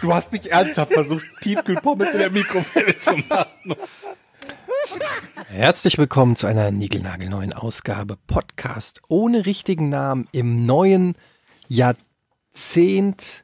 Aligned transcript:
Du 0.00 0.14
hast 0.14 0.32
nicht 0.32 0.46
ernsthaft 0.46 0.92
versucht, 0.92 1.24
Tiefkühlpommes 1.42 2.10
in 2.12 2.18
der 2.18 2.30
Mikrowelle 2.30 2.98
zu 2.98 3.12
machen. 3.28 3.74
Herzlich 5.48 5.98
willkommen 5.98 6.36
zu 6.36 6.46
einer 6.46 6.70
niegelnagelneuen 6.70 7.52
Ausgabe 7.52 8.16
Podcast 8.26 9.02
ohne 9.08 9.44
richtigen 9.46 9.88
Namen 9.90 10.26
im 10.32 10.64
neuen 10.64 11.14
Jahrzehnt. 11.68 13.42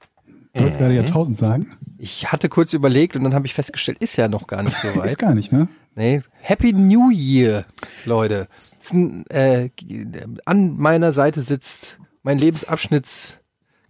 Du 0.54 0.60
wolltest 0.60 0.78
gerade 0.78 0.94
Jahrtausend 0.94 1.36
sagen. 1.38 1.76
Ich 1.98 2.32
hatte 2.32 2.48
kurz 2.48 2.72
überlegt 2.72 3.16
und 3.16 3.24
dann 3.24 3.34
habe 3.34 3.46
ich 3.46 3.54
festgestellt, 3.54 3.98
ist 3.98 4.16
ja 4.16 4.28
noch 4.28 4.46
gar 4.46 4.62
nicht 4.62 4.76
so 4.80 4.88
Ist 4.88 4.96
weit. 4.96 5.18
gar 5.18 5.34
nicht, 5.34 5.52
ne? 5.52 5.68
Nee, 5.94 6.22
Happy 6.40 6.72
New 6.72 7.10
Year, 7.10 7.64
Leute. 8.04 8.48
Ist 8.56 8.92
Äh, 9.30 9.70
an 10.44 10.76
meiner 10.76 11.12
Seite 11.12 11.42
sitzt 11.42 11.98
mein 12.22 12.38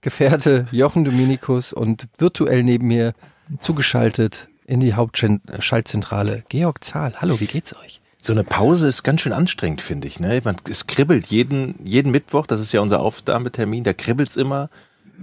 Lebensabschnittsgefährte 0.07 0.67
Jochen 0.71 1.05
Dominikus 1.05 1.73
und 1.73 2.07
virtuell 2.17 2.63
neben 2.63 2.87
mir 2.87 3.13
zugeschaltet 3.59 4.49
in 4.65 4.81
die 4.81 4.95
Hauptschaltzentrale 4.95 6.45
Georg 6.49 6.83
Zahl. 6.85 7.15
Hallo, 7.21 7.41
wie 7.41 7.47
geht's 7.47 7.75
euch? 7.77 8.01
So 8.17 8.33
eine 8.33 8.45
Pause 8.45 8.89
ist 8.89 9.03
ganz 9.03 9.21
schön 9.21 9.33
anstrengend, 9.33 9.81
finde 9.81 10.09
ich. 10.09 10.21
Ne? 10.21 10.41
Man, 10.45 10.57
es 10.71 10.87
kribbelt 10.87 11.27
jeden, 11.27 11.75
jeden 11.85 12.11
Mittwoch, 12.11 12.47
das 12.47 12.61
ist 12.61 12.73
ja 12.73 12.81
unser 12.81 13.01
Aufnahmetermin, 13.01 13.85
da 13.85 13.93
kribbelt's 13.93 14.37
immer. 14.37 14.69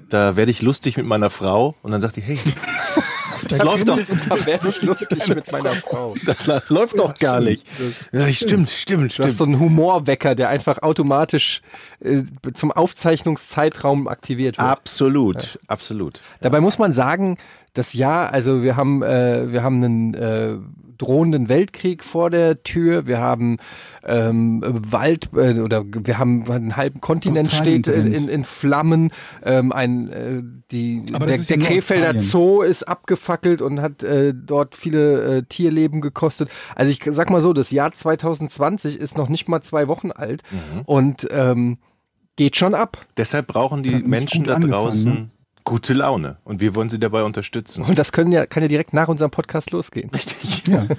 Da 0.09 0.35
werde 0.35 0.51
ich 0.51 0.61
lustig 0.61 0.97
mit 0.97 1.05
meiner 1.05 1.29
Frau 1.29 1.75
und 1.81 1.91
dann 1.91 2.01
sagt 2.01 2.15
die, 2.15 2.21
hey, 2.21 2.39
das 3.49 3.63
läuft 3.63 3.87
doch, 3.87 3.97
Da 3.97 4.45
werde 4.45 4.67
ich 4.67 4.81
lustig 4.81 5.27
mit 5.27 5.51
meiner 5.51 5.73
Frau. 5.75 6.13
das 6.25 6.69
läuft 6.69 6.97
doch 6.97 7.13
gar 7.15 7.39
nicht. 7.41 7.65
Ja, 8.11 8.27
stimmt, 8.29 8.69
stimmt, 8.69 9.17
Du 9.17 9.23
hast 9.23 9.33
stimmt. 9.33 9.37
so 9.37 9.43
einen 9.43 9.59
Humorwecker, 9.59 10.35
der 10.35 10.49
einfach 10.49 10.81
automatisch 10.81 11.61
äh, 11.99 12.23
zum 12.53 12.71
Aufzeichnungszeitraum 12.71 14.07
aktiviert 14.07 14.57
wird. 14.57 14.67
Absolut, 14.67 15.59
absolut. 15.67 16.21
Dabei 16.41 16.59
muss 16.61 16.77
man 16.77 16.93
sagen, 16.93 17.37
das 17.73 17.93
Jahr, 17.93 18.31
also 18.31 18.61
wir 18.61 18.75
haben, 18.75 19.01
äh, 19.01 19.51
wir 19.51 19.63
haben 19.63 19.83
einen 19.83 20.13
äh, 20.13 20.57
drohenden 20.99 21.49
Weltkrieg 21.49 22.03
vor 22.03 22.29
der 22.29 22.61
Tür, 22.63 23.07
wir 23.07 23.19
haben 23.19 23.57
ähm, 24.03 24.63
Wald 24.63 25.29
äh, 25.35 25.59
oder 25.59 25.83
wir 25.83 26.19
haben 26.19 26.49
einen 26.49 26.75
halben 26.77 27.01
Kontinent 27.01 27.51
steht 27.51 27.87
in, 27.87 28.13
in, 28.13 28.29
in 28.29 28.43
Flammen, 28.43 29.11
ähm, 29.43 29.71
ein 29.71 30.09
äh, 30.09 30.43
die 30.71 31.03
Aber 31.13 31.25
der, 31.25 31.39
der 31.39 31.57
Krefelder. 31.57 32.19
Zoo 32.21 32.61
ist 32.61 32.83
abgefackelt 32.87 33.61
und 33.61 33.81
hat 33.81 34.03
äh, 34.03 34.33
dort 34.35 34.75
viele 34.75 35.37
äh, 35.37 35.43
Tierleben 35.43 35.99
gekostet. 35.99 36.49
Also 36.75 36.91
ich 36.91 37.01
sag 37.05 37.29
mal 37.31 37.41
so, 37.41 37.53
das 37.53 37.71
Jahr 37.71 37.91
2020 37.91 38.97
ist 38.97 39.17
noch 39.17 39.29
nicht 39.29 39.47
mal 39.49 39.61
zwei 39.61 39.87
Wochen 39.87 40.11
alt 40.11 40.43
Mhm. 40.51 40.81
und 40.85 41.27
ähm, 41.31 41.77
geht 42.35 42.55
schon 42.55 42.75
ab. 42.75 42.99
Deshalb 43.17 43.47
brauchen 43.47 43.81
die 43.81 43.95
Menschen 43.95 44.43
da 44.43 44.59
draußen 44.59 45.13
ne? 45.13 45.29
Gute 45.63 45.93
Laune 45.93 46.37
und 46.43 46.59
wir 46.61 46.75
wollen 46.75 46.89
sie 46.89 46.99
dabei 46.99 47.23
unterstützen. 47.23 47.83
Und 47.83 47.97
das 47.97 48.11
können 48.11 48.31
ja, 48.31 48.45
kann 48.45 48.63
ja 48.63 48.69
direkt 48.69 48.93
nach 48.93 49.07
unserem 49.07 49.31
Podcast 49.31 49.71
losgehen. 49.71 50.09
Richtig. 50.09 50.67
Ja. 50.67 50.85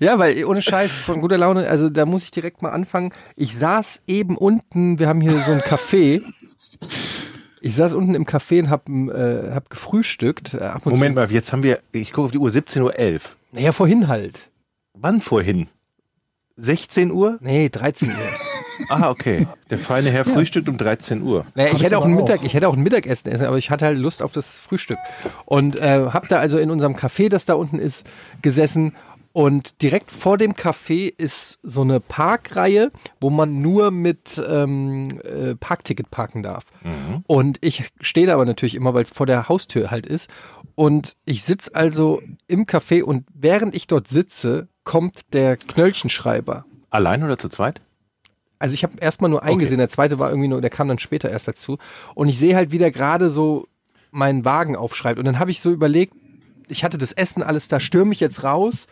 Ja, 0.00 0.18
weil 0.18 0.44
ohne 0.44 0.62
Scheiß 0.62 0.92
von 0.92 1.20
guter 1.20 1.38
Laune, 1.38 1.68
also 1.68 1.88
da 1.88 2.06
muss 2.06 2.24
ich 2.24 2.30
direkt 2.30 2.62
mal 2.62 2.70
anfangen. 2.70 3.12
Ich 3.36 3.56
saß 3.56 4.02
eben 4.06 4.36
unten, 4.36 4.98
wir 4.98 5.08
haben 5.08 5.20
hier 5.20 5.32
so 5.42 5.52
ein 5.52 5.60
Café. 5.60 6.22
Ich 7.60 7.76
saß 7.76 7.92
unten 7.92 8.14
im 8.14 8.24
Café 8.24 8.60
und 8.60 8.70
hab, 8.70 8.88
äh, 8.88 9.52
hab 9.52 9.68
gefrühstückt. 9.68 10.54
Äh, 10.54 10.72
Moment 10.84 11.14
mal, 11.14 11.30
jetzt 11.30 11.52
haben 11.52 11.62
wir, 11.62 11.80
ich 11.92 12.12
gucke 12.12 12.26
auf 12.26 12.30
die 12.32 12.38
Uhr, 12.38 12.48
17.11 12.48 13.14
Uhr. 13.14 13.20
Naja, 13.52 13.72
vorhin 13.72 14.08
halt. 14.08 14.48
Wann 14.94 15.20
vorhin? 15.20 15.68
16 16.56 17.10
Uhr? 17.10 17.38
Nee, 17.40 17.68
13 17.68 18.08
Uhr. 18.08 18.14
Ah, 18.88 19.10
okay. 19.10 19.46
Der 19.70 19.78
feine 19.78 20.10
Herr 20.10 20.24
frühstückt 20.26 20.68
um 20.68 20.76
13 20.76 21.22
Uhr. 21.22 21.46
Naja, 21.54 21.68
ich 21.68 21.74
ich 21.76 21.82
hätte 21.82 21.98
auch 21.98 22.04
ein 22.04 22.14
auch. 22.14 22.20
Mittag, 22.20 22.42
ich 22.42 22.54
hätte 22.54 22.68
auch 22.68 22.74
ein 22.74 22.82
Mittagessen 22.82 23.30
essen, 23.30 23.46
aber 23.46 23.58
ich 23.58 23.70
hatte 23.70 23.84
halt 23.84 23.98
Lust 23.98 24.22
auf 24.22 24.32
das 24.32 24.60
Frühstück. 24.60 24.98
Und 25.44 25.76
äh, 25.76 26.06
hab 26.12 26.28
da 26.28 26.38
also 26.38 26.58
in 26.58 26.70
unserem 26.70 26.94
Café, 26.94 27.28
das 27.28 27.44
da 27.44 27.54
unten 27.54 27.78
ist, 27.78 28.06
gesessen. 28.42 28.94
Und 29.32 29.80
direkt 29.80 30.10
vor 30.10 30.38
dem 30.38 30.54
Café 30.54 31.12
ist 31.16 31.60
so 31.62 31.82
eine 31.82 32.00
Parkreihe, 32.00 32.90
wo 33.20 33.30
man 33.30 33.60
nur 33.60 33.92
mit 33.92 34.42
ähm, 34.44 35.20
äh, 35.22 35.54
Parkticket 35.54 36.10
parken 36.10 36.42
darf. 36.42 36.64
Und 37.28 37.58
ich 37.60 37.90
stehe 38.00 38.26
da 38.26 38.34
aber 38.34 38.44
natürlich 38.44 38.74
immer, 38.74 38.92
weil 38.92 39.04
es 39.04 39.10
vor 39.10 39.26
der 39.26 39.48
Haustür 39.48 39.92
halt 39.92 40.06
ist. 40.06 40.28
Und 40.74 41.14
ich 41.26 41.44
sitz 41.44 41.70
also 41.72 42.20
im 42.48 42.66
Café 42.66 43.02
und 43.02 43.24
während 43.32 43.76
ich 43.76 43.86
dort 43.86 44.08
sitze, 44.08 44.66
kommt 44.82 45.20
der 45.32 45.56
Knöllchenschreiber. 45.56 46.64
Allein 46.90 47.22
oder 47.22 47.38
zu 47.38 47.48
zweit? 47.48 47.82
Also 48.60 48.74
ich 48.74 48.84
habe 48.84 48.92
erstmal 49.00 49.30
nur 49.30 49.42
eingesehen, 49.42 49.78
der 49.78 49.88
zweite 49.88 50.18
war 50.18 50.28
irgendwie 50.28 50.48
nur, 50.48 50.60
der 50.60 50.70
kam 50.70 50.86
dann 50.86 50.98
später 50.98 51.30
erst 51.30 51.48
dazu. 51.48 51.78
Und 52.14 52.28
ich 52.28 52.38
sehe 52.38 52.54
halt, 52.54 52.70
wie 52.70 52.78
der 52.78 52.92
gerade 52.92 53.30
so 53.30 53.66
meinen 54.10 54.44
Wagen 54.44 54.76
aufschreibt. 54.76 55.18
Und 55.18 55.24
dann 55.24 55.38
habe 55.38 55.50
ich 55.50 55.60
so 55.60 55.72
überlegt, 55.72 56.14
ich 56.68 56.84
hatte 56.84 56.98
das 56.98 57.12
Essen 57.12 57.42
alles 57.42 57.68
da, 57.68 57.80
stürme 57.80 58.12
ich 58.12 58.20
jetzt 58.20 58.44
raus 58.44 58.86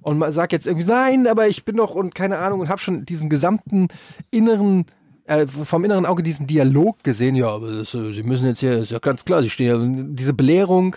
und 0.00 0.22
sag 0.32 0.50
jetzt 0.50 0.66
irgendwie, 0.66 0.86
nein, 0.86 1.28
aber 1.28 1.46
ich 1.46 1.64
bin 1.64 1.76
doch 1.76 1.94
und 1.94 2.14
keine 2.16 2.38
Ahnung 2.38 2.60
und 2.60 2.68
habe 2.68 2.80
schon 2.80 3.04
diesen 3.04 3.30
gesamten 3.30 3.88
inneren, 4.32 4.86
äh, 5.24 5.46
vom 5.46 5.84
inneren 5.84 6.04
Auge 6.04 6.24
diesen 6.24 6.48
Dialog 6.48 7.02
gesehen. 7.04 7.36
Ja, 7.36 7.50
aber 7.50 7.70
das, 7.70 7.94
äh, 7.94 8.12
Sie 8.12 8.24
müssen 8.24 8.46
jetzt 8.46 8.58
hier, 8.58 8.78
ist 8.78 8.90
ja 8.90 8.98
ganz 8.98 9.24
klar, 9.24 9.40
Sie 9.42 9.50
stehen 9.50 9.68
ja, 9.68 10.04
diese 10.10 10.32
Belehrung, 10.32 10.96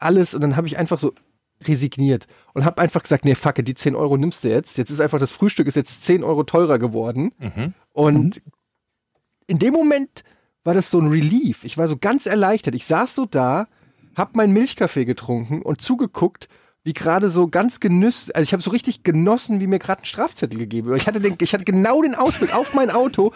alles. 0.00 0.34
Und 0.34 0.40
dann 0.40 0.56
habe 0.56 0.66
ich 0.66 0.76
einfach 0.76 0.98
so 0.98 1.12
resigniert 1.64 2.26
und 2.54 2.64
habe 2.64 2.80
einfach 2.80 3.02
gesagt, 3.02 3.24
nee, 3.24 3.34
fuck 3.34 3.58
it, 3.58 3.68
die 3.68 3.74
10 3.74 3.94
Euro 3.94 4.16
nimmst 4.16 4.44
du 4.44 4.48
jetzt. 4.48 4.78
Jetzt 4.78 4.90
ist 4.90 5.00
einfach 5.00 5.18
das 5.18 5.30
Frühstück 5.30 5.66
ist 5.66 5.74
jetzt 5.74 6.04
10 6.04 6.24
Euro 6.24 6.44
teurer 6.44 6.78
geworden. 6.78 7.32
Und 7.92 8.42
in 9.46 9.58
dem 9.58 9.74
Moment 9.74 10.24
war 10.64 10.74
das 10.74 10.90
so 10.90 11.00
ein 11.00 11.08
Relief. 11.08 11.64
Ich 11.64 11.78
war 11.78 11.88
so 11.88 11.96
ganz 11.96 12.26
erleichtert. 12.26 12.74
Ich 12.74 12.86
saß 12.86 13.14
so 13.14 13.26
da, 13.26 13.66
hab 14.14 14.36
meinen 14.36 14.52
Milchkaffee 14.52 15.04
getrunken 15.04 15.62
und 15.62 15.80
zugeguckt, 15.80 16.48
wie 16.82 16.92
gerade 16.94 17.28
so 17.28 17.48
ganz 17.48 17.80
genüss, 17.80 18.30
also 18.30 18.42
ich 18.42 18.52
habe 18.52 18.62
so 18.62 18.70
richtig 18.70 19.02
genossen, 19.02 19.60
wie 19.60 19.66
mir 19.66 19.78
gerade 19.78 20.02
ein 20.02 20.06
Strafzettel 20.06 20.58
gegeben 20.58 20.88
wird. 20.88 21.00
Ich 21.00 21.06
hatte, 21.06 21.20
den, 21.20 21.36
ich 21.40 21.52
hatte 21.52 21.64
genau 21.64 22.02
den 22.02 22.14
Ausblick 22.14 22.54
auf 22.54 22.74
mein 22.74 22.90
Auto. 22.90 23.32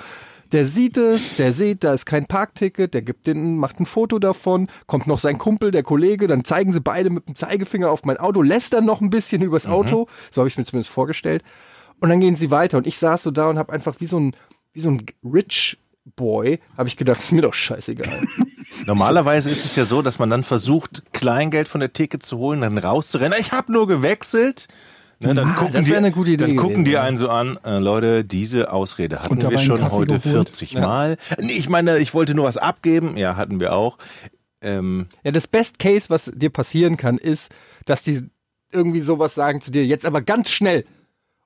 Der 0.52 0.66
sieht 0.66 0.96
es, 0.96 1.36
der 1.36 1.52
sieht, 1.52 1.84
da 1.84 1.94
ist 1.94 2.06
kein 2.06 2.26
Parkticket, 2.26 2.94
der 2.94 3.02
gibt 3.02 3.26
den, 3.26 3.56
macht 3.56 3.80
ein 3.80 3.86
Foto 3.86 4.18
davon, 4.18 4.68
kommt 4.86 5.06
noch 5.06 5.18
sein 5.18 5.38
Kumpel, 5.38 5.70
der 5.70 5.82
Kollege, 5.82 6.26
dann 6.26 6.44
zeigen 6.44 6.72
sie 6.72 6.80
beide 6.80 7.10
mit 7.10 7.28
dem 7.28 7.34
Zeigefinger 7.34 7.90
auf 7.90 8.04
mein 8.04 8.18
Auto, 8.18 8.42
lästern 8.42 8.84
noch 8.84 9.00
ein 9.00 9.10
bisschen 9.10 9.42
übers 9.42 9.66
Auto, 9.66 10.08
so 10.30 10.40
habe 10.40 10.48
ich 10.48 10.56
mir 10.56 10.64
zumindest 10.64 10.90
vorgestellt. 10.90 11.42
Und 12.00 12.08
dann 12.08 12.20
gehen 12.20 12.36
sie 12.36 12.50
weiter 12.50 12.78
und 12.78 12.86
ich 12.86 12.98
saß 12.98 13.22
so 13.22 13.30
da 13.30 13.48
und 13.48 13.58
habe 13.58 13.72
einfach 13.72 14.00
wie 14.00 14.06
so 14.06 14.18
ein, 14.18 14.36
wie 14.72 14.80
so 14.80 14.90
ein 14.90 15.06
Rich 15.24 15.78
Boy, 16.16 16.60
habe 16.76 16.88
ich 16.88 16.96
gedacht, 16.96 17.20
ist 17.22 17.32
mir 17.32 17.42
doch 17.42 17.54
scheißegal. 17.54 18.20
Normalerweise 18.86 19.50
ist 19.50 19.64
es 19.64 19.76
ja 19.76 19.84
so, 19.84 20.02
dass 20.02 20.18
man 20.18 20.28
dann 20.28 20.44
versucht, 20.44 21.02
Kleingeld 21.12 21.68
von 21.68 21.80
der 21.80 21.92
Ticket 21.92 22.24
zu 22.24 22.38
holen, 22.38 22.60
dann 22.60 22.76
rauszurennen. 22.76 23.38
Ich 23.40 23.52
habe 23.52 23.72
nur 23.72 23.86
gewechselt. 23.86 24.68
Ne, 25.20 25.34
dann 25.34 25.48
Ah, 25.50 25.54
gucken 25.54 25.74
das 25.74 25.84
die, 25.84 25.90
wäre 25.90 25.98
eine 25.98 26.10
gute 26.10 26.32
Idee 26.32 26.46
Dann 26.46 26.56
gucken 26.56 26.70
gewesen, 26.70 26.84
die 26.86 26.90
ja. 26.92 27.02
einen 27.02 27.16
so 27.16 27.28
an, 27.28 27.58
äh, 27.64 27.78
Leute, 27.78 28.24
diese 28.24 28.72
Ausrede 28.72 29.22
hatten 29.22 29.40
wir 29.40 29.58
schon 29.58 29.78
Kaffee 29.78 29.94
heute 29.94 30.14
geholt. 30.18 30.22
40 30.22 30.72
Ja. 30.72 30.80
Mal. 30.80 31.16
Nee, 31.40 31.52
ich 31.52 31.68
meine, 31.68 31.98
ich 31.98 32.14
wollte 32.14 32.34
nur 32.34 32.44
was 32.46 32.56
abgeben. 32.56 33.16
Ja, 33.16 33.36
hatten 33.36 33.60
wir 33.60 33.72
auch. 33.74 33.98
Ähm, 34.60 35.06
Ja, 35.22 35.30
das 35.30 35.46
Best 35.46 35.78
Case, 35.78 36.10
was 36.10 36.32
dir 36.34 36.50
passieren 36.50 36.96
kann, 36.96 37.18
ist, 37.18 37.50
dass 37.84 38.02
die 38.02 38.28
irgendwie 38.72 39.00
sowas 39.00 39.34
sagen 39.34 39.60
zu 39.60 39.70
dir, 39.70 39.86
jetzt 39.86 40.04
aber 40.06 40.20
ganz 40.20 40.50
schnell. 40.50 40.84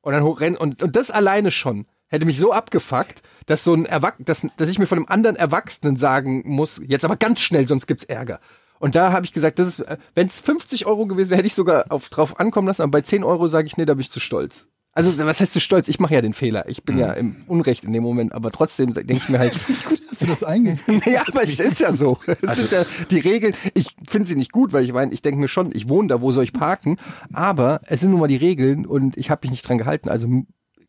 Und 0.00 0.12
dann 0.12 0.22
hochrennen. 0.22 0.56
Und, 0.56 0.82
und 0.82 0.96
das 0.96 1.10
alleine 1.10 1.50
schon 1.50 1.86
hätte 2.06 2.24
mich 2.24 2.38
so 2.38 2.52
abgefuckt, 2.52 3.20
dass 3.46 3.64
so 3.64 3.74
ein 3.74 3.84
Erwach 3.84 4.14
dass, 4.18 4.46
dass 4.56 4.70
ich 4.70 4.78
mir 4.78 4.86
von 4.86 4.96
einem 4.98 5.08
anderen 5.08 5.36
Erwachsenen 5.36 5.96
sagen 5.96 6.42
muss, 6.46 6.80
jetzt 6.86 7.04
aber 7.04 7.16
ganz 7.16 7.40
schnell, 7.40 7.66
sonst 7.68 7.86
gibt's 7.86 8.04
Ärger. 8.04 8.40
Und 8.78 8.94
da 8.94 9.12
habe 9.12 9.26
ich 9.26 9.32
gesagt, 9.32 9.58
das 9.58 9.78
ist, 9.78 9.84
wenn 10.14 10.26
es 10.26 10.40
50 10.40 10.86
Euro 10.86 11.06
gewesen 11.06 11.30
wäre, 11.30 11.38
hätte 11.38 11.46
ich 11.46 11.54
sogar 11.54 11.86
auf, 11.90 12.08
drauf 12.08 12.38
ankommen 12.38 12.68
lassen, 12.68 12.82
aber 12.82 12.92
bei 12.92 13.00
10 13.02 13.24
Euro 13.24 13.46
sage 13.46 13.66
ich, 13.66 13.76
nee, 13.76 13.84
da 13.84 13.94
bin 13.94 14.00
ich 14.00 14.10
zu 14.10 14.20
stolz. 14.20 14.66
Also, 14.98 15.16
was 15.24 15.38
heißt 15.38 15.52
zu 15.52 15.60
stolz? 15.60 15.86
Ich 15.86 16.00
mache 16.00 16.14
ja 16.14 16.22
den 16.22 16.32
Fehler. 16.32 16.68
Ich 16.68 16.82
bin 16.82 16.98
ja 16.98 17.12
im 17.12 17.36
Unrecht 17.46 17.84
in 17.84 17.92
dem 17.92 18.02
Moment, 18.02 18.32
aber 18.32 18.50
trotzdem 18.50 18.94
denke 18.94 19.12
ich 19.12 19.28
mir 19.28 19.38
halt, 19.38 19.54
Gut, 19.88 20.02
dass 20.10 20.18
du 20.18 20.26
das 20.26 20.42
eingesehen 20.42 21.00
ja, 21.06 21.22
aber 21.28 21.44
es 21.44 21.60
ist 21.60 21.78
ja 21.78 21.92
so. 21.92 22.18
Es 22.42 22.58
ist 22.58 22.72
ja 22.72 22.84
die 23.08 23.20
Regeln. 23.20 23.54
Ich 23.74 23.94
finde 24.08 24.26
sie 24.26 24.34
nicht 24.34 24.50
gut, 24.50 24.72
weil 24.72 24.84
ich 24.84 24.92
meine, 24.92 25.12
ich 25.12 25.22
denke 25.22 25.40
mir 25.40 25.46
schon, 25.46 25.70
ich 25.72 25.88
wohne 25.88 26.08
da, 26.08 26.20
wo 26.20 26.32
soll 26.32 26.42
ich 26.42 26.52
parken? 26.52 26.96
Aber 27.32 27.80
es 27.84 28.00
sind 28.00 28.10
nun 28.10 28.18
mal 28.18 28.26
die 28.26 28.34
Regeln 28.34 28.86
und 28.86 29.16
ich 29.16 29.30
habe 29.30 29.42
mich 29.44 29.52
nicht 29.52 29.68
dran 29.68 29.78
gehalten. 29.78 30.08
Also 30.08 30.26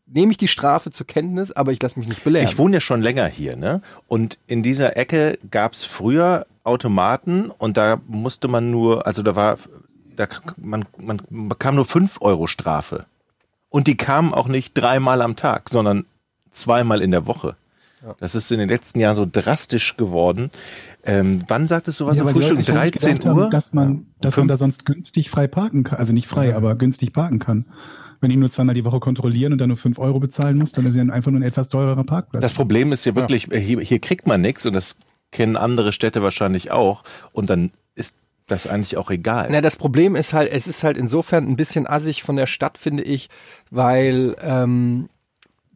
nehme 0.06 0.32
ich 0.32 0.38
die 0.38 0.48
Strafe 0.48 0.90
zur 0.90 1.06
Kenntnis, 1.06 1.52
aber 1.52 1.70
ich 1.70 1.80
lasse 1.80 1.98
mich 1.98 2.08
nicht 2.08 2.24
belehren. 2.24 2.48
Ich 2.48 2.58
wohne 2.58 2.78
ja 2.78 2.80
schon 2.80 3.02
länger 3.02 3.26
hier, 3.26 3.54
ne? 3.54 3.80
Und 4.08 4.38
in 4.48 4.64
dieser 4.64 4.96
Ecke 4.96 5.38
gab's 5.50 5.84
früher 5.84 6.46
Automaten 6.64 7.50
und 7.50 7.76
da 7.76 8.00
musste 8.06 8.48
man 8.48 8.70
nur, 8.70 9.06
also 9.06 9.22
da 9.22 9.36
war 9.36 9.58
da, 10.16 10.26
man, 10.56 10.84
man 10.98 11.20
bekam 11.30 11.76
nur 11.76 11.86
5 11.86 12.18
Euro 12.20 12.46
Strafe. 12.46 13.06
Und 13.68 13.86
die 13.86 13.96
kamen 13.96 14.34
auch 14.34 14.48
nicht 14.48 14.74
dreimal 14.74 15.22
am 15.22 15.36
Tag, 15.36 15.70
sondern 15.70 16.04
zweimal 16.50 17.00
in 17.02 17.12
der 17.12 17.26
Woche. 17.26 17.56
Das 18.18 18.34
ist 18.34 18.50
in 18.50 18.58
den 18.58 18.68
letzten 18.68 18.98
Jahren 18.98 19.14
so 19.14 19.26
drastisch 19.30 19.96
geworden. 19.96 20.50
Ähm, 21.04 21.42
wann 21.48 21.66
sagtest 21.66 22.00
du 22.00 22.06
was 22.06 22.16
Ja, 22.16 22.24
am 22.24 22.30
Frühstück? 22.30 22.56
Leute 22.56 22.66
sich 22.66 22.74
nicht 22.74 22.78
13 22.78 23.10
gedacht 23.10 23.26
haben, 23.26 23.38
Uhr? 23.38 23.50
Dass 23.50 23.72
man, 23.74 24.06
dass 24.20 24.36
man 24.38 24.48
da 24.48 24.56
sonst 24.56 24.86
günstig 24.86 25.28
frei 25.28 25.46
parken 25.46 25.84
kann. 25.84 25.98
Also 25.98 26.12
nicht 26.12 26.26
frei, 26.26 26.56
aber 26.56 26.74
günstig 26.76 27.12
parken 27.12 27.38
kann. 27.38 27.66
Wenn 28.22 28.30
die 28.30 28.36
nur 28.36 28.50
zweimal 28.50 28.74
die 28.74 28.84
Woche 28.84 29.00
kontrollieren 29.00 29.52
und 29.52 29.58
dann 29.58 29.68
nur 29.68 29.76
5 29.76 29.98
Euro 29.98 30.18
bezahlen 30.18 30.58
muss, 30.58 30.72
dann 30.72 30.86
ist 30.86 30.96
ja 30.96 31.02
einfach 31.02 31.30
nur 31.30 31.40
ein 31.40 31.44
etwas 31.44 31.68
teurerer 31.68 32.04
Parkplatz. 32.04 32.42
Das 32.42 32.52
Problem 32.52 32.92
ist 32.92 33.04
ja 33.04 33.14
wirklich, 33.14 33.50
äh, 33.52 33.60
hier, 33.60 33.80
hier 33.80 33.98
kriegt 33.98 34.26
man 34.26 34.40
nichts 34.40 34.64
und 34.64 34.72
das 34.72 34.96
kennen 35.30 35.56
andere 35.56 35.92
Städte 35.92 36.22
wahrscheinlich 36.22 36.70
auch. 36.70 37.02
Und 37.32 37.50
dann 37.50 37.70
ist 37.94 38.16
das 38.46 38.66
eigentlich 38.66 38.96
auch 38.96 39.10
egal. 39.10 39.48
Na, 39.50 39.60
das 39.60 39.76
Problem 39.76 40.16
ist 40.16 40.32
halt, 40.32 40.50
es 40.52 40.66
ist 40.66 40.82
halt 40.82 40.96
insofern 40.96 41.46
ein 41.46 41.56
bisschen 41.56 41.86
assig 41.86 42.22
von 42.22 42.36
der 42.36 42.46
Stadt, 42.46 42.78
finde 42.78 43.02
ich, 43.02 43.28
weil 43.70 44.36
ähm, 44.40 45.08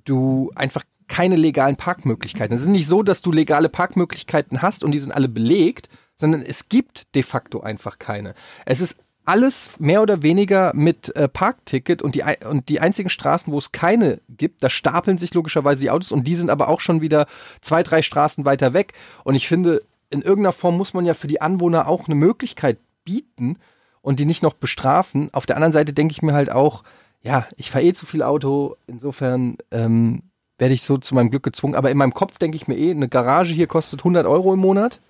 du 0.05 0.51
einfach 0.55 0.85
keine 1.07 1.37
legalen 1.37 1.77
Parkmöglichkeiten. 1.77 2.57
Es 2.57 2.63
ist 2.63 2.69
nicht 2.69 2.87
so, 2.87 3.03
dass 3.03 3.23
du 3.23 3.31
legale 3.31 3.69
Parkmöglichkeiten 3.69 4.63
hast 4.63 4.83
und 4.85 4.93
die 4.93 4.99
sind 4.99 5.13
alle 5.13 5.29
belegt, 5.29 5.89
sondern 6.17 6.43
es 6.43 6.69
gibt 6.69 7.15
de 7.15 7.23
facto 7.23 7.61
einfach 7.61 7.99
keine. 7.99 8.35
Es 8.65 8.81
ist 8.81 8.99
alles 9.25 9.71
mehr 9.79 10.03
oder 10.03 10.23
weniger 10.23 10.73
mit 10.75 11.15
äh, 11.17 11.29
Parkticket 11.29 12.03
und 12.03 12.15
die, 12.15 12.25
und 12.49 12.69
die 12.69 12.81
einzigen 12.81 13.09
Straßen, 13.09 13.53
wo 13.53 13.59
es 13.59 13.73
keine 13.73 14.21
gibt, 14.29 14.63
da 14.63 14.71
stapeln 14.71 15.19
sich 15.19 15.33
logischerweise 15.35 15.81
die 15.81 15.91
Autos 15.91 16.13
und 16.13 16.25
die 16.25 16.37
sind 16.37 16.51
aber 16.51 16.69
auch 16.69 16.81
schon 16.81 17.01
wieder 17.01 17.27
zwei, 17.61 17.83
drei 17.83 18.03
Straßen 18.03 18.45
weiter 18.45 18.73
weg. 18.73 18.93
Und 19.25 19.35
ich 19.35 19.49
finde, 19.49 19.83
in 20.11 20.23
irgendeiner 20.23 20.53
Form 20.53 20.77
muss 20.77 20.95
man 20.95 21.07
ja 21.07 21.15
für 21.15 21.27
die 21.27 21.41
Anwohner 21.41 21.89
auch 21.89 22.07
eine 22.07 22.15
Möglichkeit 22.15 22.79
bieten 23.05 23.59
und 24.03 24.21
die 24.21 24.27
nicht 24.27 24.43
noch 24.43 24.55
bestrafen. 24.55 25.31
Auf 25.33 25.47
der 25.47 25.57
anderen 25.57 25.73
Seite 25.73 25.93
denke 25.93 26.13
ich 26.13 26.23
mir 26.23 26.35
halt 26.35 26.51
auch, 26.51 26.85
ja, 27.23 27.47
ich 27.57 27.71
fahre 27.71 27.85
eh 27.85 27.95
zu 27.95 28.05
viel 28.05 28.23
Auto, 28.23 28.77
insofern 28.87 29.57
ähm, 29.71 30.23
werde 30.59 30.75
ich 30.75 30.83
so 30.83 30.99
zu 30.99 31.15
meinem 31.15 31.31
Glück 31.31 31.43
gezwungen. 31.43 31.75
Aber 31.75 31.91
in 31.91 31.97
meinem 31.97 32.13
Kopf 32.13 32.39
denke 32.39 32.57
ich 32.57 32.69
mir 32.69 32.77
eh, 32.77 32.91
eine 32.91 33.09
Garage 33.09 33.55
hier 33.55 33.67
kostet 33.67 34.01
100 34.01 34.27
Euro 34.27 34.53
im 34.53 34.61
Monat. 34.61 35.01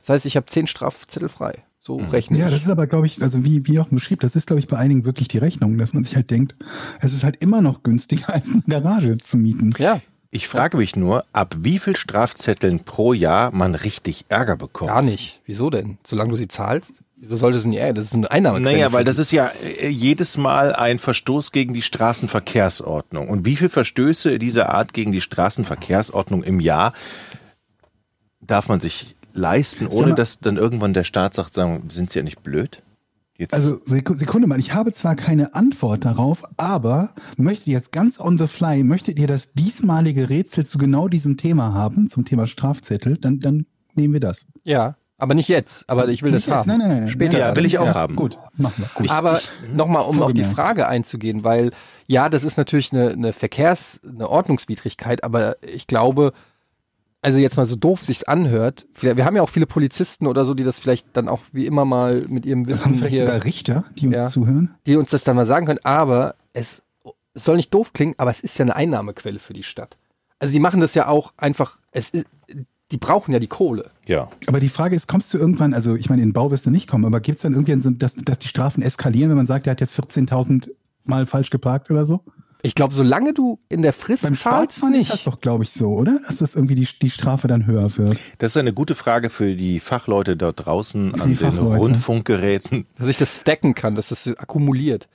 Das 0.00 0.10
heißt, 0.10 0.26
ich 0.26 0.36
habe 0.36 0.46
10 0.46 0.66
Strafzettel 0.66 1.30
frei. 1.30 1.64
So 1.84 1.96
rechne 1.96 2.38
Ja, 2.38 2.46
ich. 2.46 2.52
das 2.52 2.62
ist 2.62 2.68
aber, 2.70 2.86
glaube 2.86 3.06
ich, 3.06 3.20
also 3.22 3.44
wie, 3.44 3.66
wie 3.66 3.80
auch 3.80 3.88
beschrieben, 3.88 4.20
das 4.22 4.36
ist, 4.36 4.46
glaube 4.46 4.60
ich, 4.60 4.68
bei 4.68 4.78
einigen 4.78 5.04
wirklich 5.04 5.26
die 5.26 5.38
Rechnung, 5.38 5.76
dass 5.78 5.92
man 5.94 6.04
sich 6.04 6.14
halt 6.14 6.30
denkt, 6.30 6.54
es 7.00 7.12
ist 7.12 7.24
halt 7.24 7.42
immer 7.42 7.60
noch 7.60 7.82
günstiger, 7.82 8.28
als 8.32 8.50
eine 8.50 8.62
Garage 8.68 9.18
zu 9.18 9.36
mieten. 9.36 9.74
ja, 9.78 10.00
Ich 10.30 10.46
frage 10.46 10.76
mich 10.76 10.94
nur, 10.94 11.24
ab 11.32 11.56
wie 11.58 11.80
viel 11.80 11.96
Strafzetteln 11.96 12.80
pro 12.84 13.12
Jahr 13.12 13.50
man 13.52 13.74
richtig 13.74 14.26
Ärger 14.28 14.56
bekommt. 14.56 14.90
gar 14.90 15.02
nicht. 15.02 15.40
Wieso 15.44 15.70
denn? 15.70 15.98
Solange 16.06 16.30
du 16.30 16.36
sie 16.36 16.46
zahlst? 16.46 17.02
Wieso 17.16 17.36
sollte 17.36 17.58
es 17.58 17.64
nicht? 17.64 17.78
Ärger? 17.80 17.94
Das 17.94 18.04
ist 18.06 18.14
eine 18.14 18.30
Einnahmequelle. 18.30 18.76
Naja, 18.76 18.92
weil 18.92 19.04
das 19.04 19.18
ist 19.18 19.32
ja 19.32 19.48
äh, 19.80 19.88
jedes 19.88 20.36
Mal 20.36 20.74
ein 20.74 21.00
Verstoß 21.00 21.50
gegen 21.50 21.74
die 21.74 21.82
Straßenverkehrsordnung. 21.82 23.28
Und 23.28 23.44
wie 23.44 23.56
viel 23.56 23.68
Verstöße 23.68 24.38
dieser 24.38 24.70
Art 24.70 24.92
gegen 24.94 25.10
die 25.12 25.20
Straßenverkehrsordnung 25.20 26.44
im 26.44 26.60
Jahr 26.60 26.92
darf 28.40 28.68
man 28.68 28.80
sich 28.80 29.14
leisten, 29.34 29.86
ohne 29.86 30.08
mal- 30.08 30.14
dass 30.16 30.40
dann 30.40 30.56
irgendwann 30.56 30.92
der 30.92 31.04
Staat 31.04 31.34
sagt, 31.34 31.54
sagen, 31.54 31.84
sind 31.90 32.10
Sie 32.10 32.18
ja 32.18 32.22
nicht 32.22 32.42
blöd? 32.42 32.82
Jetzt, 33.38 33.54
Also 33.54 33.76
Seku- 33.86 34.14
Sekunde 34.14 34.46
mal, 34.46 34.60
ich 34.60 34.74
habe 34.74 34.92
zwar 34.92 35.16
keine 35.16 35.54
Antwort 35.54 36.04
darauf, 36.04 36.44
aber 36.58 37.10
möchtet 37.36 37.68
ihr 37.68 37.72
jetzt 37.74 37.90
ganz 37.90 38.20
on 38.20 38.38
the 38.38 38.46
fly, 38.46 38.84
möchtet 38.84 39.18
ihr 39.18 39.26
das 39.26 39.52
diesmalige 39.52 40.28
Rätsel 40.30 40.66
zu 40.66 40.78
genau 40.78 41.08
diesem 41.08 41.36
Thema 41.38 41.72
haben, 41.72 42.08
zum 42.08 42.24
Thema 42.24 42.46
Strafzettel, 42.46 43.16
dann, 43.16 43.40
dann 43.40 43.66
nehmen 43.94 44.12
wir 44.12 44.20
das. 44.20 44.46
Ja, 44.64 44.96
aber 45.18 45.34
nicht 45.34 45.48
jetzt. 45.48 45.88
Aber 45.88 46.08
ich 46.08 46.22
will 46.22 46.32
Nicht 46.32 46.46
das 46.48 46.66
jetzt, 46.66 46.68
haben. 46.68 46.68
Nein, 46.68 46.78
nein, 46.80 46.88
nein. 46.88 46.98
nein. 47.04 47.08
Später. 47.08 47.38
Ja, 47.38 47.56
will 47.56 47.64
ich 47.64 47.78
auch 47.78 47.86
ja, 47.86 47.94
haben. 47.94 48.16
Gut, 48.16 48.38
machen 48.56 48.74
wir. 48.84 48.90
Gut. 48.94 49.10
Aber 49.10 49.40
nochmal, 49.74 50.02
um 50.04 50.20
auf 50.22 50.32
die. 50.32 50.44
Frage 50.44 50.86
einzugehen, 50.88 51.42
weil 51.42 51.70
ja, 52.06 52.28
das 52.28 52.44
ist 52.44 52.56
natürlich 52.58 52.92
eine, 52.92 53.10
eine 53.10 53.32
Verkehrs-, 53.32 54.00
eine 54.06 54.28
Ordnungswidrigkeit, 54.28 55.24
aber 55.24 55.56
ich 55.62 55.86
glaube, 55.86 56.32
also 57.22 57.38
jetzt 57.38 57.56
mal 57.56 57.66
so 57.66 57.76
doof 57.76 58.02
sich's 58.02 58.24
anhört, 58.24 58.86
vielleicht- 58.92 59.16
wir 59.16 59.24
haben 59.24 59.36
ja 59.36 59.42
auch 59.42 59.48
viele 59.48 59.66
Polizisten 59.66 60.26
oder 60.26 60.44
so, 60.44 60.54
die 60.54 60.64
das 60.64 60.78
vielleicht 60.78 61.06
dann 61.14 61.28
auch 61.28 61.40
wie 61.52 61.66
immer 61.66 61.84
mal 61.84 62.24
mit 62.28 62.44
ihrem 62.44 62.66
Das 62.66 62.80
haben 62.84 62.90
Wissen 62.92 62.98
vielleicht 62.98 63.14
hier, 63.14 63.26
sogar 63.26 63.44
Richter, 63.44 63.84
die 63.96 64.08
uns 64.08 64.16
Ja. 64.16 64.28
zuhören. 64.28 64.74
die 64.86 64.96
uns 64.96 65.10
das 65.10 65.22
dann 65.24 65.36
mal 65.36 65.46
sagen 65.46 65.66
können, 65.66 65.80
aber 65.84 66.34
es, 66.52 66.82
es 67.34 67.44
soll 67.44 67.56
nicht 67.56 67.72
doof 67.72 67.92
klingen, 67.94 68.14
aber 68.18 68.30
es 68.30 68.40
ist 68.40 68.58
ja 68.58 68.64
eine 68.64 68.76
Einnahmequelle 68.76 69.38
für 69.38 69.52
die 69.54 69.62
Stadt. 69.62 69.96
Also 70.38 70.52
die 70.52 70.58
machen 70.60 70.80
das 70.80 70.94
ja 70.94 71.06
auch 71.08 71.32
einfach, 71.36 71.78
es 71.92 72.10
ist, 72.10 72.26
die 72.90 72.96
brauchen 72.98 73.32
ja 73.32 73.38
die 73.38 73.46
Kohle. 73.46 73.90
ja. 74.06 74.28
Aber 74.48 74.60
die 74.60 74.68
Frage 74.68 74.94
ist, 74.96 75.06
kommst 75.06 75.32
du 75.32 75.38
irgendwann, 75.38 75.72
also 75.72 75.94
ich 75.94 76.10
meine, 76.10 76.20
in 76.22 76.28
den 76.28 76.32
Bau 76.34 76.50
wirst 76.50 76.66
du 76.66 76.70
nicht 76.70 76.88
kommen, 76.90 77.04
aber 77.06 77.20
gibt 77.20 77.36
es 77.36 77.42
dann 77.42 77.52
irgendwie 77.54 77.80
so, 77.80 77.88
dass, 77.90 78.16
dass 78.16 78.38
die 78.40 78.48
Strafen 78.48 78.82
eskalieren, 78.82 79.30
wenn 79.30 79.36
man 79.38 79.46
sagt, 79.46 79.64
der 79.66 79.70
hat 79.70 79.80
jetzt 79.80 79.94
14.000 79.98 80.68
Mal 81.04 81.24
falsch 81.26 81.50
geparkt 81.50 81.90
oder 81.90 82.04
so? 82.04 82.20
Ich 82.64 82.74
glaube, 82.76 82.94
solange 82.94 83.34
du 83.34 83.58
in 83.68 83.82
der 83.82 83.92
Frist 83.92 84.22
Beim 84.22 84.36
zahlst, 84.36 84.78
Schwarzfahren 84.78 84.94
ist 84.94 85.08
das 85.10 85.16
nicht. 85.16 85.26
doch, 85.26 85.40
glaube 85.40 85.64
ich, 85.64 85.72
so, 85.72 85.88
oder? 85.94 86.20
Dass 86.26 86.36
das 86.38 86.54
irgendwie 86.54 86.76
die, 86.76 86.86
die 87.02 87.10
Strafe 87.10 87.48
dann 87.48 87.66
höher 87.66 87.96
wird. 87.98 88.18
Das 88.38 88.52
ist 88.52 88.56
eine 88.56 88.72
gute 88.72 88.94
Frage 88.94 89.30
für 89.30 89.56
die 89.56 89.80
Fachleute 89.80 90.36
da 90.36 90.52
draußen 90.52 91.12
an 91.14 91.20
Die 91.28 91.34
den 91.34 91.36
Fachleute. 91.36 91.76
Rundfunkgeräten. 91.78 92.86
Dass 92.98 93.06
sich 93.08 93.16
das 93.16 93.40
stacken 93.40 93.74
kann, 93.74 93.94
dass 93.96 94.08
das 94.10 94.28
akkumuliert. 94.36 95.08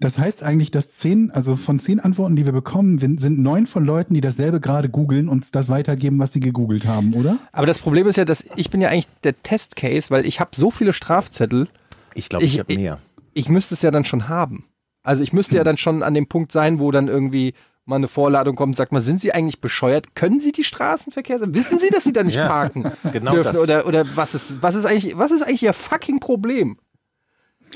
Das 0.00 0.18
heißt 0.18 0.42
eigentlich, 0.42 0.70
dass 0.70 0.90
zehn, 0.90 1.30
also 1.30 1.56
von 1.56 1.78
zehn 1.78 2.00
Antworten, 2.00 2.36
die 2.36 2.44
wir 2.46 2.52
bekommen, 2.52 2.98
sind 2.98 3.38
neun 3.38 3.66
von 3.66 3.84
Leuten, 3.84 4.14
die 4.14 4.20
dasselbe 4.20 4.58
gerade 4.60 4.88
googeln 4.88 5.28
und 5.28 5.54
das 5.54 5.68
weitergeben, 5.68 6.18
was 6.18 6.32
sie 6.32 6.40
gegoogelt 6.40 6.84
haben, 6.86 7.14
oder? 7.14 7.38
Aber 7.52 7.66
das 7.66 7.78
Problem 7.78 8.06
ist 8.08 8.16
ja, 8.16 8.24
dass 8.24 8.44
ich 8.56 8.70
bin 8.70 8.80
ja 8.80 8.88
eigentlich 8.88 9.08
der 9.22 9.40
Testcase, 9.42 10.10
weil 10.10 10.26
ich 10.26 10.40
habe 10.40 10.50
so 10.56 10.70
viele 10.70 10.92
Strafzettel, 10.92 11.68
Ich 12.14 12.28
glaube, 12.28 12.44
ich, 12.44 12.54
Ich- 12.54 12.60
habe 12.60 12.74
mehr. 12.74 12.98
ich 13.34 13.48
müsste 13.48 13.74
es 13.74 13.82
ja 13.82 13.90
dann 13.90 14.04
schon 14.04 14.28
haben. 14.28 14.64
Also 15.04 15.22
ich 15.22 15.32
müsste 15.32 15.56
ja 15.56 15.62
dann 15.64 15.76
schon 15.76 16.02
an 16.02 16.14
dem 16.14 16.26
Punkt 16.26 16.50
sein, 16.50 16.80
wo 16.80 16.90
dann 16.90 17.06
irgendwie 17.06 17.54
mal 17.84 17.96
eine 17.96 18.08
Vorladung 18.08 18.56
kommt, 18.56 18.74
sagt 18.76 18.92
mal, 18.92 19.02
sind 19.02 19.20
Sie 19.20 19.32
eigentlich 19.32 19.60
bescheuert? 19.60 20.14
Können 20.14 20.40
Sie 20.40 20.52
die 20.52 20.64
Straßenverkehrs... 20.64 21.42
Wissen 21.48 21.78
Sie, 21.78 21.90
dass 21.90 22.04
Sie 22.04 22.12
da 22.12 22.24
nicht 22.24 22.34
Ja, 22.36 22.48
parken 22.48 22.90
genau 23.12 23.32
dürfen? 23.32 23.52
das. 23.52 23.60
Oder, 23.60 23.86
oder 23.86 24.04
was 24.16 24.34
ist, 24.34 24.62
was 24.62 24.74
ist 24.74 24.86
eigentlich, 24.86 25.16
was 25.16 25.30
ist 25.30 25.42
eigentlich 25.42 25.62
Ihr 25.62 25.74
fucking 25.74 26.18
Problem? 26.18 26.78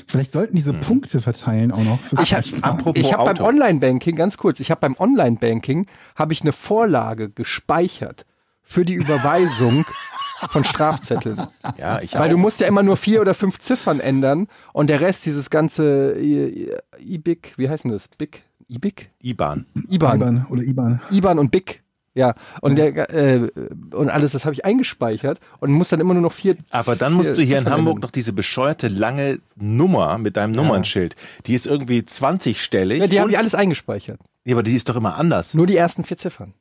Vielleicht 0.07 0.31
sollten 0.31 0.55
diese 0.55 0.73
Punkte 0.73 1.19
verteilen 1.19 1.71
auch 1.71 1.83
noch. 1.83 1.99
Ich 2.21 2.33
habe 2.33 2.45
hab 2.63 3.25
beim. 3.25 3.45
Online-Banking, 3.45 4.15
ganz 4.15 4.37
kurz, 4.37 4.59
ich 4.59 4.71
habe 4.71 4.81
beim 4.81 4.95
Online-Banking, 4.97 5.87
habe 6.15 6.33
ich 6.33 6.41
eine 6.41 6.53
Vorlage 6.53 7.29
gespeichert 7.29 8.25
für 8.63 8.85
die 8.85 8.93
Überweisung 8.93 9.85
von 10.49 10.63
Strafzetteln. 10.63 11.41
Ja, 11.77 12.01
ich 12.01 12.13
Weil 12.13 12.23
auch. 12.23 12.31
du 12.31 12.37
musst 12.37 12.59
ja 12.59 12.67
immer 12.67 12.83
nur 12.83 12.97
vier 12.97 13.21
oder 13.21 13.33
fünf 13.33 13.59
Ziffern 13.59 13.99
ändern 13.99 14.47
und 14.73 14.87
der 14.89 15.01
Rest, 15.01 15.25
dieses 15.25 15.49
ganze 15.49 16.15
IBIC, 16.19 17.53
wie 17.57 17.69
heißt 17.69 17.83
denn 17.83 17.91
das? 17.91 18.07
BIC? 18.17 18.43
IBIC? 18.67 19.09
IBAN. 19.21 19.65
IBAN. 19.89 20.15
IBAN 20.17 20.45
oder 20.49 20.63
IBAN. 20.63 21.01
IBAN 21.11 21.39
und 21.39 21.51
BIC. 21.51 21.81
Ja, 22.15 22.33
und, 22.61 22.75
der, 22.75 23.09
äh, 23.13 23.49
und 23.93 24.09
alles, 24.09 24.33
das 24.33 24.43
habe 24.43 24.53
ich 24.53 24.65
eingespeichert 24.65 25.39
und 25.59 25.71
muss 25.71 25.89
dann 25.89 25.99
immer 25.99 26.13
nur 26.13 26.23
noch 26.23 26.33
vier. 26.33 26.57
Aber 26.69 26.95
dann 26.95 27.13
musst 27.13 27.37
du 27.37 27.41
hier 27.41 27.59
in 27.59 27.63
Ziffern 27.63 27.73
Hamburg 27.73 27.95
ändern. 27.95 28.07
noch 28.07 28.11
diese 28.11 28.33
bescheuerte 28.33 28.87
lange 28.87 29.39
Nummer 29.55 30.17
mit 30.17 30.35
deinem 30.35 30.51
Nummernschild. 30.51 31.15
Die 31.45 31.53
ist 31.53 31.65
irgendwie 31.65 31.99
20-stellig. 31.99 32.99
Ja, 32.99 33.07
die 33.07 33.21
habe 33.21 33.31
ich 33.31 33.37
alles 33.37 33.55
eingespeichert. 33.55 34.19
Ja, 34.43 34.55
aber 34.55 34.63
die 34.63 34.75
ist 34.75 34.89
doch 34.89 34.95
immer 34.95 35.15
anders. 35.15 35.53
Nur 35.53 35.67
die 35.67 35.77
ersten 35.77 36.03
vier 36.03 36.17
Ziffern. 36.17 36.53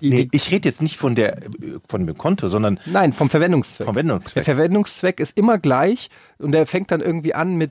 Die, 0.00 0.10
Nee, 0.10 0.28
ich 0.32 0.50
rede 0.50 0.68
jetzt 0.68 0.82
nicht 0.82 0.96
von 0.96 1.14
der 1.14 1.38
von 1.88 2.06
dem 2.06 2.16
Konto, 2.16 2.48
sondern 2.48 2.78
nein, 2.86 3.12
vom 3.12 3.28
Verwendungszweck. 3.30 3.84
vom 3.86 3.94
Der 3.94 4.04
Wendungszweck. 4.04 4.44
Verwendungszweck 4.44 5.20
ist 5.20 5.36
immer 5.36 5.58
gleich 5.58 6.08
und 6.38 6.52
der 6.52 6.66
fängt 6.66 6.90
dann 6.90 7.00
irgendwie 7.00 7.34
an 7.34 7.54
mit 7.56 7.70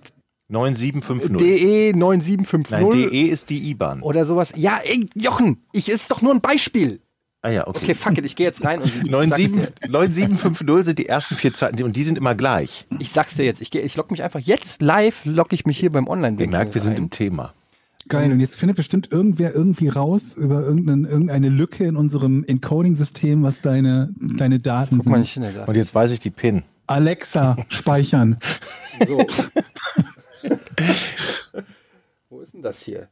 9750. 0.50 1.38
DE 1.38 1.94
9750 1.94 2.72
Nein, 2.72 2.90
DE 2.92 3.22
ist 3.28 3.50
die 3.50 3.70
IBAN. 3.70 4.02
oder 4.02 4.26
sowas. 4.26 4.54
Ja, 4.56 4.80
ey, 4.84 5.08
Jochen, 5.16 5.64
ich 5.72 5.90
ist 5.90 6.10
doch 6.12 6.22
nur 6.22 6.34
ein 6.34 6.42
Beispiel. 6.42 7.02
Ah 7.42 7.50
ja, 7.52 7.68
okay. 7.68 7.80
Okay, 7.84 7.96
fuck 7.96 8.18
it, 8.18 8.26
ich 8.26 8.36
gehe 8.36 8.46
jetzt 8.48 8.66
rein 8.66 8.80
und 8.82 8.88
ich 8.88 8.94
sag's, 8.96 9.06
97 9.38 9.52
dir, 9.52 9.90
9750 9.90 10.86
sind 10.86 11.00
die 11.00 11.06
ersten 11.08 11.36
vier 11.36 11.54
Zeichen 11.54 11.84
und 11.84 11.96
die 11.96 12.04
sind 12.04 12.18
immer 12.18 12.36
gleich. 12.36 12.84
ich 13.00 13.12
sag's 13.12 13.36
dir 13.36 13.46
jetzt. 13.46 13.62
Ich, 13.62 13.72
geh- 13.72 13.80
ich 13.80 13.96
log 13.96 14.12
mich 14.12 14.24
einfach 14.24 14.42
jetzt 14.42 14.82
live, 14.82 15.24
log 15.24 15.54
ich 15.54 15.66
mich 15.66 15.78
hier 15.80 15.90
beim 15.92 16.08
online 16.08 16.36
Ihr 16.40 16.50
merkt, 16.50 16.74
wir 16.74 16.82
sind 16.82 17.00
im 17.00 17.10
Thema. 17.10 17.54
Geil, 18.10 18.32
und 18.32 18.40
jetzt 18.40 18.56
findet 18.56 18.76
bestimmt 18.78 19.12
irgendwer 19.12 19.54
irgendwie 19.56 19.88
raus 19.88 20.34
über 20.36 20.62
irgendeine, 20.64 21.08
irgendeine 21.08 21.50
Lücke 21.50 21.86
in 21.86 21.96
unserem 21.96 22.44
Encoding-System, 22.44 23.44
was 23.44 23.62
deine, 23.62 24.14
deine 24.18 24.60
Daten 24.60 24.98
Guck 24.98 25.06
mal, 25.08 25.16
sind. 25.18 25.24
ich 25.24 25.34
finde 25.34 25.54
da. 25.54 25.66
Und 25.66 25.76
jetzt 25.76 25.94
weiß 25.96 26.12
ich 26.12 26.20
die 26.20 26.32
PIN. 26.32 26.64
Alexa, 26.88 27.56
speichern. 27.70 28.38
So. 29.08 29.18
Wo 32.30 32.42
ist 32.42 32.54
denn 32.54 32.62
das 32.62 32.82
hier? 32.82 33.08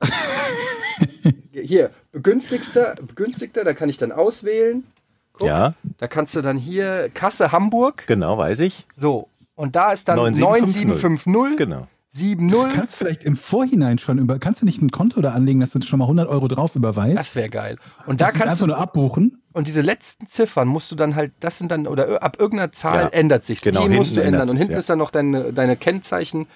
hier, 1.52 1.90
begünstigster, 2.12 2.94
begünstigter, 3.04 3.64
da 3.64 3.74
kann 3.74 3.88
ich 3.88 3.96
dann 3.98 4.12
auswählen. 4.12 4.84
Guck, 5.32 5.48
Ja, 5.48 5.74
Da 5.98 6.06
kannst 6.06 6.36
du 6.36 6.40
dann 6.42 6.56
hier 6.56 7.10
Kasse 7.12 7.50
Hamburg. 7.52 8.04
genau, 8.06 8.38
weiß 8.38 8.60
ich. 8.60 8.86
So. 8.94 9.28
Und 9.56 9.74
da 9.76 9.92
ist 9.92 10.08
dann 10.08 10.16
9750. 10.16 10.84
9750 10.84 11.56
Genau. 11.58 11.88
70. 12.14 12.72
Kannst 12.72 12.92
du 12.94 12.96
vielleicht 13.04 13.24
im 13.24 13.36
Vorhinein 13.36 13.98
schon 13.98 14.18
über, 14.18 14.38
kannst 14.38 14.62
du 14.62 14.66
nicht 14.66 14.80
ein 14.80 14.90
Konto 14.90 15.20
da 15.20 15.32
anlegen, 15.32 15.58
dass 15.60 15.72
du 15.72 15.82
schon 15.82 15.98
mal 15.98 16.04
100 16.04 16.28
Euro 16.28 16.46
drauf 16.48 16.76
überweist? 16.76 17.18
Das 17.18 17.34
wäre 17.34 17.48
geil. 17.50 17.76
Und 18.06 18.20
da 18.20 18.26
Das 18.26 18.34
kannst 18.34 18.48
einfach 18.48 18.58
du 18.60 18.66
nur 18.68 18.78
abbuchen. 18.78 19.42
und 19.52 19.66
diese 19.66 19.80
letzten 19.80 20.28
Ziffern 20.28 20.68
musst 20.68 20.90
du 20.92 20.96
dann 20.96 21.16
halt, 21.16 21.32
das 21.40 21.58
sind 21.58 21.70
dann, 21.72 21.86
oder 21.88 22.22
ab 22.22 22.36
irgendeiner 22.38 22.70
Zahl 22.72 23.02
Ja. 23.04 23.08
ändert 23.08 23.44
sich. 23.44 23.60
Genau, 23.62 23.82
Die 23.88 23.88
musst 23.96 24.12
du 24.12 24.16
hinten 24.22 24.28
ändern. 24.28 24.40
ändert 24.42 24.50
Und 24.52 24.56
hinten 24.58 24.72
ja. 24.74 24.78
ist 24.78 24.88
dann 24.90 24.98
noch 24.98 25.10
deine, 25.10 25.52
deine 25.52 25.76
Kennzeichen. 25.76 26.46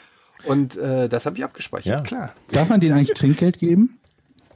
Und 0.44 0.76
äh, 0.76 1.08
das 1.08 1.26
habe 1.26 1.36
ich 1.36 1.42
abgespeichert, 1.44 1.86
Ja. 1.92 2.00
klar. 2.02 2.32
Darf 2.52 2.68
man 2.68 2.78
denen 2.80 2.92
eigentlich 2.94 3.18
Trinkgeld 3.18 3.58
geben? 3.58 3.98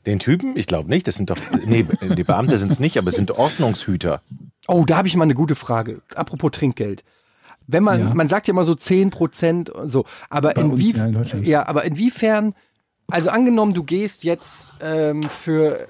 Den 0.06 0.20
Typen? 0.20 0.56
Ich 0.56 0.66
glaube 0.68 0.88
nicht. 0.88 1.06
Das 1.08 1.16
sind 1.16 1.30
doch, 1.30 1.38
nee, 1.66 1.84
die 2.16 2.24
Beamte 2.24 2.58
sind 2.58 2.70
es 2.70 2.78
nicht, 2.80 2.98
aber 2.98 3.08
es 3.08 3.16
sind 3.16 3.30
Ordnungshüter. 3.32 4.20
Oh, 4.68 4.84
da 4.84 4.96
habe 4.98 5.08
ich 5.08 5.16
mal 5.16 5.24
eine 5.24 5.34
gute 5.34 5.54
Frage. 5.56 6.00
Apropos 6.14 6.52
Trinkgeld. 6.52 7.02
Wenn 7.72 7.82
man, 7.82 8.00
Ja. 8.00 8.14
man 8.14 8.28
sagt 8.28 8.46
ja 8.46 8.52
immer 8.52 8.64
so 8.64 8.74
10 8.74 9.10
Prozent 9.10 9.70
und 9.70 9.88
so, 9.88 10.04
aber 10.30 10.52
Bei 10.54 10.62
uns, 10.64 10.80
ja, 10.94 11.06
in 11.06 11.44
ja, 11.44 11.66
aber 11.66 11.84
inwiefern, 11.84 12.54
also 13.10 13.30
angenommen, 13.30 13.72
du 13.74 13.82
gehst 13.82 14.24
jetzt 14.24 14.74
ähm, 14.82 15.22
für, 15.24 15.86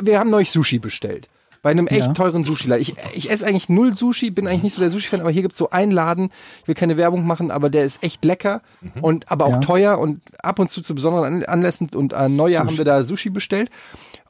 wir 0.00 0.18
haben 0.18 0.30
neulich 0.30 0.50
Sushi 0.50 0.78
bestellt. 0.78 1.28
Bei 1.62 1.70
einem 1.70 1.86
echt 1.86 2.06
Ja. 2.08 2.12
teuren 2.12 2.44
Sushi-Laden. 2.44 2.82
Ich, 2.82 2.94
ich 3.14 3.30
esse 3.30 3.46
eigentlich 3.46 3.70
null 3.70 3.96
Sushi, 3.96 4.30
bin 4.30 4.46
eigentlich 4.46 4.64
nicht 4.64 4.74
so 4.74 4.82
der 4.82 4.90
Sushi-Fan, 4.90 5.20
aber 5.22 5.30
hier 5.30 5.40
gibt's 5.40 5.56
so 5.56 5.70
einen 5.70 5.92
Laden, 5.92 6.30
ich 6.60 6.68
will 6.68 6.74
keine 6.74 6.98
Werbung 6.98 7.26
machen, 7.26 7.50
aber 7.50 7.70
der 7.70 7.84
ist 7.84 8.02
echt 8.02 8.22
lecker 8.22 8.60
und 9.00 9.30
aber 9.32 9.46
auch 9.46 9.50
Ja. 9.52 9.58
teuer 9.60 9.98
und 9.98 10.22
ab 10.44 10.58
und 10.58 10.70
zu 10.70 10.82
zu 10.82 10.94
besonderen 10.94 11.36
An- 11.36 11.44
Anlässen 11.44 11.88
und 11.94 12.12
an 12.12 12.36
Neujahr 12.36 12.66
haben 12.66 12.76
wir 12.76 12.84
da 12.84 13.02
Sushi 13.02 13.30
bestellt. 13.30 13.70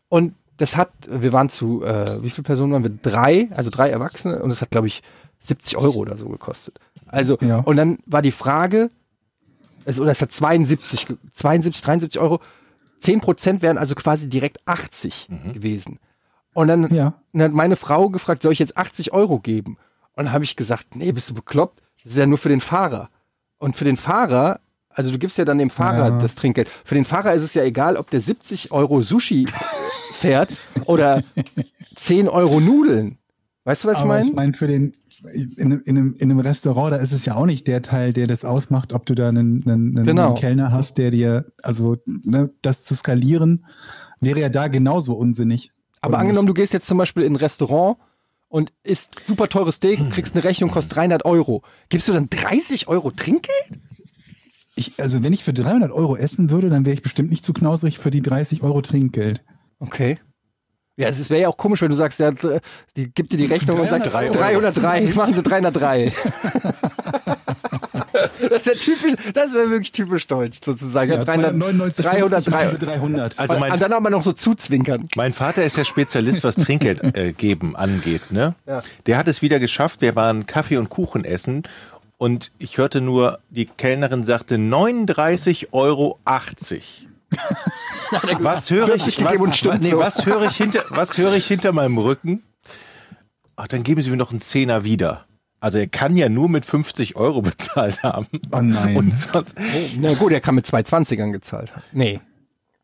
Und 0.08 0.34
das 0.58 0.76
hat, 0.76 0.90
wir 1.10 1.32
waren 1.32 1.48
zu, 1.48 1.82
äh, 1.82 2.04
wie 2.22 2.30
viele 2.30 2.44
Personen 2.44 2.72
waren 2.72 2.84
wir? 2.84 2.92
Drei, 3.02 3.48
also 3.56 3.68
drei 3.68 3.88
Erwachsene 3.90 4.40
und 4.40 4.50
das 4.50 4.60
hat, 4.60 4.70
glaube 4.70 4.86
ich, 4.86 5.02
70 5.44 5.76
Euro 5.76 5.98
oder 5.98 6.16
so 6.16 6.28
gekostet. 6.28 6.78
Also, 7.06 7.38
Ja. 7.42 7.58
und 7.58 7.76
dann 7.76 7.98
war 8.06 8.22
die 8.22 8.32
Frage, 8.32 8.90
also, 9.86 10.02
oder 10.02 10.12
es 10.12 10.20
hat 10.22 10.32
72, 10.32 11.06
ge- 11.06 11.16
72, 11.32 11.82
73 11.82 12.20
Euro. 12.20 12.40
10 13.00 13.20
Prozent 13.20 13.60
wären 13.62 13.76
also 13.76 13.94
quasi 13.94 14.28
direkt 14.28 14.66
80 14.66 15.28
gewesen. 15.52 15.98
Und 16.54 16.68
dann, 16.68 16.88
Ja. 16.94 17.14
dann 17.32 17.42
hat 17.42 17.52
meine 17.52 17.76
Frau 17.76 18.08
gefragt, 18.08 18.42
soll 18.42 18.52
ich 18.52 18.58
jetzt 18.58 18.76
80 18.78 19.12
Euro 19.12 19.38
geben? 19.40 19.76
Und 20.14 20.24
dann 20.26 20.32
habe 20.32 20.44
ich 20.44 20.56
gesagt, 20.56 20.96
nee, 20.96 21.12
bist 21.12 21.28
du 21.28 21.34
bekloppt? 21.34 21.82
Das 21.96 22.06
ist 22.12 22.16
ja 22.16 22.26
nur 22.26 22.38
für 22.38 22.48
den 22.48 22.60
Fahrer. 22.62 23.10
Und 23.58 23.76
für 23.76 23.84
den 23.84 23.96
Fahrer, 23.98 24.60
also 24.88 25.10
du 25.10 25.18
gibst 25.18 25.36
ja 25.36 25.44
dann 25.44 25.58
dem 25.58 25.70
Fahrer 25.70 26.08
Ja. 26.10 26.18
das 26.20 26.34
Trinkgeld. 26.34 26.68
Für 26.84 26.94
den 26.94 27.04
Fahrer 27.04 27.34
ist 27.34 27.42
es 27.42 27.52
ja 27.54 27.62
egal, 27.64 27.96
ob 27.96 28.08
der 28.10 28.20
70 28.22 28.72
Euro 28.72 29.02
Sushi 29.02 29.46
fährt 30.14 30.50
oder 30.86 31.22
10 31.96 32.28
Euro 32.28 32.60
Nudeln. 32.60 33.18
Weißt 33.64 33.84
du, 33.84 33.88
was 33.88 33.94
ich 33.96 34.00
Aber 34.00 34.08
meine? 34.08 34.26
ich 34.28 34.32
meine, 34.34 34.54
für 34.54 34.66
den 34.66 34.94
in, 35.56 35.80
in, 35.80 35.96
einem, 35.96 36.14
in 36.18 36.30
einem 36.30 36.40
Restaurant, 36.40 36.92
da 36.92 36.96
ist 36.96 37.12
es 37.12 37.24
ja 37.24 37.34
auch 37.34 37.46
nicht 37.46 37.66
der 37.66 37.82
Teil, 37.82 38.12
der 38.12 38.26
das 38.26 38.44
ausmacht, 38.44 38.92
ob 38.92 39.06
du 39.06 39.14
da 39.14 39.28
einen, 39.28 39.62
einen, 39.64 39.96
einen 39.98 40.06
Genau. 40.06 40.34
Kellner 40.34 40.72
hast, 40.72 40.98
der 40.98 41.10
dir, 41.10 41.52
also 41.62 41.96
ne, 42.06 42.50
das 42.62 42.84
zu 42.84 42.94
skalieren, 42.94 43.66
wäre 44.20 44.40
ja 44.40 44.48
da 44.48 44.68
genauso 44.68 45.14
unsinnig. 45.14 45.70
Aber 46.00 46.18
angenommen, 46.18 46.46
du 46.46 46.54
gehst 46.54 46.72
jetzt 46.72 46.86
zum 46.86 46.98
Beispiel 46.98 47.22
in 47.22 47.32
ein 47.32 47.36
Restaurant 47.36 47.96
und 48.48 48.72
isst 48.82 49.20
super 49.26 49.48
teures 49.48 49.76
Steak, 49.76 50.10
kriegst 50.10 50.34
eine 50.34 50.44
Rechnung, 50.44 50.70
kostet 50.70 50.96
300 50.96 51.24
Euro. 51.24 51.62
Gibst 51.88 52.08
du 52.08 52.12
dann 52.12 52.28
30 52.30 52.88
Euro 52.88 53.10
Trinkgeld? 53.10 53.80
Ich, 54.76 55.00
also 55.00 55.22
wenn 55.22 55.32
ich 55.32 55.44
für 55.44 55.52
300 55.52 55.92
Euro 55.92 56.16
essen 56.16 56.50
würde, 56.50 56.68
dann 56.68 56.84
wäre 56.84 56.94
ich 56.94 57.02
bestimmt 57.02 57.30
nicht 57.30 57.44
zu 57.44 57.52
knausrig 57.52 57.98
für 57.98 58.10
die 58.10 58.22
30 58.22 58.62
Euro 58.62 58.82
Trinkgeld. 58.82 59.42
Okay. 59.78 60.18
Ja, 60.96 61.08
es 61.08 61.28
wäre 61.28 61.42
ja 61.42 61.48
auch 61.48 61.56
komisch, 61.56 61.80
wenn 61.82 61.90
du 61.90 61.96
sagst, 61.96 62.20
ja, 62.20 62.30
die 62.96 63.10
gibt 63.10 63.32
dir 63.32 63.36
die 63.36 63.46
Rechnung 63.46 63.80
und 63.80 63.90
sagt 63.90 64.12
300 64.12 64.36
Euro. 64.36 64.60
303, 64.60 65.12
machen 65.14 65.34
sie 65.34 65.42
303. 65.42 66.12
das 68.48 68.66
wäre 68.66 68.76
typisch, 68.76 69.14
das 69.32 69.52
wäre 69.54 69.70
wirklich 69.70 69.90
typisch 69.90 70.26
deutsch 70.28 70.60
sozusagen. 70.64 71.10
Ja, 71.10 71.24
300, 71.24 71.50
299, 71.50 72.04
303. 72.04 72.86
300. 72.86 73.38
Also 73.40 73.58
mein, 73.58 73.72
und 73.72 73.82
dann 73.82 73.92
aber 73.92 74.10
noch 74.10 74.22
so 74.22 74.30
zuzwinkern. 74.32 75.08
mein 75.16 75.32
Vater 75.32 75.64
ist 75.64 75.76
ja 75.76 75.84
Spezialist, 75.84 76.44
was 76.44 76.54
Trinkgeld 76.54 77.16
äh, 77.16 77.32
geben 77.32 77.74
angeht. 77.74 78.30
Ne? 78.30 78.54
Der 79.06 79.18
hat 79.18 79.26
es 79.26 79.42
wieder 79.42 79.58
geschafft. 79.58 80.00
Wir 80.00 80.14
waren 80.14 80.46
Kaffee 80.46 80.76
und 80.76 80.90
Kuchen 80.90 81.24
essen 81.24 81.64
und 82.18 82.52
ich 82.58 82.78
hörte 82.78 83.00
nur, 83.00 83.40
die 83.50 83.66
Kellnerin 83.66 84.22
sagte 84.22 84.54
39,80 84.56 85.72
Euro. 85.72 86.18
Was 88.38 88.70
höre 88.70 88.86
40 88.86 89.18
ich? 89.18 89.24
Was, 89.24 89.80
nee, 89.80 89.90
so. 89.90 89.98
was 89.98 90.26
höre 90.26 90.42
ich 90.42 90.56
hinter? 90.56 90.84
Was 90.90 91.18
höre 91.18 91.34
ich 91.34 91.46
hinter 91.46 91.72
meinem 91.72 91.98
Rücken? 91.98 92.42
Ach, 93.56 93.68
dann 93.68 93.82
geben 93.82 94.02
Sie 94.02 94.10
mir 94.10 94.16
noch 94.16 94.30
einen 94.30 94.40
Zehner 94.40 94.84
wieder. 94.84 95.26
Also 95.60 95.78
er 95.78 95.86
kann 95.86 96.16
ja 96.16 96.28
nur 96.28 96.48
mit 96.48 96.66
50 96.66 97.16
Euro 97.16 97.40
bezahlt 97.42 98.02
haben. 98.02 98.26
Oh 98.52 98.60
nein. 98.60 98.96
Und 98.96 99.12
20, 99.12 99.98
Na 99.98 100.14
gut, 100.14 100.32
er 100.32 100.40
kann 100.40 100.54
mit 100.54 100.66
220ern 100.66 101.32
gezahlt 101.32 101.72
haben. 101.74 101.84
Nee. 101.92 102.20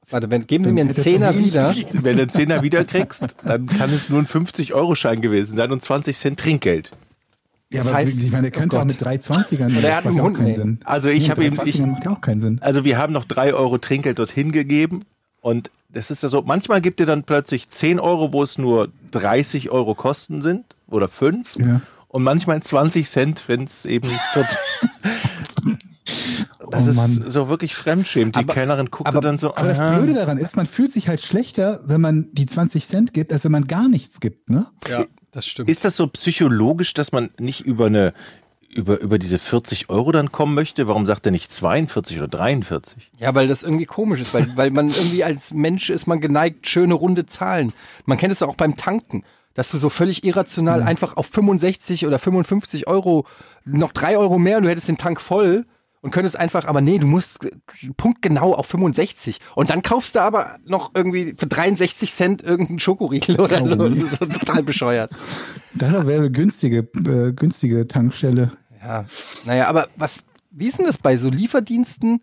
Warte, 0.09 0.30
wenn, 0.30 0.47
geben 0.47 0.64
Sie 0.64 0.73
mir 0.73 0.80
einen 0.80 0.90
er 0.90 0.97
Zehner 0.97 1.37
wieder. 1.37 1.75
wenn 1.92 2.16
du 2.16 2.23
einen 2.23 2.30
Zehner 2.30 2.62
wieder 2.62 2.85
kriegst, 2.85 3.37
dann 3.45 3.66
kann 3.66 3.92
es 3.92 4.09
nur 4.09 4.21
ein 4.21 4.26
50-Euro-Schein 4.26 5.21
gewesen 5.21 5.57
sein 5.57 5.71
und 5.71 5.83
20 5.83 6.16
Cent 6.16 6.40
Trinkgeld. 6.40 6.92
Ja, 7.72 7.82
das 7.82 7.88
aber 7.92 7.98
heißt- 7.98 8.22
ich 8.22 8.30
meine, 8.32 8.50
der 8.50 8.60
könnte 8.60 8.76
oh 8.76 8.80
auch 8.80 8.84
mit 8.84 9.00
320ern. 9.02 9.76
Oder 9.78 9.88
er 9.88 9.96
hat 9.96 10.06
einen 10.06 10.20
Hund, 10.22 10.36
keinen. 10.36 10.54
Sinn. 10.54 10.78
Also 10.84 11.08
ich 11.08 11.24
Nee, 11.24 11.30
habe 11.30 11.44
ihm, 11.44 11.54
320ern 11.54 11.66
ich, 11.66 11.78
macht 11.86 12.04
ja 12.04 12.10
auch 12.12 12.20
keinen 12.20 12.40
Sinn. 12.40 12.58
also 12.62 12.84
wir 12.84 12.98
haben 12.98 13.12
noch 13.12 13.24
drei 13.24 13.54
Euro 13.54 13.78
Trinkgeld 13.78 14.18
dorthin 14.18 14.52
gegeben 14.52 15.00
und 15.40 15.70
das 15.92 16.10
ist 16.10 16.22
ja 16.22 16.28
so, 16.28 16.42
manchmal 16.42 16.80
gibt 16.80 17.00
ihr 17.00 17.06
dann 17.06 17.24
plötzlich 17.24 17.68
10 17.68 17.98
Euro, 17.98 18.32
wo 18.32 18.42
es 18.42 18.58
nur 18.58 18.88
30 19.10 19.70
Euro 19.70 19.94
Kosten 19.94 20.40
sind 20.42 20.64
oder 20.88 21.08
5 21.08 21.56
Ja. 21.56 21.80
und 22.08 22.22
manchmal 22.22 22.62
20 22.62 23.08
Cent, 23.08 23.44
wenn 23.48 23.64
es 23.64 23.84
eben 23.84 24.08
40. 24.32 24.56
Das 26.72 26.86
Oh 26.86 26.90
ist 26.90 26.96
Mann. 26.96 27.30
so 27.30 27.48
wirklich 27.48 27.74
fremdschämend. 27.74 28.36
Die 28.36 28.40
Aber- 28.40 28.52
Kellnerin 28.54 28.86
guckte 28.90 29.08
aber- 29.08 29.20
dann 29.20 29.36
so, 29.36 29.54
Aber 29.56 29.68
das. 29.72 29.96
Blöde 29.96 30.14
daran 30.14 30.38
ist, 30.38 30.56
man 30.56 30.66
fühlt 30.66 30.92
sich 30.92 31.08
halt 31.08 31.20
schlechter, 31.20 31.80
wenn 31.84 32.00
man 32.00 32.28
die 32.32 32.46
20 32.46 32.86
Cent 32.86 33.12
gibt, 33.12 33.32
als 33.32 33.42
wenn 33.44 33.50
man 33.52 33.66
gar 33.66 33.88
nichts 33.88 34.20
gibt, 34.20 34.50
ne? 34.50 34.66
Ja, 34.88 35.04
das 35.32 35.46
stimmt. 35.46 35.68
Ist 35.68 35.84
das 35.84 35.96
so 35.96 36.06
psychologisch, 36.08 36.94
dass 36.94 37.12
man 37.12 37.30
nicht 37.38 37.60
über 37.60 37.87
eine 37.87 38.12
über, 38.72 39.00
über 39.00 39.18
diese 39.18 39.38
40 39.38 39.90
Euro 39.90 40.12
dann 40.12 40.30
kommen 40.30 40.54
möchte? 40.54 40.87
Warum 40.87 41.04
sagt 41.04 41.26
er 41.26 41.32
nicht 41.32 41.50
42 41.50 42.18
oder 42.18 42.28
43? 42.28 43.10
Ja, 43.18 43.34
weil 43.34 43.49
das 43.49 43.62
irgendwie 43.62 43.87
komisch 43.87 44.20
ist, 44.20 44.32
weil, 44.32 44.46
weil 44.56 44.70
man 44.70 44.88
irgendwie 44.88 45.25
als 45.25 45.52
Mensch 45.52 45.90
ist 45.90 46.06
man 46.06 46.20
geneigt, 46.20 46.68
schöne 46.68 46.94
runde 46.94 47.26
Zahlen. 47.26 47.72
Man 48.04 48.18
kennt 48.18 48.32
es 48.32 48.42
auch 48.42 48.54
beim 48.54 48.76
Tanken, 48.76 49.25
dass 49.54 49.70
du 49.70 49.78
so 49.78 49.88
völlig 49.88 50.25
irrational 50.25 50.82
einfach 50.82 51.16
auf 51.16 51.26
65 51.26 52.06
oder 52.06 52.18
55 52.18 52.87
Euro 52.87 53.26
noch 53.64 53.92
drei 53.92 54.16
Euro 54.16 54.38
mehr 54.38 54.58
und 54.58 54.64
du 54.64 54.70
hättest 54.70 54.88
den 54.88 54.99
Tank 54.99 55.20
voll 55.20 55.66
und 56.02 56.11
könntest 56.12 56.38
einfach, 56.38 56.66
aber 56.66 56.80
nee, 56.80 56.99
du 56.99 57.07
musst 57.07 57.38
punktgenau 57.97 58.54
auf 58.54 58.66
65. 58.66 59.38
Und 59.54 59.71
dann 59.71 59.83
kaufst 59.83 60.14
du 60.14 60.21
aber 60.21 60.57
noch 60.64 60.92
irgendwie 60.95 61.35
für 61.37 61.47
63 61.47 62.14
Cent 62.14 62.42
irgendeinen 62.42 62.78
Schokoriegel 62.78 63.38
oder 63.40 63.66
so. 63.66 63.76
Das 63.76 64.28
ist 64.28 64.40
total 64.40 64.62
bescheuert. 64.62 65.12
Das 65.75 65.92
wäre 66.07 66.21
eine 66.21 66.30
günstige, 66.30 66.88
äh, 67.07 67.33
günstige 67.33 67.87
Tankstelle. 67.87 68.52
Ja, 68.83 69.04
naja, 69.45 69.69
aber 69.69 69.88
was, 69.97 70.25
wie 70.50 70.69
ist 70.69 70.78
denn 70.78 70.87
das 70.87 70.99
bei 70.99 71.16
so 71.16 71.28
Lieferdiensten? 71.28 72.23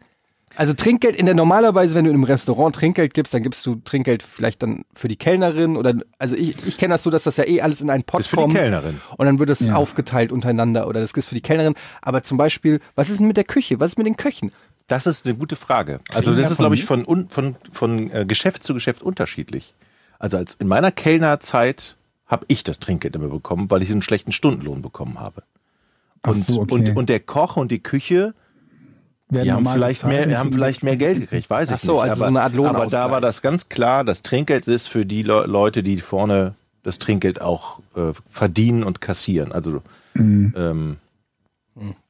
Also 0.56 0.74
Trinkgeld 0.74 1.16
in 1.16 1.26
der 1.28 1.36
normalerweise, 1.36 1.94
wenn 1.94 2.06
du 2.06 2.10
in 2.10 2.16
einem 2.16 2.24
Restaurant 2.24 2.76
Trinkgeld 2.76 3.14
gibst, 3.14 3.34
dann 3.34 3.44
gibst 3.44 3.66
du 3.66 3.76
Trinkgeld 3.84 4.24
vielleicht 4.24 4.64
dann 4.64 4.86
für 4.94 5.08
die 5.08 5.18
Kellnerin 5.18 5.76
oder 5.78 5.94
also 6.18 6.36
ich, 6.36 6.66
ich 6.66 6.78
kenne 6.78 6.94
das 6.96 7.04
so, 7.04 7.10
dass 7.12 7.24
das 7.24 7.38
ja 7.38 7.46
eh 7.46 7.62
alles 7.62 7.82
in 7.82 7.90
einen 7.90 8.04
Pot 8.04 8.20
Das 8.22 8.26
ist 8.28 8.30
für 8.32 8.38
die 8.38 8.42
kommt 8.44 8.56
Kellnerin. 8.56 9.00
und 9.18 9.26
dann 9.26 9.40
wird 9.40 9.50
es 9.50 9.60
Ja. 9.60 9.76
aufgeteilt 9.76 10.32
untereinander 10.32 10.88
oder 10.88 11.02
das 11.02 11.14
gibt's 11.14 11.28
für 11.30 11.36
die 11.36 11.42
Kellnerin. 11.42 11.76
Aber 12.02 12.24
zum 12.24 12.38
Beispiel, 12.38 12.80
was 12.96 13.10
ist 13.10 13.20
denn 13.20 13.28
mit 13.28 13.38
der 13.38 13.44
Küche? 13.44 13.80
Was 13.80 13.92
ist 13.92 13.98
mit 13.98 14.08
den 14.08 14.18
Köchen? 14.18 14.52
Das 14.88 15.06
ist 15.06 15.28
eine 15.28 15.36
gute 15.36 15.58
Frage. 15.58 16.00
Also 16.14 16.34
das 16.34 16.50
ist, 16.50 16.58
glaube 16.60 16.76
ich, 16.76 16.86
von, 16.86 17.06
un- 17.06 17.28
von, 17.30 17.56
von 17.72 18.10
äh, 18.10 18.26
Geschäft 18.26 18.64
zu 18.64 18.74
Geschäft 18.74 19.04
unterschiedlich. 19.04 19.74
Also 20.18 20.38
als 20.38 20.56
in 20.60 20.68
meiner 20.68 20.92
Kellnerzeit 20.92 21.98
habe 22.26 22.46
ich 22.48 22.64
das 22.64 22.80
Trinkgeld 22.80 23.16
immer 23.16 23.28
bekommen, 23.28 23.70
weil 23.70 23.82
ich 23.84 23.92
einen 23.92 24.02
schlechten 24.02 24.32
Stundenlohn 24.32 24.82
bekommen 24.82 25.20
habe. 25.20 25.44
Und, 26.26 26.38
so, 26.46 26.62
okay. 26.62 26.74
und, 26.74 26.96
und 26.98 27.10
der 27.10 27.20
Koch 27.20 27.58
und 27.58 27.70
die 27.70 27.80
Küche, 27.80 28.34
Werden 29.30 29.46
die 29.46 29.52
haben 29.52 29.66
vielleicht 29.66 30.04
bezahlt 30.04 30.28
mehr, 30.28 30.40
haben 30.40 30.54
vielleicht 30.54 30.84
mehr 30.84 30.96
Geld 30.98 31.20
gekriegt, 31.20 31.50
weiß 31.50 31.72
Ach 31.72 31.76
ich 31.76 31.82
so, 31.82 31.94
nicht. 31.94 32.04
also 32.04 32.12
aber, 32.24 32.32
so 32.32 32.38
eine 32.40 32.42
Art 32.42 32.76
aber 32.76 32.88
da 32.88 33.12
war 33.12 33.20
das 33.20 33.42
ganz 33.42 33.68
klar, 33.68 34.06
das 34.06 34.24
Trinkgeld 34.24 34.68
ist 34.68 34.88
für 34.88 35.06
die 35.06 35.24
Le 35.24 35.46
Leute, 35.46 35.84
die 35.84 36.00
vorne 36.00 36.56
das 36.84 37.00
Trinkgeld 37.00 37.42
auch 37.42 37.80
äh, 37.96 38.14
verdienen 38.30 38.84
und 38.84 39.02
kassieren. 39.02 39.52
Also 39.52 39.82
Mhm. 40.18 40.54
ähm, 40.58 40.98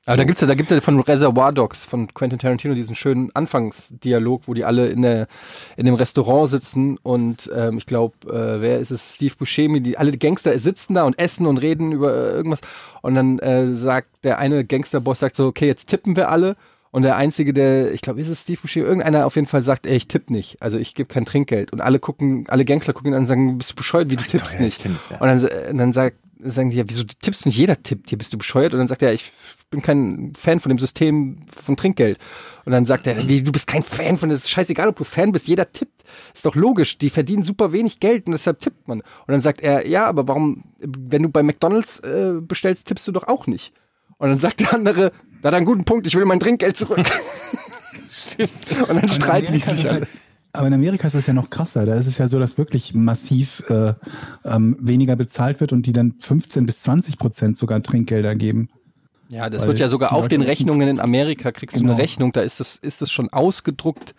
Aber 0.05 0.17
da 0.17 0.23
gibt's 0.23 0.39
ja, 0.41 0.47
da 0.47 0.53
gibt 0.53 0.71
ja 0.71 0.79
von 0.79 0.99
Reservoir 0.99 1.51
Dogs 1.51 1.83
von 1.83 2.13
Quentin 2.13 2.39
Tarantino 2.39 2.73
diesen 2.73 2.95
schönen 2.95 3.35
Anfangsdialog, 3.35 4.43
wo 4.45 4.53
die 4.53 4.63
alle 4.63 4.87
in 4.87 5.01
der 5.01 5.27
in 5.75 5.85
dem 5.85 5.95
Restaurant 5.95 6.49
sitzen 6.49 6.97
und 7.03 7.49
ähm, 7.53 7.77
ich 7.77 7.85
glaube, 7.85 8.15
äh, 8.27 8.61
wer 8.61 8.79
ist 8.79 8.91
es? 8.91 9.15
Steve 9.15 9.35
Buscemi, 9.37 9.81
die 9.81 9.97
alle 9.97 10.11
die 10.11 10.19
Gangster 10.19 10.57
sitzen 10.59 10.93
da 10.93 11.03
und 11.03 11.19
essen 11.19 11.45
und 11.45 11.57
reden 11.57 11.91
über 11.91 12.13
äh, 12.13 12.31
irgendwas 12.35 12.61
und 13.01 13.15
dann 13.15 13.39
äh, 13.39 13.75
sagt 13.75 14.23
der 14.23 14.37
eine 14.37 14.63
Gangsterboss 14.63 15.19
sagt 15.19 15.35
so, 15.35 15.47
okay, 15.47 15.67
jetzt 15.67 15.87
tippen 15.87 16.15
wir 16.15 16.29
alle 16.29 16.55
und 16.97 17.03
der 17.03 17.15
einzige, 17.15 17.53
der, 17.53 17.93
ich 17.93 18.01
glaube, 18.01 18.19
ist 18.19 18.27
es 18.27 18.41
Steve 18.41 18.59
Buscemi, 18.59 18.83
irgendeiner 18.83 19.27
auf 19.27 19.35
jeden 19.35 19.45
Fall 19.45 19.61
sagt, 19.61 19.85
ey, 19.85 19.95
ich 19.95 20.07
tipp 20.07 20.31
nicht, 20.31 20.63
also 20.63 20.79
ich 20.79 20.95
gebe 20.95 21.07
kein 21.07 21.25
Trinkgeld 21.25 21.71
und 21.71 21.79
alle 21.79 21.99
gucken, 21.99 22.45
alle 22.47 22.65
Gangster 22.65 22.91
gucken 22.91 23.11
ihn 23.11 23.13
an 23.13 23.21
und 23.21 23.27
sagen, 23.27 23.59
bist 23.59 23.69
du 23.69 23.75
bescheuert, 23.75 24.09
wie 24.11 24.15
du 24.15 24.23
tippst 24.23 24.55
ich 24.55 24.59
nicht. 24.59 24.83
ja. 24.83 25.19
Und 25.19 25.27
dann, 25.27 25.69
und 25.69 25.77
dann 25.77 25.93
sagt 25.93 26.17
sagen 26.39 26.71
die, 26.71 26.77
ja, 26.77 26.85
wieso 26.87 27.03
tippst 27.03 27.45
nicht 27.45 27.55
jeder 27.55 27.83
tippt, 27.83 28.09
hier 28.09 28.17
bist 28.17 28.33
du 28.33 28.39
bescheuert? 28.39 28.73
Und 28.73 28.79
dann 28.79 28.87
sagt 28.87 29.03
er, 29.03 29.13
ich 29.13 29.31
bin 29.69 29.83
kein 29.83 30.33
Fan 30.35 30.59
von 30.59 30.69
dem 30.69 30.79
System 30.79 31.41
von 31.47 31.77
Trinkgeld. 31.77 32.17
Und 32.65 32.71
dann 32.71 32.85
sagt 32.85 33.05
er, 33.05 33.27
wie, 33.27 33.43
du 33.43 33.51
bist 33.51 33.67
kein 33.67 33.83
Fan 33.83 34.17
von, 34.17 34.29
das 34.29 34.39
ist 34.39 34.49
scheißegal, 34.49 34.87
ob 34.87 34.95
du 34.95 35.03
Fan 35.03 35.31
bist, 35.31 35.47
jeder 35.47 35.71
tippt. 35.71 36.03
Ist 36.33 36.47
doch 36.47 36.55
logisch, 36.55 36.97
die 36.97 37.11
verdienen 37.11 37.43
super 37.43 37.73
wenig 37.73 37.99
Geld 37.99 38.25
und 38.25 38.31
deshalb 38.31 38.59
tippt 38.59 38.87
man. 38.87 39.01
Und 39.01 39.27
dann 39.27 39.41
sagt 39.41 39.61
er, 39.61 39.87
ja, 39.87 40.07
aber 40.07 40.27
warum, 40.27 40.63
wenn 40.79 41.21
du 41.21 41.29
bei 41.29 41.43
McDonalds 41.43 41.99
äh, 41.99 42.33
bestellst, 42.41 42.87
tippst 42.87 43.07
du 43.07 43.11
doch 43.11 43.27
auch 43.27 43.45
nicht. 43.45 43.71
Und 44.17 44.29
dann 44.29 44.39
sagt 44.39 44.61
der 44.61 44.73
andere, 44.73 45.11
da 45.41 45.47
hat 45.47 45.53
er 45.53 45.57
einen 45.57 45.65
guten 45.65 45.85
Punkt, 45.85 46.07
ich 46.07 46.15
will 46.15 46.25
mein 46.25 46.39
Trinkgeld 46.39 46.77
zurück. 46.77 46.99
Stimmt. 48.11 48.51
Und 48.89 49.01
dann 49.01 49.09
streiten 49.09 49.53
die 49.53 49.63
Amerika 49.63 49.71
ist 49.71 49.77
sich 49.77 49.85
es 49.85 49.91
alle. 49.91 50.07
Aber 50.53 50.67
in 50.67 50.73
Amerika 50.73 51.07
ist 51.07 51.13
es 51.13 51.27
ja 51.27 51.33
noch 51.33 51.49
krasser. 51.49 51.85
Da 51.85 51.95
ist 51.95 52.07
es 52.07 52.17
ja 52.17 52.27
so, 52.27 52.39
dass 52.39 52.57
wirklich 52.57 52.95
massiv 52.95 53.63
äh, 53.69 53.93
ähm, 54.43 54.75
weniger 54.79 55.15
bezahlt 55.15 55.59
wird 55.59 55.71
und 55.71 55.85
die 55.85 55.93
dann 55.93 56.13
15 56.19 56.65
bis 56.65 56.81
20 56.81 57.17
Prozent 57.19 57.57
sogar 57.57 57.81
Trinkgelder 57.81 58.33
geben. 58.35 58.69
Ja, 59.29 59.49
das 59.49 59.63
Weil 59.63 59.69
wird 59.69 59.79
ja 59.79 59.89
sogar 59.89 60.13
auf 60.13 60.23
Leute 60.23 60.29
den 60.29 60.41
Rechnungen 60.41 60.87
in 60.87 60.99
Amerika 60.99 61.51
kriegst 61.51 61.75
du 61.75 61.81
Genau. 61.81 61.93
eine 61.93 62.01
Rechnung, 62.01 62.31
da 62.31 62.41
ist 62.41 62.59
das, 62.59 62.77
ist 62.77 63.01
das 63.01 63.11
schon 63.11 63.29
ausgedruckt, 63.29 64.15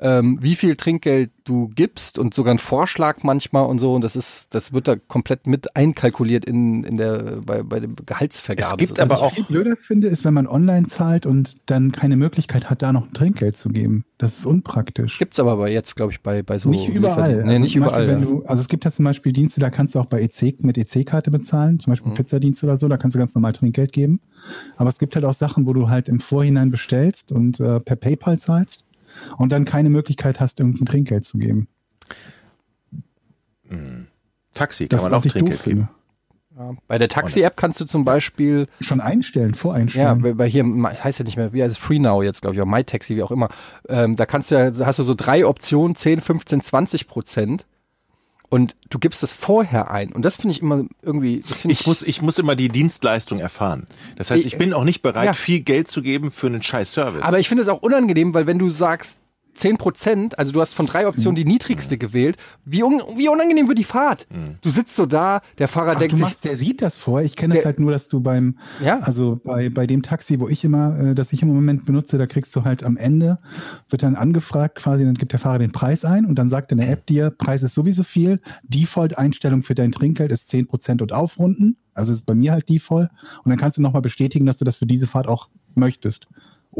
ähm, 0.00 0.38
wie 0.40 0.54
viel 0.54 0.76
Trinkgeld 0.76 1.30
du 1.44 1.68
gibst 1.74 2.18
und 2.18 2.32
sogar 2.32 2.54
ein 2.54 2.58
Vorschlag 2.58 3.22
manchmal 3.22 3.66
und 3.66 3.78
so. 3.80 3.94
Und 3.94 4.02
das 4.02 4.16
ist, 4.16 4.54
das 4.54 4.72
wird 4.72 4.88
da 4.88 4.96
komplett 4.96 5.46
mit 5.46 5.76
einkalkuliert 5.76 6.44
in, 6.44 6.84
in 6.84 6.96
der, 6.96 7.40
bei, 7.44 7.62
bei 7.62 7.80
der 7.80 7.88
Gehaltsvergabe. 8.06 8.66
Es 8.72 8.76
gibt 8.78 8.88
sozusagen. 8.96 9.10
aber 9.10 9.20
Was 9.26 9.32
ich 9.32 9.36
viel 9.36 9.44
blöder 9.44 9.76
finde, 9.76 10.08
ist, 10.08 10.24
wenn 10.24 10.34
man 10.34 10.46
online 10.46 10.86
zahlt 10.88 11.26
und 11.26 11.54
dann 11.66 11.92
keine 11.92 12.16
Möglichkeit 12.16 12.70
hat, 12.70 12.82
da 12.82 12.92
noch 12.92 13.08
Trinkgeld 13.12 13.56
zu 13.56 13.68
geben. 13.68 14.04
Das 14.18 14.38
ist 14.38 14.46
unpraktisch. 14.46 15.18
Gibt's 15.18 15.40
aber 15.40 15.56
bei 15.56 15.72
jetzt, 15.72 15.96
glaube 15.96 16.12
ich, 16.12 16.20
bei, 16.22 16.42
bei 16.42 16.58
so. 16.58 16.68
nicht 16.68 16.88
überall. 16.88 17.30
Liefer- 17.32 17.44
Nee, 17.44 17.50
Also 17.52 17.62
nicht 17.62 17.76
überall. 17.76 18.06
Beispiel, 18.06 18.26
du, 18.26 18.42
also 18.44 18.60
es 18.60 18.68
gibt 18.68 18.84
ja 18.84 18.90
zum 18.90 19.04
Beispiel 19.04 19.32
Dienste, 19.32 19.60
da 19.60 19.70
kannst 19.70 19.94
du 19.94 19.98
auch 19.98 20.06
bei 20.06 20.20
EC 20.22 20.62
mit 20.62 20.78
EC-Karte 20.78 21.30
bezahlen, 21.30 21.80
zum 21.80 21.90
Mhm. 21.90 21.92
Beispiel 21.92 22.12
Pizzadienste 22.12 22.66
oder 22.66 22.76
so, 22.76 22.86
da 22.88 22.96
kannst 22.96 23.14
du 23.14 23.18
ganz 23.18 23.34
normal 23.34 23.52
Trinkgeld 23.54 23.92
geben. 23.92 24.20
Aber 24.76 24.88
es 24.88 24.98
gibt 24.98 25.14
halt 25.14 25.24
auch 25.24 25.34
Sachen, 25.34 25.66
wo 25.66 25.72
du 25.72 25.88
halt 25.88 26.08
im 26.08 26.20
Vorhinein 26.20 26.70
bestellst 26.70 27.32
und 27.32 27.60
äh, 27.60 27.80
per 27.80 27.96
PayPal 27.96 28.38
zahlst 28.38 28.84
und 29.38 29.52
dann 29.52 29.64
keine 29.64 29.90
Möglichkeit 29.90 30.40
hast, 30.40 30.60
irgendein 30.60 30.86
Trinkgeld 30.86 31.24
zu 31.24 31.38
geben. 31.38 31.68
Taxi 34.52 34.88
kann 34.88 34.96
Das 34.98 35.02
man 35.02 35.14
auch 35.14 35.24
Trinkgeld 35.24 35.62
geben. 35.62 35.88
Ja. 36.56 36.74
Bei 36.88 36.98
der 36.98 37.08
Taxi-App 37.08 37.56
kannst 37.56 37.80
du 37.80 37.84
zum 37.84 38.04
Beispiel 38.04 38.66
Schon 38.80 39.00
einstellen, 39.00 39.50
Ja, 39.50 39.56
voreinstellen. 39.56 40.20
bei, 40.20 40.34
bei 40.34 40.48
hier 40.48 40.64
heißt 40.64 41.18
ja 41.20 41.24
nicht 41.24 41.36
mehr, 41.36 41.52
wie 41.52 41.62
heißt 41.62 41.76
es 41.76 41.82
Free 41.82 41.98
Now 41.98 42.22
jetzt, 42.22 42.42
glaube 42.42 42.54
ich, 42.54 42.60
oder 42.60 42.70
MyTaxi, 42.70 43.16
wie 43.16 43.22
auch 43.22 43.30
immer. 43.30 43.48
Ähm, 43.88 44.16
da 44.16 44.26
kannst 44.26 44.50
du 44.50 44.56
ja, 44.56 44.86
hast 44.86 44.98
du 44.98 45.02
so 45.04 45.14
drei 45.14 45.46
Optionen, 45.46 45.94
10, 45.94 46.20
15, 46.20 46.60
20 46.60 47.06
Prozent. 47.06 47.66
Und 48.50 48.74
du 48.90 48.98
gibst 48.98 49.22
es 49.22 49.30
vorher 49.32 49.90
ein. 49.92 50.12
Und 50.12 50.24
das 50.24 50.34
finde 50.36 50.50
ich 50.56 50.60
immer 50.60 50.84
irgendwie, 51.02 51.42
das 51.48 51.64
ich, 51.64 51.70
Ich 51.70 51.86
muss, 51.86 52.02
ich 52.02 52.20
muss 52.20 52.36
immer 52.38 52.56
die 52.56 52.68
Dienstleistung 52.68 53.38
erfahren. 53.38 53.84
Das 54.16 54.30
heißt, 54.32 54.44
ich 54.44 54.58
bin 54.58 54.74
auch 54.74 54.82
nicht 54.84 55.02
bereit, 55.02 55.24
Ja. 55.26 55.32
viel 55.34 55.60
Geld 55.60 55.86
zu 55.88 56.02
geben 56.02 56.30
für 56.32 56.48
einen 56.48 56.62
scheiß 56.62 56.92
Service. 56.92 57.22
aber 57.22 57.38
ich 57.38 57.48
finde 57.48 57.62
es 57.62 57.68
auch 57.68 57.80
unangenehm, 57.80 58.34
weil 58.34 58.46
wenn 58.48 58.58
du 58.58 58.68
sagst 58.68 59.20
10 59.54 59.78
Prozent, 59.78 60.38
also 60.38 60.52
du 60.52 60.60
hast 60.60 60.74
von 60.74 60.86
drei 60.86 61.06
Optionen 61.06 61.36
die 61.36 61.44
niedrigste 61.44 61.98
gewählt, 61.98 62.36
wie, 62.64 62.82
un, 62.82 63.02
wie 63.16 63.28
unangenehm 63.28 63.68
wird 63.68 63.78
die 63.78 63.84
Fahrt? 63.84 64.26
Du 64.62 64.70
sitzt 64.70 64.96
so 64.96 65.06
da, 65.06 65.42
der 65.58 65.68
Fahrer 65.68 65.92
Ach, 65.94 65.98
denkt 65.98 66.12
du 66.12 66.16
sich, 66.16 66.24
machst, 66.24 66.44
der 66.44 66.56
sieht 66.56 66.82
das 66.82 66.96
vor. 66.96 67.20
Ich 67.22 67.36
kenne 67.36 67.54
das 67.54 67.64
halt 67.64 67.80
nur, 67.80 67.90
dass 67.90 68.08
du 68.08 68.20
beim, 68.20 68.56
Ja. 68.84 68.98
also 69.00 69.36
bei, 69.44 69.68
bei 69.68 69.86
dem 69.86 70.02
Taxi, 70.02 70.40
wo 70.40 70.48
ich 70.48 70.64
immer, 70.64 70.98
äh, 70.98 71.14
das 71.14 71.32
ich 71.32 71.42
im 71.42 71.48
Moment 71.48 71.84
benutze, 71.86 72.16
da 72.16 72.26
kriegst 72.26 72.54
du 72.56 72.64
halt 72.64 72.84
am 72.84 72.96
Ende, 72.96 73.38
wird 73.88 74.02
dann 74.02 74.16
angefragt 74.16 74.76
quasi, 74.76 75.04
dann 75.04 75.14
gibt 75.14 75.32
der 75.32 75.38
Fahrer 75.38 75.58
den 75.58 75.72
Preis 75.72 76.04
ein 76.04 76.26
und 76.26 76.36
dann 76.36 76.48
sagt 76.48 76.72
in 76.72 76.78
der 76.78 76.88
App 76.90 77.06
dir, 77.06 77.30
Preis 77.30 77.62
ist 77.62 77.74
sowieso 77.74 78.02
viel, 78.02 78.40
Default-Einstellung 78.62 79.62
für 79.62 79.74
dein 79.74 79.92
Trinkgeld 79.92 80.32
ist 80.32 80.50
10% 80.52 81.02
und 81.02 81.12
aufrunden, 81.12 81.76
also 81.94 82.12
ist 82.12 82.26
bei 82.26 82.34
mir 82.34 82.52
halt 82.52 82.68
Default 82.68 83.10
und 83.44 83.50
dann 83.50 83.58
kannst 83.58 83.76
du 83.76 83.82
nochmal 83.82 84.02
bestätigen, 84.02 84.46
dass 84.46 84.58
du 84.58 84.64
das 84.64 84.76
für 84.76 84.86
diese 84.86 85.06
Fahrt 85.06 85.28
auch 85.28 85.48
möchtest. 85.74 86.28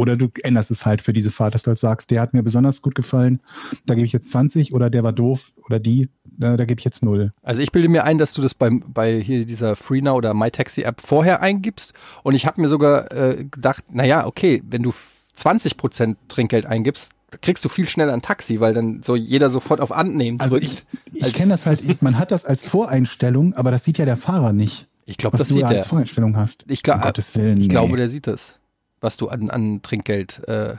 Oder 0.00 0.16
du 0.16 0.28
änderst 0.42 0.70
es 0.70 0.86
halt 0.86 1.00
für 1.00 1.12
diese 1.12 1.30
Fahrt, 1.30 1.54
dass 1.54 1.62
du 1.62 1.68
halt 1.68 1.78
sagst, 1.78 2.10
der 2.10 2.20
hat 2.20 2.34
mir 2.34 2.42
besonders 2.42 2.82
gut 2.82 2.94
gefallen, 2.94 3.40
da 3.86 3.94
gebe 3.94 4.06
ich 4.06 4.12
jetzt 4.12 4.30
20 4.30 4.72
oder 4.72 4.90
der 4.90 5.02
war 5.02 5.12
doof 5.12 5.52
oder 5.66 5.78
die, 5.78 6.08
da, 6.24 6.56
da 6.56 6.64
gebe 6.64 6.80
ich 6.80 6.84
jetzt 6.84 7.04
null. 7.04 7.32
Also 7.42 7.60
ich 7.62 7.70
bilde 7.72 7.88
mir 7.88 8.04
ein, 8.04 8.18
dass 8.18 8.32
du 8.32 8.42
das 8.42 8.54
beim, 8.54 8.82
bei 8.86 9.20
hier 9.20 9.44
dieser 9.44 9.76
FreeNow 9.76 10.16
oder 10.16 10.34
MyTaxi-App 10.34 11.00
vorher 11.00 11.42
eingibst. 11.42 11.92
Und 12.22 12.34
ich 12.34 12.46
habe 12.46 12.60
mir 12.60 12.68
sogar 12.68 13.12
äh, 13.12 13.44
gedacht, 13.44 13.84
naja, 13.90 14.26
okay, 14.26 14.62
wenn 14.66 14.82
du 14.82 14.92
20% 15.36 16.16
Trinkgeld 16.28 16.66
eingibst, 16.66 17.12
kriegst 17.42 17.64
du 17.64 17.68
viel 17.68 17.88
schneller 17.88 18.12
ein 18.12 18.22
Taxi, 18.22 18.60
weil 18.60 18.74
dann 18.74 19.02
so 19.02 19.14
jeder 19.14 19.50
sofort 19.50 19.80
auf 19.80 19.92
Annehmen 19.92 20.40
Also 20.40 20.56
ich, 20.56 20.82
ich 21.12 21.32
kenne 21.32 21.50
das 21.50 21.66
halt, 21.66 21.82
ich, 21.84 22.02
man 22.02 22.18
hat 22.18 22.30
das 22.30 22.44
als 22.44 22.64
Voreinstellung, 22.64 23.54
aber 23.54 23.70
das 23.70 23.84
sieht 23.84 23.98
ja 23.98 24.04
der 24.04 24.16
Fahrer 24.16 24.52
nicht. 24.52 24.88
Ich 25.06 25.16
glaube, 25.16 25.36
das 25.38 25.48
du 25.48 25.54
sieht 25.54 25.64
da 25.64 25.68
als 25.68 25.78
er. 25.78 25.84
Voreinstellung 25.86 26.36
hast. 26.36 26.64
Ich, 26.68 26.82
glaub, 26.82 26.96
um 26.96 27.02
Gottes 27.02 27.34
Willen. 27.36 27.60
ich 27.60 27.66
nee. 27.66 27.68
glaube, 27.68 27.96
der 27.96 28.08
sieht 28.08 28.26
das, 28.26 28.59
was 29.00 29.16
du 29.16 29.28
an, 29.28 29.50
an 29.50 29.82
Trinkgeld 29.82 30.46
äh, 30.48 30.76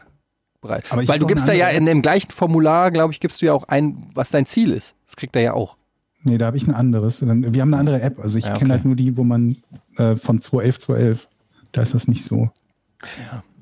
bereit. 0.62 0.90
Weil 0.92 1.20
du 1.20 1.26
gibst 1.28 1.48
da 1.48 1.54
ja 1.54 1.68
in 1.70 1.86
dem 1.86 2.02
gleichen 2.02 2.32
Formular, 2.32 2.92
glaube 2.92 3.14
ich, 3.14 3.20
gibst 3.20 3.42
du 3.42 3.48
ja 3.48 3.54
auch 3.54 3.64
ein, 3.64 4.10
was 4.14 4.30
dein 4.30 4.46
Ziel 4.46 4.72
ist. 4.72 4.96
Das 5.08 5.16
kriegt 5.16 5.36
er 5.36 5.42
ja 5.42 5.54
auch. 5.54 5.78
Nee, 6.24 6.38
da 6.38 6.46
habe 6.46 6.58
ich 6.58 6.68
ein 6.68 6.74
anderes. 6.76 7.22
Wir 7.26 7.62
haben 7.62 7.74
eine 7.74 7.78
andere 7.80 8.02
App. 8.02 8.20
Also 8.20 8.38
ich 8.38 8.46
Ja, 8.46 8.52
okay. 8.52 8.60
kenne 8.60 8.74
halt 8.74 8.86
nur 8.86 8.96
die, 8.96 9.18
wo 9.18 9.24
man 9.24 9.58
äh, 9.98 10.16
von 10.16 10.40
211, 10.40 10.80
211. 10.80 11.28
Da 11.72 11.82
ist 11.82 11.96
das 11.96 12.08
nicht 12.08 12.26
so. 12.26 12.50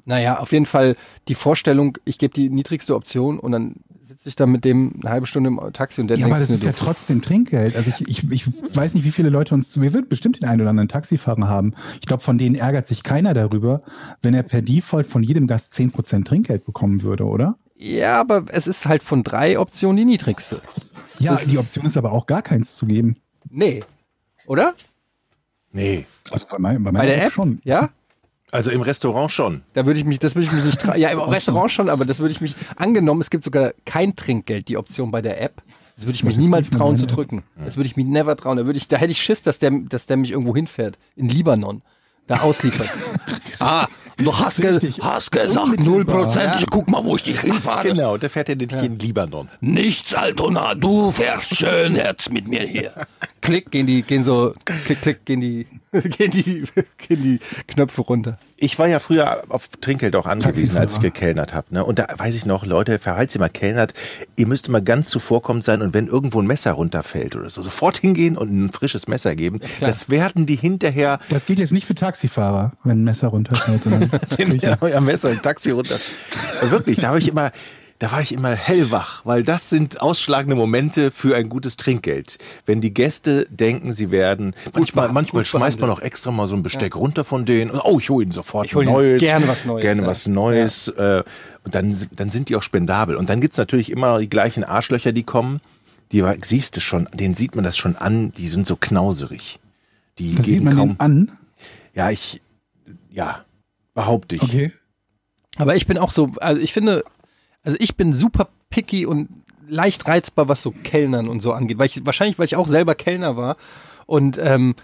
Naja, 0.05 0.39
auf 0.39 0.51
jeden 0.51 0.65
Fall 0.65 0.97
die 1.27 1.35
Vorstellung, 1.35 1.97
ich 2.03 2.17
gebe 2.17 2.33
die 2.33 2.49
niedrigste 2.49 2.95
Option 2.95 3.39
und 3.39 3.51
dann 3.53 3.75
ich 4.29 4.35
da 4.35 4.45
mit 4.45 4.63
dem 4.65 4.93
eine 5.01 5.09
halbe 5.11 5.25
Stunde 5.25 5.49
im 5.49 5.59
Taxi 5.73 6.01
und 6.01 6.07
der 6.07 6.17
Ja, 6.17 6.25
denkt 6.25 6.35
aber 6.35 6.39
das 6.41 6.49
mir 6.49 6.55
ist 6.55 6.63
ja 6.63 6.71
trotzdem 6.71 7.21
Trinkgeld. 7.21 7.75
Also 7.75 7.89
ich, 7.89 8.07
ich, 8.07 8.31
ich 8.31 8.75
weiß 8.75 8.93
nicht, 8.93 9.03
wie 9.03 9.11
viele 9.11 9.29
Leute 9.29 9.53
uns, 9.53 9.79
wir 9.81 9.93
würden 9.93 10.07
bestimmt 10.07 10.41
den 10.41 10.47
einen 10.47 10.61
oder 10.61 10.69
anderen 10.69 10.87
Taxifahrer 10.89 11.47
haben. 11.47 11.73
Ich 12.01 12.07
glaube, 12.07 12.23
von 12.23 12.37
denen 12.37 12.55
ärgert 12.55 12.85
sich 12.87 13.03
keiner 13.03 13.33
darüber, 13.33 13.81
wenn 14.21 14.33
er 14.33 14.43
per 14.43 14.61
Default 14.61 15.07
von 15.07 15.23
jedem 15.23 15.47
Gast 15.47 15.73
10% 15.73 16.23
Trinkgeld 16.25 16.65
bekommen 16.65 17.03
würde, 17.03 17.25
oder? 17.25 17.57
Ja, 17.75 18.19
aber 18.19 18.45
es 18.51 18.67
ist 18.67 18.85
halt 18.85 19.03
von 19.03 19.23
drei 19.23 19.57
Optionen 19.59 19.97
die 19.97 20.05
niedrigste. 20.05 20.61
Ja, 21.19 21.33
Das 21.35 21.45
die 21.45 21.57
Option 21.57 21.85
ist 21.85 21.97
aber 21.97 22.11
auch 22.11 22.25
gar 22.25 22.41
keins 22.41 22.75
zu 22.75 22.85
geben. 22.85 23.17
Nee. 23.49 23.81
Oder? 24.47 24.73
nee. 25.71 26.05
Also 26.31 26.45
bei, 26.49 26.59
mein, 26.59 26.83
bei 26.83 26.91
Bei 26.91 26.99
meiner 26.99 27.11
der 27.11 27.25
App? 27.25 27.31
schon. 27.31 27.59
Ja? 27.63 27.89
Also 28.51 28.71
im 28.71 28.81
Restaurant 28.81 29.31
schon. 29.31 29.61
Da 29.73 29.85
würde 29.85 29.99
ich 29.99 30.05
mich, 30.05 30.19
das 30.19 30.35
würde 30.35 30.47
ich 30.47 30.51
mich 30.51 30.63
nicht 30.63 30.81
trauen. 30.81 30.97
Ja, 30.99 31.09
im 31.09 31.19
Restaurant 31.19 31.71
schon, 31.71 31.89
aber 31.89 32.05
das 32.05 32.19
würde 32.19 32.31
ich 32.31 32.41
mich, 32.41 32.55
angenommen, 32.75 33.21
es 33.21 33.29
gibt 33.29 33.43
sogar 33.43 33.73
kein 33.85 34.15
Trinkgeld, 34.15 34.67
die 34.67 34.77
Option 34.77 35.11
bei 35.11 35.21
der 35.21 35.41
App. 35.41 35.61
Das 35.95 36.05
würde 36.05 36.15
ich 36.15 36.23
mich 36.23 36.35
Das 36.35 36.43
niemals 36.43 36.69
trauen 36.69 36.97
zu 36.97 37.05
drücken. 37.07 37.43
Das 37.63 37.75
würde 37.75 37.87
ich 37.87 37.97
mich 37.97 38.05
never 38.05 38.35
trauen. 38.37 38.55
Da 38.57 38.65
würde 38.65 38.77
ich, 38.77 38.87
da 38.87 38.95
hätte 38.95 39.11
ich 39.11 39.21
Schiss, 39.21 39.41
dass 39.41 39.59
der, 39.59 39.71
dass 39.71 40.05
der 40.05 40.15
mich 40.15 40.31
irgendwo 40.31 40.55
hinfährt. 40.55 40.97
In 41.17 41.27
Libanon. 41.27 41.81
Da 42.29 42.41
ausliefert. 42.41 42.87
ah, 43.59 43.87
du 44.17 44.37
hast, 44.37 44.61
ge 44.61 44.79
hast 45.01 45.31
gesagt, 45.31 45.57
Unmittelbar. 45.57 46.29
0%. 46.29 46.59
Ich 46.59 46.67
guck 46.69 46.87
mal, 46.87 47.03
wo 47.03 47.15
ich 47.15 47.23
dich 47.23 47.39
hinfahre. 47.41 47.89
Genau, 47.89 48.17
der 48.17 48.29
fährt 48.29 48.49
ja 48.49 48.55
nicht 48.55 48.71
in 48.71 48.99
Libanon. 48.99 49.49
Nichts, 49.61 50.13
Altona, 50.13 50.75
du 50.75 51.11
fährst 51.11 51.57
schön 51.57 51.95
jetzt 51.95 52.31
mit 52.31 52.47
mir 52.47 52.61
hier. 52.61 52.93
Klick, 53.41 53.71
gehen 53.71 53.87
die, 53.87 54.03
gehen 54.03 54.23
so, 54.23 54.53
klick, 54.63 55.01
klick, 55.01 55.25
gehen 55.25 55.41
die, 55.41 55.65
gehen 55.91 56.29
die, 56.29 56.65
gehen 56.99 57.23
die 57.23 57.39
Knöpfe 57.65 58.01
runter. 58.01 58.37
Ich 58.61 58.77
war 58.77 58.87
ja 58.87 58.99
früher 58.99 59.43
auf 59.49 59.69
Trinkgeld 59.79 60.15
auch 60.15 60.25
angewiesen, 60.25 60.77
als 60.77 60.93
ich 60.93 60.99
gekellnert 60.99 61.53
habe. 61.53 61.67
Ne? 61.73 61.85
Und 61.85 61.97
da 61.99 62.07
weiß 62.17 62.35
ich 62.35 62.45
noch, 62.45 62.65
Leute, 62.65 62.99
falls 62.99 63.33
ihr 63.35 63.39
mal 63.39 63.49
kellnert, 63.49 63.93
ihr 64.35 64.47
müsst 64.47 64.67
immer 64.67 64.81
ganz 64.81 65.09
zuvorkommend 65.09 65.63
sein 65.63 65.81
und 65.81 65.93
wenn 65.93 66.07
irgendwo 66.07 66.41
ein 66.41 66.47
Messer 66.47 66.73
runterfällt 66.73 67.35
oder 67.35 67.49
so, 67.49 67.61
sofort 67.61 67.97
hingehen 67.97 68.37
und 68.37 68.51
ein 68.51 68.71
frisches 68.71 69.07
Messer 69.07 69.35
geben. 69.35 69.61
das 69.79 70.09
werden 70.09 70.45
die 70.45 70.55
hinterher 70.55 71.19
Das 71.29 71.45
geht 71.45 71.59
jetzt 71.59 71.71
nicht 71.71 71.87
für 71.87 71.95
Taxifahrer, 71.95 72.73
wenn 72.83 73.01
ein 73.01 73.03
Messer 73.05 73.29
runterfällt. 73.29 73.81
in 74.37 74.59
euer 74.81 75.01
Messer 75.01 75.31
im 75.31 75.41
Taxi 75.41 75.71
runter. 75.71 75.97
Wirklich, 76.61 76.99
da 76.99 77.07
habe 77.07 77.19
ich 77.19 77.27
immer, 77.29 77.51
da 77.99 78.11
war 78.13 78.21
ich 78.21 78.31
immer 78.31 78.55
hellwach, 78.55 79.25
weil 79.25 79.43
das 79.43 79.69
sind 79.69 80.01
ausschlagende 80.01 80.55
Momente 80.55 81.11
für 81.11 81.35
ein 81.35 81.49
gutes 81.49 81.75
Trinkgeld. 81.75 82.37
Wenn 82.65 82.79
die 82.79 82.93
Gäste 82.93 83.45
denken, 83.49 83.91
sie 83.93 84.09
werden, 84.09 84.55
manchmal, 84.73 85.07
be- 85.09 85.13
manchmal 85.13 85.43
gut 85.43 85.47
schmeißt 85.47 85.79
man 85.81 85.89
auch 85.89 85.99
extra 85.99 86.31
mal 86.31 86.47
so 86.47 86.55
ein 86.55 86.63
Besteck 86.63 86.95
runter 86.95 87.23
von 87.25 87.45
denen. 87.45 87.71
Und, 87.71 87.81
oh, 87.83 87.99
ich 87.99 88.09
hole 88.09 88.23
ihnen 88.23 88.31
sofort 88.31 88.65
Ich 88.67 88.75
hol 88.75 88.83
ein 88.83 88.87
ihnen 88.87 88.95
neues. 88.95 89.19
gerne 89.21 89.47
was 89.49 89.65
Neues, 89.65 89.81
Gerne 89.81 90.01
ja. 90.03 90.07
was 90.07 90.27
Neues. 90.27 90.87
Äh, 90.87 91.23
und 91.65 91.75
dann, 91.75 91.95
dann 92.15 92.29
sind 92.29 92.47
die 92.49 92.55
auch 92.55 92.63
spendabel. 92.63 93.17
Und 93.17 93.29
dann 93.29 93.41
gibt's 93.41 93.57
natürlich 93.57 93.91
immer 93.91 94.17
die 94.19 94.29
gleichen 94.29 94.63
Arschlöcher, 94.63 95.11
die 95.11 95.23
kommen. 95.23 95.59
Die 96.13 96.23
siehst 96.43 96.77
du 96.77 96.81
schon, 96.81 97.07
denen 97.13 97.35
sieht 97.35 97.53
man 97.55 97.63
das 97.63 97.77
schon 97.77 97.95
an, 97.97 98.31
die 98.31 98.47
sind 98.47 98.65
so 98.65 98.75
knauserig. 98.77 99.59
Die 100.17 100.35
Das 100.35 100.45
sieht 100.45 100.55
geben 100.55 100.65
man 100.65 100.75
kaum. 100.77 100.95
an. 100.99 101.31
Ja, 101.93 102.09
ich, 102.11 102.41
ja, 103.11 103.43
behaupte 103.93 104.35
ich. 104.35 104.41
Okay. 104.43 104.71
Aber 105.57 105.75
ich 105.75 105.85
bin 105.85 105.97
auch 105.97 106.11
so, 106.11 106.31
also 106.39 106.61
ich 106.61 106.71
finde, 106.71 107.03
also 107.63 107.77
ich 107.79 107.95
bin 107.95 108.13
super 108.13 108.49
picky 108.69 109.05
und 109.05 109.29
leicht 109.67 110.07
reizbar, 110.07 110.47
was 110.47 110.61
so 110.61 110.71
Kellnern 110.71 111.27
und 111.27 111.41
so 111.41 111.53
angeht. 111.53 111.77
Weil 111.77 111.87
ich, 111.87 112.05
wahrscheinlich, 112.05 112.39
weil 112.39 112.45
ich 112.45 112.55
auch 112.55 112.67
selber 112.67 112.95
Kellner 112.95 113.37
war. 113.37 113.57
Und 114.05 114.37
ähm, 114.37 114.75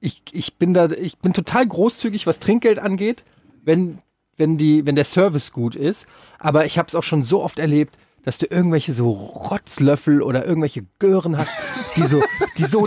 ich, 0.00 0.22
ich 0.32 0.56
bin 0.56 0.74
da, 0.74 0.90
ich 0.90 1.18
bin 1.18 1.32
total 1.32 1.66
großzügig, 1.66 2.26
was 2.26 2.38
Trinkgeld 2.38 2.78
angeht, 2.78 3.24
wenn, 3.64 3.98
wenn, 4.36 4.56
die, 4.56 4.86
wenn 4.86 4.94
der 4.94 5.04
Service 5.04 5.52
gut 5.52 5.74
ist. 5.74 6.06
Aber 6.38 6.66
ich 6.66 6.78
habe 6.78 6.88
es 6.88 6.94
auch 6.94 7.02
schon 7.02 7.22
so 7.22 7.42
oft 7.42 7.58
erlebt, 7.58 7.98
dass 8.22 8.38
du 8.38 8.46
irgendwelche 8.46 8.92
so 8.92 9.10
Rotzlöffel 9.10 10.22
oder 10.22 10.44
irgendwelche 10.44 10.84
Gören 10.98 11.38
hast, 11.38 11.50
die 11.96 12.06
so, 12.06 12.22
die 12.58 12.64
so 12.64 12.86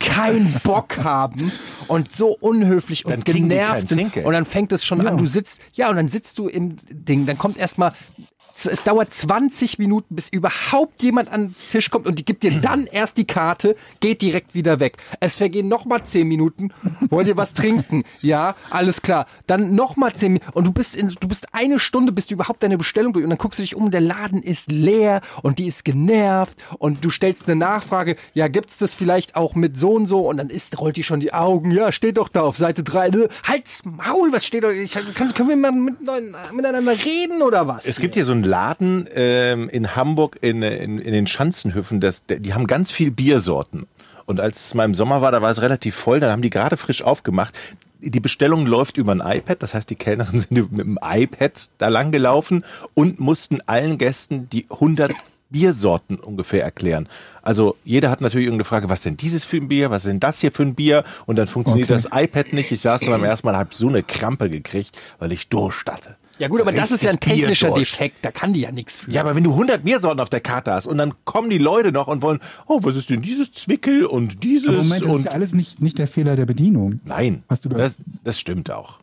keinen 0.00 0.52
Bock 0.64 0.98
haben 0.98 1.52
und 1.86 2.12
so 2.12 2.36
unhöflich 2.40 3.04
Dann 3.04 3.18
und 3.18 3.24
genervt 3.24 3.88
sind. 3.88 4.16
Und 4.16 4.32
dann 4.32 4.44
fängt 4.44 4.72
es 4.72 4.84
schon 4.84 5.06
an, 5.06 5.16
du 5.16 5.26
sitzt, 5.26 5.60
ja, 5.74 5.90
und 5.90 5.96
dann 5.96 6.08
sitzt 6.08 6.38
du 6.38 6.48
im 6.48 6.76
Ding, 6.90 7.26
dann 7.26 7.38
kommt 7.38 7.56
erstmal 7.56 7.92
es 8.66 8.84
dauert 8.84 9.12
20 9.12 9.78
Minuten, 9.78 10.14
bis 10.14 10.28
überhaupt 10.28 11.02
jemand 11.02 11.30
an 11.30 11.48
den 11.48 11.54
Tisch 11.70 11.90
kommt 11.90 12.06
und 12.06 12.18
die 12.18 12.24
gibt 12.24 12.42
dir 12.42 12.60
dann 12.60 12.86
erst 12.92 13.18
die 13.18 13.26
Karte, 13.26 13.76
geht 14.00 14.22
direkt 14.22 14.54
wieder 14.54 14.80
weg. 14.80 14.98
Es 15.20 15.36
vergehen 15.36 15.68
nochmal 15.68 16.04
10 16.04 16.26
Minuten. 16.26 16.72
Wollt 17.08 17.26
ihr 17.26 17.36
was 17.36 17.54
trinken? 17.54 18.04
Ja, 18.22 18.54
alles 18.70 19.02
klar. 19.02 19.26
Dann 19.46 19.74
nochmal 19.74 20.14
10 20.14 20.32
Minuten. 20.32 20.52
Und 20.52 20.64
du 20.64 20.72
bist 20.72 20.94
in, 20.94 21.08
du 21.08 21.28
bist 21.28 21.54
eine 21.54 21.78
Stunde, 21.78 22.12
bis 22.12 22.26
du 22.26 22.34
überhaupt 22.34 22.62
deine 22.62 22.76
Bestellung 22.76 23.12
durch. 23.12 23.24
Und 23.24 23.30
dann 23.30 23.38
guckst 23.38 23.58
du 23.58 23.62
dich 23.62 23.74
um, 23.74 23.90
der 23.90 24.00
Laden 24.00 24.42
ist 24.42 24.70
leer 24.70 25.20
und 25.42 25.58
die 25.58 25.66
ist 25.66 25.84
genervt 25.84 26.58
und 26.78 27.04
du 27.04 27.10
stellst 27.10 27.46
eine 27.46 27.56
Nachfrage. 27.56 28.16
Ja, 28.34 28.48
gibt's 28.48 28.76
das 28.76 28.94
vielleicht 28.94 29.36
auch 29.36 29.54
mit 29.54 29.78
so 29.78 29.92
und 29.92 30.06
so? 30.06 30.28
Und 30.28 30.36
dann 30.36 30.50
ist, 30.50 30.78
rollt 30.80 30.96
die 30.96 31.02
schon 31.02 31.20
die 31.20 31.32
Augen. 31.32 31.70
Ja, 31.70 31.92
steht 31.92 32.18
doch 32.18 32.28
da 32.28 32.42
auf 32.42 32.56
Seite 32.56 32.82
3. 32.82 33.28
Halt's 33.44 33.84
Maul, 33.84 34.32
was 34.32 34.44
steht 34.44 34.64
da? 34.64 34.70
Ich, 34.70 34.92
kann, 35.14 35.32
können 35.32 35.48
wir 35.48 35.56
mal 35.56 35.72
mit, 35.72 35.96
miteinander 36.52 36.92
reden 36.92 37.42
oder 37.42 37.66
was? 37.66 37.86
Es 37.86 37.98
gibt 38.00 38.14
hier 38.14 38.24
so 38.24 38.32
einen 38.32 38.42
Laden 38.50 39.08
ähm, 39.14 39.68
in 39.68 39.94
Hamburg 39.96 40.36
in, 40.42 40.62
in, 40.62 40.98
in 40.98 41.12
den 41.12 41.26
Schanzenhöfen, 41.26 42.00
das, 42.00 42.24
die 42.26 42.52
haben 42.52 42.66
ganz 42.66 42.90
viel 42.90 43.10
Biersorten. 43.10 43.86
Und 44.26 44.40
als 44.40 44.66
es 44.66 44.74
mal 44.74 44.84
im 44.84 44.94
Sommer 44.94 45.22
war, 45.22 45.32
da 45.32 45.40
war 45.42 45.50
es 45.50 45.62
relativ 45.62 45.94
voll, 45.94 46.20
dann 46.20 46.30
haben 46.30 46.42
die 46.42 46.50
gerade 46.50 46.76
frisch 46.76 47.02
aufgemacht. 47.02 47.54
Die 48.00 48.20
Bestellung 48.20 48.66
läuft 48.66 48.96
über 48.96 49.12
ein 49.12 49.20
iPad, 49.20 49.62
das 49.62 49.74
heißt, 49.74 49.88
die 49.90 49.94
Kellnerin 49.94 50.40
sind 50.48 50.72
mit 50.72 50.86
dem 50.86 50.98
iPad 51.02 51.70
da 51.78 51.88
lang 51.88 52.10
gelaufen 52.12 52.64
und 52.94 53.20
mussten 53.20 53.60
allen 53.66 53.98
Gästen 53.98 54.48
die 54.50 54.66
100 54.70 55.12
Biersorten 55.50 56.18
ungefähr 56.20 56.62
erklären. 56.62 57.08
Also 57.42 57.76
jeder 57.84 58.10
hat 58.10 58.20
natürlich 58.20 58.46
irgendeine 58.46 58.64
Frage, 58.66 58.88
was 58.88 59.02
denn 59.02 59.16
dieses 59.16 59.44
für 59.44 59.56
ein 59.56 59.66
Bier, 59.68 59.90
was 59.90 60.04
ist 60.04 60.10
denn 60.10 60.20
das 60.20 60.40
hier 60.40 60.52
für 60.52 60.62
ein 60.62 60.74
Bier? 60.76 61.02
Und 61.26 61.36
dann 61.36 61.48
funktioniert 61.48 61.90
Okay. 61.90 62.00
das 62.02 62.22
iPad 62.22 62.52
nicht. 62.52 62.70
Ich 62.70 62.80
saß 62.80 63.04
beim 63.06 63.24
ersten 63.24 63.48
Mal, 63.48 63.56
hab 63.56 63.74
so 63.74 63.88
eine 63.88 64.04
Krampe 64.04 64.48
gekriegt, 64.48 64.96
weil 65.18 65.32
ich 65.32 65.48
Durst 65.48 65.90
hatte. 65.90 66.16
Ja 66.40 66.48
gut, 66.48 66.60
aber 66.60 66.72
das 66.72 66.90
ist 66.90 67.02
ja 67.04 67.10
ein 67.10 67.20
technischer 67.20 67.68
Bierdurst. 67.68 67.92
Defekt. 67.92 68.16
Da 68.22 68.32
kann 68.32 68.52
die 68.52 68.60
ja 68.62 68.72
nichts 68.72 68.96
für. 68.96 69.10
Ja, 69.10 69.20
aber 69.20 69.36
wenn 69.36 69.44
du 69.44 69.52
100 69.52 69.84
Biersorten 69.84 70.18
auf 70.20 70.28
der 70.30 70.40
Karte 70.40 70.72
hast 70.72 70.86
und 70.86 70.98
dann 70.98 71.14
kommen 71.24 71.50
die 71.50 71.58
Leute 71.58 71.92
noch 71.92 72.08
und 72.08 72.22
wollen, 72.22 72.40
oh, 72.66 72.80
was 72.82 72.96
ist 72.96 73.10
denn 73.10 73.22
dieses 73.22 73.52
Zwickel 73.52 74.04
und 74.06 74.42
dieses 74.42 74.68
Aber 74.68 74.78
Moment, 74.78 75.04
das 75.04 75.10
und 75.10 75.18
ist 75.18 75.24
ja 75.26 75.30
alles 75.30 75.52
nicht, 75.52 75.80
nicht 75.80 75.98
der 75.98 76.08
Fehler 76.08 76.34
der 76.34 76.46
Bedienung. 76.46 77.00
Nein, 77.04 77.44
Hast 77.48 77.64
du 77.64 77.68
da- 77.68 77.78
das, 77.78 77.98
das 78.24 78.40
stimmt 78.40 78.70
auch. 78.70 78.98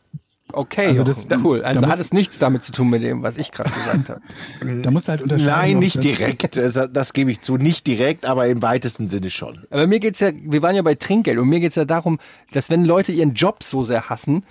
Okay, 0.53 0.87
Also 0.87 1.03
das- 1.03 1.27
cool. 1.43 1.59
da 1.59 1.65
Also 1.65 1.81
muss- 1.81 1.89
hat 1.89 1.99
es 1.99 2.13
nichts 2.13 2.39
damit 2.39 2.63
zu 2.63 2.71
tun 2.71 2.89
mit 2.89 3.03
dem, 3.03 3.21
was 3.21 3.37
ich 3.37 3.51
gerade 3.51 3.69
gesagt 3.69 4.07
habe. 4.09 4.21
Da 4.81 4.91
musst 4.91 5.07
du 5.07 5.11
halt 5.11 5.21
unterscheiden. 5.21 5.45
Nein, 5.73 5.79
nicht 5.79 5.97
das- 5.97 6.03
direkt, 6.05 6.55
das, 6.55 6.79
das 6.91 7.11
gebe 7.13 7.31
ich 7.31 7.41
zu, 7.41 7.57
nicht 7.57 7.85
direkt, 7.85 8.25
aber 8.25 8.47
im 8.47 8.61
weitesten 8.61 9.05
Sinne 9.07 9.29
schon. 9.29 9.59
Aber 9.71 9.87
mir 9.87 9.99
geht's 9.99 10.21
ja, 10.21 10.31
wir 10.41 10.61
waren 10.61 10.73
ja 10.75 10.81
bei 10.83 10.95
Trinkgeld 10.95 11.37
und 11.37 11.49
mir 11.49 11.59
geht's 11.59 11.75
ja 11.75 11.83
darum, 11.83 12.17
dass 12.53 12.69
wenn 12.69 12.85
Leute 12.85 13.11
ihren 13.11 13.33
Job 13.33 13.61
so 13.61 13.83
sehr 13.83 14.09
hassen, 14.09 14.43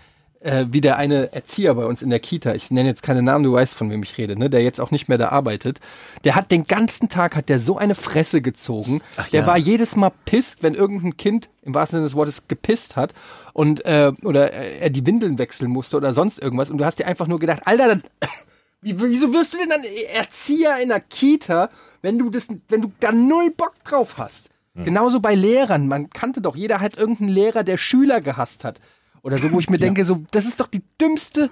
äh, 0.46 0.66
wie 0.70 0.80
der 0.80 0.96
eine 0.96 1.32
Erzieher 1.32 1.74
bei 1.74 1.85
uns 1.85 2.02
in 2.02 2.11
der 2.11 2.20
Kita, 2.20 2.54
ich 2.54 2.70
nenne 2.70 2.88
jetzt 2.88 3.02
keine 3.02 3.20
Namen, 3.20 3.44
du 3.44 3.52
weißt, 3.52 3.74
von 3.74 3.90
wem 3.90 4.02
ich 4.02 4.16
rede, 4.16 4.38
ne, 4.38 4.48
der 4.48 4.62
jetzt 4.62 4.80
auch 4.80 4.90
nicht 4.90 5.09
mehr 5.09 5.18
da 5.18 5.30
arbeitet, 5.30 5.80
der 6.24 6.37
hat 6.37 6.50
den 6.50 6.64
ganzen 6.64 7.09
Tag, 7.09 7.35
hat 7.35 7.48
der 7.48 7.61
so 7.61 7.76
eine 7.76 7.94
Fresse 7.94 8.40
gezogen, 8.40 9.02
Ach 9.16 9.28
der 9.28 9.42
ja. 9.42 9.46
war 9.46 9.59
jedes 9.59 9.96
Mal 9.96 10.12
pisst, 10.24 10.62
wenn 10.62 10.74
irgendein 10.74 11.16
Kind 11.16 11.50
im 11.62 11.74
wahrsten 11.74 11.96
Sinne 11.96 12.06
des 12.06 12.14
Wortes 12.14 12.46
gepisst 12.46 12.96
hat 12.96 13.12
und 13.52 13.85
äh, 13.85 14.12
oder 14.22 14.52
äh, 14.52 14.78
er 14.78 14.90
die 14.90 15.04
Windeln 15.04 15.38
wechseln 15.38 15.70
musste 15.70 15.96
oder 15.96 16.14
sonst 16.14 16.40
irgendwas 16.40 16.70
und 16.70 16.78
du 16.78 16.85
hast 16.85 16.98
dir 16.98 17.06
einfach 17.06 17.26
nur 17.26 17.40
gedacht, 17.40 17.62
Alter, 17.64 17.88
dann, 17.88 18.02
wie, 18.80 19.00
wieso 19.00 19.32
wirst 19.32 19.52
du 19.52 19.59
denn 19.59 19.68
dann 19.68 19.82
Erzieher 20.14 20.78
in 20.78 20.90
der 20.90 21.00
Kita, 21.00 21.70
wenn 22.02 22.18
du 22.18 22.30
das, 22.30 22.48
wenn 22.68 22.82
du 22.82 22.92
da 23.00 23.11
null 23.11 23.50
Bock 23.50 23.74
drauf 23.85 24.16
hast? 24.16 24.50
Genauso 24.85 25.20
bei 25.20 25.35
Lehrern. 25.35 25.88
Man 25.88 26.11
kannte 26.11 26.42
doch, 26.42 26.54
jeder 26.54 26.80
hat 26.80 26.98
irgendeinen 26.98 27.30
Lehrer, 27.30 27.64
der 27.64 27.78
Schüler 27.78 28.20
gehasst 28.20 28.62
hat. 28.62 28.78
Oder 29.26 29.38
so, 29.38 29.50
wo 29.52 29.58
ich 29.58 29.68
mir 29.68 29.76
denke, 29.86 30.04
so, 30.04 30.22
das 30.30 30.46
ist 30.46 30.60
doch 30.60 30.68
die 30.68 30.82
dümmste 31.00 31.50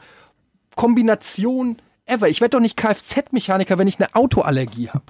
Kombination 0.77 1.77
ever. 2.07 2.29
Ich 2.29 2.41
werde 2.41 2.57
doch 2.57 2.61
nicht 2.61 2.77
Kfz-Mechaniker, 2.77 3.79
wenn 3.79 3.89
ich 3.89 3.99
eine 3.99 4.15
Autoallergie 4.15 4.91
habe. 4.91 5.05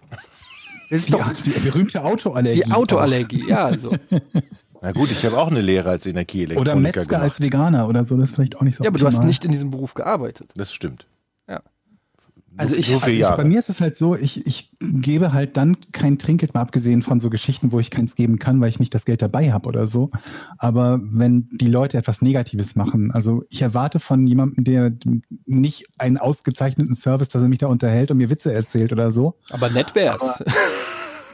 Das 0.90 0.98
ist 1.00 1.09
Die, 1.09 1.12
doch 1.12 1.33
die 1.44 1.50
berühmte 1.50 2.03
Autoallergie. 2.05 2.62
die 2.64 2.72
Autoallergie, 2.72 3.48
ja, 3.48 3.66
also. 3.66 3.90
Na 4.83 4.92
gut, 4.92 5.11
ich 5.11 5.24
habe 5.24 5.38
auch 5.38 5.50
eine 5.50 5.61
Lehre 5.61 5.88
als 5.90 6.05
Energieelektroniker 6.05 6.72
Oder 6.72 6.81
Metzger 6.81 7.07
gemacht. 7.07 7.22
als 7.22 7.40
Veganer 7.40 7.88
oder 7.88 8.05
so, 8.05 8.16
das 8.18 8.29
ist 8.31 8.35
vielleicht 8.35 8.57
auch 8.57 8.62
nicht 8.62 8.77
so 8.77 8.85
Ja, 8.85 8.90
aber 8.90 8.98
du 8.98 9.07
hast 9.07 9.14
optimal. 9.14 9.29
nicht 9.29 9.44
in 9.46 9.50
diesem 9.53 9.70
Beruf 9.70 9.94
gearbeitet. 9.94 10.50
Das 10.57 10.72
stimmt. 10.74 11.07
Also 12.57 12.77
ich, 12.77 12.93
Also 12.93 13.09
ich, 13.09 13.23
bei 13.23 13.45
mir 13.45 13.59
ist 13.59 13.69
es 13.69 13.81
halt 13.81 13.97
so, 13.97 14.14
ich, 14.14 14.47
ich 14.47 14.71
gebe 14.81 15.33
halt 15.33 15.57
dann 15.57 15.77
kein 15.93 16.19
Trinkgeld, 16.19 16.55
mal 16.55 16.61
abgesehen 16.61 17.03
von 17.03 17.19
so 17.19 17.31
Geschichten, 17.31 17.73
wo 17.73 17.81
ich 17.81 17.90
keins 17.90 18.14
geben 18.14 18.38
kann, 18.38 18.61
weil 18.61 18.69
ich 18.69 18.79
nicht 18.79 18.95
das 18.95 19.05
Geld 19.05 19.23
dabei 19.23 19.53
habe 19.53 19.69
oder 19.69 19.87
so. 19.87 20.11
Aber 20.59 21.01
wenn 21.03 21.49
die 21.51 21.67
Leute 21.67 21.99
etwas 21.99 22.23
Negatives 22.23 22.77
machen, 22.77 23.11
also 23.11 23.45
ich 23.51 23.62
erwarte 23.62 23.99
von 23.99 24.27
jemandem, 24.27 24.64
der 24.64 24.93
nicht 25.47 25.87
einen 25.99 26.19
ausgezeichneten 26.19 26.95
Service, 26.95 27.29
dass 27.29 27.43
er 27.43 27.49
mich 27.49 27.59
da 27.59 27.67
unterhält 27.67 28.11
und 28.11 28.19
mir 28.19 28.31
Witze 28.31 28.53
erzählt 28.53 28.93
oder 28.93 29.11
so. 29.11 29.37
aber 29.51 29.71
nett 29.71 29.95
wär's. 29.95 30.43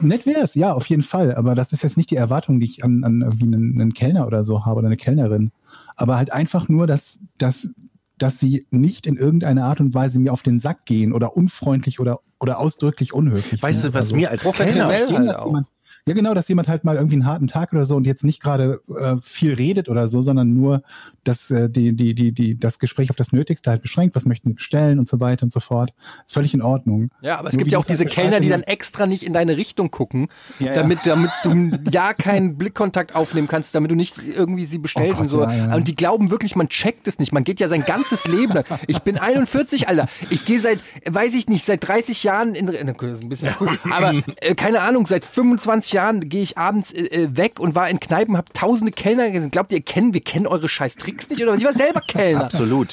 Nett 0.02 0.26
wäre 0.26 0.40
es, 0.40 0.54
ja, 0.54 0.72
auf 0.72 0.87
jeden 0.87 1.02
Fall. 1.02 1.35
Aber 1.35 1.54
das 1.54 1.72
ist 1.72 1.83
jetzt 1.83 1.96
nicht 1.96 2.11
die 2.11 2.16
Erwartung, 2.16 2.61
die 2.61 2.66
ich 2.66 2.85
an, 2.85 3.04
an 3.04 3.20
irgendwie 3.20 3.44
einen, 3.44 3.80
einen 3.80 3.92
Kellner 3.92 4.26
oder 4.26 4.42
so 4.42 4.64
habe 4.64 4.78
oder 4.78 4.87
eine 4.87 4.96
Kellnerin. 4.96 5.52
Aber 5.96 6.16
halt 6.16 6.33
einfach 6.33 6.68
nur, 6.68 6.87
dass, 6.87 7.20
dass, 7.38 7.74
dass 8.22 8.38
sie 8.38 8.66
nicht 8.70 9.06
in 9.06 9.16
irgendeiner 9.16 9.64
Art 9.64 9.80
und 9.80 9.94
Weise 9.94 10.20
mir 10.20 10.33
auf 10.33 10.42
den 10.42 10.59
Sack 10.59 10.85
gehen 10.85 11.12
oder 11.12 11.37
unfreundlich 11.37 12.00
oder, 12.00 12.20
oder 12.38 12.59
ausdrücklich 12.59 13.14
unhöflich. 13.14 13.62
Weißt 13.62 13.80
sind. 13.80 13.94
du, 13.94 13.94
was 13.98 14.06
Also, 14.06 14.16
mir 14.16 14.30
als 14.30 14.42
professionell 14.42 15.06
Kellner 15.06 15.26
halt 15.28 15.37
auch. 15.37 15.46
jemand, 15.46 15.66
ja, 16.06 16.14
genau, 16.14 16.34
dass 16.34 16.48
jemand 16.48 16.68
halt 16.68 16.84
mal 16.84 16.96
irgendwie 16.96 17.16
einen 17.16 17.26
harten 17.26 17.46
Tag 17.46 17.72
oder 17.72 17.84
so 17.84 17.96
und 17.96 18.06
jetzt 18.06 18.24
nicht 18.24 18.42
gerade 18.42 18.80
äh, 18.96 19.16
viel 19.20 19.54
redet 19.54 19.88
oder 19.88 20.08
so, 20.08 20.22
sondern 20.22 20.54
nur 20.54 20.82
dass 21.24 21.50
äh, 21.50 21.68
die, 21.68 21.94
die, 21.94 22.14
die, 22.14 22.30
die, 22.30 22.58
das 22.58 22.78
Gespräch 22.78 23.10
auf 23.10 23.16
das 23.16 23.32
Nötigste 23.32 23.70
halt 23.70 23.82
beschränkt, 23.82 24.14
was 24.14 24.24
möchten 24.24 24.48
die 24.48 24.54
bestellen 24.54 24.98
und 24.98 25.06
so 25.06 25.20
weiter 25.20 25.42
und 25.44 25.52
so 25.52 25.60
fort. 25.60 25.90
Völlig 26.26 26.54
in 26.54 26.62
Ordnung. 26.62 27.10
Ja, 27.20 27.38
aber 27.38 27.48
es 27.48 27.54
Nur 27.54 27.60
gibt 27.60 27.72
ja 27.72 27.78
auch 27.78 27.84
diese 27.84 28.06
Kellner, 28.06 28.40
die 28.40 28.48
dann 28.48 28.62
extra 28.62 29.06
nicht 29.06 29.22
in 29.22 29.32
deine 29.32 29.56
Richtung 29.56 29.90
gucken, 29.90 30.28
Ja, 30.58 30.66
ja. 30.68 30.74
damit, 30.74 31.00
damit 31.04 31.30
du 31.42 31.70
ja 31.90 32.14
keinen 32.14 32.56
Blickkontakt 32.56 33.14
aufnehmen 33.14 33.48
kannst, 33.48 33.74
damit 33.74 33.90
du 33.90 33.94
nicht 33.94 34.16
irgendwie 34.34 34.64
sie 34.64 34.78
bestellst 34.78 35.10
Oh 35.10 35.14
Gott, 35.14 35.20
und 35.22 35.28
so. 35.28 35.42
ja. 35.42 35.74
Und 35.74 35.88
die 35.88 35.96
glauben 35.96 36.30
wirklich, 36.30 36.56
man 36.56 36.68
checkt 36.68 37.06
es 37.08 37.18
nicht. 37.18 37.32
Man 37.32 37.44
geht 37.44 37.60
ja 37.60 37.68
sein 37.68 37.84
ganzes 37.84 38.26
Leben 38.26 38.52
lang. 38.54 38.64
Ich 38.86 39.00
bin 39.00 39.18
41, 39.18 39.88
Alter. 39.88 40.06
Ich 40.30 40.44
gehe 40.44 40.60
seit, 40.60 40.80
weiß 41.08 41.34
ich 41.34 41.48
nicht, 41.48 41.66
seit 41.66 41.86
30 41.86 42.22
Jahren 42.24 42.54
in, 42.54 42.68
ein 42.68 43.28
bisschen 43.28 43.50
aber 43.90 44.14
äh, 44.40 44.54
keine 44.54 44.80
Ahnung, 44.80 45.06
seit 45.06 45.24
25 45.24 45.89
Jahren 45.92 46.29
gehe 46.29 46.42
ich 46.42 46.57
abends 46.59 46.92
äh, 46.92 47.05
äh, 47.05 47.37
weg 47.37 47.61
und 47.61 47.74
war 47.74 47.88
in 47.88 48.00
Kneipen, 48.00 48.37
habe 48.37 48.53
tausende 48.53 48.92
Kellner 48.92 49.31
gesehen. 49.31 49.50
Glaubt 49.50 49.72
ihr, 49.72 49.81
kennen, 49.81 50.14
wir 50.14 50.20
kennen 50.20 50.46
eure 50.46 50.68
scheiß 50.68 50.96
Tricks 50.96 51.29
nicht 51.29 51.42
oder 51.42 51.53
was? 51.53 51.59
Ich 51.59 51.64
war 51.64 51.74
selber 51.74 52.00
Kellner. 52.00 52.44
Absolut. 52.44 52.88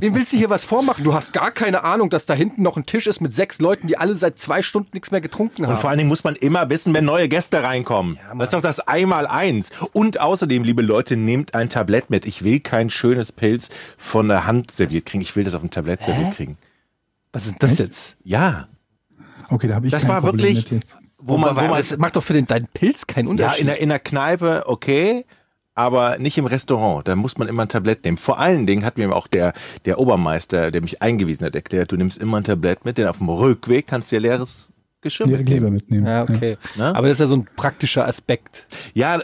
Wem 0.00 0.14
willst 0.14 0.32
du 0.32 0.36
hier 0.36 0.50
was 0.50 0.64
vormachen? 0.64 1.04
Du 1.04 1.14
hast 1.14 1.32
gar 1.32 1.50
keine 1.50 1.84
Ahnung, 1.84 2.10
dass 2.10 2.26
da 2.26 2.34
hinten 2.34 2.62
noch 2.62 2.76
ein 2.76 2.86
Tisch 2.86 3.06
ist 3.06 3.20
mit 3.20 3.34
sechs 3.34 3.60
Leuten, 3.60 3.86
die 3.86 3.96
alle 3.98 4.14
seit 4.16 4.38
zwei 4.38 4.62
Stunden 4.62 4.90
nichts 4.92 5.10
mehr 5.10 5.20
getrunken 5.20 5.64
haben. 5.64 5.72
Und 5.72 5.78
vor 5.78 5.90
allen 5.90 5.98
Dingen 5.98 6.08
muss 6.08 6.24
man 6.24 6.34
immer 6.36 6.68
wissen, 6.70 6.94
wenn 6.94 7.04
neue 7.04 7.28
Gäste 7.28 7.62
reinkommen. 7.62 8.18
das 8.38 8.48
ist 8.48 8.54
doch 8.54 8.60
das 8.62 8.80
Einmal-Eins. 8.80 9.70
Und 9.92 10.20
außerdem, 10.20 10.64
liebe 10.64 10.82
Leute, 10.82 11.16
nehmt 11.16 11.54
ein 11.54 11.68
Tablett 11.68 12.10
mit. 12.10 12.26
Ich 12.26 12.44
will 12.44 12.60
kein 12.60 12.90
schönes 12.90 13.32
Pilz 13.32 13.70
von 13.96 14.28
der 14.28 14.46
Hand 14.46 14.70
serviert 14.70 15.06
kriegen. 15.06 15.22
Ich 15.22 15.34
will 15.36 15.44
das 15.44 15.54
auf 15.54 15.60
dem 15.60 15.70
Tablett 15.70 16.02
serviert 16.02 16.34
kriegen. 16.34 16.56
was 17.32 17.46
ist 17.46 17.54
das 17.60 17.78
jetzt? 17.78 18.16
Ja. 18.24 18.68
Okay, 19.50 19.68
da 19.68 19.74
habe 19.74 19.86
ich 19.86 19.92
Das 19.92 20.02
kein 20.02 20.10
war 20.10 20.20
Problem 20.22 20.56
wirklich, 20.56 20.80
wo 21.22 21.36
man, 21.36 21.56
wo 21.56 21.60
man, 21.60 21.70
das 21.78 21.96
macht 21.98 22.16
doch 22.16 22.22
für 22.22 22.32
den, 22.32 22.46
deinen 22.46 22.68
Pilz 22.68 23.06
keinen 23.06 23.26
ja, 23.26 23.30
Unterschied. 23.30 23.60
in 23.60 23.66
der, 23.66 23.80
in 23.80 23.88
der 23.88 23.98
Kneipe, 23.98 24.64
okay. 24.66 25.24
Aber 25.74 26.18
nicht 26.18 26.36
im 26.36 26.44
Restaurant. 26.44 27.08
Da 27.08 27.16
muss 27.16 27.38
man 27.38 27.48
immer 27.48 27.62
ein 27.62 27.68
Tablett 27.68 28.04
nehmen. 28.04 28.18
Vor 28.18 28.38
allen 28.38 28.66
Dingen 28.66 28.84
hat 28.84 28.98
mir 28.98 29.14
auch 29.16 29.26
der, 29.26 29.54
der 29.86 29.98
Obermeister, 29.98 30.70
der 30.70 30.82
mich 30.82 31.00
eingewiesen 31.00 31.46
hat, 31.46 31.54
erklärt, 31.54 31.92
du 31.92 31.96
nimmst 31.96 32.18
immer 32.18 32.36
ein 32.36 32.44
Tablett 32.44 32.84
mit, 32.84 32.98
denn 32.98 33.06
auf 33.06 33.18
dem 33.18 33.30
Rückweg 33.30 33.86
kannst 33.86 34.12
du 34.12 34.16
dir 34.16 34.20
leeres 34.20 34.68
Geschirr 35.00 35.26
Leere 35.26 35.44
Kleber 35.44 35.70
mitnehmen. 35.70 36.04
mitnehmen. 36.04 36.06
ja, 36.06 36.22
okay. 36.22 36.58
Ne? 36.76 36.94
Aber 36.94 37.08
das 37.08 37.16
ist 37.16 37.20
ja 37.20 37.26
so 37.26 37.36
ein 37.36 37.46
praktischer 37.56 38.06
Aspekt. 38.06 38.66
Ja, 38.94 39.20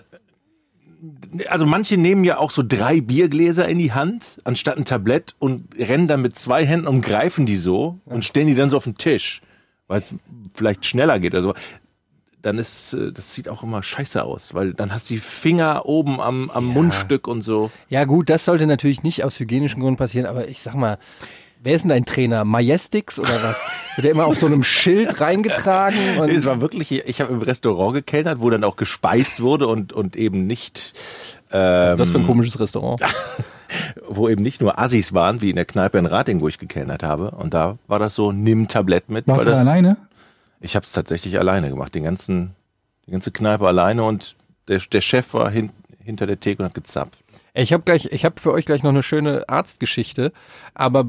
also 1.48 1.66
manche 1.66 1.96
nehmen 1.96 2.24
ja 2.24 2.38
auch 2.38 2.50
so 2.50 2.62
drei 2.66 3.00
Biergläser 3.00 3.68
in 3.68 3.78
die 3.78 3.92
Hand, 3.92 4.40
anstatt 4.44 4.76
ein 4.76 4.84
Tablett 4.84 5.36
und 5.38 5.78
rennen 5.78 6.08
dann 6.08 6.22
mit 6.22 6.36
zwei 6.36 6.66
Händen 6.66 6.88
und 6.88 7.02
greifen 7.02 7.46
die 7.46 7.56
so 7.56 8.00
und 8.04 8.24
stellen 8.24 8.48
die 8.48 8.56
dann 8.56 8.68
so 8.68 8.76
auf 8.76 8.84
den 8.84 8.96
Tisch, 8.96 9.40
weil 9.86 10.00
es 10.00 10.14
vielleicht 10.54 10.84
schneller 10.84 11.20
geht 11.20 11.34
oder 11.34 11.42
so. 11.42 11.54
Dann 12.42 12.58
ist, 12.58 12.92
äh, 12.92 13.12
das 13.12 13.32
sieht 13.34 13.48
auch 13.48 13.62
immer 13.62 13.82
scheiße 13.82 14.22
aus, 14.22 14.54
weil 14.54 14.74
dann 14.74 14.92
hast 14.92 15.10
du 15.10 15.14
die 15.14 15.20
Finger 15.20 15.86
oben 15.86 16.20
am, 16.20 16.50
am 16.50 16.66
Mundstück 16.66 17.26
und 17.26 17.42
so. 17.42 17.70
Ja 17.88 18.04
gut, 18.04 18.30
das 18.30 18.44
sollte 18.44 18.66
natürlich 18.66 19.02
nicht 19.02 19.24
aus 19.24 19.38
hygienischen 19.40 19.80
Gründen 19.80 19.96
passieren, 19.96 20.26
aber 20.26 20.48
ich 20.48 20.60
sag 20.60 20.74
mal, 20.74 20.98
wer 21.62 21.74
ist 21.74 21.82
denn 21.82 21.90
dein 21.90 22.04
Trainer? 22.04 22.44
Majestix 22.44 23.18
oder 23.18 23.42
was? 23.42 23.60
Wird 23.96 24.04
der 24.04 24.12
immer 24.12 24.26
auf 24.26 24.38
so 24.38 24.46
einem 24.46 24.62
Schild 24.62 25.20
reingetragen? 25.20 25.98
Und 26.18 26.28
Nee, 26.28 26.34
es 26.34 26.46
war 26.46 26.60
wirklich, 26.60 26.92
ich 26.92 27.20
habe 27.20 27.32
im 27.32 27.42
Restaurant 27.42 27.94
gekellnert, 27.94 28.40
wo 28.40 28.50
dann 28.50 28.64
auch 28.64 28.76
gespeist 28.76 29.40
wurde 29.40 29.66
und, 29.66 29.92
und 29.92 30.16
eben 30.16 30.46
nicht, 30.46 30.94
ähm, 31.50 31.96
das 31.96 32.10
für 32.10 32.18
ein 32.18 32.26
komisches 32.26 32.60
Restaurant. 32.60 33.00
wo 34.08 34.28
eben 34.28 34.42
nicht 34.42 34.60
nur 34.60 34.78
Assis 34.78 35.12
waren, 35.12 35.40
wie 35.40 35.50
in 35.50 35.56
der 35.56 35.64
Kneipe 35.64 35.98
in 35.98 36.06
Rating, 36.06 36.40
wo 36.40 36.48
ich 36.48 36.58
gekellnert 36.58 37.02
habe. 37.02 37.32
Und 37.32 37.54
da 37.54 37.78
war 37.86 37.98
das 37.98 38.14
so, 38.14 38.32
nimm 38.32 38.68
Tablett 38.68 39.08
mit. 39.08 39.26
Warst 39.26 39.40
weil 39.40 39.44
du 39.46 39.50
da 39.50 39.56
das, 39.58 39.66
alleine? 39.66 39.96
Ich 40.60 40.76
habe 40.76 40.84
es 40.84 40.92
tatsächlich 40.92 41.38
alleine 41.38 41.70
gemacht, 41.70 41.94
den 41.94 42.04
ganzen, 42.04 42.54
die 43.06 43.12
ganze 43.12 43.30
Kneipe 43.30 43.66
alleine 43.66 44.04
und 44.04 44.36
der, 44.66 44.80
der 44.92 45.00
Chef 45.00 45.34
war 45.34 45.50
hin, 45.50 45.70
hinter 46.02 46.26
der 46.26 46.40
Theke 46.40 46.62
und 46.62 46.68
hat 46.68 46.74
gezapft. 46.74 47.20
Ich 47.54 47.72
habe 47.72 47.82
gleich, 47.82 48.06
ich 48.12 48.24
habe 48.24 48.40
für 48.40 48.52
euch 48.52 48.66
gleich 48.66 48.82
noch 48.82 48.90
eine 48.90 49.02
schöne 49.02 49.48
Arztgeschichte, 49.48 50.32
aber 50.74 51.06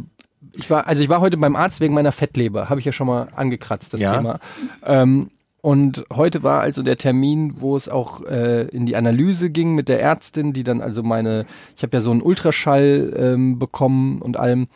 ich 0.54 0.70
war, 0.70 0.88
also 0.88 1.04
ich 1.04 1.10
war 1.10 1.22
heute 1.22 1.38
beim 1.38 1.56
Arzt 1.56 1.82
wegen 1.82 1.94
meiner 1.94 2.12
Fettleber, 2.12 2.70
habe 2.70 2.80
ich 2.80 2.86
ja 2.86 2.92
schon 2.92 3.08
mal 3.08 3.28
angekratzt, 3.36 3.94
das 3.94 4.00
Ja. 4.00 4.16
Thema. 4.16 4.40
Ähm, 4.86 5.30
und 5.62 6.06
heute 6.14 6.42
war 6.44 6.62
also 6.62 6.84
der 6.84 6.98
Termin, 6.98 7.56
wo 7.60 7.76
es 7.76 7.90
auch 7.90 8.24
äh, 8.24 8.64
in 8.70 8.86
die 8.86 8.96
Analyse 8.96 9.50
ging 9.50 9.76
mit 9.76 9.90
der 9.90 10.02
Ärztin, 10.02 10.54
die 10.54 10.64
dann 10.64 10.82
also 10.82 11.04
meine, 11.04 11.46
ich 11.76 11.84
habe 11.84 11.98
ja 11.98 12.02
so 12.02 12.12
einen 12.12 12.22
Ultraschall 12.22 13.14
ähm, 13.18 13.60
bekommen 13.60 14.22
und 14.22 14.38
allem 14.38 14.70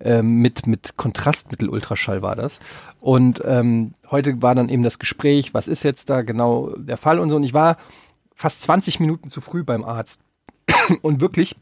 ähm, 0.00 0.40
mit 0.40 0.66
mit 0.66 0.96
Kontrastmittel-Ultraschall 0.96 2.22
war 2.22 2.36
das. 2.36 2.60
Und 3.00 3.42
ähm, 3.44 3.94
heute 4.10 4.40
war 4.42 4.54
dann 4.54 4.68
eben 4.68 4.82
das 4.82 4.98
Gespräch, 4.98 5.54
was 5.54 5.68
ist 5.68 5.82
jetzt 5.82 6.10
da 6.10 6.22
genau 6.22 6.74
der 6.76 6.96
Fall 6.96 7.18
und 7.18 7.30
so. 7.30 7.36
Und 7.36 7.44
ich 7.44 7.54
war 7.54 7.76
fast 8.34 8.62
20 8.62 9.00
Minuten 9.00 9.30
zu 9.30 9.40
früh 9.40 9.62
beim 9.62 9.84
Arzt. 9.84 10.20
Und 11.02 11.20
wirklich, 11.20 11.56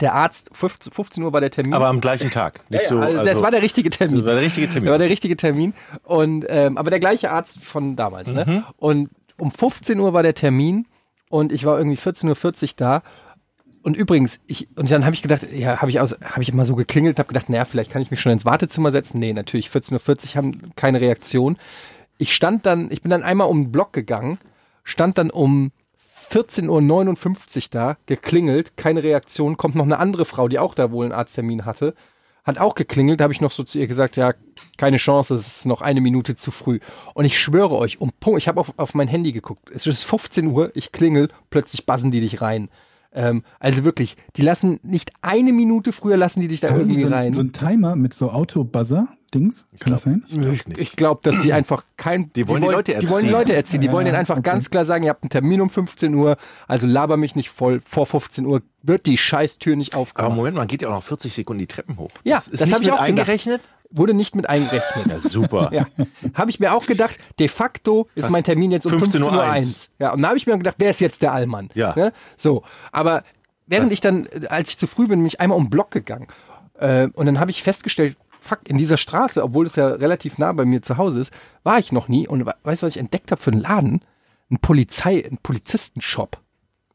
der 0.00 0.14
Arzt, 0.14 0.50
15, 0.52 0.92
15 0.92 1.22
Uhr 1.22 1.32
war 1.32 1.40
der 1.40 1.50
Termin. 1.50 1.74
Aber 1.74 1.86
am 1.86 2.00
gleichen 2.00 2.30
Tag. 2.30 2.60
Nicht 2.70 2.82
ja, 2.82 2.88
so, 2.88 2.98
also, 2.98 3.24
das 3.24 3.42
war 3.42 3.50
der 3.50 3.62
richtige 3.62 3.90
Termin. 3.90 4.16
das 4.16 4.26
war 4.26 4.34
der 4.34 4.42
richtige 4.42 4.68
Termin. 4.68 4.86
Das 4.86 4.92
war 4.92 4.98
der 4.98 5.08
richtige 5.08 5.36
Termin. 5.36 5.74
Und, 6.02 6.46
ähm, 6.48 6.78
aber 6.78 6.90
der 6.90 7.00
gleiche 7.00 7.30
Arzt 7.30 7.62
von 7.62 7.96
damals. 7.96 8.28
Mhm. 8.28 8.34
Ne? 8.34 8.64
Und 8.78 9.10
um 9.38 9.50
15 9.50 9.98
Uhr 9.98 10.12
war 10.12 10.22
der 10.22 10.34
Termin 10.34 10.86
und 11.28 11.52
ich 11.52 11.64
war 11.64 11.78
irgendwie 11.78 11.98
14.40 11.98 12.62
Uhr 12.62 12.68
da. 12.76 13.02
Und 13.82 13.96
übrigens, 13.96 14.38
ich, 14.46 14.68
und 14.76 14.90
dann 14.90 15.04
habe 15.04 15.14
ich 15.14 15.22
gedacht, 15.22 15.46
ja, 15.52 15.78
habe 15.80 15.90
ich 15.90 15.98
aus, 15.98 16.14
habe 16.22 16.42
ich 16.42 16.48
immer 16.48 16.64
so 16.64 16.76
geklingelt, 16.76 17.18
habe 17.18 17.28
gedacht, 17.28 17.48
naja, 17.48 17.64
vielleicht 17.64 17.90
kann 17.90 18.00
ich 18.00 18.10
mich 18.10 18.20
schon 18.20 18.32
ins 18.32 18.44
Wartezimmer 18.44 18.92
setzen. 18.92 19.18
Nee, 19.18 19.32
natürlich, 19.32 19.68
14.40 19.68 20.30
Uhr 20.30 20.36
haben 20.36 20.72
keine 20.76 21.00
Reaktion. 21.00 21.56
Ich 22.18 22.34
stand 22.34 22.64
dann, 22.64 22.90
ich 22.92 23.02
bin 23.02 23.10
dann 23.10 23.24
einmal 23.24 23.48
um 23.48 23.64
den 23.64 23.72
Block 23.72 23.92
gegangen, 23.92 24.38
stand 24.84 25.18
dann 25.18 25.30
um 25.30 25.72
14.59 26.30 27.56
Uhr 27.56 27.62
da, 27.70 27.96
geklingelt, 28.06 28.76
keine 28.76 29.02
Reaktion, 29.02 29.56
kommt 29.56 29.74
noch 29.74 29.84
eine 29.84 29.98
andere 29.98 30.24
Frau, 30.24 30.48
die 30.48 30.60
auch 30.60 30.74
da 30.74 30.92
wohl 30.92 31.04
einen 31.04 31.12
Arzttermin 31.12 31.64
hatte, 31.64 31.94
hat 32.44 32.58
auch 32.58 32.74
geklingelt, 32.74 33.20
habe 33.20 33.32
ich 33.32 33.40
noch 33.40 33.52
so 33.52 33.64
zu 33.64 33.78
ihr 33.78 33.86
gesagt, 33.86 34.16
ja, 34.16 34.34
keine 34.76 34.96
Chance, 34.96 35.34
es 35.34 35.58
ist 35.58 35.66
noch 35.66 35.80
eine 35.80 36.00
Minute 36.00 36.34
zu 36.34 36.50
früh. 36.50 36.80
Und 37.14 37.24
ich 37.24 37.38
schwöre 37.38 37.76
euch, 37.76 38.00
um 38.00 38.12
Punkt, 38.18 38.38
ich 38.38 38.48
habe 38.48 38.60
auf, 38.60 38.72
auf 38.78 38.94
mein 38.94 39.08
Handy 39.08 39.32
geguckt, 39.32 39.70
es 39.70 39.86
ist 39.86 40.04
15 40.04 40.46
Uhr, 40.46 40.70
ich 40.74 40.92
klingel, 40.92 41.28
plötzlich 41.50 41.86
buzzen 41.86 42.10
die 42.10 42.20
dich 42.20 42.40
rein. 42.40 42.68
Ähm, 43.14 43.42
also 43.60 43.84
wirklich, 43.84 44.16
die 44.36 44.42
lassen 44.42 44.80
nicht 44.82 45.12
eine 45.20 45.52
Minute 45.52 45.92
früher 45.92 46.16
lassen 46.16 46.40
die 46.40 46.48
dich 46.48 46.60
da 46.60 46.68
Haben 46.70 46.76
die 46.76 46.94
irgendwie 46.94 47.02
so, 47.02 47.08
rein. 47.08 47.26
ein- 47.26 47.32
so 47.34 47.40
ein 47.42 47.52
Timer 47.52 47.94
mit 47.96 48.14
so 48.14 48.30
Auto-Buzzer-Dings? 48.30 49.66
Kann 49.80 49.92
das 49.92 50.02
sein? 50.02 50.24
Ich 50.28 50.40
glaub 50.40 50.52
Ich, 50.54 50.66
nicht. 50.66 50.80
ich 50.80 50.96
glaube, 50.96 51.20
dass 51.22 51.40
die 51.40 51.52
einfach 51.52 51.84
kein. 51.96 52.32
Die 52.32 52.48
wollen 52.48 52.62
die 52.62 52.68
Leute 52.68 52.98
Die 52.98 53.08
wollen 53.08 53.24
die 53.24 53.28
erziehen. 53.28 53.32
Leute 53.32 53.54
erziehen. 53.54 53.80
Die 53.80 53.86
Ja, 53.88 53.92
wollen 53.92 54.04
denen 54.06 54.16
einfach 54.16 54.38
okay. 54.38 54.42
ganz 54.50 54.70
klar 54.70 54.84
sagen, 54.84 55.04
ihr 55.04 55.10
habt 55.10 55.22
einen 55.24 55.30
Termin 55.30 55.60
um 55.60 55.70
15 55.70 56.14
Uhr, 56.14 56.36
also 56.68 56.86
laber 56.86 57.16
mich 57.16 57.36
nicht 57.36 57.50
voll. 57.50 57.80
Vor 57.84 58.06
15 58.06 58.46
Uhr 58.46 58.62
wird 58.82 59.06
die 59.06 59.16
Scheißtür 59.18 59.76
nicht 59.76 59.92
Aber 59.94 60.02
aufgemacht. 60.02 60.36
Moment, 60.36 60.56
man 60.56 60.66
geht 60.66 60.82
ja 60.82 60.88
auch 60.88 60.92
noch 60.94 61.02
40 61.02 61.32
Sekunden 61.32 61.60
die 61.60 61.66
Treppen 61.66 61.98
hoch. 61.98 62.10
Ja, 62.24 62.36
das 62.36 62.50
das 62.50 62.60
nicht 62.62 62.74
hab 62.74 62.80
ich 62.82 62.92
auch 62.92 63.04
gedacht. 63.06 63.60
Wurde 63.94 64.14
nicht 64.14 64.34
mit 64.34 64.48
eingerechnet. 64.48 65.06
Ja, 65.08 65.18
super. 65.20 65.70
Ja, 65.72 65.86
habe 66.34 66.50
ich 66.50 66.58
mir 66.60 66.72
auch 66.74 66.86
gedacht, 66.86 67.18
de 67.38 67.48
facto 67.48 68.08
ist 68.14 68.24
Was? 68.24 68.32
mein 68.32 68.42
Termin 68.44 68.70
jetzt 68.70 68.86
um 68.86 68.92
15.01 68.92 69.22
Uhr. 69.22 69.32
15.01. 69.32 69.40
1. 69.42 69.90
Ja, 69.98 70.12
und 70.12 70.22
da 70.22 70.28
habe 70.28 70.38
ich 70.38 70.46
mir 70.46 70.56
gedacht, 70.56 70.76
wer 70.78 70.90
ist 70.90 71.00
jetzt 71.00 71.22
der 71.22 71.32
Allmann? 71.32 71.70
Ja. 71.74 71.94
Ne? 71.94 72.12
So, 72.36 72.62
aber 72.90 73.22
während 73.66 73.86
Was? 73.86 73.92
ich 73.92 74.00
dann, 74.00 74.28
als 74.48 74.70
ich 74.70 74.78
zu 74.78 74.86
früh 74.86 75.06
bin, 75.06 75.18
bin 75.20 75.26
ich 75.26 75.40
einmal 75.40 75.58
um 75.58 75.64
den 75.64 75.70
Block 75.70 75.90
gegangen. 75.90 76.26
Äh, 76.78 77.08
und 77.14 77.26
dann 77.26 77.38
habe 77.38 77.50
ich 77.50 77.62
festgestellt, 77.62 78.16
fuck, 78.40 78.60
in 78.68 78.78
dieser 78.78 78.96
Straße, 78.96 79.42
obwohl 79.42 79.66
es 79.66 79.76
ja 79.76 79.88
relativ 79.88 80.38
nah 80.38 80.52
bei 80.52 80.64
mir 80.64 80.82
zu 80.82 80.96
Hause 80.96 81.20
ist, 81.20 81.32
war 81.62 81.78
ich 81.78 81.92
noch 81.92 82.08
nie. 82.08 82.26
Und 82.26 82.46
we- 82.46 82.54
weißt 82.64 82.82
du, 82.82 82.86
was 82.86 82.94
ich 82.96 83.00
entdeckt 83.00 83.30
habe 83.30 83.40
für 83.40 83.52
einen 83.52 83.60
Laden? 83.60 84.02
Ein 84.50 84.58
Polizei, 84.58 85.22
ein 85.30 85.38
Polizistenshop. 85.42 86.38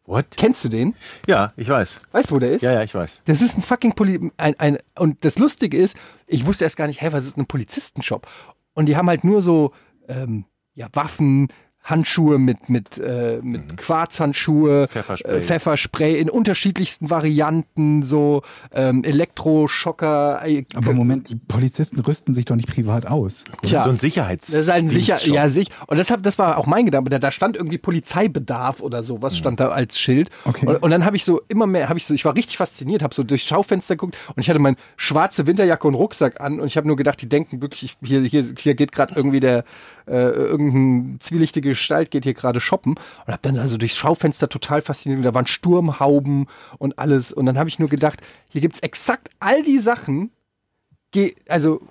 What? 0.07 0.25
Kennst 0.37 0.63
du 0.63 0.69
den? 0.69 0.95
Ja, 1.27 1.51
ich 1.57 1.67
weiß. 1.67 2.07
Weißt 2.13 2.31
du, 2.31 2.35
wo 2.35 2.39
der 2.39 2.53
ist? 2.53 2.61
Ja, 2.61 2.71
ja, 2.71 2.81
ich 2.81 2.95
weiß. 2.95 3.23
Das 3.25 3.41
ist 3.41 3.57
ein 3.57 3.61
fucking 3.61 3.93
Poli 3.93 4.31
ein, 4.37 4.57
ein 4.57 4.77
und 4.97 5.23
das 5.25 5.37
Lustige 5.37 5.77
ist, 5.77 5.97
ich 6.27 6.45
wusste 6.45 6.63
erst 6.63 6.77
gar 6.77 6.87
nicht, 6.87 7.01
hä, 7.01 7.09
was 7.11 7.25
ist 7.25 7.37
ein 7.37 7.45
Polizistenshop? 7.45 8.25
Und 8.73 8.85
die 8.85 8.95
haben 8.95 9.09
halt 9.09 9.25
nur 9.25 9.41
so 9.41 9.73
ähm, 10.07 10.45
ja 10.75 10.87
Waffen, 10.93 11.49
Handschuhe 11.89 12.37
mit 12.37 12.69
mit 12.69 12.97
äh, 12.97 13.39
mit 13.41 13.77
Quarzhandschuhe, 13.77 14.87
Pfefferspray. 14.87 15.37
äh, 15.37 15.41
Pfefferspray 15.41 16.19
in 16.19 16.29
unterschiedlichsten 16.29 17.09
Varianten, 17.09 18.03
so 18.03 18.41
ähm, 18.73 19.03
Elektroschocker. 19.03 20.41
äh, 20.45 20.65
Aber 20.75 20.93
Moment, 20.93 21.29
die 21.29 21.35
Polizisten 21.35 21.99
rüsten 22.01 22.33
sich 22.33 22.45
doch 22.45 22.55
nicht 22.55 22.67
privat 22.67 23.07
aus. 23.07 23.45
Tja. 23.63 23.83
so 23.83 23.89
ein 23.89 23.97
Sicherheits. 23.97 24.47
Das 24.47 24.61
ist 24.61 24.69
halt 24.69 24.83
ein 24.83 24.89
sicher, 24.89 25.13
Dienstshop. 25.15 25.35
ja, 25.35 25.49
sich. 25.49 25.69
Und 25.87 25.97
das, 25.97 26.11
hab, 26.11 26.23
das 26.23 26.37
war 26.37 26.57
auch 26.57 26.65
mein 26.65 26.85
Gedanke. 26.85 27.09
Da, 27.09 27.19
da 27.19 27.31
stand 27.31 27.55
irgendwie 27.55 27.77
Polizeibedarf 27.77 28.81
oder 28.81 29.03
so. 29.03 29.21
Was 29.21 29.37
stand 29.37 29.59
da 29.59 29.69
als 29.69 29.97
Schild? 29.99 30.29
Okay. 30.45 30.65
Und, 30.67 30.75
und 30.83 30.91
dann 30.91 31.05
habe 31.05 31.15
ich 31.15 31.23
so 31.23 31.41
immer 31.47 31.67
mehr, 31.67 31.89
habe 31.89 31.97
ich 31.99 32.05
so, 32.05 32.13
ich 32.13 32.25
war 32.25 32.35
richtig 32.35 32.57
fasziniert, 32.57 33.01
habe 33.03 33.15
so 33.15 33.23
durchs 33.23 33.45
Schaufenster 33.47 33.95
geguckt 33.95 34.17
und 34.35 34.41
ich 34.41 34.49
hatte 34.49 34.59
meine 34.59 34.77
schwarze 34.97 35.47
Winterjacke 35.47 35.87
und 35.87 35.95
Rucksack 35.95 36.41
an 36.41 36.59
und 36.59 36.67
ich 36.67 36.77
habe 36.77 36.87
nur 36.87 36.95
gedacht, 36.97 37.21
die 37.21 37.29
denken 37.29 37.61
wirklich, 37.61 37.83
ich- 38.01 38.07
hier, 38.07 38.21
hier, 38.21 38.45
hier 38.57 38.75
geht 38.75 38.91
gerade 38.91 39.13
irgendwie 39.15 39.39
der, 39.39 39.63
äh, 40.07 40.11
irgendein 40.29 41.17
zwielichtige 41.19 41.75
Gestalt 41.77 42.11
geht 42.11 42.23
hier 42.23 42.33
gerade 42.33 42.59
shoppen 42.59 42.95
und 43.25 43.33
habe 43.33 43.39
dann 43.41 43.57
also 43.57 43.77
durchs 43.77 43.95
Schaufenster 43.95 44.49
total 44.49 44.81
fasziniert. 44.81 45.23
Da 45.23 45.33
waren 45.33 45.47
Sturmhauben 45.47 46.47
und 46.77 46.99
alles. 46.99 47.31
Und 47.31 47.45
dann 47.45 47.57
habe 47.57 47.69
ich 47.69 47.79
nur 47.79 47.89
gedacht, 47.89 48.19
hier 48.49 48.61
gibt's 48.61 48.81
exakt 48.81 49.29
all 49.39 49.63
die 49.63 49.79
Sachen, 49.79 50.31
also 51.47 51.81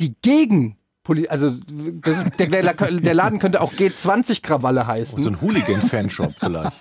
die 0.00 0.14
gegen 0.20 0.76
also 1.28 1.50
das 2.02 2.24
ist, 2.24 2.40
der, 2.40 2.48
der, 2.48 3.14
Laden 3.14 3.38
könnte 3.38 3.60
auch 3.60 3.72
G20 3.72 4.42
Krawalle 4.42 4.88
heißen. 4.88 5.22
So 5.22 5.30
ein 5.30 5.40
Hooligan-Fanshop 5.40 6.34
vielleicht. 6.36 6.72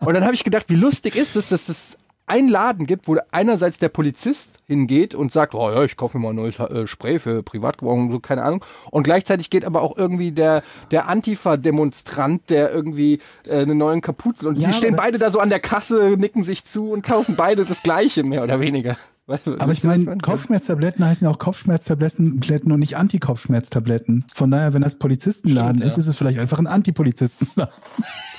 Und 0.00 0.14
dann 0.14 0.24
habe 0.24 0.34
ich 0.34 0.44
gedacht, 0.44 0.64
wie 0.68 0.76
lustig 0.76 1.14
ist 1.14 1.36
es, 1.36 1.50
dass 1.50 1.68
es 1.68 1.98
einen 2.26 2.48
Laden 2.48 2.86
gibt, 2.86 3.08
wo 3.08 3.16
einerseits 3.30 3.78
der 3.78 3.88
Polizist 3.88 4.58
hingeht 4.66 5.14
und 5.14 5.32
sagt, 5.32 5.54
oh 5.54 5.70
ja, 5.70 5.84
ich 5.84 5.96
kaufe 5.96 6.18
mir 6.18 6.24
mal 6.24 6.30
ein 6.30 6.36
neues 6.36 6.58
äh, 6.58 6.86
Spray 6.86 7.18
für 7.18 7.42
Privatgebrauch 7.42 7.94
und 7.94 8.10
so, 8.10 8.18
keine 8.18 8.42
Ahnung. 8.42 8.64
Und 8.90 9.04
gleichzeitig 9.04 9.48
geht 9.48 9.64
aber 9.64 9.82
auch 9.82 9.96
irgendwie 9.96 10.32
der, 10.32 10.62
der 10.90 11.08
Antifa-Demonstrant, 11.08 12.50
der 12.50 12.72
irgendwie 12.72 13.20
äh, 13.46 13.60
einen 13.60 13.78
neuen 13.78 14.00
Kapuzen 14.00 14.48
und 14.48 14.58
Ja, 14.58 14.68
die 14.68 14.74
stehen 14.74 14.96
beide 14.96 15.18
da 15.18 15.30
so 15.30 15.38
an 15.38 15.50
der 15.50 15.60
Kasse, 15.60 16.16
nicken 16.18 16.42
sich 16.42 16.64
zu 16.64 16.90
und 16.90 17.02
kaufen 17.02 17.36
beide 17.36 17.64
das 17.64 17.82
Gleiche, 17.82 18.24
mehr 18.24 18.42
oder 18.42 18.60
weniger. 18.60 18.96
Weißt 19.26 19.44
du, 19.44 19.54
Aber 19.58 19.72
ich 19.72 19.82
was 19.82 19.98
meine, 19.98 20.18
Kopfschmerztabletten 20.18 21.04
heißen 21.04 21.24
ja 21.24 21.32
auch 21.32 21.38
Kopfschmerztabletten 21.40 22.40
Tabletten 22.40 22.70
und 22.70 22.78
nicht 22.78 22.96
Antikopfschmerztabletten. 22.96 24.24
Von 24.32 24.52
daher, 24.52 24.72
wenn 24.72 24.82
das 24.82 24.98
Polizistenladen 24.98 25.78
Stimmt, 25.78 25.92
ist, 25.92 25.98
ist 25.98 26.06
es 26.06 26.16
vielleicht 26.16 26.38
einfach 26.38 26.60
ein 26.60 26.68
Antipolizistenladen. 26.68 27.74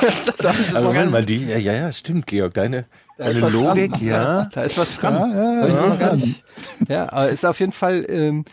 Das 0.00 0.36
gar 0.72 0.82
Moment 0.82 1.12
mal, 1.12 1.24
die, 1.24 1.44
ja, 1.44 1.58
ja, 1.58 1.72
ja, 1.72 1.92
stimmt, 1.92 2.26
Georg, 2.26 2.54
deine, 2.54 2.86
deine 3.18 3.48
Logik, 3.48 3.92
dran. 3.92 4.04
ja. 4.04 4.44
Da 4.52 4.62
ist 4.62 4.76
was 4.78 4.96
dran. 4.96 5.14
Ja, 5.14 5.66
ja, 5.68 5.94
ja, 5.94 6.18
ja, 6.88 7.12
aber 7.12 7.28
ist 7.28 7.46
auf 7.46 7.60
jeden 7.60 7.72
Fall, 7.72 8.04
ähm, 8.08 8.44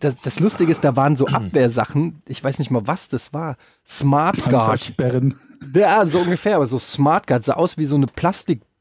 das, 0.00 0.14
das 0.22 0.40
Lustige 0.40 0.70
ist, 0.72 0.84
da 0.84 0.96
waren 0.96 1.16
so 1.16 1.26
Abwehrsachen, 1.26 2.22
ich 2.26 2.42
weiß 2.42 2.58
nicht 2.58 2.70
mal, 2.70 2.86
was 2.86 3.08
das 3.08 3.32
war. 3.32 3.56
Smart 3.86 4.36
Guard. 4.44 4.92
Ja, 5.74 6.06
so 6.06 6.18
ungefähr, 6.18 6.56
aber 6.56 6.66
so 6.66 6.78
Smart 6.78 7.26
Guard 7.26 7.44
sah 7.44 7.54
aus 7.54 7.78
wie 7.78 7.86
so 7.86 7.96
eine 7.96 8.06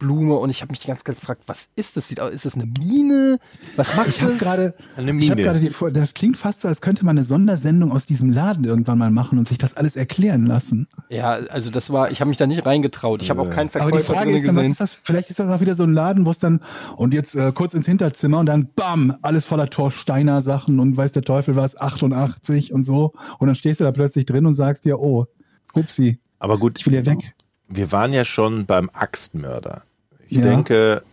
Plastikblume 0.05 0.35
und 0.35 0.49
ich 0.49 0.61
habe 0.61 0.71
mich 0.71 0.79
die 0.79 0.87
ganze 0.87 1.03
Zeit 1.03 1.15
gefragt, 1.15 1.43
was 1.47 1.67
ist 1.75 1.97
das? 1.97 2.07
Sieht 2.07 2.19
aus, 2.19 2.31
ist 2.31 2.45
das 2.45 2.55
eine 2.55 2.65
Mine? 2.65 3.39
Was 3.75 3.95
macht 3.95 4.07
Ich 4.09 4.21
habe 4.21 4.31
das? 4.33 4.41
gerade, 4.41 4.73
Eine 4.95 5.11
ich 5.15 5.29
habe 5.29 5.41
Mine. 5.41 5.43
gerade 5.43 5.59
die, 5.59 5.71
das 5.93 6.13
klingt 6.13 6.37
fast 6.37 6.61
so, 6.61 6.67
als 6.67 6.81
könnte 6.81 7.05
man 7.05 7.17
eine 7.17 7.25
Sondersendung 7.25 7.91
aus 7.91 8.05
diesem 8.05 8.29
Laden 8.29 8.63
irgendwann 8.65 8.97
mal 8.97 9.11
machen 9.11 9.37
und 9.39 9.47
sich 9.47 9.57
das 9.57 9.75
alles 9.75 9.95
erklären 9.95 10.45
lassen. 10.45 10.87
Ja, 11.09 11.31
also 11.33 11.71
das 11.71 11.89
war, 11.89 12.11
ich 12.11 12.21
habe 12.21 12.29
mich 12.29 12.37
da 12.37 12.47
nicht 12.47 12.65
reingetraut. 12.65 13.21
Ich 13.21 13.29
habe 13.29 13.41
auch 13.41 13.49
keinen 13.49 13.69
Aber 13.69 13.79
Verkäufer 13.79 13.97
die 13.97 14.03
Frage 14.17 14.31
ist 14.31 14.47
dann, 14.47 14.55
was 14.55 14.67
ist 14.67 14.79
das? 14.81 14.93
Vielleicht 14.93 15.29
ist 15.29 15.39
das 15.39 15.49
auch 15.49 15.61
wieder 15.61 15.75
so 15.75 15.83
ein 15.83 15.93
Laden, 15.93 16.25
wo 16.25 16.31
es 16.31 16.39
dann 16.39 16.61
und 16.95 17.13
jetzt 17.13 17.35
äh, 17.35 17.51
kurz 17.53 17.73
ins 17.73 17.85
Hinterzimmer 17.85 18.39
und 18.39 18.45
dann 18.47 18.69
bam, 18.75 19.17
alles 19.21 19.45
voller 19.45 19.69
Torsteiner 19.69 20.41
Sachen 20.41 20.79
und 20.79 20.95
weiß 20.97 21.11
der 21.13 21.23
Teufel 21.23 21.55
was, 21.55 21.79
88 21.79 22.73
und 22.73 22.83
so. 22.83 23.13
Und 23.39 23.47
dann 23.47 23.55
stehst 23.55 23.79
du 23.79 23.83
da 23.83 23.91
plötzlich 23.91 24.25
drin 24.25 24.45
und 24.45 24.53
sagst 24.53 24.85
dir, 24.85 24.99
oh, 24.99 25.25
upsi, 25.73 26.19
Aber 26.39 26.57
gut, 26.57 26.79
ich 26.79 26.85
will 26.85 26.93
hier 26.93 27.05
weg. 27.05 27.33
wir 27.67 27.91
waren 27.91 28.13
ja 28.13 28.25
schon 28.25 28.65
beim 28.65 28.89
Axtmörder. 28.93 29.83
Ich 30.27 30.37
Ja. 30.37 30.43
denke, 30.43 31.03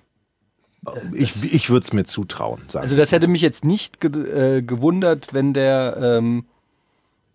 ich, 1.13 1.43
ich 1.55 1.71
würde 1.71 1.85
es 1.85 1.93
mir 1.93 2.05
zutrauen, 2.05 2.63
sagen. 2.69 2.85
Also 2.85 2.97
das 2.97 3.13
hätte 3.13 3.29
mich 3.29 3.41
jetzt 3.43 3.65
nicht 3.65 4.01
ge 4.01 4.11
äh, 4.59 4.63
gewundert, 4.63 5.33
wenn 5.33 5.53
der, 5.55 5.97
ähm, 6.01 6.45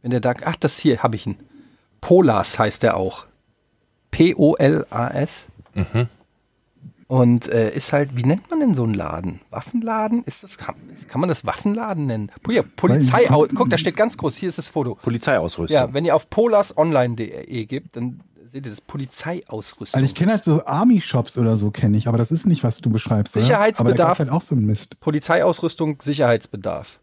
wenn 0.02 0.12
der 0.12 0.20
da, 0.20 0.34
ach 0.44 0.56
das 0.58 0.78
hier 0.78 1.02
habe 1.04 1.16
ich 1.16 1.26
ihn. 1.28 1.38
Polas 2.02 2.60
heißt 2.60 2.84
er 2.84 2.98
auch. 2.98 3.26
P-O-L-A-S. 4.12 5.32
Und 7.08 7.48
äh, 7.48 7.74
ist 7.74 7.94
halt, 7.94 8.18
wie 8.18 8.24
nennt 8.24 8.50
man 8.50 8.60
denn 8.60 8.76
so 8.76 8.84
einen 8.84 8.94
Laden? 8.94 9.40
Waffenladen? 9.50 10.24
Ist 10.26 10.44
das, 10.44 10.58
kann, 10.58 10.76
kann 11.08 11.22
man 11.22 11.30
das 11.30 11.46
Waffenladen 11.46 12.06
nennen? 12.08 12.32
Hier, 12.50 12.63
Polizei, 12.63 13.26
guck, 13.56 13.70
da 13.70 13.78
steht 13.78 13.96
ganz 13.96 14.18
groß, 14.18 14.36
hier 14.36 14.50
ist 14.50 14.58
das 14.58 14.68
Foto. 14.68 14.96
Polizeiausrüstung. 14.96 15.74
Ja, 15.80 15.94
wenn 15.94 16.04
ihr 16.04 16.16
auf 16.16 16.30
polasonline.de 16.30 17.66
gebt, 17.66 17.96
dann 17.96 18.20
seht 18.58 18.65
ihr 18.65 18.72
das 18.72 18.82
Polizeiausrüstung. 18.82 19.98
Also 19.98 20.06
ich 20.06 20.15
kenne 20.15 20.32
halt 20.32 20.43
so 20.43 20.65
Army-Shops 20.65 21.38
oder 21.38 21.56
so, 21.56 21.70
kenne 21.70 21.98
ich, 21.98 22.08
aber 22.08 22.17
das 22.17 22.32
ist 22.32 22.48
nicht, 22.48 22.63
was 22.63 22.80
du 22.80 22.89
beschreibst. 22.89 23.36
Oder? 23.36 23.46
Sicherheitsbedarf. 23.46 24.00
Aber 24.00 24.13
da 24.13 24.17
halt 24.17 24.30
auch 24.30 24.41
so 24.41 24.56
einen 24.56 24.65
Mist. 24.65 25.00
Polizeiausrüstung, 25.00 26.02
Sicherheitsbedarf. 26.02 27.00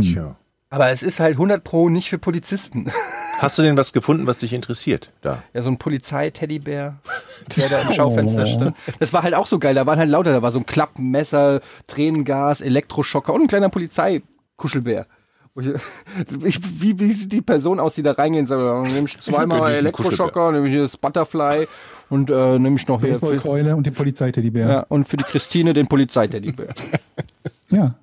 Tja. 0.00 0.36
Aber 0.70 0.90
es 0.90 1.04
ist 1.04 1.20
halt 1.20 1.34
100 1.34 1.62
Pro 1.62 1.88
nicht 1.88 2.08
für 2.08 2.18
Polizisten. 2.18 2.90
Hast 3.38 3.58
du 3.58 3.62
denn 3.62 3.76
was 3.76 3.92
gefunden, 3.92 4.26
was 4.26 4.38
dich 4.38 4.52
interessiert? 4.52 5.12
Da. 5.20 5.42
Ja, 5.52 5.62
so 5.62 5.70
ein 5.70 5.78
Polizei-Teddybär, 5.78 6.98
der 7.56 7.68
da 7.68 7.82
im 7.82 7.92
Schaufenster 7.92 8.46
stand. 8.46 8.76
Das 8.98 9.12
war 9.12 9.22
halt 9.22 9.34
auch 9.34 9.46
so 9.46 9.58
geil. 9.60 9.74
Da 9.74 9.86
waren 9.86 9.98
halt 9.98 10.08
lauter, 10.08 10.32
da 10.32 10.42
war 10.42 10.50
so 10.50 10.58
ein 10.58 10.66
Klappenmesser, 10.66 11.60
Tränengas, 11.86 12.60
Elektroschocker 12.60 13.32
und 13.32 13.42
ein 13.42 13.48
kleiner 13.48 13.68
Polizei-Kuschelbär. 13.68 15.06
Ich- 15.56 15.68
Ich, 16.44 16.80
wie, 16.80 16.98
wie 16.98 17.12
sieht 17.12 17.30
die 17.32 17.42
Person 17.42 17.78
aus, 17.80 17.94
die 17.94 18.02
da 18.02 18.12
reingehen 18.12 18.42
und 18.44 18.48
sagt, 18.48 18.60
"Ja, 18.62 18.82
nehme 18.82 19.06
ich 19.06 19.20
zweimal 19.20 19.68
diesen 19.70 19.84
Elektroschocker, 19.86 20.50
nehme 20.52 20.66
ich 20.66 20.72
hier 20.72 20.82
das 20.82 20.96
Butterfly 20.96 21.66
und 22.10 22.28
äh, 22.30 22.58
nehme 22.58 22.76
ich 22.76 22.86
noch 22.88 23.00
hier 23.00 23.14
für, 23.14 23.20
Baseballkeule 23.30 23.76
und 23.76 23.86
die 23.86 23.90
Polizeiteddybär. 23.92 24.68
ja, 24.68 24.80
und 24.88 25.06
für 25.08 25.16
die 25.16 25.24
Christine 25.24 25.72
den 25.74 25.86
Polizei-Teddybär. 25.86 26.66
Ja. 27.70 27.94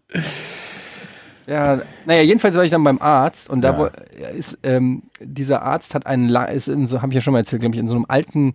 Ja, 1.47 1.81
naja, 2.05 2.21
jedenfalls 2.21 2.55
war 2.55 2.63
ich 2.63 2.71
dann 2.71 2.83
beim 2.83 3.01
Arzt 3.01 3.49
und 3.49 3.61
da 3.61 3.71
Ja. 3.71 3.77
wo, 3.79 3.89
ist, 4.37 4.57
ähm, 4.63 5.03
dieser 5.19 5.63
Arzt 5.63 5.95
hat 5.95 6.05
einen, 6.05 6.29
ist 6.53 6.69
in 6.69 6.87
so, 6.87 7.01
habe 7.01 7.11
ich 7.11 7.15
ja 7.15 7.21
schon 7.21 7.33
mal 7.33 7.39
erzählt, 7.39 7.61
glaube 7.61 7.75
ich, 7.75 7.79
in 7.81 7.87
so 7.87 7.95
einem 7.95 8.05
alten, 8.07 8.53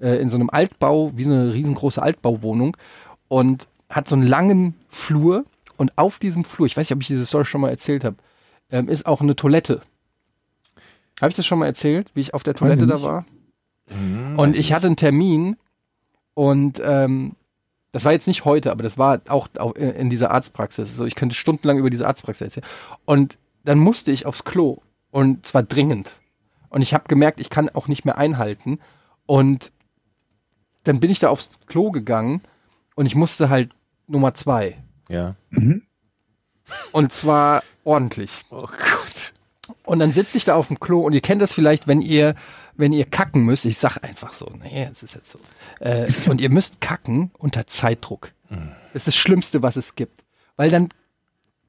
äh, 0.00 0.16
in 0.20 0.30
so 0.30 0.36
einem 0.36 0.48
Altbau, 0.50 1.12
wie 1.14 1.24
so 1.24 1.32
eine 1.32 1.52
riesengroße 1.52 2.02
Altbauwohnung 2.02 2.76
und 3.28 3.66
hat 3.90 4.08
so 4.08 4.14
einen 4.16 4.26
langen 4.26 4.74
Flur 4.88 5.44
und 5.76 5.92
auf 5.98 6.18
diesem 6.18 6.44
Flur, 6.44 6.66
ich 6.66 6.76
weiß 6.76 6.88
nicht, 6.88 6.94
ob 6.96 7.02
ich 7.02 7.08
diese 7.08 7.26
Story 7.26 7.44
schon 7.44 7.60
mal 7.60 7.70
erzählt 7.70 8.04
habe, 8.04 8.16
ähm, 8.70 8.88
ist 8.88 9.06
auch 9.06 9.20
eine 9.20 9.36
Toilette. 9.36 9.82
Habe 11.20 11.30
ich 11.30 11.36
das 11.36 11.46
schon 11.46 11.58
mal 11.58 11.66
erzählt, 11.66 12.10
wie 12.14 12.20
ich 12.20 12.34
auf 12.34 12.42
der 12.42 12.54
Toilette 12.54 12.86
da 12.86 12.94
nicht. 12.94 13.04
war? 13.04 13.24
und 14.36 14.56
ich 14.56 14.72
hatte 14.72 14.86
einen 14.86 14.96
Termin 14.96 15.56
und 16.34 16.80
ähm, 16.84 17.34
das 17.92 18.04
war 18.04 18.12
jetzt 18.12 18.28
nicht 18.28 18.44
heute, 18.44 18.70
aber 18.70 18.82
das 18.82 18.98
war 18.98 19.20
auch, 19.28 19.48
auch 19.58 19.74
in 19.74 20.10
dieser 20.10 20.30
Arztpraxis. 20.30 20.96
So, 20.96 21.04
ich 21.04 21.16
könnte 21.16 21.34
stundenlang 21.34 21.78
über 21.78 21.90
diese 21.90 22.06
Arztpraxis 22.06 22.42
erzählen. 22.56 22.66
Und 23.04 23.36
dann 23.64 23.78
musste 23.78 24.12
ich 24.12 24.26
aufs 24.26 24.44
Klo 24.44 24.78
und 25.10 25.44
zwar 25.44 25.64
dringend. 25.64 26.12
Und 26.68 26.82
ich 26.82 26.94
habe 26.94 27.08
gemerkt, 27.08 27.40
ich 27.40 27.50
kann 27.50 27.68
auch 27.68 27.88
nicht 27.88 28.04
mehr 28.04 28.16
einhalten. 28.16 28.78
Und 29.26 29.72
dann 30.84 31.00
bin 31.00 31.10
ich 31.10 31.18
da 31.18 31.30
aufs 31.30 31.58
Klo 31.66 31.90
gegangen 31.90 32.42
und 32.94 33.06
ich 33.06 33.16
musste 33.16 33.48
halt 33.48 33.70
Nummer 34.06 34.34
zwei. 34.34 34.78
Ja. 35.08 35.34
Und 36.92 37.12
zwar 37.12 37.62
ordentlich. 37.84 38.30
Oh 38.50 38.62
Gott. 38.66 39.32
Und 39.84 39.98
dann 40.00 40.12
sitze 40.12 40.36
ich 40.36 40.44
da 40.44 40.54
auf 40.56 40.68
dem 40.68 40.80
Klo 40.80 41.00
und 41.06 41.12
ihr 41.12 41.20
kennt 41.20 41.40
das 41.42 41.52
vielleicht, 41.52 41.86
wenn 41.86 42.02
ihr, 42.02 42.34
wenn 42.76 42.92
ihr 42.92 43.04
kacken 43.04 43.42
müsst. 43.42 43.64
Ich 43.64 43.78
sag 43.78 43.98
einfach 44.04 44.34
so, 44.34 44.50
nee, 44.62 44.88
es 44.92 45.02
ist 45.02 45.14
jetzt 45.14 45.30
so. 45.30 45.38
Äh, 45.80 46.06
und 46.28 46.40
ihr 46.40 46.50
müsst 46.50 46.80
kacken 46.80 47.30
unter 47.38 47.66
Zeitdruck. 47.66 48.32
Das 48.48 48.58
ist 49.02 49.06
das 49.06 49.14
Schlimmste, 49.14 49.62
was 49.62 49.76
es 49.76 49.94
gibt. 49.94 50.24
Weil 50.56 50.70
dann, 50.70 50.88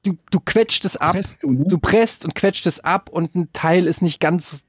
du, 0.03 0.17
du 0.31 0.39
quetscht 0.39 0.83
es 0.85 0.97
ab, 0.97 1.11
Presst 1.13 1.43
du, 1.43 1.51
ne? 1.51 1.65
du 1.67 1.77
presst 1.77 2.25
und 2.25 2.33
quetscht 2.33 2.65
es 2.65 2.79
ab 2.83 3.09
und 3.09 3.35
ein 3.35 3.49
Teil 3.53 3.85
ist 3.85 4.01
nicht 4.01 4.19
ganz 4.19 4.63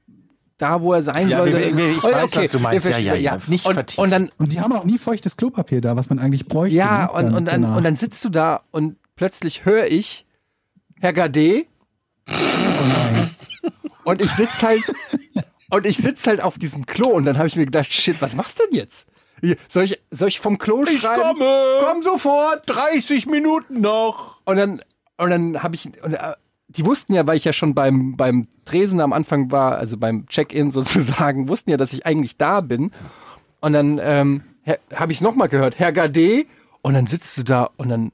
da, 0.59 0.81
wo 0.81 0.93
er 0.93 1.01
sein 1.01 1.27
Ja, 1.29 1.39
sollte. 1.39 1.57
wir- 1.57 1.75
wir- 1.77 1.89
ich 1.91 2.03
Oh, 2.03 2.11
weiß, 2.11 2.35
was 2.35 2.49
du 2.49 2.59
meinst. 2.59 2.87
Ja, 2.87 2.97
ja, 2.99 3.15
ja. 3.15 3.39
Nicht 3.47 3.65
und, 3.65 3.97
und 3.97 4.09
dann, 4.11 4.31
Und 4.37 4.51
die 4.51 4.61
haben 4.61 4.71
auch 4.73 4.85
nie 4.85 4.99
feuchtes 4.99 5.35
Klopapier 5.35 5.81
da, 5.81 5.95
was 5.95 6.09
man 6.09 6.19
eigentlich 6.19 6.45
bräuchte. 6.47 6.75
ja, 6.77 7.05
ne? 7.05 7.11
und, 7.11 7.25
und, 7.33 7.45
dann, 7.45 7.63
danach. 7.63 7.77
und 7.77 7.83
dann 7.83 7.95
sitzt 7.95 8.23
du 8.23 8.29
da 8.29 8.61
und 8.71 8.95
plötzlich 9.23 9.63
höre 9.63 9.85
ich 9.85 10.25
Herr 10.99 11.13
Gade 11.13 11.65
Oh 12.29 12.33
nein. 12.33 13.29
und 14.03 14.21
ich 14.21 14.29
sitz 14.31 14.61
halt 14.61 14.83
und 15.69 15.85
ich 15.85 15.95
sitz 15.95 16.27
halt 16.27 16.41
auf 16.41 16.57
diesem 16.57 16.85
Klo 16.85 17.07
und 17.07 17.23
dann 17.23 17.37
habe 17.37 17.47
ich 17.47 17.55
mir 17.55 17.63
gedacht, 17.63 17.89
shit, 17.89 18.21
was 18.21 18.35
machst 18.35 18.59
du 18.59 18.65
denn 18.65 18.75
jetzt? 18.75 19.07
Soll 19.69 19.85
ich, 19.85 20.01
soll 20.11 20.27
ich 20.27 20.41
vom 20.41 20.57
Klo 20.57 20.83
Ich 20.83 20.99
schreiben? 21.03 21.21
komme! 21.21 21.79
Komm 21.85 22.03
sofort! 22.03 22.63
30 22.65 23.27
Minuten 23.27 23.79
noch! 23.79 24.41
Und 24.43 24.57
dann, 24.57 24.81
und 25.15 25.29
dann 25.29 25.63
habe 25.63 25.75
ich, 25.75 25.85
und, 26.03 26.15
äh, 26.15 26.33
die 26.67 26.85
wussten 26.85 27.13
ja, 27.13 27.25
weil 27.25 27.37
ich 27.37 27.45
ja 27.45 27.53
schon 27.53 27.73
beim, 27.73 28.17
beim 28.17 28.49
Tresen 28.65 28.99
am 28.99 29.13
Anfang 29.13 29.53
war, 29.53 29.77
also 29.77 29.95
beim 29.95 30.27
Check-in 30.27 30.71
sozusagen, 30.73 31.47
wussten 31.47 31.71
ja, 31.71 31.77
dass 31.77 31.93
ich 31.93 32.05
eigentlich 32.05 32.35
da 32.35 32.59
bin. 32.59 32.91
Und 33.61 33.71
dann 33.71 34.01
ähm, 34.03 34.43
habe 34.93 35.13
ich 35.13 35.19
es 35.19 35.21
nochmal 35.21 35.47
gehört, 35.47 35.79
Herr 35.79 35.93
Gade. 35.93 36.45
Und 36.81 36.95
dann 36.95 37.07
sitzt 37.07 37.37
du 37.37 37.43
da 37.43 37.69
und 37.77 37.87
dann, 37.87 38.11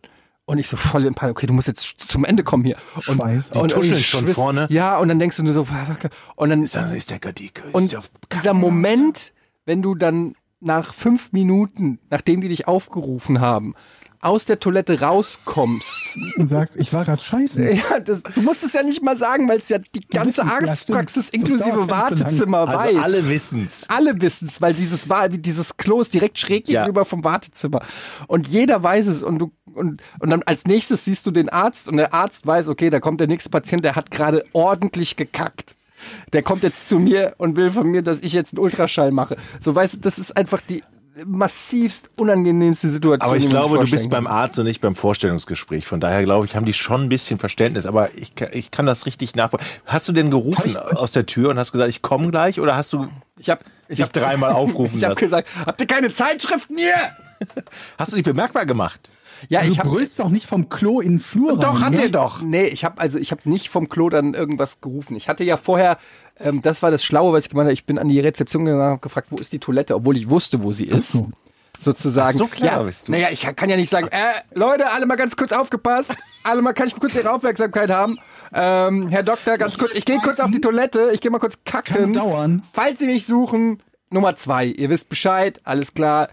und 0.49 0.57
ich 0.57 0.67
so 0.67 0.77
voll 0.77 1.05
in 1.05 1.13
Panik, 1.13 1.37
okay, 1.37 1.45
du 1.45 1.53
musst 1.53 1.67
jetzt 1.67 1.95
zum 1.99 2.25
Ende 2.25 2.43
kommen 2.43 2.65
hier. 2.65 2.77
Und, 2.95 3.03
Schweiß. 3.03 3.51
und, 3.51 3.71
und 3.73 3.85
ich 3.85 4.07
schon 4.07 4.25
schwitz- 4.25 4.33
vorne. 4.33 4.65
Ja, 4.71 4.97
und 4.97 5.07
dann 5.07 5.19
denkst 5.19 5.37
du 5.37 5.43
nur 5.43 5.53
so, 5.53 5.67
und 6.35 6.49
dann, 6.49 6.63
ist 6.63 6.73
der 7.11 7.19
Gadike. 7.19 7.67
Ist 7.67 7.75
und 7.75 7.91
der 7.91 7.99
auf 7.99 8.09
dieser 8.33 8.55
Moment, 8.55 9.31
wenn 9.65 9.83
du 9.83 9.93
dann 9.93 10.35
nach 10.59 10.95
fünf 10.95 11.33
Minuten, 11.33 11.99
nachdem 12.09 12.41
die 12.41 12.47
dich 12.47 12.67
aufgerufen 12.67 13.39
haben, 13.39 13.75
aus 14.21 14.45
der 14.45 14.59
Toilette 14.59 14.99
rauskommst. 15.01 16.17
Und 16.37 16.47
sagst, 16.47 16.75
ich 16.77 16.91
war 16.93 17.05
gerade 17.05 17.21
scheiße. 17.21 17.71
Ja, 17.71 17.99
das, 17.99 18.21
du 18.23 18.41
musst 18.41 18.63
es 18.63 18.73
ja 18.73 18.83
nicht 18.83 19.01
mal 19.01 19.17
sagen, 19.17 19.47
weil 19.47 19.59
es 19.59 19.69
ja 19.69 19.77
die 19.79 20.05
ganze 20.07 20.43
wissen 20.43 20.53
es, 20.53 20.61
ja, 20.61 20.69
Arztpraxis 20.69 21.29
inklusive 21.29 21.71
So 21.73 21.85
dauert 21.85 22.11
es 22.13 22.19
nicht 22.19 22.37
so 22.37 22.51
Wartezimmer 22.51 22.67
weiß. 22.67 22.75
Also 22.77 22.99
alle 22.99 23.29
wissen's. 23.29 23.85
Alle 23.89 24.21
wissen's, 24.21 24.61
weil 24.61 24.73
dieses, 24.73 25.07
dieses 25.29 25.77
Klo 25.77 26.01
ist 26.01 26.13
direkt 26.13 26.37
schräg 26.37 26.67
Ja. 26.67 26.81
gegenüber 26.81 27.05
vom 27.05 27.23
Wartezimmer. 27.23 27.81
Und 28.27 28.47
jeder 28.47 28.81
weiß 28.83 29.07
es. 29.07 29.23
Und 29.23 29.39
du 29.39 29.51
und, 29.73 30.01
und 30.19 30.29
dann 30.29 30.43
als 30.43 30.65
nächstes 30.65 31.05
siehst 31.05 31.25
du 31.25 31.31
den 31.31 31.49
Arzt 31.49 31.87
und 31.87 31.97
der 31.97 32.13
Arzt 32.13 32.45
weiß, 32.45 32.69
okay, 32.69 32.89
da 32.89 32.99
kommt 32.99 33.19
der 33.19 33.27
nächste 33.27 33.49
Patient, 33.49 33.83
der 33.83 33.95
hat 33.95 34.11
gerade 34.11 34.43
ordentlich 34.53 35.15
gekackt. 35.15 35.75
Der 36.33 36.43
kommt 36.43 36.63
jetzt 36.63 36.87
zu 36.89 36.99
mir 36.99 37.35
und 37.37 37.55
will 37.55 37.71
von 37.71 37.87
mir, 37.87 38.01
dass 38.01 38.21
ich 38.21 38.33
jetzt 38.33 38.53
einen 38.53 38.63
Ultraschall 38.63 39.11
mache. 39.11 39.37
So 39.59 39.75
weißt 39.75 39.95
du, 39.95 39.97
das 39.99 40.17
ist 40.17 40.35
einfach 40.35 40.61
die 40.67 40.81
massivst 41.25 42.09
unangenehmste 42.17 42.89
Situation. 42.89 43.27
Aber 43.29 43.37
ich 43.37 43.49
glaube, 43.49 43.79
du 43.79 43.89
bist 43.89 44.09
beim. 44.09 44.27
Arzt 44.27 44.59
und 44.59 44.65
nicht 44.65 44.81
beim 44.81 44.95
Vorstellungsgespräch. 44.95 45.85
Von 45.85 45.99
daher 45.99 46.23
glaube 46.23 46.45
ich, 46.45 46.55
haben 46.55 46.65
die 46.65 46.73
schon 46.73 47.01
ein 47.03 47.09
bisschen 47.09 47.39
Verständnis. 47.39 47.85
Aber 47.85 48.13
ich, 48.15 48.35
kann- 48.35 48.49
ich 48.51 48.71
kann 48.71 48.85
das 48.85 49.05
richtig 49.05 49.35
nachvollziehen. 49.35 49.69
Hast 49.85 50.07
du 50.07 50.11
denn 50.11 50.29
gerufen 50.31 50.77
aus 50.77 51.11
der 51.13 51.25
Tür 51.25 51.49
und 51.49 51.57
hast 51.59 51.71
gesagt, 51.71 51.89
ich 51.89 52.01
komme 52.01 52.29
gleich? 52.31 52.59
Oder 52.59 52.75
hast 52.75 52.93
du 52.93 53.07
Ich 53.37 53.49
habe 53.49 53.61
ich 53.87 53.97
dich 53.97 54.05
hab, 54.05 54.13
dreimal 54.13 54.51
aufrufen 54.53 54.97
ich 54.97 55.03
habe 55.03 55.13
lassen? 55.13 55.25
gesagt, 55.25 55.49
habt 55.65 55.81
ihr 55.81 55.87
keine 55.87 56.11
Zeitschriften 56.11 56.77
hier? 56.77 56.93
Hast 57.97 58.11
du 58.11 58.15
dich 58.15 58.25
bemerkbar 58.25 58.65
gemacht? 58.65 59.09
Ja, 59.47 59.61
du 59.61 59.69
ich 59.69 59.79
habe 59.79 59.89
brüllst 59.89 60.19
doch 60.19 60.29
nicht 60.29 60.45
vom 60.45 60.69
Klo 60.69 60.99
in 60.99 61.13
den 61.13 61.19
Flur 61.19 61.57
Doch, 61.57 61.75
rein. 61.75 61.85
hat 61.85 61.91
ne? 61.93 62.03
er 62.03 62.09
doch. 62.09 62.41
Nee, 62.41 62.65
ich 62.65 62.83
habe 62.83 62.99
also 62.99 63.19
ich 63.19 63.31
habe 63.31 63.49
nicht 63.49 63.69
vom 63.69 63.87
Klo 63.87 64.09
dann 64.09 64.33
irgendwas 64.33 64.81
gerufen. 64.81 65.15
Ich 65.15 65.29
hatte 65.29 65.43
ja 65.43 65.55
vorher, 65.55 65.97
ähm, 66.39 66.61
das 66.61 66.83
war 66.83 66.91
das 66.91 67.03
Schlaue, 67.03 67.31
was 67.33 67.45
ich 67.45 67.49
gemeint 67.49 67.67
habe. 67.67 67.73
Ich 67.73 67.85
bin 67.85 67.97
an 67.97 68.09
die 68.09 68.19
Rezeption 68.19 68.65
gegangen 68.65 68.83
und 68.83 68.91
hab 68.91 69.01
gefragt, 69.01 69.27
wo 69.29 69.37
ist 69.37 69.53
die 69.53 69.59
Toilette, 69.59 69.95
obwohl 69.95 70.17
ich 70.17 70.29
wusste, 70.29 70.61
wo 70.61 70.71
sie 70.71 70.85
ist. 70.85 71.11
so. 71.11 71.29
Sozusagen. 71.81 72.35
Ach 72.35 72.39
so, 72.39 72.47
klar 72.47 72.79
ja, 72.79 72.83
bist 72.83 73.07
du. 73.07 73.13
Naja, 73.13 73.29
ich 73.31 73.41
kann 73.55 73.69
ja 73.69 73.77
nicht 73.77 73.89
sagen, 73.89 74.09
äh, 74.11 74.17
Leute, 74.53 74.91
alle 74.91 75.05
mal 75.05 75.15
ganz 75.15 75.37
kurz 75.37 75.53
aufgepasst. 75.53 76.13
Alle 76.43 76.61
mal, 76.61 76.73
kann 76.73 76.87
ich 76.87 76.95
kurz 76.95 77.15
Ihre 77.15 77.31
Aufmerksamkeit 77.31 77.89
haben? 77.89 78.17
Ähm, 78.53 79.07
Herr 79.07 79.23
Doktor, 79.23 79.57
ganz 79.57 79.77
kurz, 79.77 79.93
ich 79.93 80.03
gehe 80.03 80.17
kurz 80.19 80.39
auf 80.39 80.51
die 80.51 80.61
Toilette, 80.61 81.11
ich 81.13 81.21
gehe 81.21 81.31
mal 81.31 81.39
kurz 81.39 81.59
kacken. 81.63 81.95
Kann 81.95 82.13
dauern. 82.13 82.63
Falls 82.71 82.99
Sie 82.99 83.07
mich 83.07 83.25
suchen, 83.25 83.81
Nummer 84.09 84.35
zwei, 84.35 84.65
ihr 84.65 84.89
wisst 84.89 85.07
Bescheid, 85.09 85.61
alles 85.63 85.93
klar. 85.93 86.29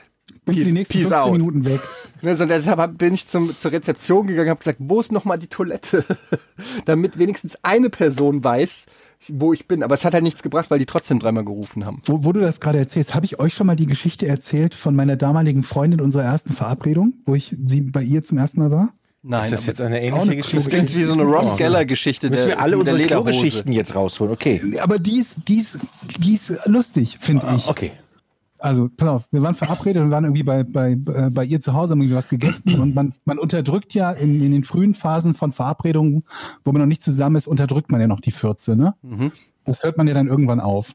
Bin 0.46 0.56
für 0.56 0.64
die 0.64 0.72
nächsten 0.72 0.94
Peace 0.94 1.08
15 1.08 1.18
out. 1.18 1.32
Minuten 1.32 1.64
weg. 1.64 1.80
Ne, 2.22 2.34
so 2.34 2.46
deshalb 2.46 2.96
bin 2.96 3.12
ich 3.12 3.28
zum, 3.28 3.56
zur 3.58 3.72
Rezeption 3.72 4.26
gegangen 4.26 4.46
und 4.46 4.50
habe 4.52 4.58
gesagt, 4.60 4.78
wo 4.80 4.98
ist 4.98 5.12
nochmal 5.12 5.38
die 5.38 5.48
Toilette? 5.48 6.02
Damit 6.86 7.18
wenigstens 7.18 7.58
eine 7.62 7.90
Person 7.90 8.42
weiß, 8.42 8.86
wo 9.28 9.52
ich 9.52 9.68
bin. 9.68 9.82
Aber 9.82 9.94
es 9.94 10.04
hat 10.04 10.14
halt 10.14 10.22
nichts 10.22 10.42
gebracht, 10.42 10.70
weil 10.70 10.78
die 10.78 10.86
trotzdem 10.86 11.18
dreimal 11.18 11.44
gerufen 11.44 11.84
haben. 11.84 12.00
Wo, 12.06 12.24
wo 12.24 12.32
du 12.32 12.40
das 12.40 12.58
gerade 12.58 12.78
erzählst, 12.78 13.14
habe 13.14 13.26
ich 13.26 13.38
euch 13.38 13.52
schon 13.52 13.66
mal 13.66 13.76
die 13.76 13.84
Geschichte 13.84 14.26
erzählt 14.26 14.74
von 14.74 14.96
meiner 14.96 15.16
damaligen 15.16 15.62
Freundin 15.62 16.00
unserer 16.00 16.24
ersten 16.24 16.54
Verabredung, 16.54 17.12
wo 17.26 17.34
ich 17.34 17.54
sie 17.66 17.82
bei 17.82 18.02
ihr 18.02 18.22
zum 18.22 18.38
ersten 18.38 18.60
Mal 18.60 18.70
war? 18.70 18.94
Nein, 19.22 19.44
Ist 19.44 19.52
das 19.52 19.66
jetzt 19.66 19.80
eine 19.82 20.00
ähnliche 20.00 20.22
eine 20.22 20.36
Geschichte? 20.36 20.56
das 20.56 20.68
klingt 20.68 20.96
wie 20.96 21.02
so 21.02 21.12
eine 21.12 21.24
Ross 21.24 21.56
Geller-Geschichte. 21.56 22.30
Müssen 22.30 22.46
wir 22.48 22.60
alle 22.60 22.78
unsere. 22.78 23.02
Klogeschichten 23.02 23.72
jetzt 23.72 23.94
rausholen? 23.94 24.32
Okay. 24.32 24.60
Aber 24.80 24.98
die 24.98 25.18
ist, 25.18 25.36
die 25.48 25.58
ist, 25.58 25.80
die 26.18 26.34
ist 26.34 26.66
lustig, 26.66 27.18
finde 27.20 27.46
ich. 27.56 27.68
Okay. 27.68 27.92
Also, 28.66 28.88
pass 28.88 29.08
auf, 29.08 29.28
wir 29.30 29.42
waren 29.42 29.54
verabredet 29.54 30.02
und 30.02 30.10
waren 30.10 30.24
irgendwie 30.24 30.42
bei, 30.42 30.64
bei, 30.64 30.92
äh, 30.92 31.30
bei 31.30 31.44
ihr 31.44 31.60
zu 31.60 31.72
Hause, 31.72 31.92
haben 31.92 32.00
irgendwie 32.00 32.16
was 32.16 32.28
gegessen 32.28 32.80
und 32.80 32.94
man, 32.94 33.14
man 33.24 33.38
unterdrückt 33.38 33.94
ja 33.94 34.10
in, 34.10 34.42
in 34.42 34.50
den 34.50 34.64
frühen 34.64 34.92
Phasen 34.92 35.34
von 35.34 35.52
Verabredungen, 35.52 36.24
wo 36.64 36.72
man 36.72 36.80
noch 36.80 36.88
nicht 36.88 37.02
zusammen 37.02 37.36
ist, 37.36 37.46
unterdrückt 37.46 37.92
man 37.92 38.00
ja 38.00 38.08
noch 38.08 38.20
die 38.20 38.32
Fürze, 38.32 38.74
ne? 38.76 38.94
Das 39.64 39.84
hört 39.84 39.96
man 39.96 40.08
ja 40.08 40.14
dann 40.14 40.28
irgendwann 40.28 40.60
auf. 40.60 40.94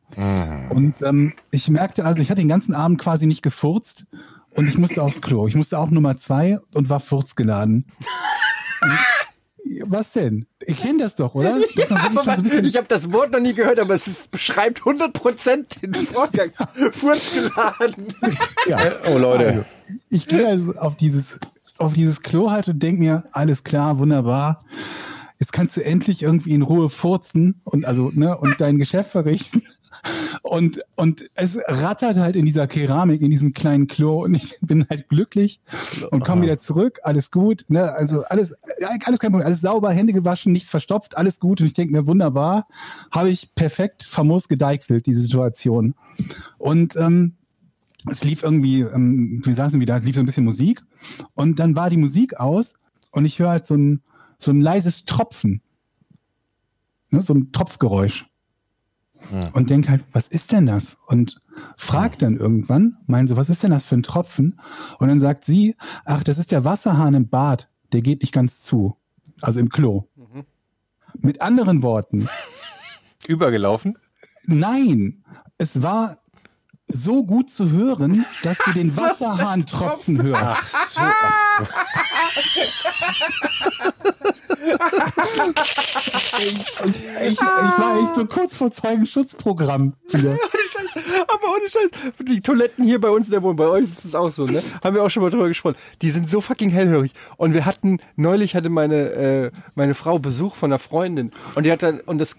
Und 0.70 1.02
ähm, 1.02 1.34
ich 1.52 1.70
merkte 1.70 2.06
also, 2.06 2.22
ich 2.22 2.30
hatte 2.30 2.42
den 2.42 2.50
ganzen 2.50 2.76
Abend 2.76 3.00
quasi 3.00 3.26
nicht 3.26 3.42
gefurzt 3.42 4.08
und 4.56 4.68
ich 4.68 4.78
musste 4.78 5.02
aufs 5.02 5.22
Klo. 5.22 5.48
Ich 5.48 5.56
musste 5.56 5.80
auch 5.80 5.90
Nummer 5.90 6.18
zwei 6.18 6.60
und 6.74 6.90
war 6.90 7.00
furzgeladen. 7.00 7.86
Was 9.86 10.12
denn? 10.12 10.46
Ich 10.66 10.82
kenne 10.82 11.00
das 11.04 11.16
doch, 11.16 11.36
oder? 11.36 11.58
Das 11.76 11.88
schon 12.24 12.36
so 12.36 12.42
bisschen- 12.42 12.66
ich 12.66 12.78
habe 12.78 12.88
das 12.88 13.12
Wort 13.12 13.32
noch 13.32 13.40
nie 13.40 13.54
gehört, 13.54 13.80
aber 13.80 13.94
es 13.94 14.08
ist, 14.08 14.32
beschreibt 14.32 14.82
100% 14.82 15.82
den 15.82 16.08
Vorgang. 16.08 16.52
Furzgeladen. 16.92 18.14
ja. 18.68 18.78
Oh, 19.12 19.18
Leute. 19.18 19.46
Also, 19.48 19.65
ich 20.10 20.28
gehe 20.28 20.48
also 20.48 20.74
auf 20.74 20.96
dieses, 20.98 21.40
auf 21.78 21.94
dieses 21.94 22.22
Klo 22.22 22.50
halt 22.52 22.67
und 22.67 22.82
denke 22.82 23.02
mir, 23.02 23.24
alles 23.32 23.63
klar, 23.63 23.98
wunderbar. 24.00 24.65
Jetzt 25.40 25.54
kannst 25.54 25.76
du 25.78 25.84
endlich 25.84 26.22
irgendwie 26.22 26.52
in 26.54 26.62
Ruhe 26.62 26.90
furzen 26.90 27.62
und 27.63 27.86
also, 27.86 28.12
ne, 28.13 28.38
und 28.38 28.62
dein 28.62 28.78
Geschäft 28.78 29.12
verrichten. 29.12 29.63
Und, 30.42 30.81
und 30.96 31.23
es 31.35 31.58
rattert 31.67 32.17
halt 32.17 32.35
in 32.35 32.46
dieser 32.46 32.67
Keramik, 32.67 33.21
in 33.21 33.29
diesem 33.29 33.54
kleinen 33.54 33.87
Klo. 33.87 34.23
Und 34.23 34.35
ich 34.35 34.58
bin 34.62 34.85
halt 34.89 35.10
glücklich 35.10 35.62
und 36.12 36.23
komme 36.25 36.44
wieder 36.44 36.58
zurück, 36.58 37.00
alles 37.04 37.31
gut, 37.31 37.65
ne? 37.69 37.94
also 37.94 38.23
alles, 38.23 38.56
alles 39.06 39.19
kein 39.19 39.31
Problem, 39.31 39.46
alles 39.46 39.62
sauber, 39.62 39.92
Hände 39.92 40.13
gewaschen, 40.13 40.52
nichts 40.52 40.69
verstopft, 40.69 41.17
alles 41.17 41.39
gut. 41.39 41.62
Und 41.62 41.67
ich 41.67 41.73
denke 41.73 41.94
mir, 41.94 42.08
wunderbar, 42.08 42.67
habe 43.12 43.29
ich 43.29 43.54
perfekt 43.56 44.04
famos 44.04 44.48
gedeichselt, 44.48 45.06
diese 45.06 45.21
Situation. 45.21 45.96
Und 46.58 46.96
ähm, 46.96 47.35
es 48.10 48.23
lief 48.23 48.44
irgendwie, 48.44 48.81
ähm, 48.81 49.42
wir 49.44 49.56
saßen 49.56 49.79
wieder, 49.79 49.98
es 49.98 50.04
lief 50.04 50.15
so 50.15 50.21
ein 50.21 50.25
bisschen 50.25 50.46
Musik. 50.46 50.81
Und 51.35 51.60
dann 51.60 51.75
war 51.75 51.89
die 51.89 51.98
Musik 51.98 52.39
aus 52.39 52.75
und 53.12 53.25
ich 53.25 53.39
höre 53.39 53.50
halt 53.50 53.65
so 53.65 53.75
ein, 53.75 54.02
so 54.37 54.52
ein 54.52 54.62
leises 54.62 55.06
Tropfen, 55.06 55.62
ne? 57.10 57.21
so 57.21 57.33
ein 57.33 57.52
Tropfgeräusch 57.52 58.31
und 59.54 59.69
denk 59.69 59.90
halt, 59.90 60.04
was 60.13 60.27
ist 60.27 60.52
denn 60.52 60.65
das? 60.65 60.98
Und 61.08 61.42
frag 61.77 62.17
dann 62.19 62.38
irgendwann, 62.38 62.98
meinen 63.08 63.27
so, 63.27 63.38
was 63.38 63.50
ist 63.50 63.63
denn 63.63 63.71
das 63.71 63.86
für 63.86 63.96
ein 63.96 64.04
Tropfen? 64.04 64.60
Und 65.00 65.08
dann 65.08 65.19
sagt 65.19 65.44
sie, 65.46 65.75
ach, 66.06 66.23
das 66.23 66.38
ist 66.38 66.52
der 66.52 66.65
Wasserhahn 66.65 67.13
im 67.13 67.29
Bad, 67.29 67.69
der 67.92 68.02
geht 68.02 68.21
nicht 68.21 68.34
ganz 68.34 68.62
zu. 68.62 68.98
Also 69.42 69.60
im 69.60 69.69
Klo. 69.69 70.08
Mit 71.19 71.42
anderen 71.42 71.84
Worten, 71.84 72.29
Übergelaufen? 73.27 73.98
nein, 74.46 75.23
es 75.58 75.84
war 75.84 76.21
so 76.94 77.23
gut 77.23 77.50
zu 77.50 77.69
hören, 77.69 78.25
dass 78.44 78.58
du 78.60 78.71
den 78.71 78.96
Wasserhahn 78.98 79.65
tropfen 79.65 80.21
hörst. 80.21 80.75
So. 80.89 81.02
Ich, 86.42 87.31
ich 87.31 87.39
war 87.42 88.00
echt 88.02 88.15
so 88.15 88.25
kurz 88.25 88.54
vor 88.54 88.71
Zeugenschutzprogramm. 88.71 89.94
Wieder. 90.10 90.31
Aber 91.27 91.56
ohne 91.56 91.69
Scheiß. 91.69 92.13
Die 92.19 92.42
Toiletten 92.42 92.85
hier 92.85 93.00
bei 93.00 93.10
uns 93.10 93.27
in 93.27 93.31
der 93.31 93.44
Wohnung, 93.44 93.58
bei 93.58 93.67
euch 93.67 93.85
ist 93.85 94.06
es 94.06 94.15
auch 94.15 94.31
so, 94.31 94.46
ne? 94.46 94.62
Haben 94.83 94.96
wir 94.96 95.04
auch 95.04 95.10
schon 95.10 95.23
mal 95.23 95.29
drüber 95.29 95.48
gesprochen. 95.48 95.75
Die 96.02 96.10
sind 96.10 96.29
so 96.29 96.42
fucking 96.42 96.69
hellhörig. 96.69 97.13
Und 97.37 97.54
wir 97.54 97.65
hatten, 97.65 98.00
neulich 98.15 98.56
hatte 98.56 98.69
meine, 98.69 99.10
äh, 99.12 99.52
meine 99.75 99.94
Frau 99.96 100.19
Besuch 100.19 100.56
von 100.56 100.71
einer 100.71 100.79
Freundin. 100.79 101.31
Und 101.56 101.65
die 101.65 101.71
hat 101.71 101.83
dann, 101.83 102.00
und 102.02 102.17
das, 102.17 102.35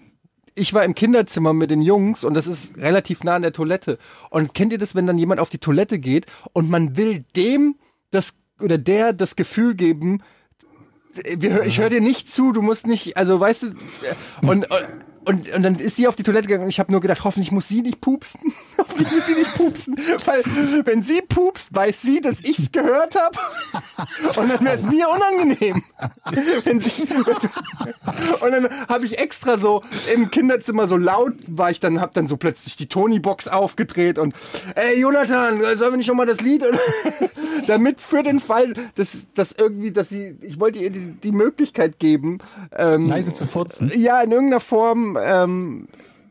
ich 0.55 0.73
war 0.73 0.83
im 0.83 0.95
Kinderzimmer 0.95 1.53
mit 1.53 1.71
den 1.71 1.81
Jungs 1.81 2.23
und 2.23 2.33
das 2.33 2.47
ist 2.47 2.77
relativ 2.77 3.23
nah 3.23 3.35
an 3.35 3.41
der 3.41 3.53
Toilette. 3.53 3.97
Und 4.29 4.53
kennt 4.53 4.71
ihr 4.71 4.77
das, 4.77 4.95
wenn 4.95 5.07
dann 5.07 5.17
jemand 5.17 5.39
auf 5.39 5.49
die 5.49 5.57
Toilette 5.57 5.99
geht 5.99 6.25
und 6.53 6.69
man 6.69 6.95
will 6.97 7.25
dem 7.35 7.75
das, 8.11 8.35
oder 8.59 8.77
der 8.77 9.13
das 9.13 9.35
Gefühl 9.35 9.75
geben, 9.75 10.21
ich 11.15 11.79
höre 11.79 11.89
dir 11.89 12.01
nicht 12.01 12.31
zu, 12.31 12.51
du 12.51 12.61
musst 12.61 12.87
nicht, 12.87 13.17
also 13.17 13.39
weißt 13.39 13.63
du, 13.63 13.67
und, 14.41 14.69
und, 14.69 14.87
und, 15.25 15.49
und 15.51 15.63
dann 15.63 15.75
ist 15.75 15.95
sie 15.95 16.07
auf 16.07 16.15
die 16.15 16.23
Toilette 16.23 16.47
gegangen 16.47 16.63
und 16.63 16.69
ich 16.69 16.79
habe 16.79 16.91
nur 16.91 17.01
gedacht, 17.01 17.23
hoffentlich 17.23 17.51
muss 17.51 17.67
sie 17.67 17.81
nicht 17.81 18.01
pupsen. 18.01 18.53
hoffentlich 18.77 19.11
muss 19.11 19.25
sie 19.25 19.33
nicht 19.33 19.55
pupsen. 19.55 19.95
Weil 20.25 20.43
wenn 20.85 21.03
sie 21.03 21.21
pupst, 21.21 21.73
weiß 21.73 22.01
sie, 22.01 22.21
dass 22.21 22.41
ich's 22.41 22.71
gehört 22.71 23.15
habe. 23.15 23.37
Und 24.37 24.49
dann 24.49 24.65
wäre 24.65 24.75
es 24.75 24.83
mir 24.83 25.07
unangenehm. 25.09 25.83
Wenn 26.63 26.79
sie, 26.79 27.03
und 27.03 28.51
dann 28.51 28.69
habe 28.87 29.05
ich 29.05 29.19
extra 29.19 29.57
so 29.57 29.81
im 30.13 30.31
Kinderzimmer 30.31 30.87
so 30.87 30.97
laut 30.97 31.33
war 31.47 31.71
ich 31.71 31.79
dann, 31.79 32.01
habe 32.01 32.11
dann 32.13 32.27
so 32.27 32.37
plötzlich 32.37 32.75
die 32.75 32.87
Tony-Box 32.87 33.47
aufgedreht 33.47 34.17
und 34.17 34.33
ey 34.75 34.99
Jonathan, 34.99 35.59
sollen 35.75 35.93
wir 35.93 35.97
nicht 35.97 36.07
noch 36.07 36.15
mal 36.15 36.25
das 36.25 36.41
Lied? 36.41 36.63
Und 36.63 36.79
damit 37.67 37.99
für 38.01 38.23
den 38.23 38.39
Fall, 38.39 38.73
dass, 38.95 39.25
dass 39.35 39.51
irgendwie, 39.51 39.91
dass 39.91 40.09
sie, 40.09 40.35
ich 40.41 40.59
wollte 40.59 40.79
ihr 40.79 40.89
die, 40.89 41.11
die 41.11 41.31
Möglichkeit 41.31 41.99
geben, 41.99 42.39
ähm, 42.75 43.07
Leise 43.07 43.33
zu 43.33 43.45
furzen. 43.45 43.91
ja, 43.95 44.21
in 44.21 44.31
irgendeiner 44.31 44.59
Form 44.59 45.12
ähm, 45.21 45.87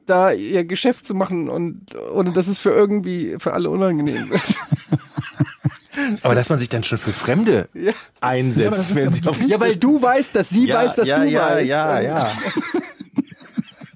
da 0.06 0.32
ihr 0.32 0.64
Geschäft 0.64 1.06
zu 1.06 1.14
machen 1.14 1.48
und 1.48 1.94
ohne 2.12 2.32
dass 2.32 2.48
es 2.48 2.58
für 2.58 2.70
irgendwie 2.70 3.36
für 3.38 3.52
alle 3.52 3.70
unangenehm 3.70 4.30
wird. 4.30 4.42
Aber 6.22 6.34
dass 6.34 6.48
man 6.48 6.58
sich 6.58 6.68
dann 6.70 6.84
schon 6.84 6.98
für 6.98 7.12
Fremde 7.12 7.68
Ja. 7.74 7.82
Ja, 7.90 7.92
einsetzt, 8.20 8.78
ist 8.78 8.94
wenn 8.94 9.04
ja 9.06 9.12
sie 9.12 9.26
auf 9.26 9.40
ja, 9.42 9.60
weil 9.60 9.76
du 9.76 10.00
weißt, 10.00 10.34
dass 10.34 10.48
sie 10.48 10.68
weiß, 10.72 10.96
dass 10.96 11.06
ja, 11.06 11.18
du 11.20 11.28
ja, 11.28 11.50
weißt. 11.50 11.68
Ja, 11.68 11.96
Und- 11.98 12.04
ja, 12.04 12.32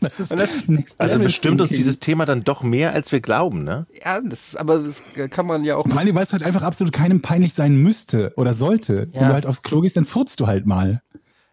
Das 0.01 0.20
ist 0.20 0.30
das- 0.32 0.64
Also 0.99 1.18
bestimmt 1.18 1.61
uns 1.61 1.70
dieses 1.70 1.99
Thema 1.99 2.26
dann 2.26 2.45
doch 2.45 2.62
mehr, 2.62 2.93
als 2.93 3.11
wir 3.12 3.20
glauben, 3.20 3.64
ne? 3.64 3.87
Ja, 4.05 4.20
das, 4.20 4.55
aber 4.55 4.78
das 4.78 5.03
kann 5.30 5.47
man 5.47 5.64
ja 5.64 5.76
auch. 5.76 5.89
Vor 5.89 5.99
allem, 5.99 6.14
weil 6.14 6.22
es 6.22 6.32
halt 6.32 6.43
einfach 6.45 6.62
absolut 6.62 6.93
keinem 6.93 7.22
peinlich 7.22 7.55
sein 7.55 7.82
müsste 7.82 8.32
oder 8.37 8.55
sollte. 8.55 9.09
Wenn 9.12 9.22
Ja. 9.22 9.28
du 9.28 9.34
halt 9.34 9.47
aufs 9.47 9.62
Klo 9.62 9.80
gehst, 9.80 9.97
dann 9.97 10.05
furzt 10.05 10.39
du 10.41 10.47
halt 10.47 10.64
mal. 10.66 11.03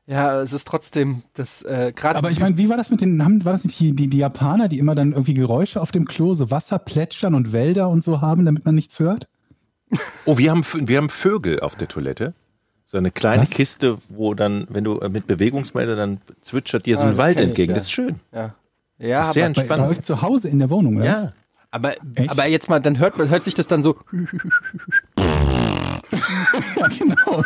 Ja, 0.05 0.41
es 0.41 0.51
ist 0.51 0.67
trotzdem 0.67 1.23
das 1.33 1.61
äh, 1.61 1.93
gerade. 1.95 2.17
Aber 2.17 2.29
ich 2.29 2.39
meine, 2.41 2.57
wie 2.57 2.67
war 2.69 2.75
das 2.75 2.89
mit 2.89 2.99
den, 3.01 3.23
haben, 3.23 3.45
war 3.45 3.53
das 3.53 3.63
nicht 3.63 3.79
die, 3.79 3.93
die, 3.95 4.09
die 4.09 4.17
Japaner, 4.17 4.67
die 4.67 4.77
immer 4.79 4.95
dann 4.95 5.13
irgendwie 5.13 5.33
Geräusche 5.33 5.79
auf 5.81 5.91
dem 5.91 6.05
Klo, 6.05 6.33
so 6.33 6.51
Wasser 6.51 6.77
plätschern 6.77 7.35
und 7.35 7.53
Wälder 7.53 7.87
und 7.89 8.03
so 8.03 8.19
haben, 8.19 8.43
damit 8.45 8.65
man 8.65 8.75
nichts 8.75 8.99
hört? 8.99 9.27
Oh, 10.25 10.37
wir 10.37 10.49
haben, 10.51 10.63
wir 10.73 10.97
haben 10.97 11.09
Vögel 11.09 11.59
auf 11.59 11.75
der 11.75 11.87
Toilette. 11.87 12.33
So 12.85 12.97
eine 12.97 13.11
kleine 13.11 13.43
Was? 13.43 13.51
Kiste, 13.51 13.97
wo 14.09 14.33
dann, 14.33 14.65
wenn 14.69 14.83
du 14.83 14.99
äh, 14.99 15.07
mit 15.09 15.27
Bewegungsmelder, 15.27 15.95
dann 15.95 16.19
zwitschert 16.41 16.85
dir 16.85 16.97
so 16.97 17.03
Ah, 17.03 17.05
ein 17.05 17.11
das 17.11 17.17
Wald 17.19 17.37
kenn 17.37 17.43
ich, 17.45 17.49
entgegen. 17.49 17.69
ja. 17.71 17.75
Das 17.75 17.83
ist 17.85 17.91
schön. 17.91 18.15
ja, 18.33 18.55
ja, 18.97 19.19
Das 19.19 19.27
ist 19.29 19.33
sehr 19.35 19.45
aber, 19.45 19.53
Bei, 19.63 19.77
bei 19.77 19.87
euch 19.89 20.01
zu 20.01 20.21
Hause 20.21 20.49
in 20.49 20.59
der 20.59 20.69
Wohnung, 20.69 20.97
oder? 20.97 21.05
Ja. 21.05 21.33
aber, 21.71 21.91
Echt? 22.15 22.29
aber 22.29 22.47
jetzt 22.47 22.69
mal, 22.69 22.79
dann 22.81 22.97
hört 22.99 23.17
man, 23.17 23.29
hört 23.29 23.43
sich 23.43 23.53
das 23.53 23.67
dann 23.67 23.83
so. 23.83 23.97
Ja, 26.77 26.87
genau. 26.99 27.43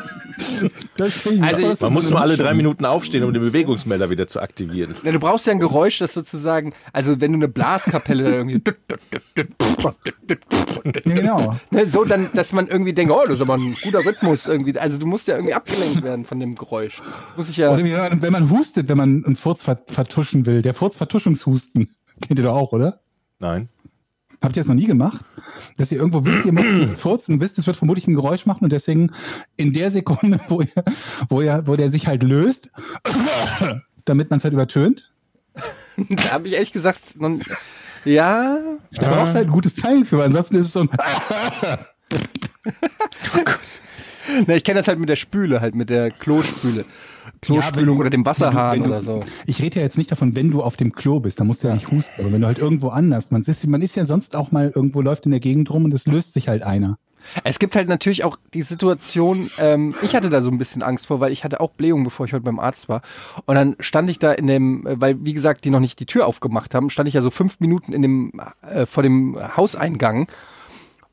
Mir 1.00 1.44
Also 1.44 1.72
ich- 1.72 1.82
Man 1.82 1.94
muss 1.94 2.10
nur 2.10 2.22
alle 2.22 2.38
drei 2.38 2.54
Minuten 2.54 2.86
aufstehen, 2.86 3.24
um 3.24 3.34
den 3.34 3.42
Bewegungsmelder 3.42 4.10
wieder 4.10 4.28
zu 4.28 4.40
aktivieren. 4.40 4.96
Ja, 5.04 5.12
du 5.12 5.20
brauchst 5.20 5.48
ja 5.48 5.52
ein 5.54 5.60
Geräusch, 5.60 5.98
das 6.00 6.14
sozusagen, 6.14 6.74
also 6.94 7.20
wenn 7.20 7.32
du 7.32 7.38
eine 7.38 7.48
Blaskapelle 7.48 8.24
da 8.24 8.30
irgendwie. 8.30 8.62
Genau. 11.04 11.56
So 11.88 12.04
dann, 12.06 12.30
dass 12.34 12.54
man 12.54 12.68
irgendwie 12.68 12.94
denkt, 12.94 13.12
oh, 13.14 13.24
das 13.26 13.36
ist 13.36 13.42
aber 13.42 13.56
ein 13.56 13.76
guter 13.82 14.06
Rhythmus 14.06 14.48
irgendwie. 14.48 14.78
Also 14.78 14.98
du 15.00 15.06
musst 15.06 15.28
ja 15.28 15.36
irgendwie 15.36 15.54
abgelenkt 15.54 16.04
werden 16.04 16.26
von 16.26 16.40
dem 16.40 16.56
Geräusch. 16.56 16.98
Das 17.30 17.38
muss 17.38 17.50
ich 17.50 17.58
ja. 17.58 17.70
Oder 17.72 17.84
wenn 17.84 18.32
man- 18.32 18.50
hustet, 18.50 18.88
wenn 18.88 18.98
man 18.98 19.24
einen 19.26 19.36
Furz 19.36 19.64
ver- 19.64 19.82
vertuschen 19.88 20.46
will. 20.46 20.62
Der 20.62 20.74
Furzvertuschungshusten. 20.74 21.90
Kennt 22.26 22.40
ihr 22.40 22.46
doch 22.46 22.56
auch, 22.56 22.72
oder? 22.72 23.00
Nein. 23.40 23.70
Habt 24.42 24.56
ihr 24.56 24.62
das 24.62 24.68
noch 24.68 24.76
nie 24.76 24.86
gemacht? 24.86 25.24
Dass 25.78 25.92
ihr 25.92 25.98
irgendwo 25.98 26.26
wisst, 26.26 26.46
ihr 26.46 26.54
müsst 26.54 26.98
furzen 27.00 27.42
wisst, 27.42 27.58
es 27.58 27.68
wird 27.68 27.78
vermutlich 27.78 28.08
ein 28.08 28.16
Geräusch 28.16 28.46
machen 28.46 28.64
und 28.64 28.72
deswegen 28.72 29.12
in 29.56 29.74
der 29.74 29.92
Sekunde, 29.92 30.40
wo, 30.48 30.62
ihr, 30.62 30.84
wo, 31.30 31.42
ihr, 31.42 31.64
wo 31.66 31.76
der 31.76 31.90
sich 31.90 32.08
halt 32.08 32.24
löst, 32.24 32.72
damit 34.06 34.30
man 34.30 34.38
es 34.38 34.44
halt 34.44 34.54
übertönt, 34.54 35.12
Da 36.10 36.32
habe 36.32 36.48
ich 36.48 36.54
ehrlich 36.54 36.72
gesagt, 36.72 37.20
noch, 37.20 37.40
ja, 38.06 38.60
da 38.92 39.10
brauchst 39.10 39.34
du 39.34 39.38
halt 39.38 39.48
ein 39.48 39.54
gutes 39.54 39.74
Timing 39.76 40.06
für, 40.06 40.20
weil 40.20 40.28
ansonsten 40.28 40.58
ist 40.58 40.68
es 40.68 40.74
so 40.74 40.82
ein 40.82 40.90
ne, 44.48 44.56
ich 44.56 44.64
kenne 44.64 44.80
das 44.80 44.88
halt 44.88 45.00
mit 45.00 45.10
der 45.10 45.16
Spüle, 45.16 45.62
halt 45.62 45.74
mit 45.76 45.90
der 45.90 46.12
Klospüle. 46.12 46.86
Klospülung 47.42 47.96
Ja, 47.96 48.02
oder 48.02 48.10
dem 48.10 48.26
Wasserhahn 48.26 48.80
du- 48.80 48.86
oder 48.86 49.02
so. 49.02 49.22
Ich 49.46 49.62
rede 49.62 49.78
ja 49.78 49.82
jetzt 49.84 49.98
nicht 49.98 50.12
davon, 50.12 50.36
wenn 50.36 50.52
du 50.52 50.64
auf 50.64 50.76
dem 50.78 50.94
Klo 50.94 51.20
bist, 51.20 51.40
da 51.40 51.44
musst 51.44 51.64
du 51.64 51.68
ja, 51.68 51.74
nicht 51.74 51.92
husten, 51.92 52.22
aber 52.22 52.32
wenn 52.32 52.42
du 52.42 52.48
halt 52.48 52.60
irgendwo 52.60 52.90
anders, 52.90 53.32
man 53.32 53.42
ist, 53.42 53.68
man 53.68 53.82
ist 53.82 53.96
ja 53.96 54.06
sonst 54.06 54.36
auch 54.36 54.52
mal 54.52 54.72
irgendwo, 54.74 55.02
läuft 55.02 55.26
in 55.26 55.32
der 55.32 55.40
Gegend 55.40 55.70
rum 55.70 55.86
und 55.86 55.94
es 55.94 56.08
löst 56.08 56.34
sich 56.34 56.48
halt 56.48 56.64
einer. 56.64 56.98
Es 57.44 57.60
gibt 57.60 57.76
halt 57.76 57.90
natürlich 57.90 58.24
auch 58.24 58.38
die 58.54 58.62
Situation, 58.62 59.50
ähm, 59.60 59.96
ich 60.02 60.16
hatte 60.16 60.30
da 60.30 60.42
so 60.42 60.50
ein 60.50 60.58
bisschen 60.58 60.82
Angst 60.82 61.08
vor, 61.08 61.20
weil 61.20 61.32
ich 61.32 61.44
hatte 61.44 61.60
auch 61.60 61.72
Blähung, 61.72 62.04
bevor 62.04 62.26
ich 62.26 62.34
heute 62.34 62.44
beim 62.44 62.60
Arzt 62.60 62.88
war. 62.88 63.02
Und 63.46 63.56
dann 63.56 63.76
stand 63.80 64.10
ich 64.10 64.20
da 64.20 64.32
in 64.32 64.48
dem, 64.48 64.88
äh, 64.88 65.02
weil 65.02 65.26
wie 65.26 65.34
gesagt, 65.34 65.66
die 65.66 65.70
noch 65.70 65.80
nicht 65.80 66.00
die 66.00 66.06
Tür 66.06 66.26
aufgemacht 66.26 66.74
haben, 66.74 66.90
stand 66.90 67.08
ich 67.10 67.16
ja 67.16 67.22
so 67.22 67.30
fünf 67.30 67.60
Minuten 67.60 67.92
in 67.92 68.02
dem, 68.02 68.32
äh, 68.62 68.86
vor 68.86 69.04
dem 69.04 69.38
Hauseingang. 69.58 70.28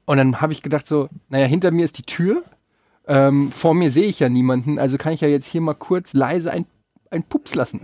Und 0.04 0.18
dann 0.18 0.40
habe 0.40 0.52
ich 0.52 0.62
gedacht 0.62 0.86
so, 0.86 1.08
naja, 1.30 1.46
hinter 1.46 1.70
mir 1.70 1.84
ist 1.84 1.98
die 1.98 2.02
Tür, 2.02 2.42
ähm, 3.06 3.50
vor 3.50 3.74
mir 3.74 3.90
sehe 3.90 4.06
ich 4.06 4.20
ja 4.20 4.28
niemanden, 4.28 4.78
also 4.78 4.96
kann 4.96 5.12
ich 5.12 5.20
ja 5.20 5.28
jetzt 5.28 5.48
hier 5.48 5.60
mal 5.60 5.74
kurz 5.74 6.12
leise 6.12 6.50
ein 6.50 6.66
ein 7.10 7.22
Pups 7.22 7.54
lassen. 7.54 7.80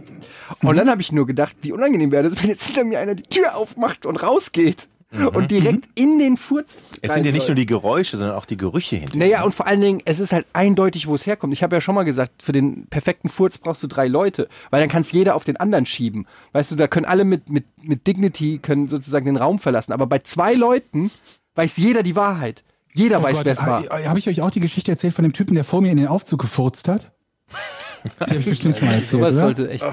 Und 0.63 0.77
dann 0.77 0.91
habe 0.91 1.01
ich 1.01 1.13
nur 1.13 1.25
gedacht, 1.25 1.55
wie 1.63 1.71
unangenehm 1.71 2.11
wäre 2.11 2.29
das, 2.29 2.43
wenn 2.43 2.51
jetzt 2.51 2.67
hinter 2.67 2.83
mir 2.83 2.99
einer 2.99 3.15
die 3.15 3.23
Tür 3.23 3.57
aufmacht 3.57 4.05
und 4.05 4.17
rausgeht 4.17 4.89
und 5.13 5.51
direkt 5.51 5.89
in 5.95 6.19
den 6.19 6.37
Furz. 6.37 6.77
Es 7.03 7.15
sind 7.15 7.27
ja 7.27 7.33
nicht 7.33 7.43
soll. 7.43 7.55
nur 7.55 7.57
die 7.57 7.67
Geräusche, 7.67 8.17
sondern 8.17 8.37
auch 8.37 8.45
die 8.45 8.57
Gerüche 8.57 8.97
hinter. 8.97 9.19
Naja, 9.19 9.43
und 9.43 9.55
vor 9.55 9.67
allen 9.67 9.81
Dingen, 9.81 10.01
es 10.05 10.21
ist 10.21 10.33
halt 10.33 10.47
eindeutig, 10.53 11.07
wo 11.09 11.15
es 11.15 11.27
herkommt. 11.27 11.53
Ich 11.53 11.63
habe 11.63 11.75
ja 11.75 11.81
schon 11.81 11.95
mal 11.95 12.05
gesagt, 12.05 12.43
für 12.43 12.53
den 12.53 12.87
perfekten 12.87 13.29
Furz 13.29 13.59
brauchst 13.59 13.83
du 13.83 13.89
drei 13.89 14.07
Leute, 14.07 14.49
weil 14.71 14.81
dann 14.81 14.89
kann 14.89 15.03
es 15.03 15.11
jeder 15.13 15.35
auf 15.35 15.45
den 15.45 15.57
anderen 15.57 15.87
schieben. 15.87 16.27
Weißt 16.53 16.71
du, 16.71 16.77
da 16.77 16.87
können 16.87 17.07
alle 17.07 17.25
mit, 17.25 17.51
mit, 17.51 17.65
mit 17.83 18.07
Dignity, 18.07 18.59
können 18.59 18.89
sozusagen 18.89 19.27
den 19.27 19.37
Raum 19.37 19.59
verlassen. 19.59 19.93
Aber 19.93 20.07
bei 20.07 20.21
zwei 20.21 20.55
Leuten 20.55 21.11
weiß 21.57 21.77
jeder 21.77 22.03
die 22.03 22.17
Wahrheit. 22.17 22.63
Jeder 22.95 23.23
weiß, 23.23 23.45
wer 23.45 23.53
es 23.53 23.61
war. 23.65 23.85
Habe 23.85 24.19
ich 24.19 24.29
euch 24.29 24.43
auch 24.43 24.51
die 24.51 24.61
Geschichte 24.61 24.91
erzählt 24.91 25.15
von 25.15 25.23
dem 25.23 25.33
Typen, 25.33 25.55
der 25.55 25.65
vor 25.65 25.81
mir 25.81 25.91
in 25.91 25.97
den 25.97 26.09
Aufzug 26.09 26.41
gefurzt 26.41 26.89
hat? 26.89 27.13
Die 28.05 28.21
habe 28.23 28.37
ich 28.37 28.47
bestimmt 28.47 28.79
schon 28.79 28.89
mal 28.89 28.95
erzählt, 28.95 29.11
Sowas 29.11 29.35
sollte 29.35 29.69
echt 29.69 29.85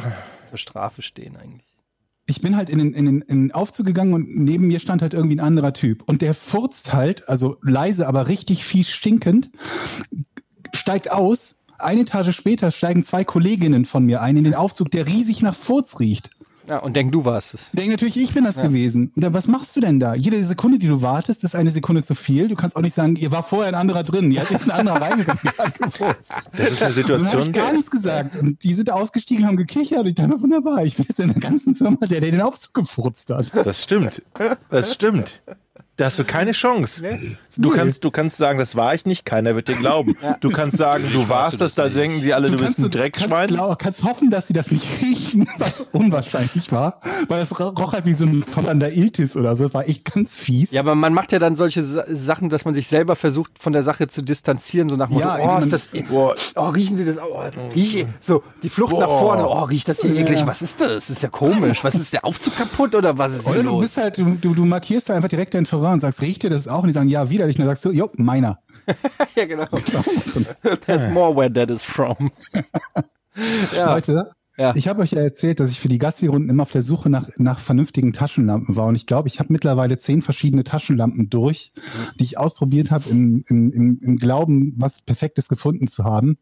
zur 0.49 0.57
Strafe 0.57 1.01
stehen 1.01 1.35
eigentlich. 1.35 1.67
ich 2.29 2.39
bin 2.39 2.55
halt 2.55 2.69
in 2.69 2.77
den, 2.79 2.93
in, 2.93 3.05
den, 3.05 3.21
in 3.21 3.41
den 3.47 3.51
Aufzug 3.51 3.85
gegangen 3.85 4.13
und 4.13 4.33
neben 4.37 4.67
mir 4.67 4.79
stand 4.79 5.01
halt 5.01 5.13
irgendwie 5.13 5.35
ein 5.35 5.41
anderer 5.41 5.73
Typ. 5.73 6.03
Und 6.03 6.21
der 6.21 6.33
furzt 6.33 6.93
halt, 6.93 7.27
also 7.27 7.57
leise, 7.61 8.07
aber 8.07 8.27
richtig 8.27 8.63
fies 8.63 8.89
stinkend, 8.89 9.49
steigt 10.73 11.11
aus. 11.11 11.63
Eine 11.79 12.01
Etage 12.01 12.35
später 12.35 12.71
steigen 12.71 13.03
zwei 13.03 13.23
Kolleginnen 13.23 13.85
von 13.85 14.05
mir 14.05 14.21
ein 14.21 14.37
in 14.37 14.45
den 14.45 14.55
Aufzug, 14.55 14.89
der 14.89 15.07
riesig 15.07 15.41
nach 15.41 15.55
Furz 15.55 15.99
riecht. 15.99 16.31
Ja, 16.67 16.79
und 16.79 16.95
denk, 16.95 17.13
du 17.13 17.23
warst 17.23 17.53
es. 17.53 17.69
Denk 17.71 17.91
natürlich, 17.91 18.17
ich 18.17 18.33
bin 18.33 18.43
das 18.43 18.57
gewesen. 18.57 19.11
Und 19.15 19.23
dann, 19.23 19.33
was 19.33 19.47
machst 19.47 19.75
du 19.75 19.79
denn 19.79 19.99
da? 19.99 20.15
Jede 20.15 20.43
Sekunde, 20.43 20.79
die 20.79 20.87
du 20.87 21.01
wartest, 21.01 21.43
ist 21.45 21.55
eine 21.55 21.71
Sekunde 21.71 22.03
zu 22.03 22.13
viel. 22.13 22.49
Du 22.49 22.55
kannst 22.55 22.75
auch 22.75 22.81
nicht 22.81 22.93
sagen, 22.93 23.15
ihr 23.15 23.31
war 23.31 23.43
vorher 23.43 23.69
ein 23.69 23.75
anderer 23.75 24.03
drin. 24.03 24.31
Ja, 24.31 24.43
ist 24.43 24.65
ein 24.65 24.71
anderer 24.71 25.01
reingegangen. 25.01 25.39
Das 25.79 25.95
ist 25.95 26.01
eine 26.01 26.43
Und 26.51 26.59
dann 26.59 26.91
Situation, 26.91 27.41
ich 27.43 27.53
gar 27.53 27.71
nichts 27.71 27.89
gesagt. 27.89 28.35
Und 28.35 28.63
die 28.63 28.73
sind 28.73 28.91
ausgestiegen, 28.91 29.47
haben 29.47 29.55
gekichert. 29.55 29.99
Und 29.99 30.07
ich 30.07 30.15
dachte, 30.15 30.41
wunderbar, 30.41 30.83
ich 30.83 30.97
bin 30.97 31.05
jetzt 31.07 31.19
in 31.19 31.29
der 31.29 31.39
ganzen 31.39 31.75
Firma 31.75 32.05
der, 32.05 32.19
der 32.19 32.31
den 32.31 32.41
Aufzug 32.41 32.73
gefurzt 32.73 33.29
hat. 33.29 33.51
Das 33.65 33.83
stimmt. 33.83 34.21
Das 34.69 34.93
stimmt. 34.93 35.41
Da 35.97 36.05
hast 36.05 36.19
du 36.19 36.23
keine 36.23 36.51
Chance. 36.51 37.03
Du 37.57 37.71
kannst, 37.71 38.03
du 38.03 38.11
kannst 38.11 38.37
sagen, 38.37 38.59
das 38.59 38.75
war 38.75 38.93
ich 38.93 39.07
nicht, 39.07 39.25
keiner 39.25 39.55
wird 39.55 39.67
dir 39.67 39.75
glauben. 39.75 40.15
Du 40.41 40.51
kannst 40.51 40.77
sagen, 40.77 41.03
du 41.11 41.27
warst 41.27 41.59
das, 41.59 41.73
da 41.73 41.89
denken 41.89 42.21
die 42.21 42.35
alle, 42.35 42.51
du, 42.51 42.57
bist 42.57 42.77
ein 42.77 42.83
kannst, 42.83 42.95
Dreckschwein. 42.95 43.55
Kannst, 43.55 43.79
kannst 43.79 44.03
hoffen, 44.03 44.29
dass 44.29 44.45
sie 44.45 44.53
das 44.53 44.69
nicht 44.69 44.85
riechen, 45.01 45.49
was 45.57 45.81
unwahrscheinlich 45.81 46.71
war. 46.71 47.01
Weil 47.27 47.41
es 47.41 47.59
roch 47.59 47.93
halt 47.93 48.05
wie 48.05 48.13
so 48.13 48.25
ein 48.25 48.43
verdammter 48.43 48.91
Iltis 48.91 49.35
oder 49.35 49.57
so. 49.57 49.63
Das 49.63 49.73
war 49.73 49.89
echt 49.89 50.05
ganz 50.05 50.37
fies. 50.37 50.69
Ja, 50.71 50.81
aber 50.81 50.93
man 50.93 51.13
macht 51.13 51.31
ja 51.31 51.39
dann 51.39 51.55
solche 51.55 51.81
Sa 51.81 52.03
Sachen, 52.07 52.49
dass 52.49 52.63
man 52.65 52.75
sich 52.75 52.87
selber 52.87 53.15
versucht, 53.15 53.51
von 53.59 53.73
der 53.73 53.81
Sache 53.81 54.07
zu 54.07 54.21
distanzieren, 54.21 54.89
so 54.89 54.97
nach 54.97 55.07
dem 55.07 55.15
Motto, 55.15 55.27
Ja, 55.27 55.57
oh, 55.57 55.59
ist 55.59 55.73
das, 55.73 55.89
oh, 56.11 56.33
oh, 56.55 56.67
riechen 56.69 56.97
Sie 56.97 57.05
das, 57.05 57.17
oh, 57.17 57.41
riech, 57.73 58.05
so, 58.21 58.43
die 58.61 58.69
Flucht 58.69 58.93
nach 58.93 59.07
vorne, 59.07 59.47
oh, 59.47 59.63
riecht 59.63 59.87
das 59.89 60.01
hier 60.01 60.13
eklig, 60.15 60.45
was 60.45 60.61
ist 60.61 60.79
das? 60.79 60.89
Das 60.89 61.09
ist 61.09 61.23
ja 61.23 61.29
komisch, 61.29 61.83
was 61.83 61.95
ist 61.95 62.13
der 62.13 62.23
Aufzug 62.23 62.55
kaputt 62.55 62.93
oder 62.93 63.17
was 63.17 63.33
ist 63.33 63.43
hier 63.45 63.53
Oder 63.53 63.63
du 63.63 63.69
los? 63.69 63.81
bist 63.81 63.97
halt, 63.97 64.17
du, 64.19 64.37
du, 64.39 64.53
du 64.53 64.65
markierst 64.65 65.09
da 65.09 65.15
einfach 65.15 65.29
direkt 65.29 65.55
dein 65.55 65.65
Terrain 65.65 65.86
und 65.93 65.99
sagst, 65.99 66.21
riecht 66.21 66.43
dir 66.43 66.49
das 66.49 66.67
auch? 66.67 66.81
Und 66.81 66.87
die 66.87 66.93
sagen, 66.93 67.09
ja, 67.09 67.29
widerlich. 67.29 67.55
Und 67.57 67.61
dann 67.61 67.69
sagst 67.69 67.85
du, 67.85 67.91
jo, 67.91 68.09
meiner. 68.17 68.59
ja, 69.35 69.45
genau. 69.45 69.65
There's 70.85 71.11
more 71.13 71.35
where 71.35 71.51
that 71.51 71.69
is 71.69 71.83
from. 71.83 72.31
ja. 73.75 73.93
Leute, 73.93 74.31
Ja. 74.57 74.73
ich 74.75 74.87
habe 74.87 75.01
euch 75.01 75.11
ja 75.11 75.21
erzählt, 75.21 75.59
dass 75.59 75.69
ich 75.69 75.79
für 75.79 75.87
die 75.87 75.99
Gassi-Runden 75.99 76.49
immer 76.49 76.63
auf 76.63 76.71
der 76.71 76.81
Suche 76.81 77.09
nach, 77.09 77.29
nach 77.37 77.59
vernünftigen 77.59 78.13
Taschenlampen 78.13 78.75
war. 78.75 78.87
Und 78.87 78.95
ich 78.95 79.05
glaube, 79.05 79.27
ich 79.27 79.39
habe 79.39 79.53
mittlerweile 79.53 79.97
zehn 79.97 80.21
verschiedene 80.21 80.63
Taschenlampen 80.63 81.29
durch, 81.29 81.71
die 82.19 82.23
ich 82.23 82.37
ausprobiert 82.37 82.89
habe, 82.91 83.09
im, 83.09 83.43
im, 83.47 83.71
im, 83.71 83.99
im 84.01 84.17
Glauben, 84.17 84.73
was 84.77 85.01
Perfektes 85.01 85.47
gefunden 85.47 85.87
zu 85.87 86.03
haben. 86.03 86.37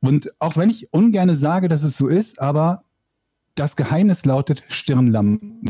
Und 0.00 0.32
auch 0.40 0.56
wenn 0.56 0.70
ich 0.70 0.92
ungerne 0.92 1.36
sage, 1.36 1.68
dass 1.68 1.82
es 1.82 1.96
so 1.96 2.08
ist, 2.08 2.40
aber 2.40 2.84
das 3.54 3.76
Geheimnis 3.76 4.24
lautet 4.24 4.64
Stirnlampen. 4.68 5.60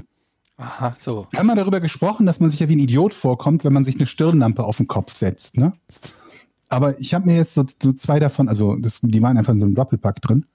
Aha, 0.63 0.97
so. 1.01 1.27
Wir 1.31 1.41
haben 1.41 1.47
mal 1.49 1.57
darüber 1.57 1.81
gesprochen, 1.81 2.25
dass 2.25 2.39
man 2.39 2.49
sich 2.49 2.61
ja 2.61 2.69
wie 2.69 2.77
ein 2.77 2.81
Idiot 2.81 3.15
vorkommt, 3.15 3.65
wenn 3.65 3.73
man 3.73 3.83
sich 3.85 3.97
eine 3.97 4.07
Stirnlampe 4.07 4.63
auf 4.63 4.77
den 4.77 4.87
Kopf 4.87 5.15
setzt. 5.17 5.59
Ne? 5.59 5.73
Aber 6.69 6.99
ich 7.01 7.15
habe 7.15 7.27
mir 7.27 7.37
jetzt 7.37 7.55
so, 7.55 7.65
so 7.83 7.93
zwei 7.93 8.21
davon, 8.21 8.49
also 8.49 8.77
das, 8.77 9.01
die 9.03 9.21
waren 9.23 9.37
einfach 9.37 9.53
in 9.53 9.59
so 9.59 9.67
einem 9.67 9.75
Doppelpack 9.75 10.23
drin, 10.23 10.47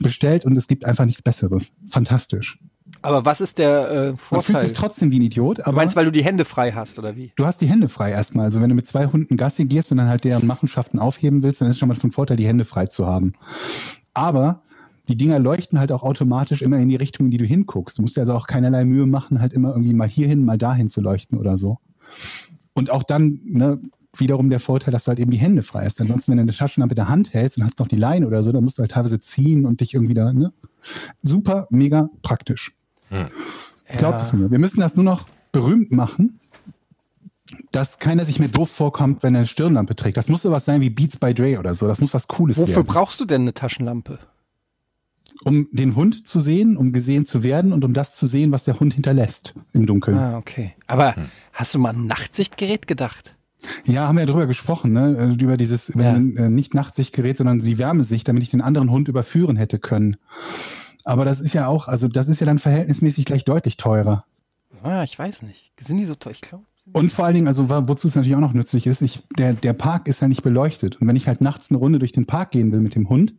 bestellt 0.00 0.44
und 0.44 0.56
es 0.56 0.66
gibt 0.66 0.84
einfach 0.84 1.04
nichts 1.04 1.22
Besseres. 1.22 1.76
Fantastisch. 1.88 2.58
Aber 3.00 3.24
was 3.24 3.40
ist 3.40 3.58
der 3.58 3.90
äh, 3.90 3.94
Man 3.94 4.16
fühlt 4.16 4.44
Vorteil? 4.44 4.60
sich 4.64 4.72
trotzdem 4.72 5.10
wie 5.12 5.20
ein 5.20 5.22
Idiot, 5.22 5.58
Du 5.58 5.66
aber 5.66 5.76
meinst, 5.76 5.94
weil 5.94 6.06
du 6.06 6.10
die 6.10 6.24
Hände 6.24 6.44
frei 6.44 6.72
hast, 6.72 6.98
oder 6.98 7.14
wie? 7.16 7.32
du 7.36 7.46
hast 7.46 7.60
die 7.60 7.66
Hände 7.66 7.88
frei 7.88 8.10
erstmal. 8.10 8.46
Also 8.46 8.60
wenn 8.60 8.68
du 8.70 8.74
mit 8.74 8.86
zwei 8.86 9.06
Hunden 9.06 9.36
Gassi 9.36 9.66
gehst 9.66 9.92
und 9.92 9.98
dann 9.98 10.08
halt 10.08 10.24
deren 10.24 10.46
Machenschaften 10.46 10.98
aufheben 10.98 11.42
willst, 11.44 11.60
dann 11.60 11.70
ist 11.70 11.78
schon 11.78 11.88
mal 11.88 11.94
von 11.94 12.10
Vorteil, 12.10 12.36
die 12.36 12.46
Hände 12.46 12.64
frei 12.64 12.86
zu 12.86 13.06
haben. 13.06 13.34
Aber 14.14 14.62
die 15.08 15.16
Dinger 15.16 15.38
leuchten 15.38 15.78
halt 15.78 15.90
auch 15.92 16.02
automatisch 16.02 16.62
immer 16.62 16.78
in 16.78 16.88
die 16.88 16.96
Richtung, 16.96 17.26
in 17.26 17.30
die 17.30 17.38
du 17.38 17.44
hinguckst. 17.44 17.98
Du 17.98 18.02
musst 18.02 18.16
dir 18.16 18.20
also 18.20 18.34
auch 18.34 18.46
keinerlei 18.46 18.84
Mühe 18.84 19.06
machen, 19.06 19.40
halt 19.40 19.52
immer 19.52 19.70
irgendwie 19.70 19.94
mal 19.94 20.08
hierhin, 20.08 20.44
mal 20.44 20.58
dahin 20.58 20.88
zu 20.90 21.00
leuchten 21.00 21.38
oder 21.38 21.56
so. 21.56 21.78
Und 22.74 22.90
auch 22.90 23.02
dann, 23.02 23.40
ne, 23.44 23.80
wiederum 24.16 24.50
der 24.50 24.60
Vorteil, 24.60 24.92
dass 24.92 25.04
du 25.04 25.08
halt 25.08 25.18
eben 25.18 25.30
die 25.30 25.38
Hände 25.38 25.62
frei 25.62 25.84
hast. 25.84 26.00
Ansonsten, 26.00 26.32
wenn 26.32 26.38
du 26.38 26.42
eine 26.42 26.52
Taschenlampe 26.52 26.92
in 26.92 26.96
der 26.96 27.08
Hand 27.08 27.32
hältst 27.32 27.58
und 27.58 27.64
hast 27.64 27.78
noch 27.78 27.88
die 27.88 27.96
Leine 27.96 28.26
oder 28.26 28.42
so, 28.42 28.52
dann 28.52 28.64
musst 28.64 28.78
du 28.78 28.82
halt 28.82 28.92
teilweise 28.92 29.20
ziehen 29.20 29.64
und 29.64 29.80
dich 29.80 29.94
irgendwie 29.94 30.14
da, 30.14 30.32
ne? 30.32 30.52
Super, 31.22 31.66
mega 31.70 32.10
praktisch. 32.22 32.72
Glaubt 33.96 34.22
es 34.22 34.32
mir. 34.32 34.50
Wir 34.50 34.58
müssen 34.58 34.80
das 34.80 34.96
nur 34.96 35.04
noch 35.04 35.28
berühmt 35.52 35.92
machen, 35.92 36.38
dass 37.72 37.98
keiner 37.98 38.24
sich 38.24 38.38
mehr 38.38 38.48
doof 38.48 38.70
vorkommt, 38.70 39.22
wenn 39.22 39.34
er 39.34 39.40
eine 39.40 39.46
Stirnlampe 39.46 39.96
trägt. 39.96 40.16
Das 40.16 40.28
muss 40.28 40.42
sowas 40.42 40.64
sein 40.64 40.80
wie 40.80 40.90
Beats 40.90 41.16
by 41.16 41.34
Dre 41.34 41.58
oder 41.58 41.74
so. 41.74 41.86
Das 41.86 42.00
muss 42.00 42.14
was 42.14 42.28
Cooles 42.28 42.58
Wofür 42.58 42.76
werden. 42.76 42.86
brauchst 42.86 43.20
du 43.20 43.24
denn 43.24 43.42
eine 43.42 43.54
Taschenlampe? 43.54 44.18
Um 45.44 45.68
den 45.70 45.94
Hund 45.94 46.26
zu 46.26 46.40
sehen, 46.40 46.76
um 46.76 46.92
gesehen 46.92 47.24
zu 47.24 47.42
werden 47.42 47.72
und 47.72 47.84
um 47.84 47.92
das 47.92 48.16
zu 48.16 48.26
sehen, 48.26 48.50
was 48.52 48.64
der 48.64 48.80
Hund 48.80 48.94
hinterlässt 48.94 49.54
im 49.72 49.86
Dunkeln. 49.86 50.18
Ah, 50.18 50.36
okay. 50.36 50.72
Aber 50.86 51.14
hast 51.52 51.74
du 51.74 51.78
mal 51.78 51.94
ein 51.94 52.06
Nachtsichtgerät 52.06 52.86
gedacht? 52.86 53.34
Ja, 53.86 54.06
haben 54.08 54.16
wir 54.16 54.22
ja 54.24 54.30
drüber 54.30 54.46
gesprochen, 54.46 54.92
ne? 54.92 55.16
Äh, 55.38 55.42
Über 55.42 55.56
dieses, 55.56 55.88
über 55.88 56.04
Ja. 56.04 56.12
ein, 56.14 56.36
äh, 56.36 56.48
nicht 56.48 56.74
Nachtsichtgerät, 56.74 57.36
sondern 57.36 57.58
die 57.58 57.78
Wärmesicht, 57.78 58.26
damit 58.28 58.42
ich 58.42 58.50
den 58.50 58.60
anderen 58.60 58.90
Hund 58.90 59.08
überführen 59.08 59.56
hätte 59.56 59.78
können. 59.78 60.16
Aber 61.04 61.24
das 61.24 61.40
ist 61.40 61.54
ja 61.54 61.66
auch, 61.66 61.88
also 61.88 62.06
das 62.08 62.28
ist 62.28 62.40
ja 62.40 62.46
dann 62.46 62.58
verhältnismäßig 62.58 63.24
gleich 63.24 63.44
deutlich 63.44 63.76
teurer. 63.76 64.24
Ah, 64.82 65.02
ich 65.02 65.18
weiß 65.18 65.42
nicht. 65.42 65.72
Sind 65.86 65.98
die 65.98 66.04
so 66.04 66.14
teuer? 66.14 66.32
Ich 66.32 66.40
glaube. 66.40 66.64
Und 66.92 67.12
vor 67.12 67.24
allen 67.24 67.34
Dingen, 67.34 67.46
also 67.48 67.68
wozu 67.68 68.08
es 68.08 68.14
natürlich 68.14 68.36
auch 68.36 68.40
noch 68.40 68.54
nützlich 68.54 68.86
ist, 68.86 69.02
ich, 69.02 69.22
der, 69.36 69.52
der 69.52 69.72
Park 69.72 70.08
ist 70.08 70.20
ja 70.20 70.28
nicht 70.28 70.42
beleuchtet. 70.42 71.00
Und 71.00 71.08
wenn 71.08 71.16
ich 71.16 71.26
halt 71.26 71.40
nachts 71.40 71.70
eine 71.70 71.78
Runde 71.78 71.98
durch 71.98 72.12
den 72.12 72.26
Park 72.26 72.52
gehen 72.52 72.72
will 72.72 72.80
mit 72.80 72.94
dem 72.94 73.08
Hund, 73.08 73.34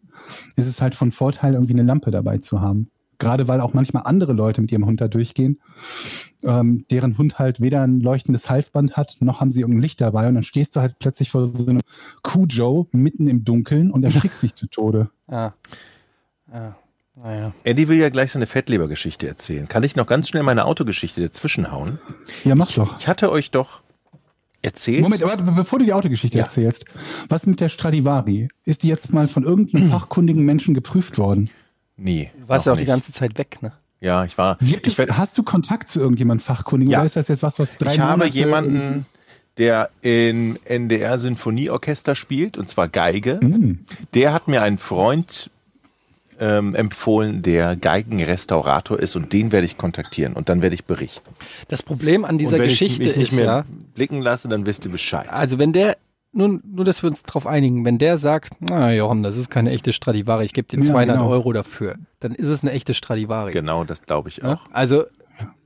ist 0.55 0.67
es 0.67 0.81
halt 0.81 0.95
von 0.95 1.11
Vorteil, 1.11 1.53
irgendwie 1.53 1.73
eine 1.73 1.83
Lampe 1.83 2.11
dabei 2.11 2.37
zu 2.37 2.61
haben. 2.61 2.89
Gerade 3.17 3.49
weil 3.49 3.59
auch 3.59 3.73
manchmal 3.73 4.03
andere 4.05 4.31
Leute 4.31 4.61
mit 4.61 4.71
ihrem 4.71 4.85
Hund 4.85 5.01
da 5.01 5.09
durchgehen, 5.09 5.57
ähm, 6.43 6.85
deren 6.89 7.17
Hund 7.17 7.37
halt 7.37 7.59
weder 7.59 7.81
ein 7.81 7.99
leuchtendes 7.99 8.49
Halsband 8.49 8.95
hat, 8.95 9.17
noch 9.19 9.41
haben 9.41 9.51
sie 9.51 9.59
irgendein 9.59 9.81
Licht 9.81 9.99
dabei. 9.99 10.29
Und 10.29 10.35
dann 10.35 10.43
stehst 10.43 10.75
du 10.75 10.79
halt 10.79 10.99
plötzlich 10.99 11.29
vor 11.29 11.45
so 11.45 11.67
einem 11.67 11.81
Kuhjoe 12.23 12.87
mitten 12.93 13.27
im 13.27 13.43
Dunkeln 13.43 13.91
und 13.91 14.03
erschrickst 14.05 14.41
dich 14.41 14.53
zu 14.53 14.67
Tode. 14.67 15.09
Ah. 15.27 15.51
Ah. 16.49 16.75
Naja. 17.21 17.51
Eddie 17.63 17.87
will 17.87 17.97
ja 17.99 18.09
gleich 18.09 18.31
seine 18.31 18.47
Fettlebergeschichte 18.47 19.27
erzählen. 19.27 19.67
Kann 19.67 19.83
ich 19.83 19.95
noch 19.95 20.07
ganz 20.07 20.29
schnell 20.29 20.43
meine 20.43 20.65
Autogeschichte 20.65 21.21
dazwischen 21.21 21.71
hauen? 21.71 21.99
Ja, 22.43 22.55
mach 22.55 22.71
doch. 22.71 22.99
Ich 22.99 23.07
hatte 23.07 23.31
euch 23.31 23.51
doch 23.51 23.81
erzählt. 24.61 25.01
Moment, 25.01 25.21
warte, 25.21 25.43
bevor 25.43 25.79
du 25.79 25.85
die 25.85 25.93
Autogeschichte 25.93 26.37
Ja. 26.37 26.45
erzählst, 26.45 26.85
was 27.27 27.45
mit 27.45 27.59
der 27.59 27.69
Stradivari? 27.69 28.47
Ist 28.65 28.83
die 28.83 28.87
jetzt 28.87 29.13
mal 29.13 29.27
von 29.27 29.43
irgendeinem 29.43 29.89
fachkundigen 29.89 30.43
Menschen 30.43 30.73
geprüft 30.73 31.17
worden? 31.17 31.49
Nee. 31.97 32.31
Du 32.41 32.47
warst 32.49 32.65
ja 32.65 32.71
auch 32.73 32.77
die 32.77 32.81
nicht. 32.83 32.87
ganze 32.89 33.11
Zeit 33.11 33.37
weg, 33.37 33.59
ne? 33.61 33.73
Ja, 34.01 34.23
ich 34.23 34.37
war. 34.37 34.57
Gibt 34.61 34.87
Ich, 34.87 34.97
hast 34.97 35.37
du 35.37 35.43
Kontakt 35.43 35.89
zu 35.89 35.99
irgendjemandem 35.99 36.43
Fachkundigen 36.45 36.91
Ja. 36.91 36.99
oder 36.99 37.05
ist 37.07 37.17
das 37.17 37.27
jetzt 37.27 37.43
was, 37.43 37.59
was 37.59 37.77
drei 37.77 37.93
ich 37.95 37.99
habe 37.99 38.19
Monate 38.19 38.33
jemanden, 38.33 39.05
der 39.57 39.89
in 40.01 40.57
NDR 40.63 41.19
Sinfonieorchester 41.19 42.15
spielt, 42.15 42.57
und 42.57 42.69
zwar 42.69 42.87
Geige. 42.87 43.39
Hm. 43.41 43.79
Der 44.13 44.31
hat 44.33 44.47
mir 44.47 44.61
einen 44.61 44.77
Freund 44.77 45.49
ähm, 46.39 46.75
empfohlen, 46.75 47.41
der 47.41 47.75
Geigenrestaurator 47.75 48.99
ist, 48.99 49.15
und 49.15 49.33
den 49.33 49.51
werde 49.51 49.65
ich 49.65 49.77
kontaktieren 49.77 50.33
und 50.33 50.49
dann 50.49 50.61
werde 50.61 50.73
ich 50.75 50.85
berichten. 50.85 51.33
Das 51.67 51.83
Problem 51.83 52.25
an 52.25 52.37
dieser 52.37 52.53
und 52.57 52.61
wenn 52.61 52.69
Geschichte 52.69 52.93
ich 53.03 53.07
mich 53.09 53.17
nicht 53.17 53.31
ist 53.31 53.35
mehr 53.37 53.45
ja, 53.45 53.63
blicken 53.95 54.21
lasse, 54.21 54.47
dann 54.47 54.65
wisst 54.65 54.85
ihr 54.85 54.91
Bescheid. 54.91 55.27
also 55.29 55.57
wenn 55.59 55.73
der, 55.73 55.97
nur, 56.31 56.59
nur 56.63 56.85
dass 56.85 57.01
wir 57.03 57.09
uns 57.09 57.23
drauf 57.23 57.47
einigen, 57.47 57.85
wenn 57.85 57.97
der 57.97 58.17
sagt, 58.17 58.53
na 58.59 58.93
Jochen, 58.93 59.23
das 59.23 59.37
ist 59.37 59.49
keine 59.49 59.71
echte 59.71 59.93
Stradivari, 59.93 60.45
ich 60.45 60.53
gebe 60.53 60.67
dir 60.67 60.79
Ja, 60.79 60.85
200 60.85 61.17
genau. 61.17 61.29
Euro 61.29 61.53
dafür, 61.53 61.95
dann 62.19 62.33
ist 62.33 62.47
es 62.47 62.61
eine 62.61 62.71
echte 62.71 62.93
Stradivari. 62.93 63.51
Genau, 63.51 63.83
das 63.83 64.03
glaube 64.03 64.29
ich 64.29 64.37
Ja? 64.37 64.53
auch. 64.53 64.61
Also 64.71 65.03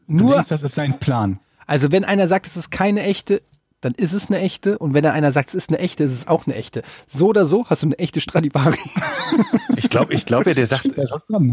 Du 0.08 0.16
nur, 0.26 0.34
denkst, 0.34 0.50
das 0.50 0.64
ist 0.64 0.76
sein 0.76 1.00
Plan. 1.00 1.40
also 1.66 1.92
wenn 1.92 2.04
einer 2.04 2.28
sagt, 2.28 2.46
es 2.48 2.58
ist 2.58 2.72
keine 2.72 3.04
echte, 3.04 3.42
dann 3.84 3.94
ist 3.96 4.14
es 4.14 4.28
eine 4.28 4.40
echte 4.40 4.78
und 4.78 4.94
wenn 4.94 5.06
einer 5.06 5.32
sagt, 5.34 5.50
es 5.50 5.56
ist 5.56 5.70
eine 5.70 5.80
echte, 5.80 6.06
ist 6.06 6.14
es 6.14 6.28
auch 6.28 6.48
eine 6.48 6.56
echte. 6.56 6.84
So 7.14 7.28
oder 7.28 7.46
so 7.46 7.66
hast 7.70 7.84
du 7.84 7.88
eine 7.88 8.00
echte 8.00 8.22
Stradivari. 8.22 8.78
Ich 9.76 9.90
glaube, 9.90 10.14
ich 10.14 10.26
glaube 10.26 10.50
ja, 10.50 10.54
der 10.54 10.68
sagt, 10.68 10.86
Da 10.96 11.04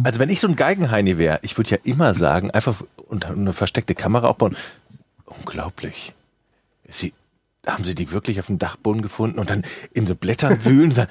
also 0.05 0.19
wenn 0.19 0.29
ich 0.29 0.41
so 0.41 0.47
ein 0.47 0.57
Geigenheini 0.57 1.19
wäre, 1.19 1.41
ich 1.43 1.57
würde 1.57 1.71
ja 1.71 1.79
immer 1.85 2.15
sagen, 2.15 2.51
einfach 2.51 2.83
unter 3.09 3.31
eine 3.31 3.53
versteckte 3.53 3.95
Kamera 3.95 4.29
aufbauen. 4.29 4.57
Unglaublich. 5.25 6.13
Sie, 6.89 7.13
haben 7.67 7.85
Sie 7.85 7.95
die 7.95 8.13
wirklich 8.13 8.39
auf 8.39 8.47
dem 8.47 8.59
Dachboden 8.59 9.03
gefunden 9.03 9.39
und 9.39 9.51
dann 9.51 9.65
in 9.93 10.07
so 10.07 10.15
Blättern 10.15 10.65
wühlen 10.65 10.91
und 10.91 10.95
sagen, 10.95 11.11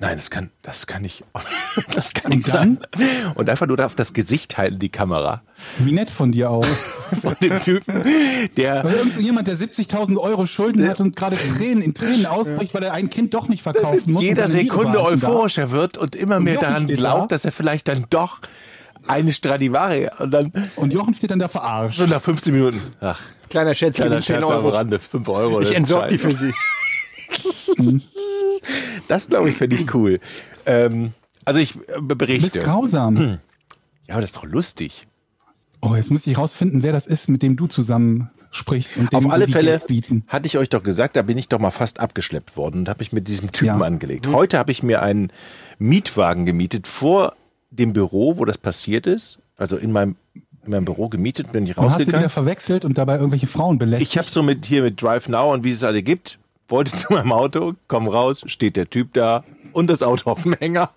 nein, 0.00 0.16
das 0.16 0.30
kann, 0.30 0.50
das 0.62 0.86
kann 0.86 1.02
nicht, 1.02 1.24
das 1.94 2.14
kann 2.14 2.30
nicht 2.30 2.46
Und 2.46 2.54
dann? 2.54 2.78
sein. 2.96 3.32
Und 3.34 3.48
einfach 3.50 3.66
nur 3.66 3.84
auf 3.84 3.94
das 3.94 4.12
Gesicht 4.12 4.58
halten, 4.58 4.78
die 4.78 4.88
Kamera 4.88 5.42
Wie 5.78 5.92
nett 5.92 6.10
von 6.10 6.32
dir 6.32 6.50
auch. 6.50 6.64
von 7.22 7.36
dem 7.42 7.60
Typen, 7.60 8.04
der, 8.56 8.84
Weil 8.84 8.94
irgend 8.94 9.14
so 9.14 9.20
jemand, 9.20 9.48
der 9.48 9.56
70.000 9.56 10.16
Euro 10.18 10.46
Schulden 10.46 10.86
hat 10.88 11.00
und 11.00 11.16
gerade 11.16 11.36
Tränen, 11.36 11.82
in 11.82 11.94
Tränen 11.94 12.26
ausbricht, 12.26 12.74
weil 12.74 12.82
er 12.82 12.92
ein 12.92 13.10
Kind 13.10 13.34
doch 13.34 13.48
nicht 13.48 13.62
verkaufen 13.62 14.12
muss. 14.12 14.22
jeder 14.22 14.44
und 14.44 14.50
Sekunde 14.50 14.92
behalten 14.92 15.20
darf. 15.20 15.30
euphorischer 15.30 15.70
wird 15.70 15.98
und 15.98 16.14
immer 16.14 16.40
mehr 16.40 16.54
Jochen 16.54 16.66
daran 16.66 16.86
glaubt, 16.86 17.22
da. 17.32 17.34
dass 17.34 17.44
er 17.44 17.52
vielleicht 17.52 17.88
dann 17.88 18.06
doch 18.10 18.38
eine 19.06 19.32
Stradivari 19.32 20.08
und 20.18 20.30
dann 20.32 20.52
Und 20.76 20.92
Jochen 20.92 21.14
steht 21.14 21.30
dann 21.30 21.38
da 21.38 21.48
verarscht. 21.48 21.98
so 21.98 22.06
nach 22.06 22.20
15 22.20 22.52
Minuten, 22.52 22.80
ach, 23.00 23.20
Kleiner 23.48 23.74
Scherz, 23.74 23.96
ich 23.96 24.02
kleiner 24.02 24.16
gebe 24.16 24.26
10 24.26 24.34
Scherz 24.36 24.50
am 24.50 24.56
Euro. 24.64 24.68
Rande, 24.68 24.98
5 24.98 25.28
Euro. 25.28 25.60
Ich 25.62 25.74
entsorge 25.74 26.08
die 26.08 26.18
für 26.18 26.30
Sie. 26.30 26.52
Das 29.08 29.28
glaube 29.28 29.48
ich 29.50 29.56
finde 29.56 29.76
ich 29.76 29.94
cool. 29.94 30.20
Ähm, 30.66 31.12
also 31.44 31.60
ich 31.60 31.76
äh, 31.76 31.78
Du 31.96 32.02
bist 32.02 32.18
berichte. 32.18 32.58
grausam. 32.60 33.38
Ja, 34.06 34.14
aber 34.14 34.20
das 34.20 34.30
ist 34.30 34.36
doch 34.36 34.44
lustig. 34.44 35.06
Oh, 35.80 35.94
jetzt 35.94 36.10
muss 36.10 36.26
ich 36.26 36.36
rausfinden, 36.36 36.82
wer 36.82 36.92
das 36.92 37.06
ist, 37.06 37.28
mit 37.28 37.42
dem 37.42 37.56
du 37.56 37.66
zusammen 37.68 38.30
sprichst. 38.50 38.96
Und 38.96 39.12
dem 39.12 39.26
Auf 39.26 39.32
alle 39.32 39.46
Fälle 39.46 39.80
hatte 40.26 40.46
ich 40.46 40.58
euch 40.58 40.68
doch 40.68 40.82
gesagt, 40.82 41.14
da 41.16 41.22
bin 41.22 41.38
ich 41.38 41.48
doch 41.48 41.58
mal 41.60 41.70
fast 41.70 42.00
abgeschleppt 42.00 42.56
worden 42.56 42.80
und 42.80 42.88
habe 42.88 42.98
mich 43.00 43.12
mit 43.12 43.28
diesem 43.28 43.52
Typen 43.52 43.78
Ja. 43.80 43.86
angelegt. 43.86 44.26
Heute 44.26 44.58
habe 44.58 44.72
ich 44.72 44.82
mir 44.82 45.02
einen 45.02 45.30
Mietwagen 45.78 46.46
gemietet 46.46 46.86
vor 46.88 47.34
dem 47.70 47.92
Büro, 47.92 48.38
wo 48.38 48.44
das 48.44 48.58
passiert 48.58 49.06
ist. 49.06 49.38
also 49.56 49.76
in 49.76 49.92
meinem, 49.92 50.16
in 50.64 50.70
meinem 50.70 50.84
Büro 50.84 51.08
gemietet, 51.08 51.52
bin 51.52 51.64
ich 51.66 51.76
Und 51.76 51.84
hast 51.84 51.94
du 51.96 52.00
wieder 52.00 52.18
rausgegangen. 52.18 52.30
verwechselt 52.30 52.84
und 52.84 52.96
dabei 52.98 53.16
irgendwelche 53.16 53.46
Frauen 53.46 53.78
belästigt? 53.78 54.10
Ich 54.12 54.18
habe 54.18 54.28
so 54.28 54.42
mit 54.42 54.64
hier 54.66 54.82
mit 54.82 55.00
Drive 55.02 55.28
Now 55.28 55.52
und 55.52 55.64
wie 55.64 55.70
es 55.70 55.82
alle 55.84 56.02
gibt, 56.02 56.38
wollte 56.68 56.92
zu 56.94 57.12
meinem 57.12 57.32
Auto, 57.32 57.74
komm 57.88 58.08
raus, 58.08 58.42
steht 58.46 58.76
der 58.76 58.88
Typ 58.88 59.12
da 59.14 59.44
und 59.72 59.88
das 59.88 60.02
Auto 60.02 60.30
auf 60.30 60.42
dem 60.42 60.54
Hänger. 60.54 60.90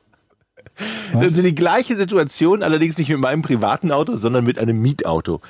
Das 1.13 1.33
ist 1.33 1.43
die 1.43 1.55
gleiche 1.55 1.95
Situation, 1.95 2.63
allerdings 2.63 2.97
nicht 2.97 3.09
mit 3.09 3.19
meinem 3.19 3.41
privaten 3.41 3.91
Auto, 3.91 4.15
sondern 4.15 4.43
mit 4.43 4.59
einem 4.59 4.81
Mietauto. 4.81 5.41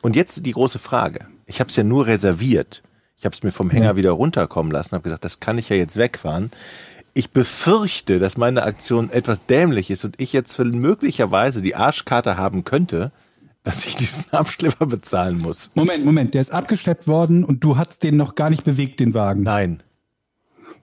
Und 0.00 0.16
jetzt 0.16 0.46
die 0.46 0.52
große 0.52 0.78
Frage. 0.78 1.26
Ich 1.46 1.60
habe 1.60 1.70
es 1.70 1.76
ja 1.76 1.82
nur 1.82 2.06
reserviert. 2.06 2.82
Ich 3.16 3.24
habe 3.24 3.34
es 3.34 3.42
mir 3.42 3.50
vom 3.50 3.70
Hänger 3.70 3.96
wieder 3.96 4.12
runterkommen 4.12 4.70
lassen, 4.70 4.92
habe 4.92 5.02
gesagt, 5.02 5.24
das 5.24 5.40
kann 5.40 5.58
ich 5.58 5.68
ja 5.70 5.76
jetzt 5.76 5.96
wegfahren. 5.96 6.52
Ich 7.14 7.30
befürchte, 7.30 8.20
dass 8.20 8.36
meine 8.36 8.62
Aktion 8.62 9.10
etwas 9.10 9.44
dämlich 9.46 9.90
ist 9.90 10.04
und 10.04 10.20
ich 10.20 10.32
jetzt 10.32 10.56
möglicherweise 10.58 11.60
die 11.60 11.74
Arschkarte 11.74 12.36
haben 12.36 12.64
könnte, 12.64 13.10
dass 13.68 13.84
ich 13.84 13.96
diesen 13.96 14.32
Abschlepper 14.32 14.86
bezahlen 14.86 15.38
muss. 15.38 15.70
Moment, 15.74 16.04
Moment, 16.04 16.32
der 16.34 16.40
ist 16.40 16.50
abgeschleppt 16.50 17.06
worden 17.06 17.44
und 17.44 17.62
du 17.62 17.76
hast 17.76 18.02
den 18.02 18.16
noch 18.16 18.34
gar 18.34 18.48
nicht 18.48 18.64
bewegt, 18.64 18.98
den 19.00 19.12
Wagen. 19.14 19.42
Nein, 19.42 19.82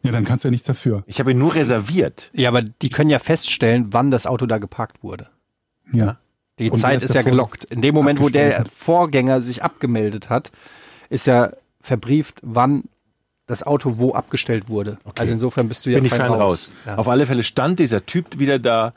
Ja, 0.03 0.11
dann 0.11 0.23
kannst 0.23 0.43
du 0.43 0.49
ja 0.49 0.51
nichts 0.51 0.67
dafür. 0.67 1.03
ich 1.07 1.19
habe 1.19 1.31
ihn 1.31 1.39
nur 1.39 1.55
reserviert. 1.55 2.29
Ja, 2.33 2.49
aber 2.49 2.61
die 2.61 2.89
können 2.89 3.09
ja 3.09 3.17
feststellen, 3.17 3.87
wann 3.89 4.11
das 4.11 4.27
Auto 4.27 4.45
da 4.45 4.59
geparkt 4.59 5.01
wurde. 5.03 5.29
Ja. 5.91 6.19
Die 6.59 6.69
Und 6.69 6.79
Zeit 6.79 6.97
ist 6.97 7.05
ist 7.09 7.15
ja 7.15 7.23
gelockt. 7.23 7.65
In 7.65 7.81
dem 7.81 7.95
Moment, 7.95 8.19
wo 8.21 8.29
der 8.29 8.65
Vorgänger 8.71 9.41
sich 9.41 9.63
abgemeldet 9.63 10.29
hat, 10.29 10.51
ist 11.09 11.25
ja 11.25 11.51
verbrieft, 11.81 12.39
wann 12.43 12.83
das 13.47 13.63
Auto 13.63 13.97
wo 13.97 14.13
abgestellt 14.13 14.69
wurde. 14.69 14.97
Also 15.17 15.33
insofern 15.33 15.67
bist 15.69 15.85
du 15.85 15.89
ja 15.89 15.97
bin 15.97 16.05
ich 16.05 16.11
fein 16.11 16.29
fein 16.29 16.31
raus. 16.39 16.69
Ja. 16.85 16.95
Auf 16.97 17.07
alle 17.07 17.25
Fälle 17.25 17.43
stand 17.43 17.79
dieser 17.79 18.05
Typ 18.05 18.39
wieder 18.39 18.57
da, 18.59 18.93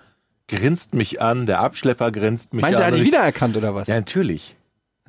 grinst 0.48 0.94
mich 0.94 1.20
an, 1.22 1.46
der 1.46 1.60
Abschlepper 1.60 2.10
grinst 2.10 2.52
mich 2.54 2.62
Meinst 2.62 2.74
du, 2.78 2.78
an. 2.78 2.82
er 2.82 2.86
hat 2.88 2.94
dich 2.94 3.02
ich- 3.02 3.08
wiedererkannt 3.08 3.56
oder 3.56 3.74
was? 3.74 3.86
Ja, 3.88 3.94
natürlich. 3.94 4.56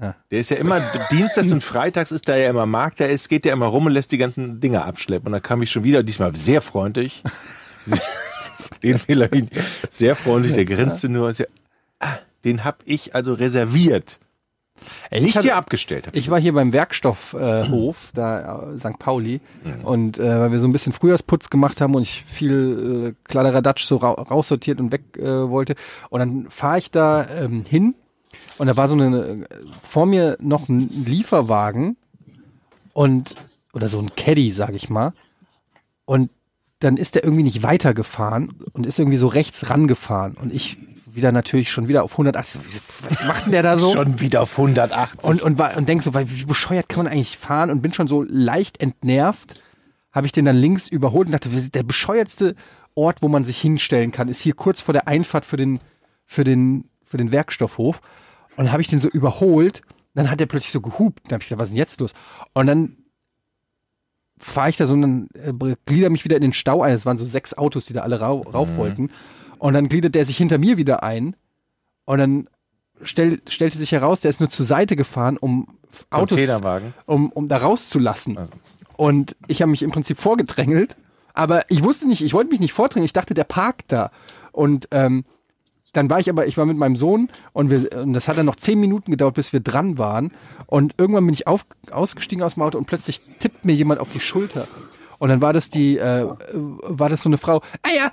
Ja. 0.01 0.15
Der 0.31 0.39
ist 0.39 0.49
ja 0.49 0.55
immer, 0.57 0.79
Dienstags 1.11 1.51
und 1.51 1.61
Freitags 1.61 2.11
ist 2.11 2.29
da 2.29 2.35
ja 2.37 2.49
immer 2.49 2.65
Markt, 2.65 3.01
da 3.01 3.05
ist, 3.05 3.27
geht 3.27 3.43
der 3.43 3.51
immer 3.53 3.65
rum 3.65 3.85
und 3.87 3.91
lässt 3.91 4.11
die 4.13 4.17
ganzen 4.17 4.61
Dinger 4.61 4.85
abschleppen. 4.85 5.27
Und 5.27 5.33
dann 5.33 5.41
kam 5.41 5.61
ich 5.61 5.71
schon 5.71 5.83
wieder, 5.83 6.03
diesmal 6.03 6.33
sehr 6.37 6.61
freundlich. 6.61 7.21
den 8.83 8.97
Fehler. 8.97 9.29
Sehr 9.89 10.15
freundlich, 10.15 10.53
der 10.53 10.65
grinste 10.65 11.09
nur. 11.09 11.27
und 11.27 11.33
sagte, 11.35 11.51
Ah, 11.99 12.17
den 12.45 12.63
hab 12.63 12.81
ich 12.85 13.13
also 13.13 13.33
reserviert. 13.33 14.19
Ey, 15.09 15.19
ich 15.19 15.25
Nicht 15.25 15.35
hatte- 15.35 15.43
hier 15.47 15.55
abgestellt. 15.55 16.07
Hab 16.07 16.15
Ich 16.15 16.29
war 16.29 16.39
hier 16.39 16.53
beim 16.53 16.73
Werkstoffhof, 16.73 18.07
äh, 18.09 18.11
da 18.15 18.71
äh, 18.73 18.77
St. 18.77 18.99
Pauli, 18.99 19.41
und 19.83 20.17
äh, 20.17 20.39
weil 20.39 20.51
wir 20.51 20.59
so 20.59 20.67
ein 20.67 20.71
bisschen 20.71 20.93
Frühjahrsputz 20.93 21.49
gemacht 21.49 21.81
haben 21.81 21.95
und 21.95 22.01
ich 22.03 22.23
viel 22.25 23.15
äh, 23.15 23.27
Kladderadatsch 23.29 23.83
so 23.85 23.97
ra 23.97 24.11
raussortiert 24.11 24.79
und 24.79 24.91
weg 24.91 25.01
äh, 25.17 25.49
wollte. 25.49 25.75
Und 26.09 26.19
dann 26.19 26.47
fahre 26.49 26.77
ich 26.79 26.91
da 26.91 27.27
ähm, 27.29 27.63
hin 27.67 27.95
und 28.57 28.67
da 28.67 28.77
war 28.77 28.87
so 28.87 28.95
eine, 28.95 29.17
äh, 29.17 29.45
vor 29.83 30.05
mir 30.05 30.37
noch 30.41 30.69
ein 30.69 30.89
Lieferwagen 31.05 31.97
und, 32.93 33.35
oder 33.73 33.89
so 33.89 33.99
ein 33.99 34.15
Caddy, 34.15 34.51
sag 34.51 34.73
ich 34.73 34.89
mal. 34.89 35.13
Und 36.05 36.29
dann 36.79 36.97
ist 36.97 37.15
der 37.15 37.23
irgendwie 37.23 37.43
nicht 37.43 37.61
weitergefahren 37.63 38.55
und 38.73 38.85
ist 38.85 38.99
irgendwie 38.99 39.17
so 39.17 39.27
rechts 39.27 39.69
rangefahren. 39.69 40.35
Und 40.35 40.53
ich 40.53 40.77
wieder 41.15 41.31
natürlich 41.31 41.71
schon 41.71 41.87
wieder 41.87 42.03
auf 42.03 42.13
180. 42.13 42.61
Was 43.07 43.23
macht 43.25 43.45
denn 43.45 43.51
der 43.51 43.63
da 43.63 43.77
so? 43.77 43.91
Schon 43.93 44.19
wieder 44.19 44.41
auf 44.41 44.57
180. 44.57 45.29
Und, 45.29 45.41
und, 45.41 45.59
und 45.59 45.89
denk 45.89 46.03
so, 46.03 46.13
wie 46.13 46.45
bescheuert 46.45 46.89
kann 46.89 47.05
man 47.05 47.13
eigentlich 47.13 47.37
fahren 47.37 47.69
und 47.69 47.81
bin 47.81 47.93
schon 47.93 48.07
so 48.07 48.23
leicht 48.23 48.81
entnervt, 48.81 49.61
habe 50.11 50.25
ich 50.25 50.31
den 50.31 50.45
dann 50.45 50.55
links 50.55 50.87
überholt 50.87 51.27
und 51.27 51.33
dachte, 51.33 51.49
der 51.49 51.83
bescheuertste 51.83 52.55
Ort, 52.95 53.21
wo 53.21 53.27
man 53.27 53.43
sich 53.43 53.59
hinstellen 53.59 54.11
kann, 54.11 54.27
ist 54.27 54.41
hier 54.41 54.53
kurz 54.53 54.81
vor 54.81 54.93
der 54.93 55.07
Einfahrt 55.07 55.45
für 55.45 55.57
den, 55.57 55.79
für 56.25 56.43
den, 56.43 56.89
für 57.03 57.17
den 57.17 57.31
Werkstoffhof. 57.31 58.01
Und 58.57 58.65
dann 58.65 58.71
habe 58.71 58.81
ich 58.81 58.87
den 58.87 58.99
so 58.99 59.07
überholt, 59.07 59.81
dann 60.15 60.29
hat 60.29 60.41
er 60.41 60.47
plötzlich 60.47 60.71
so 60.71 60.81
gehupt. 60.81 61.21
Dann 61.25 61.33
habe 61.33 61.43
ich 61.43 61.49
gedacht, 61.49 61.59
was 61.59 61.67
ist 61.69 61.73
denn 61.73 61.77
jetzt 61.77 62.01
los? 62.01 62.13
Und 62.53 62.67
dann 62.67 62.97
fahre 64.39 64.69
ich 64.69 64.77
da 64.77 64.87
so 64.87 64.93
und 64.93 65.01
dann 65.01 65.29
äh, 65.33 65.75
glieder 65.85 66.09
mich 66.09 66.23
wieder 66.25 66.35
in 66.35 66.41
den 66.41 66.53
Stau 66.53 66.81
ein. 66.81 66.93
Es 66.93 67.05
waren 67.05 67.17
so 67.17 67.25
sechs 67.25 67.53
Autos, 67.53 67.85
die 67.85 67.93
da 67.93 68.01
alle 68.01 68.19
rau 68.19 68.41
rauf 68.41 68.77
wollten. 68.77 69.11
Und 69.59 69.73
dann 69.73 69.89
gliedert 69.89 70.15
der 70.15 70.25
sich 70.25 70.37
hinter 70.37 70.57
mir 70.57 70.77
wieder 70.77 71.03
ein. 71.03 71.35
Und 72.05 72.17
dann 72.17 72.49
stell, 73.03 73.41
stellte 73.47 73.77
sich 73.77 73.91
heraus, 73.91 74.21
der 74.21 74.29
ist 74.29 74.39
nur 74.39 74.49
zur 74.49 74.65
Seite 74.65 74.95
gefahren, 74.95 75.37
um 75.37 75.77
Autos, 76.09 76.39
um, 77.05 77.31
um 77.31 77.47
da 77.47 77.57
rauszulassen. 77.57 78.37
Also. 78.37 78.53
Und 78.95 79.35
ich 79.47 79.61
habe 79.61 79.71
mich 79.71 79.83
im 79.83 79.91
Prinzip 79.91 80.17
vorgedrängelt, 80.17 80.95
aber 81.33 81.69
ich 81.69 81.83
wusste 81.83 82.07
nicht, 82.07 82.21
ich 82.21 82.33
wollte 82.33 82.51
mich 82.51 82.59
nicht 82.59 82.73
vordrängeln, 82.73 83.05
ich 83.05 83.13
dachte, 83.13 83.33
der 83.33 83.43
parkt 83.43 83.91
da. 83.91 84.11
Und 84.51 84.87
ähm, 84.91 85.25
dann 85.93 86.09
war 86.09 86.19
ich 86.19 86.29
aber, 86.29 86.45
ich 86.45 86.57
war 86.57 86.65
mit 86.65 86.77
meinem 86.77 86.95
Sohn 86.95 87.29
und, 87.53 87.69
wir, 87.69 88.01
und 88.01 88.13
das 88.13 88.27
hat 88.27 88.37
dann 88.37 88.45
noch 88.45 88.57
zehn 88.57 88.79
Minuten 88.79 89.11
gedauert, 89.11 89.35
bis 89.35 89.53
wir 89.53 89.59
dran 89.59 89.97
waren. 89.97 90.31
Und 90.67 90.93
irgendwann 90.97 91.25
bin 91.25 91.33
ich 91.33 91.47
auf, 91.47 91.65
ausgestiegen 91.91 92.43
aus 92.43 92.55
dem 92.55 92.63
Auto 92.63 92.77
und 92.77 92.85
plötzlich 92.85 93.21
tippt 93.39 93.65
mir 93.65 93.73
jemand 93.73 93.99
auf 93.99 94.11
die 94.11 94.19
Schulter. 94.19 94.67
Und 95.17 95.29
dann 95.29 95.41
war 95.41 95.53
das 95.53 95.69
die, 95.69 95.97
äh, 95.97 96.27
war 96.53 97.09
das 97.09 97.23
so 97.23 97.29
eine 97.29 97.37
Frau. 97.37 97.61
Ah 97.81 97.93
ja, 97.95 98.11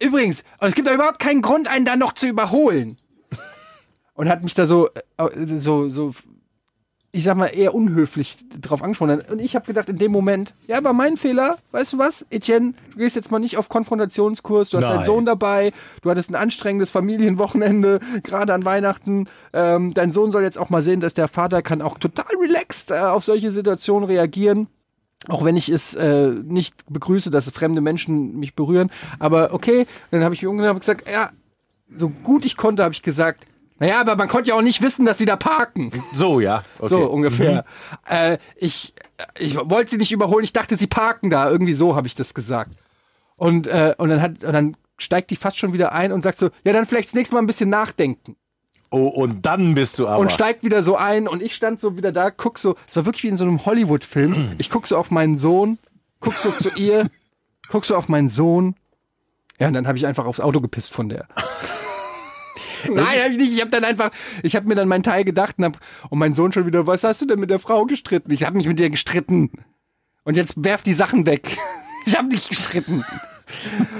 übrigens, 0.00 0.42
und 0.58 0.68
es 0.68 0.74
gibt 0.74 0.88
da 0.88 0.94
überhaupt 0.94 1.18
keinen 1.18 1.42
Grund, 1.42 1.68
einen 1.68 1.84
da 1.84 1.96
noch 1.96 2.12
zu 2.12 2.26
überholen. 2.26 2.96
Und 4.14 4.28
hat 4.28 4.44
mich 4.44 4.54
da 4.54 4.66
so, 4.66 4.88
äh, 5.16 5.58
so, 5.58 5.88
so, 5.88 6.14
ich 7.12 7.24
sag 7.24 7.36
mal, 7.36 7.46
eher 7.46 7.74
unhöflich 7.74 8.36
drauf 8.60 8.82
angesprochen. 8.82 9.22
Und 9.30 9.38
ich 9.40 9.54
habe 9.54 9.66
gedacht, 9.66 9.88
in 9.88 9.96
dem 9.96 10.12
Moment, 10.12 10.52
ja, 10.66 10.84
war 10.84 10.92
mein 10.92 11.16
Fehler, 11.16 11.56
weißt 11.72 11.94
du 11.94 11.98
was, 11.98 12.26
Etienne, 12.30 12.74
du 12.92 12.98
gehst 12.98 13.16
jetzt 13.16 13.30
mal 13.30 13.38
nicht 13.38 13.56
auf 13.56 13.68
Konfrontationskurs, 13.68 14.70
du 14.70 14.76
hast 14.76 14.84
deinen 14.84 14.96
Nein. 14.96 15.06
Sohn 15.06 15.26
dabei, 15.26 15.72
du 16.02 16.10
hattest 16.10 16.30
ein 16.30 16.34
anstrengendes 16.34 16.90
Familienwochenende, 16.90 18.00
gerade 18.22 18.52
an 18.52 18.64
Weihnachten. 18.64 19.26
Ähm, 19.54 19.94
dein 19.94 20.12
Sohn 20.12 20.30
soll 20.30 20.42
jetzt 20.42 20.58
auch 20.58 20.70
mal 20.70 20.82
sehen, 20.82 21.00
dass 21.00 21.14
der 21.14 21.28
Vater 21.28 21.62
kann 21.62 21.82
auch 21.82 21.98
total 21.98 22.36
relaxed 22.38 22.90
äh, 22.90 22.98
auf 22.98 23.24
solche 23.24 23.50
Situationen 23.50 24.08
reagieren. 24.08 24.68
Auch 25.28 25.44
wenn 25.44 25.56
ich 25.56 25.68
es 25.68 25.94
äh, 25.94 26.28
nicht 26.28 26.84
begrüße, 26.88 27.30
dass 27.30 27.50
fremde 27.50 27.80
Menschen 27.80 28.38
mich 28.38 28.54
berühren. 28.54 28.90
Aber 29.18 29.52
okay, 29.52 29.86
dann 30.10 30.24
habe 30.24 30.34
ich 30.34 30.42
mir 30.42 30.48
umgedreht 30.48 30.72
und 30.72 30.80
gesagt, 30.80 31.10
ja, 31.10 31.30
so 31.94 32.08
gut 32.08 32.44
ich 32.44 32.56
konnte, 32.56 32.82
habe 32.82 32.94
ich 32.94 33.02
gesagt, 33.02 33.46
naja, 33.78 34.00
aber 34.00 34.14
man 34.16 34.28
konnte 34.28 34.50
ja 34.50 34.56
auch 34.56 34.62
nicht 34.62 34.82
wissen, 34.82 35.06
dass 35.06 35.18
sie 35.18 35.24
da 35.24 35.36
parken. 35.36 35.90
So, 36.12 36.40
ja. 36.40 36.64
Okay. 36.78 36.88
So 36.88 37.10
ungefähr. 37.10 37.64
Äh, 38.06 38.38
ich 38.56 38.94
ich 39.38 39.56
wollte 39.56 39.90
sie 39.90 39.96
nicht 39.96 40.12
überholen, 40.12 40.44
ich 40.44 40.52
dachte, 40.52 40.76
sie 40.76 40.86
parken 40.86 41.30
da. 41.30 41.50
Irgendwie 41.50 41.72
so 41.72 41.96
habe 41.96 42.06
ich 42.06 42.14
das 42.14 42.34
gesagt. 42.34 42.72
Und, 43.36 43.66
äh, 43.66 43.94
und, 43.96 44.10
dann 44.10 44.20
hat, 44.20 44.44
und 44.44 44.52
dann 44.52 44.76
steigt 44.98 45.30
die 45.30 45.36
fast 45.36 45.58
schon 45.58 45.72
wieder 45.72 45.92
ein 45.92 46.12
und 46.12 46.22
sagt 46.22 46.38
so, 46.38 46.50
ja, 46.64 46.72
dann 46.72 46.86
vielleicht 46.86 47.08
das 47.08 47.14
nächste 47.14 47.34
Mal 47.34 47.40
ein 47.40 47.46
bisschen 47.46 47.70
nachdenken. 47.70 48.36
Oh, 48.90 49.06
und 49.06 49.46
dann 49.46 49.74
bist 49.74 49.98
du 49.98 50.08
aber. 50.08 50.18
Und 50.18 50.32
steigt 50.32 50.64
wieder 50.64 50.82
so 50.82 50.96
ein 50.96 51.28
und 51.28 51.42
ich 51.42 51.54
stand 51.54 51.80
so 51.80 51.96
wieder 51.96 52.10
da, 52.10 52.30
guck 52.30 52.58
so, 52.58 52.76
es 52.88 52.96
war 52.96 53.06
wirklich 53.06 53.22
wie 53.22 53.28
in 53.28 53.36
so 53.36 53.44
einem 53.44 53.64
Hollywood-Film. 53.64 54.52
Ich 54.58 54.68
guck 54.68 54.86
so 54.86 54.96
auf 54.96 55.12
meinen 55.12 55.38
Sohn, 55.38 55.78
guck 56.18 56.34
so 56.34 56.50
zu 56.50 56.70
ihr, 56.70 57.06
guck 57.68 57.84
so 57.84 57.94
auf 57.94 58.08
meinen 58.08 58.28
Sohn. 58.28 58.74
Ja, 59.60 59.68
und 59.68 59.74
dann 59.74 59.86
habe 59.86 59.96
ich 59.96 60.06
einfach 60.06 60.26
aufs 60.26 60.40
Auto 60.40 60.60
gepisst 60.60 60.92
von 60.92 61.08
der. 61.08 61.28
Nein, 62.88 63.20
hab 63.22 63.30
ich 63.30 63.36
nicht. 63.36 63.54
Ich 63.54 63.60
habe 63.60 63.70
dann 63.70 63.84
einfach, 63.84 64.10
ich 64.42 64.56
habe 64.56 64.66
mir 64.66 64.74
dann 64.74 64.88
meinen 64.88 65.02
Teil 65.02 65.24
gedacht 65.24 65.56
und, 65.58 65.66
hab, 65.66 65.78
und 66.08 66.18
mein 66.18 66.34
Sohn 66.34 66.52
schon 66.52 66.66
wieder, 66.66 66.86
was 66.86 67.04
hast 67.04 67.20
du 67.20 67.26
denn 67.26 67.38
mit 67.38 67.50
der 67.50 67.58
Frau 67.58 67.84
gestritten? 67.84 68.32
Ich 68.32 68.44
habe 68.44 68.56
mich 68.56 68.66
mit 68.66 68.78
dir 68.78 68.90
gestritten. 68.90 69.50
Und 70.24 70.36
jetzt 70.36 70.64
werf 70.64 70.82
die 70.82 70.94
Sachen 70.94 71.26
weg. 71.26 71.56
Ich 72.06 72.16
habe 72.16 72.28
nicht 72.28 72.48
gestritten. 72.48 73.04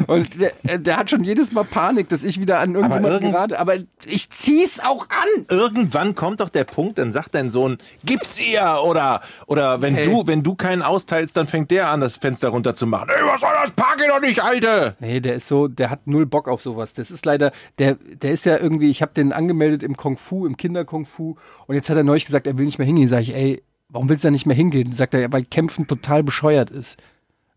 Und 0.07 0.41
der, 0.41 0.53
äh, 0.65 0.79
der 0.79 0.97
hat 0.97 1.11
schon 1.11 1.25
jedes 1.25 1.53
Mal 1.53 1.65
Panik, 1.65 2.09
dass 2.09 2.25
ich 2.25 2.41
wieder 2.41 2.59
an 2.61 2.75
irgendjemanden 2.75 3.13
irgend- 3.13 3.33
gerate. 3.33 3.59
Aber 3.59 3.75
ich 4.07 4.31
zieh's 4.31 4.81
auch 4.81 5.09
an. 5.09 5.47
Irgendwann 5.51 6.15
kommt 6.15 6.41
doch 6.41 6.49
der 6.49 6.65
Punkt, 6.65 6.99
dann 6.99 7.13
sagt 7.13 7.35
dein 7.35 7.51
Sohn, 7.51 7.79
gib's 8.05 8.41
ihr 8.41 8.79
oder 8.85 9.21
oder 9.47 9.81
wenn 9.83 9.95
Hey. 9.95 10.05
du 10.05 10.27
wenn 10.27 10.43
du 10.43 10.55
keinen 10.55 10.83
austeilst, 10.83 11.37
dann 11.37 11.47
fängt 11.47 11.71
der 11.71 11.89
an, 11.89 12.01
das 12.01 12.17
Fenster 12.17 12.49
runterzumachen. 12.49 13.09
Ey, 13.11 13.23
was 13.27 13.41
soll 13.41 13.51
das? 13.63 13.73
Park 13.73 14.01
ihn 14.03 14.09
doch 14.09 14.21
nicht, 14.21 14.43
Alte! 14.43 14.97
Nee, 15.01 15.21
der 15.21 15.35
ist 15.35 15.49
so, 15.49 15.69
der 15.69 15.91
hat 15.91 16.07
null 16.07 16.27
Bock 16.27 16.49
auf 16.49 16.63
sowas. 16.63 16.93
Das 16.93 17.11
ist 17.11 17.25
leider, 17.27 17.53
der, 17.79 17.95
der 17.95 18.33
ist 18.33 18.45
ja 18.47 18.57
irgendwie, 18.59 18.91
ich 18.91 19.03
habe 19.03 19.13
den 19.15 19.33
angemeldet 19.33 19.83
im 19.83 19.97
Kung 19.97 20.17
Fu, 20.17 20.47
im 20.47 20.57
Kinder-Kung 20.57 21.07
Fu 21.07 21.37
und 21.67 21.75
jetzt 21.75 21.89
hat 21.91 21.97
er 21.97 22.03
neulich 22.05 22.25
gesagt, 22.25 22.47
er 22.47 22.59
will 22.59 22.65
nicht 22.67 22.79
mehr 22.79 22.87
hingehen. 22.87 23.09
Sag 23.09 23.21
ich, 23.23 23.35
ey, 23.35 23.63
warum 23.89 24.09
willst 24.09 24.25
du 24.25 24.29
da 24.29 24.31
nicht 24.33 24.47
mehr 24.47 24.57
hingehen? 24.57 24.95
Sagt 24.95 25.15
er, 25.15 25.21
ja, 25.21 25.33
weil 25.33 25.45
Kämpfen 25.45 25.87
total 25.87 26.23
bescheuert 26.23 26.71
ist. 26.71 26.97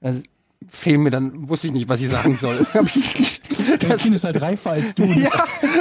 Also, 0.01 0.21
fehl 0.69 0.97
mir 0.97 1.09
dann, 1.09 1.47
wusste 1.47 1.67
ich 1.67 1.73
nicht, 1.73 1.89
was 1.89 2.01
ich 2.01 2.09
sagen 2.09 2.37
soll. 2.37 2.65
Dein 3.79 3.97
Kind 3.97 4.15
ist 4.15 4.23
halt 4.23 4.41
reifer 4.41 4.71
als 4.71 4.95
du. 4.95 5.03
ja, 5.03 5.29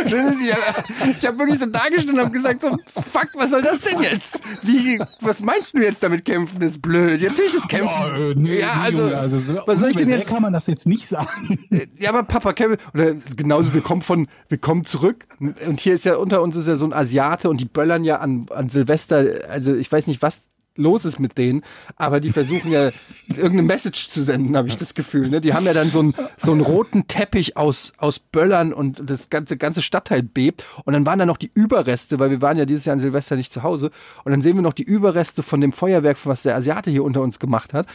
ich 0.06 1.26
habe 1.26 1.38
wirklich 1.38 1.58
so 1.58 1.66
dargestellt 1.66 2.10
und 2.10 2.20
habe 2.20 2.30
gesagt, 2.30 2.62
so, 2.62 2.76
fuck, 3.00 3.28
was 3.34 3.50
soll 3.50 3.62
das 3.62 3.80
denn 3.80 4.02
jetzt? 4.02 4.42
Wie, 4.62 4.98
was 5.20 5.40
meinst 5.42 5.76
du 5.76 5.82
jetzt 5.82 6.02
damit 6.02 6.24
kämpfen 6.24 6.60
ist 6.62 6.80
blöd? 6.80 7.20
Ja, 7.20 7.30
Natürlich 7.30 7.54
ist 7.54 7.68
kämpfen. 7.68 7.90
Oh, 7.90 8.32
nee, 8.36 8.60
ja, 8.60 8.80
also, 8.82 9.04
also 9.04 9.38
so 9.38 9.60
was 9.66 9.80
soll 9.80 9.90
ich 9.90 9.96
denn 9.96 10.08
jetzt? 10.08 10.30
kann 10.30 10.42
man 10.42 10.52
das 10.52 10.66
jetzt 10.66 10.86
nicht 10.86 11.08
sagen. 11.08 11.58
Ja, 11.98 12.10
aber 12.10 12.22
Papa 12.22 12.52
Kevin, 12.52 12.78
oder 12.94 13.14
genauso, 13.36 13.74
wir 13.74 13.80
kommen 13.80 14.02
von, 14.02 14.28
wir 14.48 14.58
kommen 14.58 14.84
zurück 14.84 15.26
und 15.40 15.80
hier 15.80 15.94
ist 15.94 16.04
ja 16.04 16.16
unter 16.16 16.42
uns 16.42 16.56
ist 16.56 16.68
ja 16.68 16.76
so 16.76 16.84
ein 16.84 16.92
Asiate 16.92 17.48
und 17.48 17.60
die 17.60 17.64
böllern 17.64 18.04
ja 18.04 18.16
an, 18.16 18.46
an 18.50 18.68
Silvester, 18.68 19.24
also 19.48 19.74
ich 19.74 19.90
weiß 19.90 20.06
nicht, 20.06 20.22
was 20.22 20.40
los 20.76 21.04
ist 21.04 21.18
mit 21.18 21.38
denen, 21.38 21.62
aber 21.96 22.20
die 22.20 22.30
versuchen 22.30 22.70
ja 22.70 22.90
irgendeine 23.28 23.62
Message 23.62 24.08
zu 24.08 24.22
senden, 24.22 24.56
habe 24.56 24.68
ich 24.68 24.76
das 24.76 24.94
Gefühl. 24.94 25.28
Ne? 25.28 25.40
Die 25.40 25.54
haben 25.54 25.66
ja 25.66 25.72
dann 25.72 25.88
so 25.88 26.00
einen, 26.00 26.14
so 26.42 26.52
einen 26.52 26.60
roten 26.60 27.06
Teppich 27.08 27.56
aus, 27.56 27.92
aus 27.98 28.18
Böllern 28.18 28.72
und 28.72 29.02
das 29.04 29.30
ganze, 29.30 29.56
ganze 29.56 29.82
Stadtteil 29.82 30.22
bebt. 30.22 30.64
Und 30.84 30.94
dann 30.94 31.06
waren 31.06 31.18
da 31.18 31.26
noch 31.26 31.36
die 31.36 31.50
Überreste, 31.52 32.18
weil 32.18 32.30
wir 32.30 32.40
waren 32.40 32.58
ja 32.58 32.64
dieses 32.64 32.84
Jahr 32.84 32.94
an 32.94 33.00
Silvester 33.00 33.36
nicht 33.36 33.52
zu 33.52 33.62
Hause. 33.62 33.90
Und 34.24 34.32
dann 34.32 34.42
sehen 34.42 34.56
wir 34.56 34.62
noch 34.62 34.72
die 34.72 34.82
Überreste 34.82 35.42
von 35.42 35.60
dem 35.60 35.72
Feuerwerk, 35.72 36.18
was 36.24 36.42
der 36.42 36.56
Asiate 36.56 36.90
hier 36.90 37.04
unter 37.04 37.22
uns 37.22 37.38
gemacht 37.38 37.74
hat. 37.74 37.86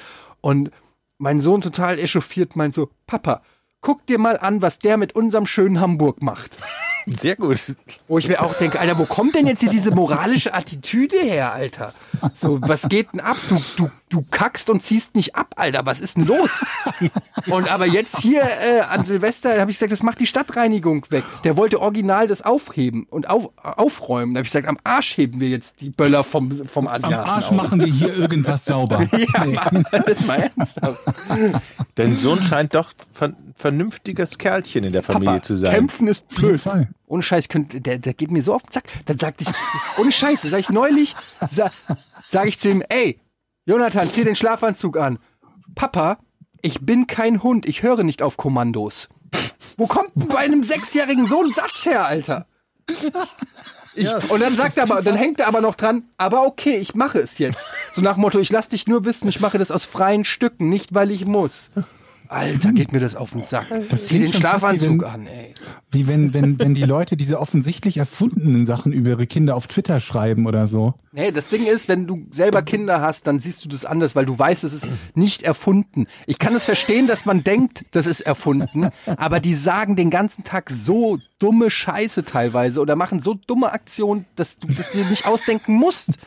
Und 0.41 0.71
mein 1.17 1.39
Sohn 1.39 1.61
total 1.61 1.99
echauffiert 1.99 2.55
meint 2.55 2.75
so, 2.75 2.89
Papa, 3.07 3.41
guck 3.87 4.05
dir 4.05 4.19
mal 4.19 4.37
an, 4.37 4.61
was 4.61 4.79
der 4.79 4.97
mit 4.97 5.15
unserem 5.15 5.45
schönen 5.45 5.79
Hamburg 5.79 6.21
macht. 6.21 6.51
Sehr 7.05 7.37
gut. 7.37 7.57
Wo 8.09 8.17
ich 8.17 8.27
mir 8.27 8.43
auch 8.43 8.53
denke, 8.55 8.81
Alter, 8.81 8.97
wo 8.97 9.05
kommt 9.05 9.33
denn 9.33 9.47
jetzt 9.47 9.61
hier 9.61 9.69
diese 9.69 9.91
moralische 9.91 10.53
Attitüde 10.53 11.17
her, 11.17 11.53
Alter? 11.53 11.93
So, 12.35 12.59
was 12.61 12.89
geht 12.89 13.13
denn 13.13 13.21
ab? 13.21 13.37
Du, 13.47 13.61
du, 13.77 13.89
du 14.09 14.25
kackst 14.29 14.69
und 14.69 14.81
ziehst 14.81 15.15
nicht 15.15 15.37
ab, 15.37 15.53
Alter. 15.55 15.85
Was 15.85 16.01
ist 16.01 16.17
denn 16.17 16.25
los? 16.25 16.65
Und 17.45 17.71
aber 17.71 17.85
jetzt 17.85 18.19
hier 18.19 18.41
äh, 18.41 18.81
an 18.89 19.05
Silvester 19.05 19.57
habe 19.57 19.71
ich 19.71 19.77
gesagt, 19.77 19.93
das 19.93 20.03
macht 20.03 20.19
die 20.19 20.27
Stadtreinigung 20.27 21.05
weg. 21.09 21.23
Der 21.45 21.55
wollte 21.55 21.79
original 21.79 22.27
das 22.27 22.41
aufheben 22.41 23.07
und 23.09 23.29
auf, 23.29 23.51
aufräumen. 23.55 24.33
Da 24.33 24.39
habe 24.39 24.45
ich 24.45 24.51
gesagt, 24.51 24.67
am 24.67 24.77
Arsch 24.83 25.15
heben 25.17 25.39
wir 25.39 25.47
jetzt 25.47 25.79
die 25.79 25.91
Böller 25.91 26.25
vom, 26.25 26.67
vom 26.67 26.89
Asiaten 26.89 27.13
Am 27.13 27.29
Arsch 27.29 27.45
auf. 27.45 27.51
machen 27.51 27.79
wir 27.79 27.87
hier 27.87 28.13
irgendwas 28.13 28.65
sauber. 28.65 29.07
Ja, 29.17 29.45
Mann, 29.45 29.85
das 30.05 30.25
mal 30.25 30.51
ernsthaft. 30.55 30.99
Dein 31.95 32.17
Sohn 32.17 32.43
scheint 32.43 32.75
doch 32.75 32.91
ein 33.19 33.46
vernünftiges 33.57 34.37
Kerlchen 34.37 34.83
in 34.83 34.93
der 34.93 35.03
Familie 35.03 35.33
Papa, 35.33 35.41
zu 35.41 35.55
sein. 35.55 35.71
Kämpfen 35.73 36.07
ist 36.07 36.27
blöd. 36.29 36.61
Ohne 37.07 37.23
Scheiß, 37.23 37.49
könnt, 37.49 37.85
der, 37.85 37.97
der 37.97 38.13
geht 38.13 38.31
mir 38.31 38.43
so 38.43 38.53
auf 38.53 38.63
den 38.63 38.71
Zack. 38.71 38.85
Dann 39.05 39.17
sagte 39.17 39.43
ich, 39.43 39.49
ohne 39.99 40.11
Scheiß, 40.11 40.43
sag 40.43 40.59
ich 40.59 40.69
neulich, 40.69 41.15
sa, 41.49 41.71
sag 42.29 42.47
ich 42.47 42.59
zu 42.59 42.69
ihm, 42.69 42.83
ey, 42.87 43.19
Jonathan, 43.65 44.07
zieh 44.07 44.23
den 44.23 44.35
Schlafanzug 44.35 44.97
an. 44.97 45.19
Papa, 45.75 46.19
ich 46.61 46.81
bin 46.81 47.07
kein 47.07 47.43
Hund, 47.43 47.67
ich 47.67 47.83
höre 47.83 48.03
nicht 48.03 48.21
auf 48.21 48.37
Kommandos. 48.37 49.09
Wo 49.75 49.87
kommt 49.87 50.11
bei 50.15 50.37
einem 50.37 50.63
Sechsjährigen 50.63 51.25
so 51.25 51.43
ein 51.43 51.51
Satz 51.51 51.85
her, 51.85 52.05
Alter? 52.05 52.45
Ich, 53.95 54.09
und 54.29 54.41
dann 54.41 54.55
sagt 54.55 54.77
er 54.77 54.83
aber, 54.83 55.01
dann 55.01 55.15
hängt 55.15 55.39
er 55.39 55.47
aber 55.47 55.59
noch 55.59 55.75
dran, 55.75 56.03
aber 56.17 56.45
okay, 56.45 56.77
ich 56.77 56.93
mache 56.93 57.19
es 57.19 57.39
jetzt. 57.39 57.73
So 57.91 58.01
nach 58.01 58.15
Motto, 58.15 58.39
ich 58.39 58.51
lass 58.51 58.69
dich 58.69 58.87
nur 58.87 59.05
wissen, 59.05 59.27
ich 59.27 59.39
mache 59.39 59.57
das 59.57 59.71
aus 59.71 59.85
freien 59.85 60.23
Stücken, 60.23 60.69
nicht 60.69 60.93
weil 60.93 61.09
ich 61.09 61.25
muss. 61.25 61.71
Alter, 62.29 62.73
geht 62.73 62.91
mir 62.91 62.99
das 62.99 63.15
auf 63.15 63.31
den 63.31 63.41
Sack. 63.41 63.67
Zieh 63.95 64.19
den 64.19 64.33
schon 64.33 64.41
fast 64.41 64.63
wie 64.63 64.79
Schlafanzug 64.79 65.01
wenn- 65.01 65.07
an, 65.09 65.27
ey. 65.27 65.53
Wie 65.91 66.07
wenn, 66.07 66.33
wenn, 66.33 66.59
wenn 66.59 66.73
die 66.75 66.83
Leute 66.83 67.15
diese 67.17 67.39
offensichtlich 67.39 67.97
erfundenen 67.97 68.65
Sachen 68.65 68.91
über 68.91 69.09
ihre 69.11 69.27
Kinder 69.27 69.55
auf 69.55 69.67
Twitter 69.67 69.99
schreiben 69.99 70.45
oder 70.45 70.67
so. 70.67 70.93
Nee, 71.13 71.31
das 71.31 71.49
Ding 71.49 71.65
ist, 71.65 71.87
wenn 71.87 72.05
du 72.05 72.27
selber 72.31 72.61
Kinder 72.61 73.01
hast, 73.01 73.25
dann 73.27 73.39
siehst 73.39 73.63
du 73.65 73.69
das 73.69 73.85
anders, 73.85 74.15
weil 74.15 74.25
du 74.25 74.37
weißt, 74.37 74.63
es 74.63 74.73
ist 74.73 74.87
nicht 75.15 75.43
erfunden. 75.43 76.07
Ich 76.25 76.37
kann 76.39 76.53
es 76.55 76.65
verstehen, 76.65 77.07
dass 77.07 77.25
man 77.25 77.43
denkt, 77.43 77.85
das 77.91 78.05
ist 78.05 78.21
erfunden, 78.21 78.89
aber 79.05 79.39
die 79.39 79.55
sagen 79.55 79.95
den 79.95 80.09
ganzen 80.09 80.43
Tag 80.43 80.69
so 80.69 81.17
dumme 81.39 81.69
Scheiße 81.69 82.25
teilweise 82.25 82.81
oder 82.81 82.95
machen 82.95 83.21
so 83.21 83.33
dumme 83.33 83.71
Aktionen, 83.71 84.25
dass 84.35 84.59
du 84.59 84.67
das 84.67 84.91
dir 84.91 85.05
nicht 85.05 85.25
ausdenken 85.25 85.73
musst. 85.73 86.17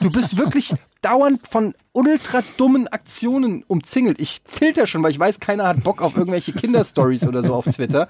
Du 0.00 0.10
bist 0.10 0.36
wirklich 0.38 0.72
dauernd 1.02 1.40
von 1.46 1.74
ultra 1.92 2.42
dummen 2.56 2.88
Aktionen 2.88 3.64
umzingelt. 3.66 4.20
Ich 4.20 4.42
filter 4.46 4.86
schon, 4.86 5.02
weil 5.02 5.10
ich 5.10 5.18
weiß, 5.18 5.40
keiner 5.40 5.66
hat 5.66 5.82
Bock 5.82 6.02
auf 6.02 6.16
irgendwelche 6.16 6.52
Kinderstories 6.52 7.26
oder 7.26 7.42
so 7.42 7.54
auf 7.54 7.64
Twitter. 7.64 8.06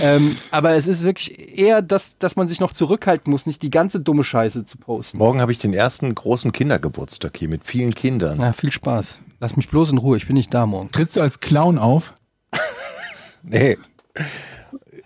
Ähm, 0.00 0.34
aber 0.50 0.72
es 0.72 0.88
ist 0.88 1.02
wirklich 1.02 1.58
eher, 1.58 1.82
das, 1.82 2.16
dass 2.18 2.36
man 2.36 2.48
sich 2.48 2.60
noch 2.60 2.72
zurückhalten 2.72 3.30
muss, 3.30 3.46
nicht 3.46 3.62
die 3.62 3.70
ganze 3.70 4.00
dumme 4.00 4.24
Scheiße 4.24 4.64
zu 4.66 4.78
posten. 4.78 5.18
Morgen 5.18 5.40
habe 5.40 5.52
ich 5.52 5.58
den 5.58 5.74
ersten 5.74 6.14
großen 6.14 6.52
Kindergeburtstag 6.52 7.36
hier 7.36 7.48
mit 7.48 7.64
vielen 7.64 7.94
Kindern. 7.94 8.40
Ja, 8.40 8.52
viel 8.52 8.72
Spaß. 8.72 9.20
Lass 9.40 9.56
mich 9.56 9.68
bloß 9.68 9.90
in 9.90 9.98
Ruhe, 9.98 10.16
ich 10.16 10.26
bin 10.26 10.34
nicht 10.34 10.52
da 10.54 10.66
morgen. 10.66 10.90
Trittst 10.90 11.16
du 11.16 11.20
als 11.20 11.40
Clown 11.40 11.78
auf? 11.78 12.14
Nee. 13.46 13.76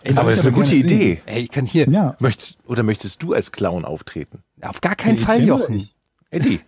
soll 0.07 0.19
aber 0.19 0.31
das 0.31 0.39
ist 0.39 0.45
eine 0.45 0.55
gute. 0.55 0.77
Idee. 0.77 1.21
Ey, 1.27 1.43
ich 1.43 1.51
kann 1.51 1.67
hier. 1.67 1.89
Ja. 1.89 2.15
Möchtest, 2.21 2.57
oder 2.67 2.85
möchtest 2.85 3.21
du 3.23 3.35
als 3.35 3.51
Clown 3.51 3.85
auftreten? 3.85 4.45
Auf 4.63 4.81
gar 4.81 4.95
keinen 4.95 5.17
Ich 5.17 5.23
Fall, 5.23 5.43
Jochen. 5.43 5.89
Eddie. 6.31 6.61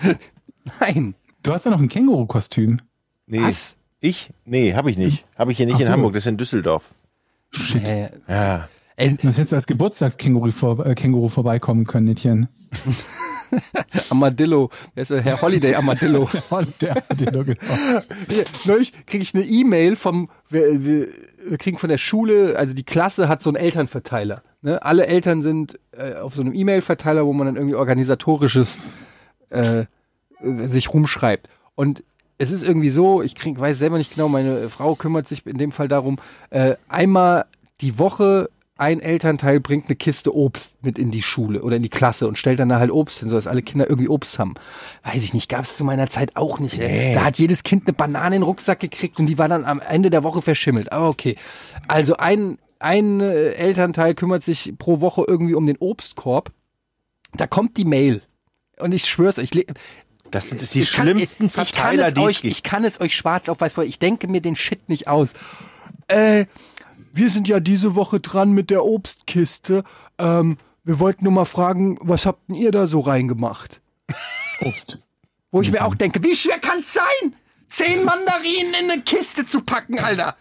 Nein. 0.80 1.14
Du 1.42 1.52
hast 1.52 1.64
ja 1.64 1.70
noch 1.70 1.80
ein 1.80 1.88
Känguru-Kostüm. 1.88 2.78
Nee. 3.26 3.40
Was? 3.42 3.76
Ich? 4.00 4.30
Nee, 4.44 4.74
habe 4.74 4.90
ich 4.90 4.98
nicht. 4.98 5.24
Habe 5.38 5.52
ich 5.52 5.56
hier 5.58 5.66
nicht 5.66 5.76
Ach 5.76 5.80
in 5.80 5.86
so. 5.86 5.92
Hamburg, 5.92 6.12
das 6.14 6.24
ist 6.24 6.28
in 6.28 6.36
Düsseldorf. 6.36 6.94
Äh, 7.84 8.08
Ja. 8.28 8.68
ey, 8.96 9.16
Das 9.22 9.36
hättest 9.36 9.52
du 9.52 9.56
als 9.56 9.66
Geburtstagskänguru 9.66 10.50
vor, 10.50 10.84
äh, 10.84 10.94
Känguru 10.94 11.28
vorbeikommen 11.28 11.86
können, 11.86 12.06
Nittchen. 12.06 12.48
Amadillo. 14.10 14.70
Wer 14.94 15.02
ist 15.02 15.10
der? 15.10 15.22
Herr 15.22 15.40
Holiday 15.40 15.74
Amadillo. 15.74 16.28
Der, 16.80 16.94
der, 17.10 17.44
genau. 17.44 17.60
Hier, 18.28 18.44
Neulich 18.66 18.92
kriege 19.06 19.22
ich 19.22 19.34
eine 19.34 19.44
E-Mail 19.44 19.96
vom, 19.96 20.28
wir, 20.50 20.84
wir, 20.84 21.08
wir 21.46 21.58
kriegen 21.58 21.78
von 21.78 21.88
der 21.88 21.98
Schule, 21.98 22.56
also 22.58 22.74
die 22.74 22.82
Klasse 22.84 23.28
hat 23.28 23.42
so 23.42 23.50
einen 23.50 23.56
Elternverteiler. 23.56 24.42
Ne? 24.62 24.82
Alle 24.82 25.06
Eltern 25.06 25.42
sind 25.42 25.78
äh, 25.92 26.14
auf 26.14 26.34
so 26.34 26.42
einem 26.42 26.54
E-Mail-Verteiler, 26.54 27.26
wo 27.26 27.32
man 27.32 27.46
dann 27.46 27.56
irgendwie 27.56 27.76
organisatorisches 27.76 28.78
äh, 29.54 29.86
sich 30.66 30.92
rumschreibt. 30.92 31.48
Und 31.74 32.02
es 32.38 32.50
ist 32.50 32.62
irgendwie 32.62 32.88
so, 32.88 33.22
ich 33.22 33.34
krieg, 33.34 33.58
weiß 33.58 33.78
selber 33.78 33.98
nicht 33.98 34.14
genau, 34.14 34.28
meine 34.28 34.68
Frau 34.68 34.94
kümmert 34.94 35.28
sich 35.28 35.46
in 35.46 35.58
dem 35.58 35.72
Fall 35.72 35.88
darum, 35.88 36.18
äh, 36.50 36.74
einmal 36.88 37.46
die 37.80 37.98
Woche 37.98 38.48
ein 38.76 39.00
Elternteil 39.00 39.60
bringt 39.60 39.86
eine 39.86 39.94
Kiste 39.94 40.34
Obst 40.34 40.74
mit 40.82 40.98
in 40.98 41.12
die 41.12 41.22
Schule 41.22 41.62
oder 41.62 41.76
in 41.76 41.82
die 41.84 41.88
Klasse 41.88 42.26
und 42.26 42.38
stellt 42.38 42.58
dann 42.58 42.68
da 42.68 42.80
halt 42.80 42.90
Obst 42.90 43.20
hin, 43.20 43.28
sodass 43.28 43.46
alle 43.46 43.62
Kinder 43.62 43.88
irgendwie 43.88 44.08
Obst 44.08 44.38
haben. 44.40 44.54
Weiß 45.04 45.22
ich 45.22 45.32
nicht, 45.32 45.48
gab 45.48 45.64
es 45.64 45.76
zu 45.76 45.84
meiner 45.84 46.08
Zeit 46.08 46.34
auch 46.34 46.58
nicht. 46.58 46.80
Ey. 46.80 47.14
Da 47.14 47.24
hat 47.24 47.38
jedes 47.38 47.62
Kind 47.62 47.86
eine 47.86 47.92
Banane 47.92 48.34
in 48.34 48.40
den 48.40 48.46
Rucksack 48.46 48.80
gekriegt 48.80 49.20
und 49.20 49.26
die 49.26 49.38
war 49.38 49.48
dann 49.48 49.64
am 49.64 49.80
Ende 49.80 50.10
der 50.10 50.24
Woche 50.24 50.42
verschimmelt. 50.42 50.90
Aber 50.90 51.08
okay. 51.08 51.36
Also 51.86 52.16
ein, 52.16 52.58
ein 52.80 53.20
äh, 53.20 53.50
Elternteil 53.52 54.14
kümmert 54.14 54.42
sich 54.42 54.74
pro 54.76 55.00
Woche 55.00 55.24
irgendwie 55.26 55.54
um 55.54 55.66
den 55.66 55.76
Obstkorb. 55.78 56.50
Da 57.36 57.46
kommt 57.46 57.76
die 57.76 57.84
Mail. 57.84 58.22
Und 58.78 58.92
ich 58.92 59.06
schwör's 59.06 59.38
euch, 59.38 59.50
ich 59.54 59.66
Das 60.30 60.48
sind 60.48 60.74
die 60.74 60.80
ich 60.80 60.92
kann- 60.92 61.04
schlimmsten 61.06 61.46
ich, 61.46 61.50
ich 61.52 61.56
kann 61.56 61.64
Verteiler, 61.66 62.08
es 62.08 62.14
die 62.14 62.20
euch. 62.20 62.44
Ich 62.44 62.62
kann 62.62 62.84
es 62.84 63.00
euch 63.00 63.16
schwarz 63.16 63.48
auf 63.48 63.60
weiß 63.60 63.74
vor. 63.74 63.84
Ich 63.84 63.98
denke 63.98 64.28
mir 64.28 64.40
den 64.40 64.56
Shit 64.56 64.88
nicht 64.88 65.08
aus. 65.08 65.34
Äh, 66.08 66.46
wir 67.12 67.30
sind 67.30 67.46
ja 67.48 67.60
diese 67.60 67.94
Woche 67.94 68.20
dran 68.20 68.52
mit 68.52 68.70
der 68.70 68.84
Obstkiste. 68.84 69.84
Ähm, 70.18 70.58
wir 70.82 70.98
wollten 70.98 71.24
nur 71.24 71.32
mal 71.32 71.44
fragen, 71.44 71.98
was 72.00 72.26
habt 72.26 72.48
denn 72.48 72.56
ihr 72.56 72.70
da 72.72 72.86
so 72.86 73.00
reingemacht? 73.00 73.80
Obst. 74.60 74.98
Wo 75.50 75.62
ich 75.62 75.70
mir 75.70 75.84
auch 75.84 75.94
denke, 75.94 76.22
wie 76.24 76.34
schwer 76.34 76.58
kann's 76.58 76.92
sein, 76.92 77.34
zehn 77.68 78.04
Mandarinen 78.04 78.74
in 78.82 78.90
eine 78.90 79.02
Kiste 79.02 79.46
zu 79.46 79.60
packen, 79.60 80.00
Alter? 80.00 80.36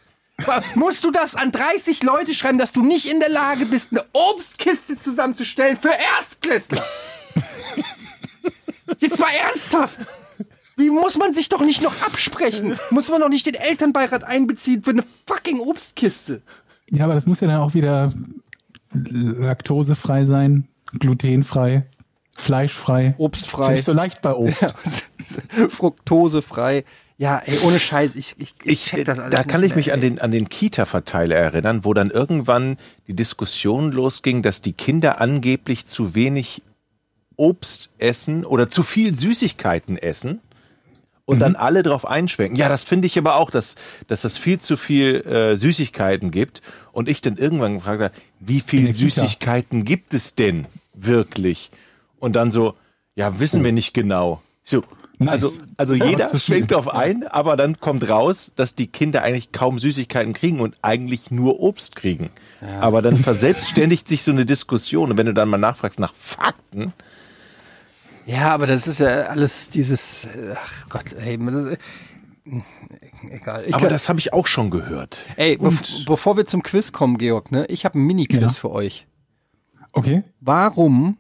Musst 0.74 1.04
du 1.04 1.12
das 1.12 1.36
an 1.36 1.52
30 1.52 2.02
Leute 2.02 2.34
schreiben, 2.34 2.58
dass 2.58 2.72
du 2.72 2.84
nicht 2.84 3.06
in 3.10 3.20
der 3.20 3.30
Lage 3.30 3.66
bist, 3.68 3.90
eine 3.92 4.04
Obstkiste 4.14 4.98
zusammenzustellen 4.98 5.78
für 5.78 5.92
Erstklässler? 6.18 6.84
Jetzt 9.00 9.20
mal 9.20 9.30
ernsthaft. 9.32 10.00
Wie 10.76 10.90
muss 10.90 11.18
man 11.18 11.34
sich 11.34 11.50
doch 11.50 11.62
nicht 11.62 11.82
noch 11.84 12.02
absprechen? 12.02 12.78
Muss 12.90 13.10
man 13.10 13.22
doch 13.22 13.30
nicht 13.30 13.46
den 13.46 13.54
Elternbeirat 13.56 14.24
einbeziehen 14.24 14.84
für 14.84 14.90
eine 14.92 15.04
fucking 15.28 15.60
Obstkiste? 15.60 16.42
Ja, 16.90 17.06
aber 17.06 17.14
das 17.14 17.26
muss 17.26 17.40
ja 17.42 17.48
dann 17.48 17.60
auch 17.62 17.74
wieder 17.74 18.12
laktosefrei 18.92 20.26
sein, 20.26 20.68
glutenfrei, 21.00 21.86
fleischfrei. 22.36 23.08
Ist 23.08 23.20
Obstfrei. 23.20 23.76
nicht 23.76 23.86
so 23.86 23.94
leicht 23.94 24.22
bei 24.22 24.34
Obst. 24.34 24.74
Fruktosefrei. 25.70 26.84
Ja, 27.18 27.42
ey, 27.46 27.60
ohne 27.64 27.80
Scheiß, 27.80 28.16
ich, 28.16 28.36
ich, 28.40 28.56
Ich, 28.64 28.86
check 28.86 29.06
das 29.06 29.20
alles 29.20 29.32
da 29.32 29.40
nicht 29.40 29.50
kann 29.50 29.64
ich 29.64 29.76
mich 29.76 29.94
an 29.94 30.02
ey. 30.02 30.10
den, 30.10 30.20
an 30.20 30.32
den 30.32 30.50
Kita-Verteiler 30.50 31.36
erinnern, 31.36 31.86
wo 31.86 31.94
dann 31.94 32.10
irgendwann 32.10 32.78
die 33.08 33.16
Diskussion 33.16 33.92
losging, 33.92 34.42
dass 34.42 34.62
die 34.62 34.74
Kinder 34.74 35.22
angeblich 35.22 35.86
zu 35.86 36.16
wenig 36.16 36.64
Obst 37.36 37.90
essen 37.98 38.46
oder 38.46 38.70
zu 38.70 38.84
viel 38.84 39.16
Süßigkeiten 39.16 39.98
essen 39.98 40.42
und 41.26 41.40
dann 41.40 41.56
alle 41.56 41.84
drauf 41.84 42.06
einschwenken. 42.06 42.58
Ja, 42.58 42.68
das 42.68 42.84
finde 42.84 43.06
ich 43.06 43.18
aber 43.18 43.38
auch, 43.38 43.50
dass, 43.50 43.76
dass 44.08 44.24
es 44.24 44.38
viel 44.38 44.60
zu 44.60 44.76
viel 44.76 45.22
äh, 45.26 45.56
Süßigkeiten 45.56 46.32
gibt. 46.32 46.62
Und 46.92 47.08
ich 47.10 47.22
dann 47.22 47.38
irgendwann 47.38 47.76
gefragt 47.76 48.02
habe, 48.02 48.14
wie 48.40 48.60
viel 48.60 48.84
der 48.84 48.94
Kita. 48.94 49.22
Süßigkeiten 49.22 49.86
gibt 49.86 50.14
es 50.14 50.36
denn 50.36 50.66
wirklich? 50.94 51.72
Und 52.20 52.36
dann 52.36 52.52
so, 52.52 52.76
ja, 53.16 53.40
wissen 53.40 53.64
wir 53.64 53.72
nicht 53.72 53.94
genau. 53.94 54.42
So, 54.64 54.84
Nice. 55.20 55.32
also, 55.32 55.52
also 55.78 55.94
Ja, 56.04 56.06
jeder 56.06 56.38
schwenkt 56.38 56.72
drauf 56.72 56.94
ein, 56.94 57.26
aber 57.28 57.56
dann 57.56 57.80
kommt 57.80 58.08
raus, 58.10 58.52
dass 58.56 58.76
die 58.76 58.88
Kinder 58.88 59.24
eigentlich 59.24 59.52
kaum 59.52 59.80
Süßigkeiten 59.80 60.34
kriegen 60.34 60.60
und 60.60 60.76
eigentlich 60.82 61.32
nur 61.32 61.60
Obst 61.62 61.96
kriegen. 61.96 62.32
Aber 62.82 63.02
dann 63.02 63.18
verselbstständigt 63.18 64.08
sich 64.08 64.24
so 64.24 64.32
eine 64.32 64.46
Diskussion. 64.46 65.12
Und 65.12 65.18
wenn 65.18 65.28
du 65.28 65.34
dann 65.34 65.50
mal 65.50 65.58
nachfragst 65.58 66.00
nach 66.00 66.14
Fakten, 66.14 66.94
Ja, 68.26 68.54
aber 68.54 68.68
das 68.68 68.88
ist 68.88 69.00
ja 69.00 69.24
alles 69.24 69.70
dieses, 69.70 70.28
ach 70.56 70.90
Gott, 70.90 71.12
ey, 71.14 71.38
das, 71.38 71.78
egal. 73.30 73.64
Ich 73.66 73.74
aber 73.74 73.80
glaub- 73.80 73.90
das 73.90 74.10
habe 74.10 74.20
ich 74.20 74.32
auch 74.34 74.48
schon 74.48 74.70
gehört. 74.70 75.20
ey, 75.36 75.58
und- 75.58 75.70
bev 75.82 76.06
bevor 76.06 76.38
wir 76.38 76.46
zum 76.46 76.64
Quiz 76.64 76.92
kommen, 76.92 77.18
Georg, 77.18 77.52
ne, 77.52 77.66
ich 77.68 77.86
habe 77.86 78.00
ein 78.00 78.04
Mini-Quiz 78.06 78.40
Ja. 78.42 78.50
für 78.50 78.72
euch. 78.72 79.08
Okay. 79.92 80.24
Warum 80.40 81.18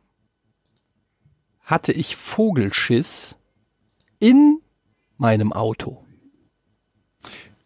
hatte 1.61 1.91
ich 1.91 2.15
Vogelschiss 2.15 3.35
in 4.19 4.59
meinem 5.17 5.53
Auto. 5.53 6.03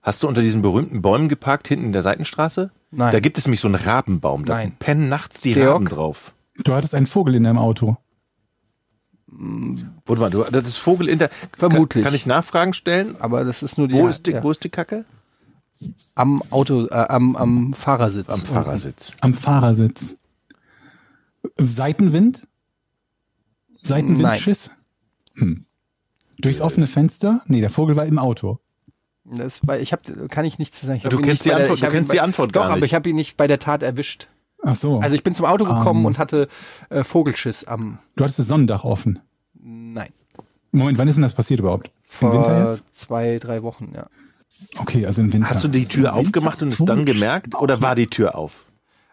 Hast 0.01 0.23
du 0.23 0.27
unter 0.27 0.41
diesen 0.41 0.61
berühmten 0.61 1.01
Bäumen 1.01 1.27
geparkt, 1.29 1.67
hinten 1.67 1.85
in 1.88 1.91
der 1.91 2.01
Seitenstraße? 2.03 2.71
Nein. 2.91 3.11
Da 3.11 3.19
gibt 3.19 3.38
es 3.38 3.45
nämlich 3.45 3.59
so 3.59 3.67
einen 3.67 3.75
Rabenbaum. 3.75 4.45
Da 4.45 4.53
Nein. 4.55 4.75
pennen 4.79 5.09
nachts 5.09 5.41
die 5.41 5.53
Georg? 5.53 5.73
Raben 5.75 5.85
drauf. 5.88 6.33
Du 6.63 6.73
hattest 6.73 6.95
einen 6.95 7.07
Vogel 7.07 7.35
in 7.35 7.43
deinem 7.43 7.57
Auto. 7.57 7.97
Warte 9.30 10.21
mal, 10.21 10.30
du, 10.30 10.43
das 10.43 10.67
ist 10.67 10.78
Vogel 10.78 11.09
in 11.09 11.19
der. 11.19 11.30
Vermutlich. 11.57 12.01
Kann, 12.03 12.09
kann 12.11 12.15
ich 12.15 12.25
Nachfragen 12.25 12.73
stellen? 12.73 13.15
Aber 13.19 13.43
das 13.43 13.61
ist 13.61 13.78
nur 13.78 13.88
die, 13.88 13.95
Wo, 13.95 14.07
ist 14.07 14.25
die, 14.28 14.32
ja, 14.32 14.43
wo 14.43 14.51
ist 14.51 14.63
die 14.63 14.69
Kacke? 14.69 15.05
am 16.15 16.41
Auto, 16.49 16.88
äh, 16.88 16.93
am, 16.93 17.36
am 17.36 17.73
Fahrersitz. 17.73 18.30
Am 18.30 18.39
Fahrersitz. 18.39 19.11
Am 19.21 19.34
Fahrersitz. 19.36 20.17
Seitenwind? 21.59 22.47
Seitenwindschiss? 23.82 24.71
Hm. 25.36 25.65
Durchs 26.39 26.61
offene 26.61 26.88
Fenster? 26.88 27.41
Nee, 27.47 27.61
der 27.61 27.69
Vogel 27.69 27.95
war 27.95 28.05
im 28.05 28.17
Auto. 28.19 28.59
Das 29.25 29.59
war, 29.67 29.78
ich 29.80 29.91
hab, 29.91 30.01
kann 30.30 30.45
ich 30.45 30.57
nichts 30.57 30.82
sagen. 30.82 31.01
Ich 31.03 31.09
Du 31.09 31.17
kennst 31.17 31.28
nicht 31.28 31.45
die 31.45 31.49
der- 31.49 31.57
Antwort- 31.57 31.80
ich 31.80 31.84
du 31.86 31.91
kennst 31.91 32.09
bei- 32.09 32.13
die 32.15 32.21
Antwort 32.21 32.55
Doch, 32.55 32.61
gar 32.61 32.69
aber 32.71 32.75
nicht. 32.78 32.86
ich 32.86 32.93
habe 32.95 33.09
ihn 33.09 33.15
nicht 33.15 33.38
bei 33.38 33.47
der 33.47 33.59
Tat 33.59 33.84
erwischt. 33.84 34.30
Ach 34.64 34.76
so. 34.76 34.99
Also 34.99 35.16
ich 35.16 35.24
bin 35.24 35.34
zum 35.34 35.45
Auto 35.45 35.64
gekommen 35.66 36.01
Ähm. 36.01 36.05
und 36.05 36.18
hatte 36.18 36.47
äh, 36.89 37.03
Vogelschiss 37.03 37.64
am. 37.66 37.99
du 38.16 38.24
hattest 38.24 38.39
das 38.39 38.47
Sonnendach 38.47 38.84
offen. 38.84 39.20
Nein. 39.53 40.10
Moment, 40.72 40.97
wann 40.97 41.08
ist 41.08 41.16
denn 41.16 41.22
das 41.24 41.34
passiert 41.34 41.60
überhaupt? 41.60 41.89
Im 42.22 42.32
Winter 42.32 42.43
Vor 42.43 42.64
jetzt? 42.70 42.95
zwei, 42.95 43.39
drei 43.39 43.64
Wochen, 43.64 43.91
ja. 43.95 44.08
Okay, 44.80 45.05
also 45.05 45.22
im 45.22 45.32
Winter. 45.32 45.49
Hast 45.49 45.64
du 45.64 45.68
die 45.68 45.86
Tür 45.86 46.14
aufgemacht 46.16 46.62
und 46.62 46.74
es 46.74 46.80
dann 46.84 47.05
gemerkt? 47.05 47.55
Oder 47.55 47.82
war 47.82 47.95
die 47.95 48.08
Tür 48.08 48.36
auf? 48.36 48.66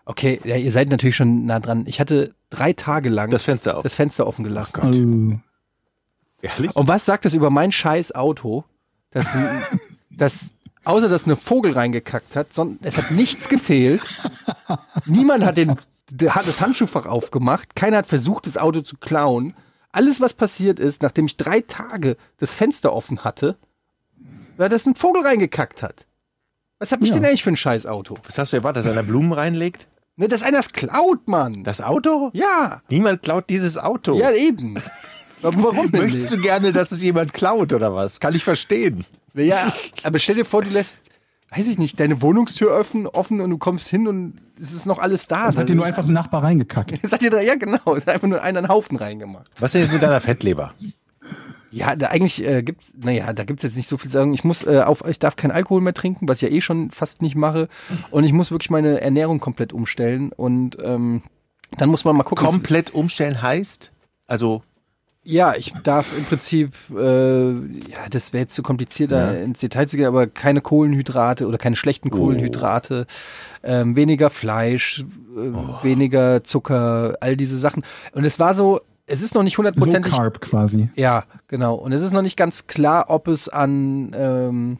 Okay, 0.06 0.40
ja, 0.44 0.56
ihr 0.56 0.72
seid 0.72 0.88
natürlich 0.90 1.16
schon 1.16 1.46
nah 1.46 1.60
dran. 1.60 1.84
Ich 1.86 2.00
hatte 2.00 2.34
drei 2.50 2.72
Tage 2.72 3.08
lang 3.08 3.30
Das 3.30 3.44
Fenster 3.44 3.76
auf. 3.78 3.82
das 3.82 3.94
Fenster 3.94 4.26
offen 4.26 4.44
gelassen. 4.44 5.40
Oh. 5.42 6.46
Ehrlich? 6.46 6.74
Und 6.76 6.88
was 6.88 7.04
sagt 7.06 7.24
das 7.24 7.32
über 7.34 7.50
mein 7.50 7.72
scheiß 7.72 8.14
Auto? 8.14 8.64
Dass, 9.10 9.26
dass 10.10 10.46
außer 10.84 11.08
dass 11.08 11.24
eine 11.24 11.36
Vogel 11.36 11.72
reingekackt 11.72 12.36
hat, 12.36 12.52
sondern 12.52 12.78
es 12.82 12.96
hat 12.96 13.10
nichts 13.10 13.48
gefehlt. 13.48 14.02
Niemand 15.06 15.44
hat 15.44 15.56
den 15.56 15.76
hat 16.28 16.46
das 16.46 16.60
Handschuhfach 16.60 17.06
aufgemacht. 17.06 17.74
Keiner 17.74 17.98
hat 17.98 18.06
versucht, 18.06 18.46
das 18.46 18.58
Auto 18.58 18.82
zu 18.82 18.96
klauen. 18.98 19.54
Alles, 19.90 20.20
was 20.20 20.34
passiert 20.34 20.78
ist, 20.78 21.02
nachdem 21.02 21.26
ich 21.26 21.36
drei 21.36 21.60
Tage 21.60 22.16
das 22.38 22.52
Fenster 22.54 22.92
offen 22.92 23.24
hatte, 23.24 23.56
war, 24.56 24.68
dass 24.68 24.86
ein 24.86 24.94
Vogel 24.94 25.22
reingekackt 25.22 25.82
hat. 25.82 26.06
Was 26.78 26.92
hab 26.92 27.00
ich 27.02 27.08
Ja. 27.08 27.14
denn 27.16 27.24
eigentlich 27.24 27.42
für 27.42 27.50
ein 27.50 27.56
scheiß 27.56 27.86
Auto? 27.86 28.14
Was 28.26 28.38
hast 28.38 28.52
du 28.52 28.58
erwartet, 28.58 28.84
dass 28.84 28.92
einer 28.92 29.02
Blumen 29.02 29.32
reinlegt? 29.32 29.88
Ne, 30.16 30.28
dass 30.28 30.42
einer 30.42 30.58
es 30.60 30.70
klaut, 30.72 31.26
Mann. 31.26 31.64
Das 31.64 31.80
Auto? 31.80 32.30
ja, 32.34 32.82
Niemand 32.88 33.22
klaut 33.22 33.48
dieses 33.50 33.78
Auto. 33.78 34.16
ja 34.18 34.30
eben. 34.32 34.76
Warum, 35.42 35.62
warum 35.64 35.90
denn 35.90 36.02
Möchtest 36.02 36.32
du 36.32 36.38
gerne, 36.40 36.72
dass 36.72 36.92
es 36.92 37.02
jemand 37.02 37.32
klaut 37.32 37.72
oder 37.72 37.94
was? 37.94 38.20
Kann 38.20 38.34
ich 38.34 38.44
verstehen. 38.44 39.04
Ja, 39.34 39.72
aber 40.02 40.18
stell 40.18 40.36
dir 40.36 40.44
vor, 40.44 40.62
du 40.62 40.70
lässt, 40.70 41.00
weiß 41.50 41.66
ich 41.66 41.78
nicht, 41.78 41.98
deine 42.00 42.22
Wohnungstür 42.22 42.72
offen, 42.72 43.06
offen 43.06 43.40
und 43.40 43.50
du 43.50 43.58
kommst 43.58 43.88
hin 43.88 44.06
und 44.06 44.40
es 44.60 44.72
ist 44.72 44.86
noch 44.86 44.98
alles 44.98 45.26
da. 45.26 45.46
Das 45.46 45.56
hat 45.58 45.68
dir 45.68 45.74
nur 45.74 45.84
einfach 45.84 46.06
ein 46.06 46.12
Nachbar 46.12 46.42
reingekackt. 46.42 46.94
Das 47.02 47.12
hat 47.12 47.20
dir 47.20 47.30
da, 47.30 47.40
ja 47.40 47.56
genau, 47.56 47.96
es 47.96 48.06
hat 48.06 48.14
einfach 48.14 48.28
nur 48.28 48.42
einen 48.42 48.68
Haufen 48.68 48.96
reingemacht. 48.96 49.50
Was 49.58 49.72
denn 49.72 49.80
jetzt 49.80 49.92
mit 49.92 50.02
deiner 50.02 50.20
Fettleber? 50.20 50.72
Ja, 51.74 51.96
da 51.96 52.06
eigentlich 52.06 52.44
äh, 52.44 52.62
gibt's, 52.62 52.86
naja, 52.96 53.32
da 53.32 53.42
gibt's 53.42 53.64
jetzt 53.64 53.76
nicht 53.76 53.88
so 53.88 53.96
viel 53.96 54.08
zu 54.08 54.14
sagen. 54.14 54.32
Ich 54.32 54.44
muss 54.44 54.64
äh, 54.64 54.82
auf, 54.82 55.04
ich 55.08 55.18
darf 55.18 55.34
keinen 55.34 55.50
Alkohol 55.50 55.80
mehr 55.80 55.92
trinken, 55.92 56.28
was 56.28 56.40
ich 56.40 56.48
ja 56.48 56.56
eh 56.56 56.60
schon 56.60 56.92
fast 56.92 57.20
nicht 57.20 57.34
mache. 57.34 57.68
Und 58.12 58.22
ich 58.22 58.32
muss 58.32 58.52
wirklich 58.52 58.70
meine 58.70 59.00
Ernährung 59.00 59.40
komplett 59.40 59.72
umstellen. 59.72 60.30
Und 60.30 60.78
ähm, 60.80 61.22
dann 61.76 61.88
muss 61.88 62.04
man 62.04 62.14
mal 62.14 62.22
gucken. 62.22 62.46
Komplett 62.46 62.94
umstellen 62.94 63.42
heißt? 63.42 63.90
Also, 64.28 64.62
Ja, 65.26 65.54
ich 65.56 65.72
darf 65.82 66.16
im 66.16 66.24
Prinzip, 66.24 66.74
äh, 66.94 67.52
ja, 67.52 68.08
das 68.10 68.34
wäre 68.34 68.42
jetzt 68.42 68.54
zu 68.54 68.62
kompliziert, 68.62 69.10
da 69.10 69.32
ins 69.32 69.60
Detail 69.60 69.88
zu 69.88 69.96
gehen, 69.96 70.04
aber 70.06 70.26
keine 70.26 70.60
Kohlenhydrate 70.60 71.46
oder 71.46 71.56
keine 71.56 71.76
schlechten 71.76 72.10
Kohlenhydrate, 72.10 73.06
ähm, 73.62 73.96
weniger 73.96 74.28
Fleisch, 74.28 75.02
äh, 75.34 75.82
weniger 75.84 76.44
Zucker, 76.44 77.16
all 77.20 77.38
diese 77.38 77.58
Sachen. 77.58 77.84
Und 78.12 78.26
es 78.26 78.38
war 78.38 78.52
so, 78.52 78.82
es 79.06 79.22
ist 79.22 79.34
noch 79.34 79.42
nicht 79.42 79.56
Low 79.56 79.64
hundertprozentig. 79.64 80.12
Carb 80.12 80.40
quasi. 80.42 80.90
Ja, 80.94 81.24
genau. 81.48 81.74
Und 81.74 81.92
es 81.92 82.02
ist 82.02 82.12
noch 82.12 82.22
nicht 82.22 82.36
ganz 82.36 82.66
klar, 82.66 83.06
ob 83.08 83.26
es 83.28 83.48
an, 83.48 84.12
ähm, 84.14 84.78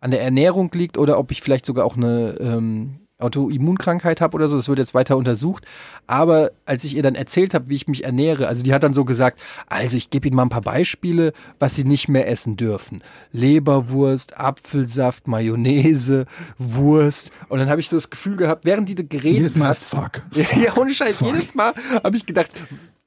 an 0.00 0.10
der 0.10 0.22
Ernährung 0.22 0.70
liegt 0.72 0.96
oder 0.96 1.18
ob 1.18 1.30
ich 1.30 1.42
vielleicht 1.42 1.66
sogar 1.66 1.84
auch 1.84 1.96
eine 1.96 2.36
ähm, 2.40 3.00
Autoimmunkrankheit 3.18 4.20
habe 4.20 4.34
oder 4.34 4.48
so. 4.48 4.56
Das 4.56 4.68
wird 4.68 4.78
jetzt 4.78 4.94
weiter 4.94 5.16
untersucht. 5.16 5.64
Aber 6.06 6.50
als 6.66 6.84
ich 6.84 6.96
ihr 6.96 7.02
dann 7.02 7.14
erzählt 7.14 7.54
habe, 7.54 7.68
wie 7.68 7.76
ich 7.76 7.86
mich 7.86 8.04
ernähre, 8.04 8.48
also 8.48 8.62
die 8.62 8.74
hat 8.74 8.82
dann 8.82 8.94
so 8.94 9.04
gesagt, 9.04 9.40
also 9.68 9.96
ich 9.96 10.10
gebe 10.10 10.26
Ihnen 10.26 10.36
mal 10.36 10.42
ein 10.42 10.48
paar 10.48 10.60
Beispiele, 10.60 11.32
was 11.58 11.76
Sie 11.76 11.84
nicht 11.84 12.08
mehr 12.08 12.28
essen 12.28 12.56
dürfen. 12.56 13.02
Leberwurst, 13.32 14.38
Apfelsaft, 14.38 15.28
Mayonnaise, 15.28 16.26
Wurst. 16.58 17.30
Und 17.48 17.58
dann 17.60 17.68
habe 17.68 17.80
ich 17.80 17.88
so 17.88 17.96
das 17.96 18.10
Gefühl 18.10 18.36
gehabt, 18.36 18.64
während 18.64 18.88
die 18.88 18.94
da 18.94 19.02
geredet 19.02 19.38
Jedes 19.38 19.56
Mal 19.56 19.70
hat, 19.70 19.78
fuck. 19.78 20.22
ja, 20.62 20.76
ohne 20.76 20.92
Scheiß. 20.92 21.20
Jedes 21.20 21.54
Mal 21.54 21.72
habe 22.02 22.16
ich 22.16 22.26
gedacht, 22.26 22.50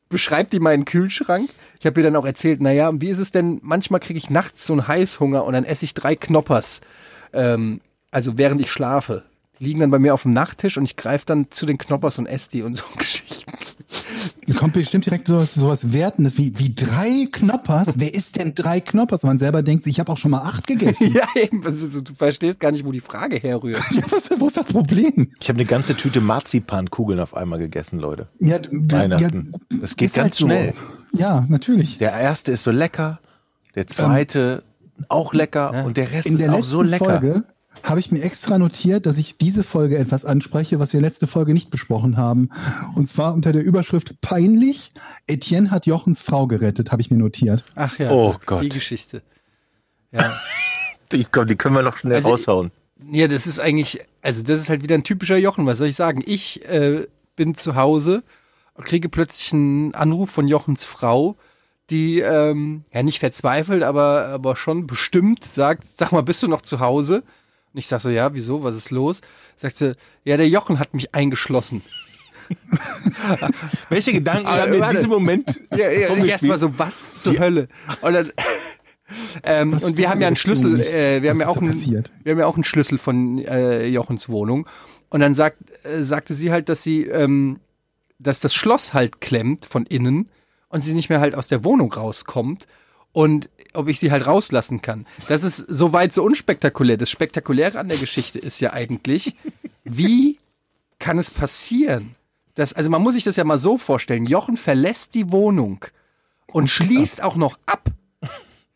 beschreibt 0.09 0.53
die 0.53 0.59
meinen 0.59 0.85
Kühlschrank. 0.85 1.49
Ich 1.79 1.85
habe 1.85 1.99
ihr 1.99 2.03
dann 2.03 2.15
auch 2.15 2.25
erzählt, 2.25 2.61
naja, 2.61 2.91
wie 2.93 3.09
ist 3.09 3.19
es 3.19 3.31
denn, 3.31 3.59
manchmal 3.61 3.99
kriege 3.99 4.17
ich 4.17 4.29
nachts 4.29 4.65
so 4.65 4.73
einen 4.73 4.87
Heißhunger 4.87 5.43
und 5.43 5.53
dann 5.53 5.65
esse 5.65 5.85
ich 5.85 5.93
drei 5.93 6.15
Knoppers. 6.15 6.81
Ähm, 7.33 7.81
also 8.11 8.37
während 8.37 8.61
ich 8.61 8.71
schlafe. 8.71 9.23
Die 9.59 9.65
liegen 9.65 9.79
dann 9.79 9.91
bei 9.91 9.99
mir 9.99 10.13
auf 10.13 10.23
dem 10.23 10.31
Nachttisch 10.31 10.77
und 10.77 10.85
ich 10.85 10.95
greife 10.95 11.25
dann 11.25 11.47
zu 11.51 11.65
den 11.65 11.77
Knoppers 11.77 12.17
und 12.19 12.25
esse 12.27 12.49
die 12.51 12.61
und 12.63 12.75
so 12.75 12.83
Geschichten. 12.97 13.51
Da 14.47 14.53
kommt 14.53 14.73
bestimmt 14.73 15.05
direkt 15.05 15.27
sowas, 15.27 15.53
sowas 15.53 15.93
Wertendes 15.93 16.37
wie, 16.37 16.57
wie 16.57 16.73
drei 16.73 17.27
Knoppers. 17.31 17.93
Wer 17.95 18.13
isst 18.13 18.37
denn 18.37 18.53
drei 18.55 18.79
Knoppers? 18.79 19.23
Man 19.23 19.37
selber 19.37 19.61
denkt 19.61 19.85
ich 19.87 19.99
habe 19.99 20.11
auch 20.11 20.17
schon 20.17 20.31
mal 20.31 20.41
acht 20.41 20.67
gegessen. 20.67 21.11
ja, 21.13 21.27
eben. 21.35 21.63
Also, 21.65 22.01
du 22.01 22.13
verstehst 22.13 22.59
gar 22.59 22.71
nicht, 22.71 22.85
wo 22.85 22.91
die 22.91 22.99
Frage 22.99 23.37
herrührt. 23.37 23.81
ja, 23.91 24.03
was, 24.09 24.29
wo 24.39 24.47
ist 24.47 24.57
das 24.57 24.65
Problem? 24.65 25.31
ich 25.39 25.49
habe 25.49 25.59
eine 25.59 25.65
ganze 25.65 25.95
Tüte 25.95 26.21
Marzipankugeln 26.21 27.19
auf 27.19 27.35
einmal 27.35 27.59
gegessen, 27.59 27.99
Leute. 27.99 28.27
Ja, 28.39 28.59
Weihnachten. 28.71 29.53
ja, 29.53 29.77
Das 29.79 29.95
geht 29.95 30.09
ist 30.09 30.17
halt 30.17 30.25
ganz 30.25 30.39
schnell. 30.39 30.73
Ja, 31.13 31.45
natürlich. 31.49 31.97
Der 31.97 32.11
erste 32.13 32.51
ist 32.51 32.63
so 32.63 32.71
lecker, 32.71 33.19
der 33.75 33.87
zweite 33.87 34.63
auch 35.09 35.33
lecker 35.33 35.85
und 35.85 35.97
der 35.97 36.11
Rest 36.11 36.27
In 36.27 36.37
der 36.37 36.47
ist 36.47 36.53
auch 36.53 36.63
so 36.63 36.81
lecker. 36.81 37.19
Folge 37.19 37.43
habe 37.83 37.99
ich 37.99 38.11
mir 38.11 38.21
extra 38.21 38.57
notiert, 38.57 39.05
dass 39.05 39.17
ich 39.17 39.37
diese 39.37 39.63
Folge 39.63 39.97
etwas 39.97 40.25
anspreche, 40.25 40.79
was 40.79 40.93
wir 40.93 41.01
letzte 41.01 41.27
Folge 41.27 41.53
nicht 41.53 41.69
besprochen 41.69 42.17
haben. 42.17 42.49
Und 42.95 43.07
zwar 43.09 43.33
unter 43.33 43.51
der 43.53 43.63
Überschrift 43.63 44.19
Peinlich, 44.21 44.91
Etienne 45.27 45.71
hat 45.71 45.85
Jochens 45.85 46.21
Frau 46.21 46.47
gerettet, 46.47 46.91
habe 46.91 47.01
ich 47.01 47.11
mir 47.11 47.17
notiert. 47.17 47.63
Ach 47.75 47.97
ja, 47.99 48.11
Oh 48.11 48.33
die 48.41 48.45
Gott. 48.45 48.69
Geschichte. 48.69 49.21
Ja. 50.11 50.33
Die, 51.13 51.19
die 51.23 51.55
können 51.55 51.73
wir 51.73 51.83
noch 51.83 51.95
schnell 51.95 52.15
Also- 52.15 52.29
raushauen. 52.31 52.71
Ja, 53.11 53.29
das 53.29 53.47
ist 53.47 53.59
eigentlich, 53.61 54.01
also 54.21 54.43
das 54.43 54.59
ist 54.59 54.69
halt 54.69 54.83
wieder 54.83 54.95
ein 54.95 55.05
typischer 55.05 55.37
Jochen, 55.37 55.65
was 55.65 55.77
soll 55.77 55.87
ich 55.87 55.95
sagen? 55.95 56.21
Ich 56.25 56.65
äh, 56.65 57.05
bin 57.37 57.55
zu 57.55 57.75
Hause 57.75 58.23
und 58.73 58.85
kriege 58.85 59.07
plötzlich 59.07 59.53
einen 59.53 59.93
Anruf 59.93 60.31
von 60.31 60.49
Jochens 60.49 60.83
Frau, 60.83 61.37
die 61.91 62.19
ähm, 62.19 62.83
ja 62.91 63.03
nicht 63.03 63.19
verzweifelt, 63.19 63.83
aber, 63.83 64.25
aber 64.27 64.57
schon 64.57 64.85
bestimmt 64.87 65.45
sagt, 65.45 65.83
sag 65.95 66.11
mal, 66.11 66.23
bist 66.23 66.43
du 66.43 66.47
noch 66.49 66.61
zu 66.63 66.79
Hause? 66.81 67.23
Und 67.77 67.81
ich 67.81 67.87
sag 67.89 68.01
so, 68.01 68.09
ja, 68.09 68.33
wieso, 68.33 68.63
was 68.63 68.75
ist 68.75 68.89
los? 68.89 69.21
Sagt 69.55 69.75
sie, 69.75 69.95
ja, 70.23 70.35
der 70.35 70.49
Jochen 70.49 70.79
hat 70.79 70.95
mich 70.95 71.13
eingeschlossen. 71.13 71.83
Welche 73.91 74.13
Gedanken 74.13 74.47
haben 74.47 74.71
wir 74.71 74.83
in 74.83 74.89
diesem 74.89 75.11
Moment 75.11 75.59
Ja, 75.69 75.91
ja 75.91 76.15
erstmal 76.25 76.57
so, 76.57 76.79
was 76.79 77.21
zur 77.21 77.33
Die- 77.33 77.39
Hölle? 77.39 77.67
Und, 78.01 78.13
dann, 78.13 78.31
ähm, 79.43 79.73
und 79.73 79.95
wir 79.99 80.09
haben 80.09 80.19
ja 80.21 80.25
einen 80.25 80.35
Schlüssel, 80.37 80.81
äh, 80.81 81.21
wir 81.21 81.29
haben 81.29 81.37
Was 81.37 81.45
ja 81.45 81.51
ist 81.51 81.57
auch 81.57 81.61
einen, 81.61 82.03
wir 82.23 82.31
haben 82.31 82.39
ja 82.39 82.45
auch 82.47 82.55
einen 82.55 82.63
Schlüssel 82.63 82.97
von 82.97 83.45
äh, 83.45 83.85
Jochens 83.85 84.27
Wohnung. 84.27 84.67
Und 85.09 85.19
dann 85.19 85.35
sagt, 85.35 85.57
äh, 85.85 86.01
sagte 86.01 86.33
sie 86.33 86.51
halt, 86.51 86.69
dass 86.69 86.81
sie, 86.81 87.03
ähm, 87.03 87.59
dass 88.17 88.39
das 88.39 88.55
Schloss 88.55 88.95
halt 88.95 89.21
klemmt 89.21 89.65
von 89.65 89.85
innen 89.85 90.31
und 90.69 90.83
sie 90.83 90.95
nicht 90.95 91.09
mehr 91.09 91.19
halt 91.19 91.35
aus 91.35 91.47
der 91.47 91.63
Wohnung 91.63 91.93
rauskommt. 91.93 92.65
Und 93.11 93.51
ob 93.77 93.87
ich 93.87 93.99
sie 93.99 94.11
halt 94.11 94.25
rauslassen 94.25 94.81
kann. 94.81 95.05
Das 95.27 95.43
ist 95.43 95.57
soweit 95.57 96.13
so 96.13 96.23
unspektakulär. 96.23 96.97
Das 96.97 97.09
Spektakuläre 97.09 97.79
an 97.79 97.87
der 97.89 97.97
Geschichte 97.97 98.39
ist 98.39 98.59
ja 98.59 98.73
eigentlich, 98.73 99.35
wie 99.83 100.37
kann 100.99 101.17
es 101.17 101.31
passieren? 101.31 102.15
Dass, 102.55 102.73
also 102.73 102.89
man 102.89 103.01
muss 103.03 103.13
sich 103.13 103.23
das 103.23 103.35
ja 103.35 103.43
mal 103.43 103.59
so 103.59 103.77
vorstellen. 103.77 104.25
Jochen 104.25 104.57
verlässt 104.57 105.13
die 105.15 105.31
Wohnung 105.31 105.85
und 106.51 106.69
schließt 106.69 107.23
auch 107.23 107.35
noch 107.35 107.59
ab 107.67 107.91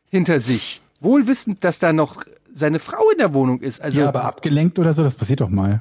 hinter 0.10 0.40
sich. 0.40 0.82
Wohl 1.00 1.26
wissend, 1.28 1.64
dass 1.64 1.80
da 1.80 1.92
noch 1.94 2.24
seine 2.54 2.80
Frau 2.80 3.10
in 3.12 3.18
der 3.18 3.34
Wohnung 3.34 3.60
ist. 3.62 3.82
Also, 3.82 4.02
Ja, 4.02 4.08
aber 4.10 4.26
abgelenkt 4.26 4.78
oder 4.78 4.94
so, 4.94 5.04
das 5.04 5.16
passiert 5.16 5.42
doch 5.42 5.50
mal. 5.50 5.80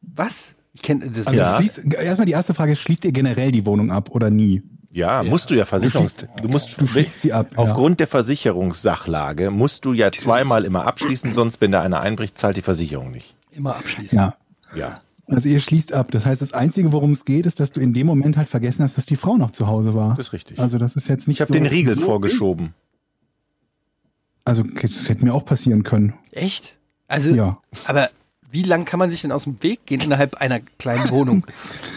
was? 0.00 0.54
Ich 0.74 0.80
kenne 0.80 1.10
das 1.10 1.26
Also 1.26 1.38
Ja. 1.38 1.56
schließt, 1.58 1.82
erstmal 2.00 2.24
die 2.26 2.32
erste 2.32 2.54
Frage 2.54 2.74
schließt 2.74 3.04
ihr 3.04 3.12
generell 3.12 3.52
die 3.52 3.66
Wohnung 3.66 3.90
ab 3.90 4.08
oder 4.12 4.30
nie? 4.30 4.62
Ja, 4.94 5.22
musst 5.22 5.48
du 5.50 5.54
ja 5.54 5.64
Versicherungs... 5.64 6.16
Du 6.42 6.48
musst, 6.48 6.78
du 6.78 6.86
schließt 6.86 7.22
sie 7.22 7.32
ab, 7.32 7.48
ja. 7.52 7.58
Aufgrund 7.58 7.98
der 8.00 8.06
Versicherungssachlage 8.06 9.50
musst 9.50 9.86
du 9.86 9.94
ja 9.94 10.12
zweimal 10.12 10.64
immer 10.64 10.86
abschließen, 10.86 11.32
sonst, 11.32 11.60
wenn 11.62 11.72
da 11.72 11.80
einer 11.80 12.00
einbricht, 12.00 12.36
zahlt 12.36 12.58
die 12.58 12.62
Versicherung 12.62 13.10
nicht. 13.10 13.34
immer 13.52 13.74
abschließen. 13.74 14.18
Ja. 14.18 14.36
Ja. 14.74 14.98
Also 15.28 15.48
ihr 15.48 15.60
schließt 15.60 15.94
ab. 15.94 16.10
Das 16.10 16.26
heißt, 16.26 16.42
das 16.42 16.52
Einzige, 16.52 16.92
worum 16.92 17.12
es 17.12 17.24
geht, 17.24 17.46
ist, 17.46 17.58
dass 17.58 17.72
du 17.72 17.80
in 17.80 17.94
dem 17.94 18.06
Moment 18.06 18.36
halt 18.36 18.48
vergessen 18.50 18.84
hast, 18.84 18.98
dass 18.98 19.06
die 19.06 19.16
Frau 19.16 19.38
noch 19.38 19.50
zu 19.50 19.66
Hause 19.66 19.94
war. 19.94 20.10
Das 20.16 20.26
ist 20.28 20.32
richtig. 20.34 20.58
Also 20.58 20.76
das 20.76 20.94
ist 20.94 21.08
jetzt 21.08 21.26
nicht 21.26 21.38
ich 21.38 21.40
habe 21.40 21.48
so, 21.48 21.54
den 21.54 21.66
Riegel 21.66 21.94
so 21.94 22.02
vorgeschoben. 22.02 22.74
Also 24.44 24.62
das 24.62 25.08
hätte 25.08 25.24
mir 25.24 25.32
auch 25.32 25.44
passieren 25.44 25.84
können. 25.84 26.14
Echt? 26.32 26.76
Also, 27.08 27.30
Ja. 27.34 27.58
aber 27.86 28.08
wie 28.52 28.62
lang 28.62 28.84
kann 28.84 28.98
man 28.98 29.10
sich 29.10 29.22
denn 29.22 29.32
aus 29.32 29.44
dem 29.44 29.62
Weg 29.62 29.86
gehen 29.86 30.00
innerhalb 30.00 30.34
einer 30.34 30.60
kleinen 30.60 31.08
Wohnung? 31.10 31.46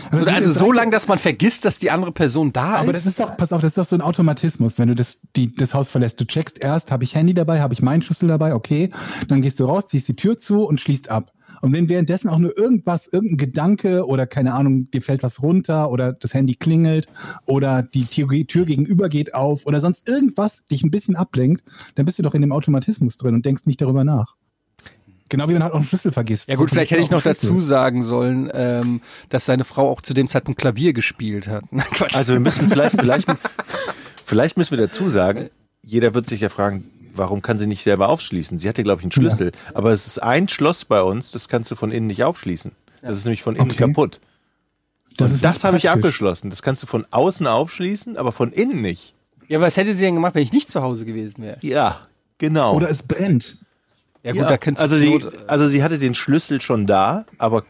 Aber 0.10 0.22
wie 0.26 0.30
also 0.30 0.48
gesagt, 0.48 0.60
so 0.60 0.72
lang, 0.72 0.90
dass 0.90 1.08
man 1.08 1.18
vergisst, 1.18 1.66
dass 1.66 1.78
die 1.78 1.92
andere 1.92 2.14
Person 2.14 2.54
da 2.54 2.76
Aber 2.76 2.92
ist? 2.92 2.98
das 2.98 3.06
ist 3.06 3.20
doch, 3.20 3.36
pass 3.36 3.52
auf, 3.52 3.62
das 3.62 3.72
ist 3.72 3.78
doch 3.78 3.86
so 3.86 3.96
ein 3.96 4.02
Automatismus, 4.02 4.80
wenn 4.80 4.88
du 4.88 4.96
das, 4.96 5.28
die, 5.36 5.54
das 5.54 5.74
Haus 5.74 5.90
verlässt. 5.90 6.20
Du 6.20 6.26
checkst 6.26 6.64
erst, 6.64 6.92
habe 6.92 7.04
ich 7.04 7.14
Handy 7.14 7.34
dabei, 7.34 7.60
habe 7.60 7.74
ich 7.74 7.82
meinen 7.82 8.02
Schlüssel 8.02 8.30
dabei, 8.30 8.56
okay. 8.56 8.90
Dann 9.28 9.42
gehst 9.42 9.60
du 9.60 9.66
raus, 9.66 9.88
ziehst 9.88 10.08
die 10.08 10.16
Tür 10.16 10.38
zu 10.38 10.64
und 10.64 10.80
schließt 10.80 11.10
ab. 11.10 11.34
Und 11.62 11.74
wenn 11.74 11.90
währenddessen 11.90 12.30
auch 12.30 12.38
nur 12.38 12.58
irgendwas, 12.58 13.08
irgendein 13.08 13.38
Gedanke 13.38 14.06
oder 14.06 14.28
keine 14.28 14.54
Ahnung, 14.54 14.90
dir 14.92 15.02
fällt 15.02 15.24
was 15.24 15.42
runter 15.42 15.90
oder 15.90 16.14
das 16.14 16.34
Handy 16.34 16.56
klingelt 16.56 17.08
oder 17.46 17.82
die 17.82 18.06
Tür, 18.06 18.30
Tür 18.48 18.66
gegenüber 18.66 19.10
geht 19.10 19.34
auf 19.34 19.66
oder 19.66 19.80
sonst 19.80 20.08
irgendwas 20.08 20.66
dich 20.68 20.84
ein 20.84 20.92
bisschen 20.92 21.16
ablenkt, 21.16 21.64
dann 21.96 22.06
bist 22.06 22.20
du 22.20 22.24
doch 22.24 22.36
in 22.36 22.42
dem 22.42 22.52
Automatismus 22.52 23.18
drin 23.18 23.36
und 23.36 23.46
denkst 23.46 23.66
nicht 23.66 23.82
darüber 23.82 24.04
nach. 24.04 24.36
Genau 25.30 25.50
wie 25.50 25.54
man 25.54 25.64
halt 25.64 25.74
auch 25.74 25.78
einen 25.78 25.86
Schlüssel 25.88 26.12
vergisst. 26.12 26.48
Ja 26.50 26.56
So 26.56 26.62
gut, 26.62 26.70
vielleicht 26.70 26.92
hätte 26.92 27.02
ich 27.02 27.10
noch 27.10 27.24
dazu 27.24 27.60
sagen 27.60 28.04
sollen, 28.04 28.50
ähm, 28.54 29.02
dass 29.30 29.46
seine 29.46 29.64
Frau 29.66 29.90
auch 29.90 30.02
zu 30.02 30.14
dem 30.14 30.30
Zeitpunkt 30.30 30.60
Klavier 30.60 30.94
gespielt 30.94 31.48
hat. 31.48 31.64
Quatsch. 31.94 32.16
Also 32.16 32.34
wir 32.34 32.40
müssen 32.40 32.70
vielleicht, 32.70 33.00
vielleicht, 33.00 33.28
vielleicht 34.24 34.58
müssen 34.58 34.78
wir 34.78 34.86
dazu 34.86 35.10
sagen, 35.10 35.50
jeder 35.82 36.14
wird 36.14 36.28
sich 36.28 36.42
ja 36.42 36.50
fragen, 36.50 36.84
warum 37.16 37.42
kann 37.42 37.58
sie 37.58 37.66
nicht 37.66 37.84
selber 37.84 38.10
aufschließen? 38.10 38.60
Sie 38.60 38.70
hatte, 38.70 38.84
glaube 38.84 39.02
ich, 39.02 39.06
einen 39.06 39.12
Schlüssel. 39.12 39.52
Aber 39.74 39.92
es 39.92 40.06
ist 40.06 40.22
ein 40.22 40.48
Schloss 40.48 40.86
bei 40.86 41.02
uns, 41.02 41.32
das 41.32 41.48
kannst 41.48 41.72
du 41.72 41.76
von 41.76 41.92
innen 41.92 42.08
nicht 42.08 42.24
aufschließen. 42.24 42.72
Das 43.02 43.18
ist 43.18 43.26
nämlich 43.26 43.42
von 43.44 43.56
innen 43.56 43.72
Okay. 43.72 43.80
kaputt. 43.88 44.20
Das 45.18 45.32
Und 45.32 45.44
das 45.44 45.64
habe 45.64 45.78
ich 45.78 45.90
abgeschlossen. 45.90 46.50
Das 46.50 46.62
kannst 46.62 46.84
du 46.84 46.88
von 46.88 47.06
außen 47.10 47.48
aufschließen, 47.48 48.18
aber 48.18 48.32
von 48.32 48.52
innen 48.52 48.82
nicht. 48.82 49.16
ja, 49.48 49.62
was 49.62 49.78
hätte 49.78 49.94
sie 49.96 50.02
denn 50.04 50.16
gemacht, 50.16 50.36
wenn 50.36 50.44
ich 50.44 50.52
nicht 50.54 50.70
zu 50.70 50.82
Hause 50.82 51.06
gewesen 51.06 51.42
wäre? 51.44 51.58
Ja, 51.62 52.02
genau. 52.38 52.76
Oder 52.76 52.90
es 52.90 53.02
brennt. 53.04 53.60
Ja 54.26 54.32
gut, 54.32 54.42
ja. 54.42 54.48
da 54.48 54.58
könntest 54.58 54.82
also, 54.82 54.96
du 54.96 55.02
sie, 55.02 55.30
so, 55.30 55.48
also 55.48 55.68
sie 55.68 55.84
hatte 55.84 56.00
den 56.00 56.16
Schlüssel 56.16 56.60
schon 56.60 56.88
da, 56.88 57.26
aber 57.38 57.64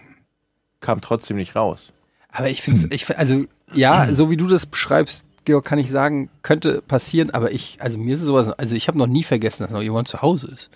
kam 0.79 1.01
trotzdem 1.01 1.35
nicht 1.35 1.53
raus. 1.55 1.91
Aber 2.29 2.49
ich 2.49 2.61
finde 2.61 2.95
ich, 2.95 3.03
find- 3.03 3.19
also 3.19 3.43
ja, 3.73 4.13
so 4.13 4.29
wie 4.29 4.37
du 4.37 4.47
das 4.47 4.65
beschreibst, 4.65 5.43
Georg, 5.43 5.65
kann 5.65 5.79
ich 5.79 5.91
sagen, 5.91 6.29
könnte 6.43 6.81
passieren, 6.81 7.31
aber 7.31 7.51
ich, 7.51 7.79
also 7.81 7.97
mir 7.97 8.13
ist 8.13 8.21
es 8.21 8.25
sowas, 8.25 8.49
also 8.51 8.73
ich 8.73 8.87
habe 8.87 8.97
noch 8.97 9.07
nie 9.07 9.23
vergessen, 9.23 9.63
dass 9.63 9.71
noch 9.71 9.81
jemand 9.81 10.07
zu 10.07 10.21
Hause 10.21 10.47
ist. 10.47 10.69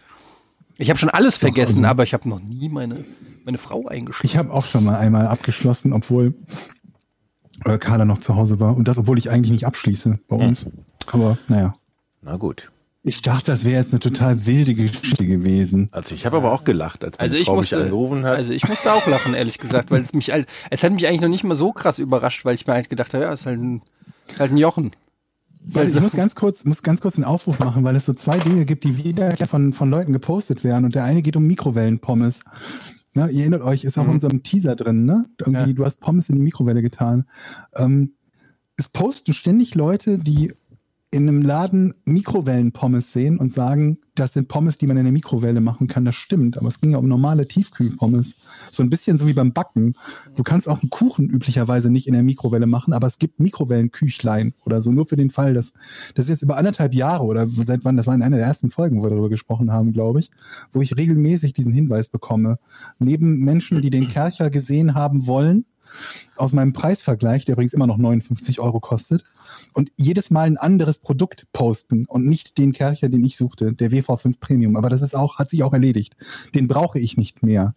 Ich 0.78 0.90
habe 0.90 1.00
schon 1.00 1.10
alles 1.10 1.38
vergessen, 1.38 1.78
also- 1.78 1.88
aber 1.88 2.04
ich 2.04 2.14
habe 2.14 2.28
noch 2.28 2.42
nie 2.42 2.68
meine, 2.68 2.98
meine 3.46 3.58
Frau 3.58 3.88
eingeschlossen. 3.88 4.28
Ich 4.28 4.38
habe 4.38 4.52
auch 4.52 4.66
schon 4.66 4.84
mal 4.84 4.98
einmal 4.98 5.28
abgeschlossen, 5.28 5.94
obwohl 5.94 6.34
äh, 7.64 7.78
Carla 7.78 8.04
noch 8.04 8.18
zu 8.18 8.36
Hause 8.36 8.60
war. 8.60 8.76
Und 8.76 8.88
das, 8.90 8.98
obwohl 8.98 9.18
ich 9.18 9.30
eigentlich 9.30 9.52
nicht 9.52 9.66
abschließe 9.66 10.20
bei 10.28 10.36
uns. 10.36 10.66
Aber 11.12 11.38
naja. 11.48 11.76
Na 12.22 12.36
gut. 12.36 12.70
Ich 13.02 13.22
dachte, 13.22 13.52
das 13.52 13.64
wäre 13.64 13.78
jetzt 13.80 13.94
eine 13.94 14.02
total 14.02 14.46
wilde 14.46 14.76
Geschichte 14.76 15.26
gewesen. 15.26 15.88
Also 15.94 16.14
ich 16.14 16.26
habe 16.26 16.38
aber 16.38 16.52
auch 16.52 16.66
gelacht, 16.66 17.06
als 17.06 17.18
meine 17.18 17.24
Also 17.24 17.38
ich 17.38 17.46
Frau 17.46 17.56
musste, 17.56 17.78
mich 17.78 17.86
angerufen 17.86 18.26
hat. 18.26 18.36
also 18.38 18.52
ich 18.52 18.68
musste 18.68 18.92
auch 18.92 19.08
lachen, 19.08 19.34
ehrlich 19.34 19.58
gesagt, 19.58 19.90
weil 19.90 20.02
es 20.02 20.12
mich 20.14 20.32
halt, 20.32 20.48
es 20.70 20.84
hat 20.84 20.92
mich 20.92 21.08
eigentlich 21.08 21.22
noch 21.22 21.30
nicht 21.30 21.46
mal 21.46 21.56
so 21.56 21.72
krass 21.72 21.98
überrascht, 22.00 22.44
weil 22.44 22.56
ich 22.56 22.68
mir 22.68 22.74
halt 22.74 22.90
gedacht 22.90 23.14
habe, 23.14 23.24
ja, 23.24 23.34
ist 23.34 23.46
halt 23.46 23.60
ein, 23.62 23.82
ist 24.28 24.40
halt 24.40 24.52
ein 24.52 24.58
Jochen. 24.58 24.92
Weil 25.62 25.90
ich 25.90 26.00
muss 26.00 26.14
ganz 26.14 26.36
kurz, 26.36 26.66
muss 26.66 26.84
ganz 26.84 27.00
kurz 27.00 27.16
einen 27.16 27.26
Aufruf 27.26 27.60
machen, 27.60 27.84
weil 27.84 27.96
es 27.96 28.06
so 28.06 28.14
zwei 28.14 28.38
Dinge 28.38 28.66
gibt, 28.66 28.84
die 28.84 28.98
wieder 29.04 29.36
von, 29.48 29.72
von 29.74 29.90
Leuten 29.90 30.14
gepostet 30.14 30.64
werden. 30.64 30.86
Und 30.86 30.96
der 30.96 31.04
eine 31.04 31.22
geht 31.22 31.36
um 31.36 31.46
Mikrowellenpommes. 31.48 32.44
Ne, 33.14 33.30
ihr 33.30 33.42
erinnert 33.42 33.62
euch, 33.62 33.84
ist 33.84 33.98
auch 33.98 34.06
in 34.06 34.12
unserem 34.12 34.44
Teaser 34.44 34.76
drin, 34.76 35.06
ne? 35.06 35.26
Irgendwie, 35.40 35.70
Ja. 35.70 35.74
du 35.74 35.86
hast 35.86 36.00
Pommes 36.00 36.30
in 36.30 36.36
die 36.36 36.42
Mikrowelle 36.42 36.82
getan. 36.82 37.26
Ähm, 37.76 38.14
es 38.78 38.88
posten 38.88 39.34
ständig 39.34 39.76
Leute, 39.76 40.18
die 40.18 40.54
in 41.12 41.28
einem 41.28 41.42
Laden 41.42 41.96
Mikrowellenpommes 42.06 43.12
sehen 43.12 43.40
und 43.40 43.52
sagen, 43.52 43.98
das 44.14 44.34
sind 44.34 44.48
Pommes, 44.48 44.78
die 44.78 44.86
man 44.86 44.98
in 44.98 45.06
der 45.06 45.12
Mikrowelle 45.12 45.60
machen 45.60 45.88
kann. 45.88 46.06
Das 46.06 46.16
stimmt, 46.16 46.58
aber 46.58 46.68
es 46.68 46.82
ging 46.82 46.92
ja 46.92 46.98
um 47.00 47.08
normale 47.08 47.48
Tiefkühlpommes. 47.48 48.36
So 48.70 48.84
ein 48.84 48.92
bisschen 48.92 49.18
so 49.18 49.26
wie 49.26 49.34
beim 49.34 49.52
Backen. 49.52 49.96
Du 50.36 50.44
kannst 50.44 50.68
auch 50.68 50.82
einen 50.82 50.92
Kuchen 50.92 51.28
üblicherweise 51.28 51.90
nicht 51.90 52.06
in 52.06 52.14
der 52.14 52.22
Mikrowelle 52.22 52.68
machen, 52.68 52.94
aber 52.94 53.08
es 53.08 53.18
gibt 53.18 53.40
Mikrowellenküchlein 53.40 54.54
oder 54.66 54.82
so, 54.82 54.92
nur 54.92 55.08
für 55.08 55.16
den 55.16 55.32
Fall, 55.32 55.56
dass 55.56 55.74
das 56.14 56.26
ist 56.26 56.30
jetzt 56.30 56.44
über 56.44 56.58
anderthalb 56.58 56.94
Jahre 56.94 57.24
oder 57.24 57.48
seit 57.48 57.86
wann, 57.86 57.98
das 57.98 58.06
war 58.06 58.14
in 58.14 58.22
einer 58.22 58.38
der 58.38 58.46
ersten 58.46 58.70
Folgen, 58.70 59.00
wo 59.00 59.04
wir 59.04 59.10
darüber 59.10 59.30
gesprochen 59.30 59.72
haben, 59.72 59.94
glaube 59.94 60.20
ich, 60.20 60.30
wo 60.72 60.82
ich 60.82 60.96
regelmäßig 60.96 61.54
diesen 61.54 61.74
Hinweis 61.74 62.10
bekomme. 62.10 62.60
Neben 63.00 63.40
Menschen, 63.40 63.82
die 63.82 63.90
den 63.90 64.10
Kercher 64.10 64.52
gesehen 64.52 64.94
haben 64.94 65.26
wollen, 65.26 65.66
aus 66.38 66.54
meinem 66.54 66.74
Preisvergleich, 66.74 67.46
der 67.46 67.54
übrigens 67.54 67.74
immer 67.74 67.88
noch 67.88 67.98
59 67.98 68.60
Euro 68.60 68.80
kostet, 68.80 69.24
und 69.74 69.92
jedes 69.98 70.32
Mal 70.32 70.44
ein 70.48 70.58
anderes 70.58 70.98
Produkt 70.98 71.48
posten 71.54 72.06
und 72.06 72.26
nicht 72.26 72.58
den 72.58 72.74
Kercher, 72.74 73.10
den 73.10 73.24
ich 73.24 73.38
suchte, 73.38 73.74
der 73.74 73.92
WV5 73.92 74.40
Premium. 74.40 74.76
Aber 74.76 74.90
das 74.90 75.02
ist 75.02 75.16
auch, 75.16 75.38
hat 75.38 75.50
sich 75.50 75.64
auch 75.64 75.74
erledigt. 75.74 76.16
Den 76.56 76.68
brauche 76.68 77.00
ich 77.00 77.18
nicht 77.18 77.44
mehr. 77.44 77.74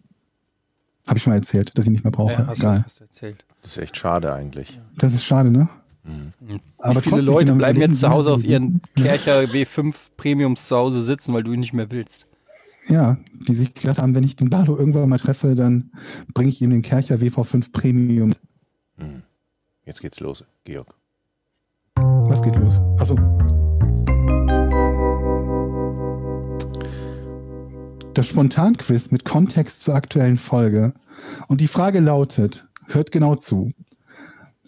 Habe 1.07 1.17
ich 1.17 1.23
schon 1.23 1.31
mal 1.31 1.37
erzählt, 1.37 1.77
dass 1.77 1.85
ich 1.85 1.91
nicht 1.91 2.03
mehr 2.03 2.11
brauche. 2.11 2.31
Ja, 2.33 2.47
hast, 2.47 2.63
du, 2.63 2.67
hast 2.67 2.99
du 2.99 3.03
erzählt. 3.03 3.45
das 3.61 3.71
ist 3.71 3.77
echt 3.77 3.97
schade 3.97 4.33
eigentlich. 4.33 4.79
Das 4.97 5.13
ist 5.13 5.23
schade, 5.23 5.51
ne? 5.51 5.67
Wie 6.41 6.59
Aber 6.79 7.01
viele 7.01 7.17
trotzdem, 7.17 7.33
Leute 7.33 7.53
bleiben 7.53 7.79
jetzt 7.79 7.99
zu 8.01 8.09
Hause 8.09 8.31
auf 8.33 8.43
wie- 8.43 8.47
ihren 8.47 8.81
Kercher 8.95 9.39
W5 9.41 9.93
Premiums 10.17 10.67
zu 10.67 10.75
Hause 10.75 11.01
sitzen, 11.01 11.33
weil 11.33 11.43
du 11.43 11.53
ihn 11.53 11.61
nicht 11.61 11.73
mehr 11.73 11.91
willst? 11.91 12.27
Ja, 12.89 13.17
die 13.47 13.53
sich 13.53 13.73
gedacht 13.73 13.99
haben, 13.99 14.13
wenn 14.13 14.23
ich 14.23 14.35
den 14.35 14.49
Bardo 14.49 14.77
irgendwann 14.77 15.09
mal 15.09 15.19
treffe, 15.19 15.55
dann 15.55 15.91
bringe 16.33 16.49
ich 16.49 16.61
ihm 16.61 16.69
den 16.69 16.81
Kercher 16.81 17.15
WV5 17.15 17.71
Premium. 17.71 18.33
Jetzt 19.85 20.01
geht's 20.01 20.19
los, 20.19 20.43
Georg. 20.63 20.93
Was 21.95 22.41
geht 22.41 22.55
los? 22.55 22.79
Achso. 22.99 23.15
Das 28.13 28.27
Spontanquiz 28.27 29.11
mit 29.11 29.25
Kontext 29.25 29.81
zur 29.83 29.95
aktuellen 29.95 30.37
Folge. 30.37 30.93
Und 31.47 31.61
die 31.61 31.67
Frage 31.67 31.99
lautet, 31.99 32.67
hört 32.87 33.11
genau 33.11 33.35
zu. 33.35 33.71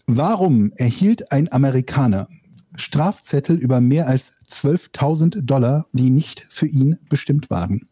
Warum 0.07 0.72
erhielt 0.76 1.32
ein 1.32 1.51
Amerikaner 1.51 2.28
Strafzettel 2.76 3.57
über 3.57 3.82
mehr 3.82 4.07
als 4.07 4.34
12.000 4.49 5.41
Dollar, 5.41 5.88
die 5.93 6.09
nicht 6.09 6.45
für 6.49 6.68
ihn 6.68 6.97
bestimmt 7.09 7.49
waren? 7.49 7.88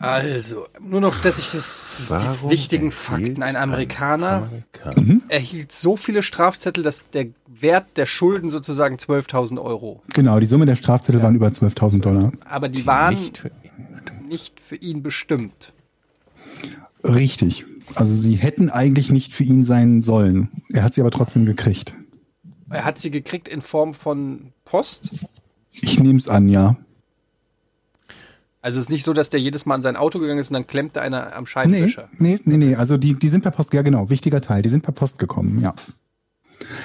Also, 0.00 0.66
nur 0.80 1.00
noch, 1.00 1.20
dass 1.20 1.38
ich 1.38 1.52
das, 1.52 2.06
das 2.08 2.22
die 2.22 2.50
wichtigen 2.50 2.90
Fakten. 2.90 3.42
Ein 3.42 3.54
ein 3.54 3.56
Amerikaner 3.56 4.48
Amerikaner. 4.82 5.20
erhielt 5.28 5.72
so 5.72 5.96
viele 5.96 6.22
Strafzettel, 6.22 6.82
dass 6.82 7.10
der 7.10 7.26
Wert 7.46 7.96
der 7.96 8.06
Schulden 8.06 8.48
sozusagen 8.48 8.96
12.000 8.96 9.62
Euro. 9.62 10.02
Genau, 10.14 10.40
die 10.40 10.46
Summe 10.46 10.64
der 10.64 10.76
Strafzettel 10.76 11.22
waren 11.22 11.34
über 11.34 11.48
12.000 11.48 12.00
Dollar. 12.00 12.32
Aber 12.46 12.70
die 12.70 12.86
waren 12.86 13.14
Nicht 13.14 13.38
für 13.38 13.50
nicht 14.30 14.60
für 14.60 14.76
ihn 14.76 15.02
bestimmt. 15.02 15.74
Richtig. 17.04 17.66
Also 17.94 18.14
sie 18.14 18.36
hätten 18.36 18.70
eigentlich 18.70 19.10
nicht 19.10 19.34
für 19.34 19.44
ihn 19.44 19.64
sein 19.64 20.00
sollen. 20.00 20.48
Er 20.72 20.84
hat 20.84 20.94
sie 20.94 21.00
aber 21.00 21.10
trotzdem 21.10 21.44
gekriegt. 21.44 21.94
Er 22.70 22.84
hat 22.84 22.98
sie 22.98 23.10
gekriegt 23.10 23.48
in 23.48 23.62
Form 23.62 23.94
von 23.94 24.52
Post. 24.64 25.26
Ich 25.72 25.98
nehme 25.98 26.18
es 26.18 26.28
an, 26.28 26.48
ja. 26.48 26.76
Also 28.62 28.78
es 28.78 28.86
ist 28.86 28.90
nicht 28.90 29.04
so, 29.04 29.12
dass 29.12 29.30
der 29.30 29.40
jedes 29.40 29.64
Mal 29.66 29.76
an 29.76 29.82
sein 29.82 29.96
Auto 29.96 30.18
gegangen 30.18 30.38
ist 30.38 30.50
und 30.50 30.54
dann 30.54 30.66
klemmte 30.66 31.00
einer 31.00 31.34
am 31.34 31.44
Nee, 31.44 31.46
Scheibenwischer. 31.48 32.08
nee, 32.18 32.38
nee, 32.44 32.56
nee. 32.58 32.74
Also 32.76 32.98
die, 32.98 33.14
die 33.18 33.28
sind 33.28 33.40
per 33.42 33.50
Post, 33.52 33.72
ja 33.72 33.82
genau, 33.82 34.10
wichtiger 34.10 34.40
Teil. 34.40 34.60
Die 34.62 34.68
sind 34.68 34.82
per 34.82 34.92
Post 34.92 35.18
gekommen, 35.18 35.60
ja. 35.62 35.74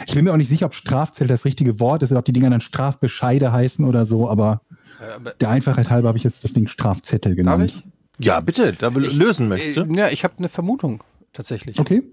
Ich 0.07 0.13
bin 0.15 0.23
mir 0.23 0.31
auch 0.31 0.37
nicht 0.37 0.47
sicher, 0.47 0.67
ob 0.67 0.73
Strafzettel 0.73 1.27
das 1.27 1.43
richtige 1.43 1.79
Wort 1.81 2.01
ist 2.01 2.11
oder 2.11 2.19
ob 2.19 2.25
die 2.25 2.31
Dinger 2.33 2.49
dann 2.49 2.61
Strafbescheide 2.61 3.51
heißen 3.51 3.83
oder 3.85 4.05
so, 4.05 4.29
aber 4.29 4.61
Äh, 5.01 5.15
aber 5.15 5.31
der 5.31 5.49
Einfachheit 5.49 5.89
halber 5.89 6.07
habe 6.07 6.17
ich 6.17 6.23
jetzt 6.23 6.45
das 6.45 6.53
Ding 6.53 6.67
Strafzettel 6.67 7.31
darf 7.35 7.37
genannt. 7.57 7.83
ich? 8.17 8.25
Ja, 8.25 8.39
bitte, 8.39 8.71
da 8.71 8.95
will 8.95 9.03
Ich- 9.05 9.15
lösen 9.17 9.49
möchtest 9.49 9.75
Äh, 9.77 9.83
du? 9.85 9.93
Ja, 9.95 10.07
ich 10.07 10.23
habe 10.23 10.35
eine 10.37 10.47
Vermutung 10.47 11.03
tatsächlich. 11.33 11.77
Okay. 11.77 12.03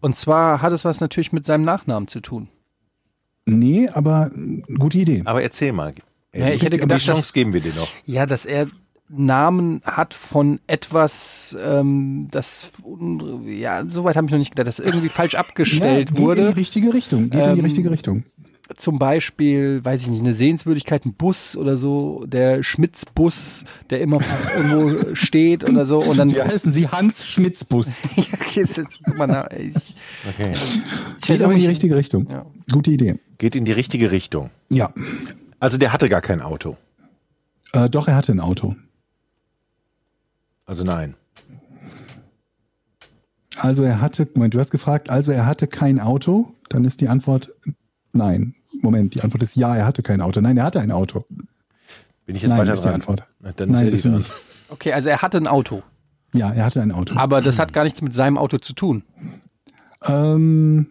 Und 0.00 0.16
zwar 0.16 0.60
hat 0.62 0.72
es 0.72 0.84
was 0.84 0.98
natürlich 1.00 1.32
mit 1.32 1.46
seinem 1.46 1.62
Nachnamen 1.64 2.08
zu 2.08 2.18
tun. 2.20 2.48
Nee, 3.44 3.88
aber 3.88 4.32
äh, 4.34 4.62
gute 4.76 4.98
Idee. 4.98 5.22
Aber 5.24 5.42
erzähl 5.42 5.72
mal. 5.72 5.92
Ja, 6.34 6.48
ich 6.48 6.62
hätte 6.62 6.72
die 6.76 6.78
gedacht, 6.82 7.00
Chance 7.00 7.20
dass- 7.22 7.32
geben 7.32 7.52
wir 7.52 7.60
dir 7.60 7.72
noch. 7.74 7.88
Ja, 8.04 8.26
dass 8.26 8.44
er 8.44 8.66
Namen 9.08 9.82
hat 9.84 10.14
von 10.14 10.58
etwas, 10.66 11.56
ähm, 11.62 12.28
das, 12.30 12.70
ja, 13.46 13.84
soweit 13.88 14.16
habe 14.16 14.26
ich 14.26 14.32
noch 14.32 14.38
nicht 14.38 14.50
gedacht, 14.50 14.66
das 14.66 14.78
irgendwie 14.80 15.08
falsch 15.08 15.34
abgestellt 15.36 16.10
ja, 16.10 16.14
geht 16.14 16.18
in 16.18 16.24
wurde. 16.24 16.52
die 16.54 16.60
richtige 16.60 16.92
Richtung. 16.94 17.30
Geht 17.30 17.44
in 17.46 17.52
die 17.54 17.58
Ähm, 17.60 17.64
richtige 17.64 17.90
Richtung. 17.90 18.24
Zum 18.76 18.98
Beispiel, 18.98 19.84
weiß 19.84 20.02
ich 20.02 20.08
nicht, 20.08 20.18
eine 20.22 20.34
Sehenswürdigkeit, 20.34 21.06
ein 21.06 21.14
Bus 21.14 21.56
oder 21.56 21.78
so, 21.78 22.24
der 22.26 22.64
Schmitz-Bus, 22.64 23.64
der 23.90 24.00
immer 24.00 24.18
irgendwo 24.56 25.14
steht 25.14 25.62
oder 25.70 25.86
so. 25.86 25.98
Und 25.98 26.18
dann, 26.18 26.32
Wie 26.34 26.42
heißen 26.42 26.72
Sie? 26.72 26.88
Hans 26.88 27.24
Schmitzbus. 27.28 28.02
ja, 28.16 28.24
okay, 28.40 28.62
ist 28.62 28.76
jetzt, 28.76 29.00
guck 29.04 29.18
mal, 29.18 29.28
na, 29.28 29.48
ich, 29.52 29.94
Okay. 30.28 30.52
ich 30.54 31.20
Geht 31.20 31.42
aber 31.42 31.52
in 31.52 31.60
die 31.60 31.68
richtige 31.68 31.94
Richtung. 31.94 32.28
Ja. 32.28 32.44
Gute 32.72 32.90
Idee. 32.90 33.20
Geht 33.38 33.54
in 33.54 33.64
die 33.66 33.72
richtige 33.72 34.10
Richtung. 34.10 34.50
Ja. 34.68 34.92
Also 35.60 35.78
der 35.78 35.92
hatte 35.92 36.08
gar 36.08 36.20
kein 36.20 36.42
Auto. 36.42 36.76
Äh, 37.72 37.88
doch, 37.88 38.08
er 38.08 38.16
hatte 38.16 38.32
ein 38.32 38.40
Auto. 38.40 38.74
Also 40.66 40.84
nein. 40.84 41.14
Also 43.58 43.82
er 43.84 44.00
hatte, 44.00 44.28
Moment, 44.34 44.52
du 44.54 44.58
hast 44.58 44.70
gefragt, 44.70 45.08
also 45.08 45.32
er 45.32 45.46
hatte 45.46 45.66
kein 45.66 45.98
Auto, 46.00 46.52
dann 46.68 46.84
ist 46.84 47.00
die 47.00 47.08
Antwort 47.08 47.54
nein. 48.12 48.54
Moment, 48.82 49.14
die 49.14 49.22
Antwort 49.22 49.42
ist 49.42 49.56
ja, 49.56 49.74
er 49.74 49.86
hatte 49.86 50.02
kein 50.02 50.20
Auto. 50.20 50.40
Nein, 50.42 50.56
er 50.58 50.64
hatte 50.64 50.80
ein 50.80 50.90
Auto. 50.92 51.24
Bin 52.26 52.36
ich 52.36 52.42
jetzt 52.42 52.50
Nein, 52.50 52.58
weiter 52.60 52.74
ist 52.74 52.80
die 52.80 52.86
dran? 52.88 52.94
Antwort. 52.96 53.24
Na, 53.40 53.52
Dann 53.52 53.70
ist 53.70 53.74
Nein, 53.76 53.84
er 53.84 53.86
die 53.86 53.90
bist 53.92 54.04
dran. 54.04 54.14
nicht. 54.18 54.32
Okay, 54.68 54.92
also 54.92 55.08
er 55.08 55.22
hatte 55.22 55.38
ein 55.38 55.46
Auto. 55.46 55.82
Ja, 56.34 56.52
er 56.52 56.64
hatte 56.66 56.82
ein 56.82 56.92
Auto. 56.92 57.16
Aber 57.16 57.40
das 57.40 57.58
hat 57.58 57.72
gar 57.72 57.84
nichts 57.84 58.02
mit 58.02 58.12
seinem 58.12 58.36
Auto 58.36 58.58
zu 58.58 58.74
tun. 58.74 59.04
Ähm, 60.04 60.88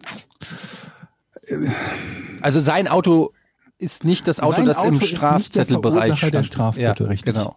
Also 2.40 2.58
sein 2.58 2.88
Auto 2.88 3.32
ist 3.78 4.04
nicht 4.04 4.26
das 4.26 4.40
Auto, 4.40 4.56
Sein 4.56 4.66
das 4.66 4.78
Auto 4.78 4.88
im 4.88 4.94
ist 4.94 5.00
nicht 5.02 5.12
der 5.12 5.16
Strafzettelbereich 5.18 5.92
Verursacher 6.06 6.30
der 6.30 6.42
stand. 6.42 6.46
Strafzettel, 6.46 7.06
ja, 7.06 7.10
richtig. 7.12 7.34
Genau. 7.34 7.56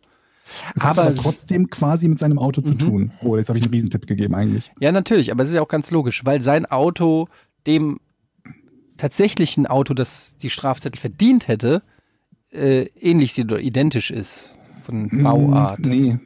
Hat 0.80 0.84
Aber 0.98 1.02
aber 1.08 1.16
trotzdem 1.16 1.70
quasi 1.70 2.08
mit 2.08 2.20
seinem 2.20 2.40
Auto 2.40 2.62
Mhm. 2.62 2.66
zu 2.66 2.74
tun. 2.76 3.12
Oh, 3.22 3.36
jetzt 3.38 3.50
habe 3.50 3.58
ich 3.60 3.66
einen 3.66 3.74
Riesentipp 3.74 4.08
gegeben 4.08 4.36
eigentlich. 4.36 4.72
Ja, 4.80 4.92
natürlich, 4.92 5.32
aber 5.32 5.44
es 5.44 5.50
ist 5.50 5.56
ja 5.56 5.62
auch 5.62 5.68
ganz 5.68 5.92
logisch, 5.92 6.26
weil 6.26 6.42
sein 6.42 6.66
Auto 6.66 7.28
dem 7.68 8.00
tatsächlichen 8.98 9.66
Auto, 9.68 9.94
das 9.94 10.38
die 10.38 10.50
Strafzettel 10.50 11.00
verdient 11.00 11.48
hätte, 11.48 11.82
äh, 12.52 12.86
ähnlich 13.00 13.40
oder 13.40 13.60
identisch 13.60 14.12
ist 14.12 14.54
von 14.84 15.08
Bauart. 15.24 15.80
Mm, 15.80 15.90
Nee, 15.90 16.20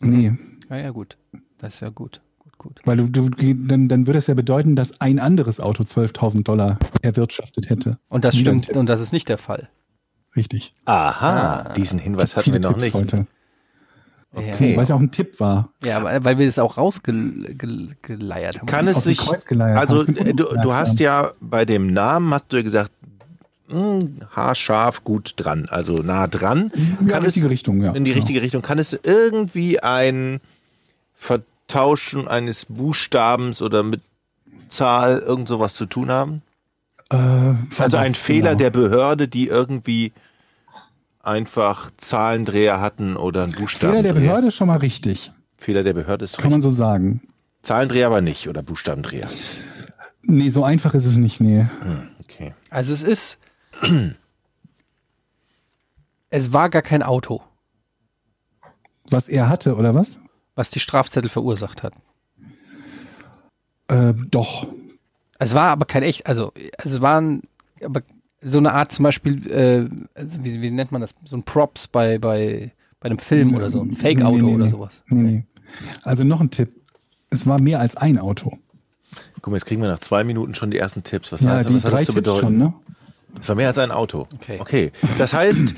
nee. 0.00 0.32
Ja, 0.70 0.76
ja, 0.76 0.90
gut. 0.90 1.16
Das 1.58 1.74
ist 1.74 1.80
ja 1.80 1.88
gut. 1.88 2.20
Gut, 2.38 2.58
gut. 2.58 2.80
Weil 2.84 2.96
du, 2.98 3.08
du 3.08 3.30
dann, 3.30 3.88
dann 3.88 4.06
würde 4.06 4.18
es 4.18 4.26
ja 4.26 4.34
bedeuten, 4.34 4.76
dass 4.76 5.00
ein 5.00 5.18
anderes 5.18 5.60
Auto 5.60 5.82
12.000 5.84 6.44
Dollar 6.44 6.78
erwirtschaftet 7.02 7.70
hätte. 7.70 7.98
Und 8.08 8.24
das 8.24 8.36
stimmt, 8.36 8.68
und 8.70 8.86
das 8.86 9.00
ist 9.00 9.12
nicht 9.12 9.28
der 9.28 9.38
Fall. 9.38 9.68
Richtig. 10.36 10.72
Aha, 10.86 11.72
diesen 11.74 11.98
Hinweis 11.98 12.36
hatten 12.36 12.52
wir 12.52 12.60
noch 12.60 12.70
Tipps 12.70 12.82
nicht. 12.82 12.94
heute. 12.94 13.26
Okay. 14.34 14.76
Weil 14.76 14.84
es 14.84 14.88
ja 14.88 14.94
auch 14.94 15.00
ein 15.00 15.10
Tipp 15.10 15.40
war. 15.40 15.68
Ja, 15.84 16.02
weil, 16.24 16.38
wir 16.38 16.48
es 16.48 16.58
auch 16.58 16.78
rausgeleiert 16.78 18.58
haben. 18.58 18.66
Kann 18.66 18.88
es 18.88 19.04
sich, 19.04 19.20
also 19.58 20.06
äh, 20.06 20.32
du, 20.32 20.44
du 20.62 20.74
hast 20.74 21.00
ja 21.00 21.32
bei 21.40 21.64
dem 21.66 21.92
Namen, 21.92 22.32
hast 22.32 22.46
du 22.50 22.56
ja 22.56 22.62
gesagt, 22.62 22.90
mh, 23.68 23.98
haarscharf 24.34 25.04
gut 25.04 25.34
dran, 25.36 25.66
also 25.70 25.96
nah 25.98 26.26
dran. 26.28 26.72
Ja, 27.06 27.12
Kann 27.14 27.24
richtige 27.24 27.46
es, 27.46 27.52
Richtung, 27.52 27.82
ja. 27.82 27.92
In 27.92 28.04
die 28.04 28.10
Genau. 28.12 28.20
richtige 28.22 28.40
Richtung. 28.40 28.62
Kann 28.62 28.78
es 28.78 28.98
irgendwie 29.02 29.80
ein 29.80 30.40
Vertauschen 31.14 32.26
eines 32.28 32.64
Buchstabens 32.66 33.62
oder 33.62 33.82
mit 33.82 34.00
Zahl 34.68 35.18
irgend 35.18 35.48
sowas 35.48 35.74
zu 35.74 35.86
tun 35.86 36.10
haben? 36.10 36.42
Äh, 37.10 37.16
Also 37.78 37.96
ein 37.98 38.14
Fehler 38.14 38.50
genau? 38.50 38.58
der 38.58 38.70
Behörde, 38.70 39.28
die 39.28 39.48
irgendwie 39.48 40.12
einfach 41.22 41.90
Zahlendreher 41.96 42.80
hatten 42.80 43.16
oder 43.16 43.42
einen 43.44 43.52
Fehler 43.52 43.60
Buchstabendreher. 43.64 44.02
der 44.02 44.20
Behörde 44.20 44.46
ist 44.48 44.54
schon 44.54 44.68
mal 44.68 44.78
richtig. 44.78 45.32
Fehler 45.56 45.82
der 45.84 45.92
Behörde 45.94 46.24
ist 46.24 46.36
Kann 46.38 46.50
man 46.50 46.60
richtig. 46.60 46.72
so 46.72 46.76
sagen. 46.76 47.20
Zahlendreher 47.62 48.06
aber 48.08 48.20
nicht 48.20 48.48
oder 48.48 48.62
Buchstabendreher. 48.62 49.28
Nee, 50.22 50.48
so 50.50 50.64
einfach 50.64 50.94
ist 50.94 51.06
es 51.06 51.16
nicht, 51.16 51.40
nee. 51.40 51.66
Hm, 51.82 52.08
okay. 52.20 52.54
Also 52.70 52.92
es 52.92 53.02
ist. 53.02 53.38
es 56.30 56.52
war 56.52 56.70
gar 56.70 56.82
kein 56.82 57.02
Auto, 57.02 57.42
Was 59.10 59.28
er 59.28 59.48
hatte, 59.48 59.76
oder 59.76 59.94
was? 59.94 60.20
was 60.54 60.70
die 60.70 60.80
Strafzettel 60.80 61.30
verursacht 61.30 61.82
hat. 61.82 61.94
Äh, 63.88 64.12
doch. 64.30 64.66
Es 65.38 65.54
war 65.54 65.70
aber 65.70 65.86
kein 65.86 66.02
echt, 66.02 66.26
also 66.26 66.52
es 66.78 67.00
waren 67.00 67.42
aber 67.82 68.02
so 68.42 68.58
eine 68.58 68.72
Art 68.72 68.92
zum 68.92 69.04
Beispiel, 69.04 69.50
äh, 69.50 69.88
also 70.18 70.44
wie, 70.44 70.60
wie 70.60 70.70
nennt 70.70 70.92
man 70.92 71.00
das? 71.00 71.14
So 71.24 71.36
ein 71.36 71.42
Props 71.44 71.86
bei, 71.88 72.18
bei, 72.18 72.72
bei 73.00 73.06
einem 73.06 73.18
Film 73.18 73.54
oder 73.54 73.70
so, 73.70 73.82
ein 73.82 73.92
Fake-Auto 73.94 74.36
Nee, 74.36 74.42
nee, 74.42 74.54
oder 74.54 74.70
sowas. 74.70 75.02
Nee, 75.06 75.22
nee. 75.22 75.44
Also 76.02 76.24
noch 76.24 76.40
ein 76.40 76.50
Tipp. 76.50 76.70
Es 77.30 77.46
war 77.46 77.60
mehr 77.60 77.80
als 77.80 77.96
ein 77.96 78.18
Auto. 78.18 78.58
Guck 79.40 79.48
mal, 79.52 79.56
jetzt 79.56 79.66
kriegen 79.66 79.80
wir 79.82 79.88
nach 79.88 79.98
zwei 80.00 80.24
Minuten 80.24 80.54
schon 80.54 80.70
die 80.70 80.78
ersten 80.78 81.02
Tipps. 81.02 81.32
Was, 81.32 81.40
Ja, 81.42 81.50
heißt, 81.54 81.68
die 81.68 81.74
was 81.74 81.84
hat 81.84 81.92
das 81.94 82.04
zu 82.06 82.14
bedeuten? 82.14 82.40
schon, 82.40 82.58
ne? 82.58 82.74
Es 83.40 83.48
war 83.48 83.56
mehr 83.56 83.68
als 83.68 83.78
ein 83.78 83.90
Auto. 83.90 84.26
Okay. 84.34 84.58
okay. 84.60 84.92
Das 85.18 85.32
heißt, 85.32 85.74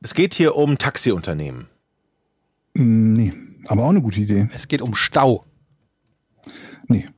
es 0.00 0.14
geht 0.14 0.34
hier 0.34 0.56
um 0.56 0.78
Taxiunternehmen. 0.78 1.66
Nee, 2.74 3.32
aber 3.66 3.84
auch 3.84 3.90
eine 3.90 4.02
gute 4.02 4.20
Idee. 4.20 4.48
Es 4.54 4.68
geht 4.68 4.82
um 4.82 4.94
Stau. 4.94 5.44
Nee. 6.88 7.08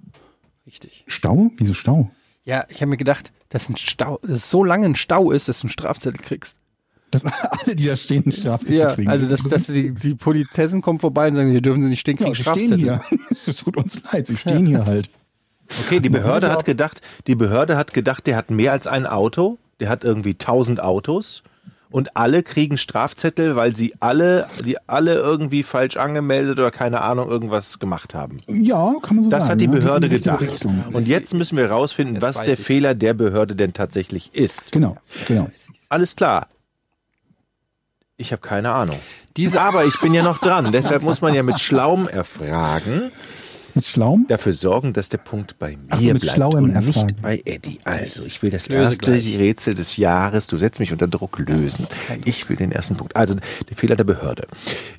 Richtig. 0.66 1.04
Stau? 1.06 1.50
Wieso 1.56 1.72
Stau? 1.74 2.10
Ja, 2.44 2.66
ich 2.68 2.76
habe 2.82 2.90
mir 2.90 2.96
gedacht, 2.96 3.32
dass 3.48 3.68
ein 3.68 3.76
Stau, 3.76 4.18
dass 4.22 4.30
es 4.42 4.50
so 4.50 4.64
lange 4.64 4.86
ein 4.86 4.96
Stau 4.96 5.30
ist, 5.30 5.48
dass 5.48 5.60
du 5.60 5.64
einen 5.66 5.70
Strafzettel 5.72 6.20
kriegst. 6.20 6.56
Dass 7.12 7.24
alle, 7.24 7.76
die 7.76 7.86
da 7.86 7.96
stehen, 7.96 8.30
Strafzettel 8.32 8.78
Ja, 8.78 8.94
kriegen. 8.94 9.08
also 9.08 9.28
dass, 9.28 9.42
dass 9.44 9.66
die, 9.66 9.92
die 9.92 10.14
Politessen 10.14 10.82
kommen 10.82 10.98
vorbei 10.98 11.28
und 11.28 11.36
sagen, 11.36 11.50
hier 11.52 11.62
dürfen 11.62 11.82
sie 11.82 11.88
nicht 11.90 12.00
stehen, 12.00 12.16
ja, 12.18 12.24
kriegen 12.24 12.34
sie 12.34 12.42
stehen 12.42 12.78
Strafzettel. 12.78 12.78
hier. 12.78 13.00
Es 13.46 13.56
tut 13.58 13.76
uns 13.76 14.02
leid, 14.12 14.26
sie 14.26 14.36
stehen 14.36 14.66
hier 14.66 14.84
halt. 14.86 15.08
Okay, 15.86 16.00
die 16.00 16.08
Behörde 16.08 16.50
hat 16.50 16.64
gedacht, 16.64 17.00
die 17.26 17.34
Behörde 17.36 17.76
hat 17.76 17.92
gedacht, 17.92 18.26
der 18.26 18.36
hat 18.36 18.50
mehr 18.50 18.72
als 18.72 18.86
ein 18.86 19.06
Auto. 19.06 19.58
Der 19.80 19.88
hat 19.88 20.04
irgendwie 20.04 20.30
1000 20.32 20.80
Autos. 20.82 21.42
Und 21.88 22.16
alle 22.16 22.42
kriegen 22.42 22.78
Strafzettel, 22.78 23.54
weil 23.56 23.74
sie 23.74 23.94
alle, 24.00 24.46
die 24.64 24.76
alle 24.88 25.14
irgendwie 25.14 25.62
falsch 25.62 25.96
angemeldet 25.96 26.58
oder 26.58 26.70
keine 26.70 27.00
Ahnung 27.00 27.28
irgendwas 27.30 27.78
gemacht 27.78 28.14
haben. 28.14 28.40
Ja, 28.48 28.94
kann 29.02 29.16
man 29.16 29.24
so 29.24 29.30
Das 29.30 29.42
sagen. 29.42 29.52
hat 29.52 29.60
die 29.60 29.66
geht 29.68 29.74
in 29.76 29.80
Behörde 29.80 30.08
die 30.08 30.16
richtige 30.16 30.36
gedacht. 30.36 30.52
Richtung. 30.52 30.84
Und 30.92 31.06
jetzt 31.06 31.32
müssen 31.34 31.56
wir 31.56 31.68
herausfinden, 31.68 32.14
Jetzt 32.14 32.22
was 32.22 32.42
der 32.42 32.54
ich's. 32.54 32.62
Fehler 32.64 32.94
der 32.94 33.14
Behörde 33.14 33.54
denn 33.54 33.72
tatsächlich 33.72 34.34
ist. 34.34 34.72
Genau, 34.72 34.96
genau. 35.28 35.48
Alles 35.88 36.16
klar. 36.16 36.48
Ich 38.16 38.32
habe 38.32 38.42
keine 38.42 38.70
Ahnung. 38.72 38.98
Diese, 39.36 39.60
Aber 39.60 39.84
ich 39.84 40.00
bin 40.00 40.14
ja 40.14 40.22
noch 40.22 40.38
dran. 40.38 40.72
Deshalb 40.72 41.02
muss 41.02 41.20
man 41.20 41.34
ja 41.34 41.42
mit 41.42 41.60
Schlaum 41.60 42.08
erfragen. 42.08 43.12
Mit 43.76 43.84
Schlaum? 43.84 44.24
Dafür 44.28 44.54
sorgen, 44.54 44.92
dass 44.94 45.10
der 45.10 45.18
Punkt 45.18 45.58
bei 45.58 45.76
mir 45.76 45.86
Ach 45.90 46.00
so, 46.00 46.12
mit 46.12 46.22
bleibt 46.22 46.36
Schlauem 46.36 46.64
und 46.64 46.70
erfragen. 46.70 47.06
nicht 47.06 47.22
bei 47.22 47.42
Eddie. 47.44 47.78
Also, 47.84 48.24
ich 48.24 48.42
will 48.42 48.50
das 48.50 48.68
Löse 48.68 48.82
erste 48.82 49.12
gleich. 49.12 49.38
Rätsel 49.38 49.74
des 49.74 49.96
Jahres. 49.98 50.46
Du 50.46 50.56
setzt 50.56 50.80
mich 50.80 50.92
unter 50.92 51.06
Druck 51.06 51.38
lösen. 51.38 51.86
Ich 52.24 52.48
will 52.48 52.56
den 52.56 52.72
ersten 52.72 52.96
Punkt. 52.96 53.14
Also, 53.14 53.36
der 53.68 53.76
Fehler 53.76 53.94
der 53.94 54.04
Behörde. 54.04 54.48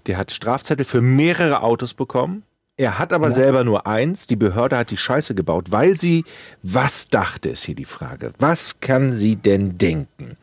Der 0.06 0.18
hat 0.18 0.32
Strafzettel 0.32 0.86
für 0.86 1.02
mehrere 1.02 1.64
Autos 1.64 1.96
bekommen. 1.96 2.44
Er 2.78 3.00
hat 3.00 3.12
aber 3.12 3.32
selber 3.32 3.64
nur 3.64 3.88
eins. 3.88 4.28
Die 4.28 4.36
Behörde 4.36 4.78
hat 4.78 4.92
die 4.92 4.98
Scheiße 4.98 5.34
gebaut, 5.34 5.72
weil 5.72 5.98
sie, 5.98 6.24
was 6.62 7.10
dachte, 7.10 7.50
ist 7.50 7.64
hier 7.64 7.74
die 7.74 7.86
Frage. 7.86 8.32
Was 8.38 8.80
kann 8.80 9.14
sie 9.14 9.36
denn 9.36 9.80
denken? 9.80 10.38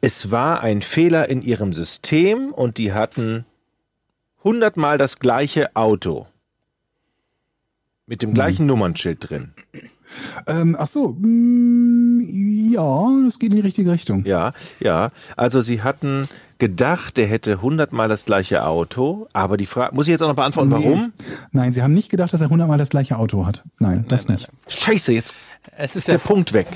Es 0.00 0.30
war 0.30 0.60
ein 0.62 0.82
Fehler 0.82 1.28
in 1.28 1.42
ihrem 1.42 1.72
System 1.72 2.52
und 2.52 2.78
die 2.78 2.92
hatten 2.92 3.44
hundertmal 4.44 4.98
das 4.98 5.18
gleiche 5.18 5.74
Auto. 5.76 6.26
Mit 8.06 8.22
dem 8.22 8.34
gleichen 8.34 8.66
Nummernschild 8.66 9.30
drin. 9.30 9.54
Ähm, 10.46 10.76
ach 10.78 10.88
so, 10.88 11.16
mm, 11.18 12.20
ja, 12.72 13.06
das 13.24 13.38
geht 13.38 13.50
in 13.50 13.56
die 13.56 13.62
richtige 13.62 13.92
Richtung. 13.92 14.24
Ja, 14.24 14.52
ja. 14.80 15.10
Also 15.36 15.60
sie 15.60 15.82
hatten 15.82 16.28
gedacht, 16.58 17.16
der 17.16 17.26
hätte 17.26 17.62
hundertmal 17.62 18.08
das 18.08 18.24
gleiche 18.24 18.64
Auto, 18.64 19.28
aber 19.32 19.56
die 19.56 19.66
Frage, 19.66 19.94
muss 19.94 20.06
ich 20.06 20.12
jetzt 20.12 20.22
auch 20.22 20.28
noch 20.28 20.36
beantworten, 20.36 20.70
warum? 20.72 21.12
Nein, 21.52 21.72
sie 21.72 21.82
haben 21.82 21.94
nicht 21.94 22.10
gedacht, 22.10 22.32
dass 22.32 22.40
er 22.40 22.50
hundertmal 22.50 22.78
das 22.78 22.90
gleiche 22.90 23.16
Auto 23.16 23.46
hat. 23.46 23.62
Nein, 23.78 24.04
das 24.08 24.28
nicht. 24.28 24.48
Scheiße, 24.68 25.12
jetzt 25.12 25.34
es 25.76 25.92
ist 25.92 25.96
ist 25.96 26.08
der 26.08 26.14
ja, 26.16 26.20
Punkt 26.20 26.52
weg. 26.52 26.66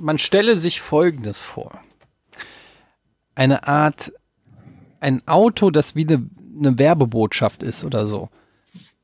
man 0.00 0.18
stelle 0.18 0.56
sich 0.56 0.80
Folgendes 0.80 1.40
vor. 1.40 1.80
Eine 3.34 3.66
Art, 3.66 4.12
ein 5.04 5.22
Auto, 5.28 5.70
das 5.70 5.94
wie 5.94 6.06
eine, 6.08 6.26
eine 6.58 6.78
Werbebotschaft 6.78 7.62
ist 7.62 7.84
oder 7.84 8.06
so. 8.06 8.30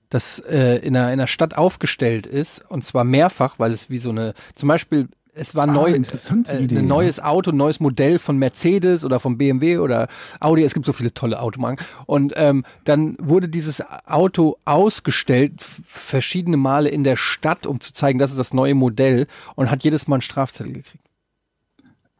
Das 0.09 0.40
äh, 0.40 0.76
in, 0.78 0.96
einer, 0.96 1.09
in 1.09 1.12
einer 1.12 1.26
Stadt 1.26 1.57
aufgestellt 1.57 2.26
ist 2.26 2.64
und 2.68 2.84
zwar 2.84 3.05
mehrfach, 3.05 3.59
weil 3.59 3.72
es 3.72 3.90
wie 3.90 3.98
so 3.98 4.11
eine, 4.11 4.34
zum 4.57 4.68
Beispiel, 4.68 5.09
es 5.32 5.55
war 5.55 5.68
Ah, 5.68 5.72
neu, 5.72 5.92
äh, 5.92 6.64
Idee, 6.64 6.78
ein 6.78 6.86
neues 6.88 7.20
Auto, 7.20 7.53
ein 7.53 7.57
neues 7.57 7.78
Modell 7.78 8.18
von 8.18 8.36
Mercedes 8.36 9.05
oder 9.05 9.20
von 9.20 9.38
BMW 9.38 9.78
oder 9.78 10.09
Audi. 10.40 10.64
Es 10.64 10.74
gibt 10.74 10.86
so 10.86 10.92
viele 10.92 11.14
tolle 11.14 11.40
Automarken. 11.40 11.86
Und 12.07 12.32
ähm, 12.34 12.64
dann 12.84 13.16
wurde 13.20 13.48
dieses 13.48 13.80
Auto 14.07 14.57
ausgestellt, 14.64 15.53
verschiedene 15.86 16.57
Male 16.57 16.88
in 16.88 17.05
der 17.05 17.16
Stadt, 17.16 17.66
um 17.66 17.78
zu 17.81 17.93
zeigen, 17.93 18.18
das 18.18 18.32
ist 18.32 18.39
das 18.39 18.52
neue 18.52 18.74
Modell 18.74 19.28
und 19.55 19.70
hat 19.70 19.85
jedes 19.85 20.09
Mal 20.09 20.16
einen 20.16 20.22
Strafzettel 20.22 20.72
gekriegt. 20.72 21.05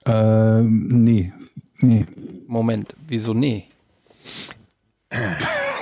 Ähm, 0.07 1.02
nee, 1.02 1.32
nee. 1.81 2.07
Moment, 2.47 2.94
wieso 3.09 3.35
nee? 3.35 3.69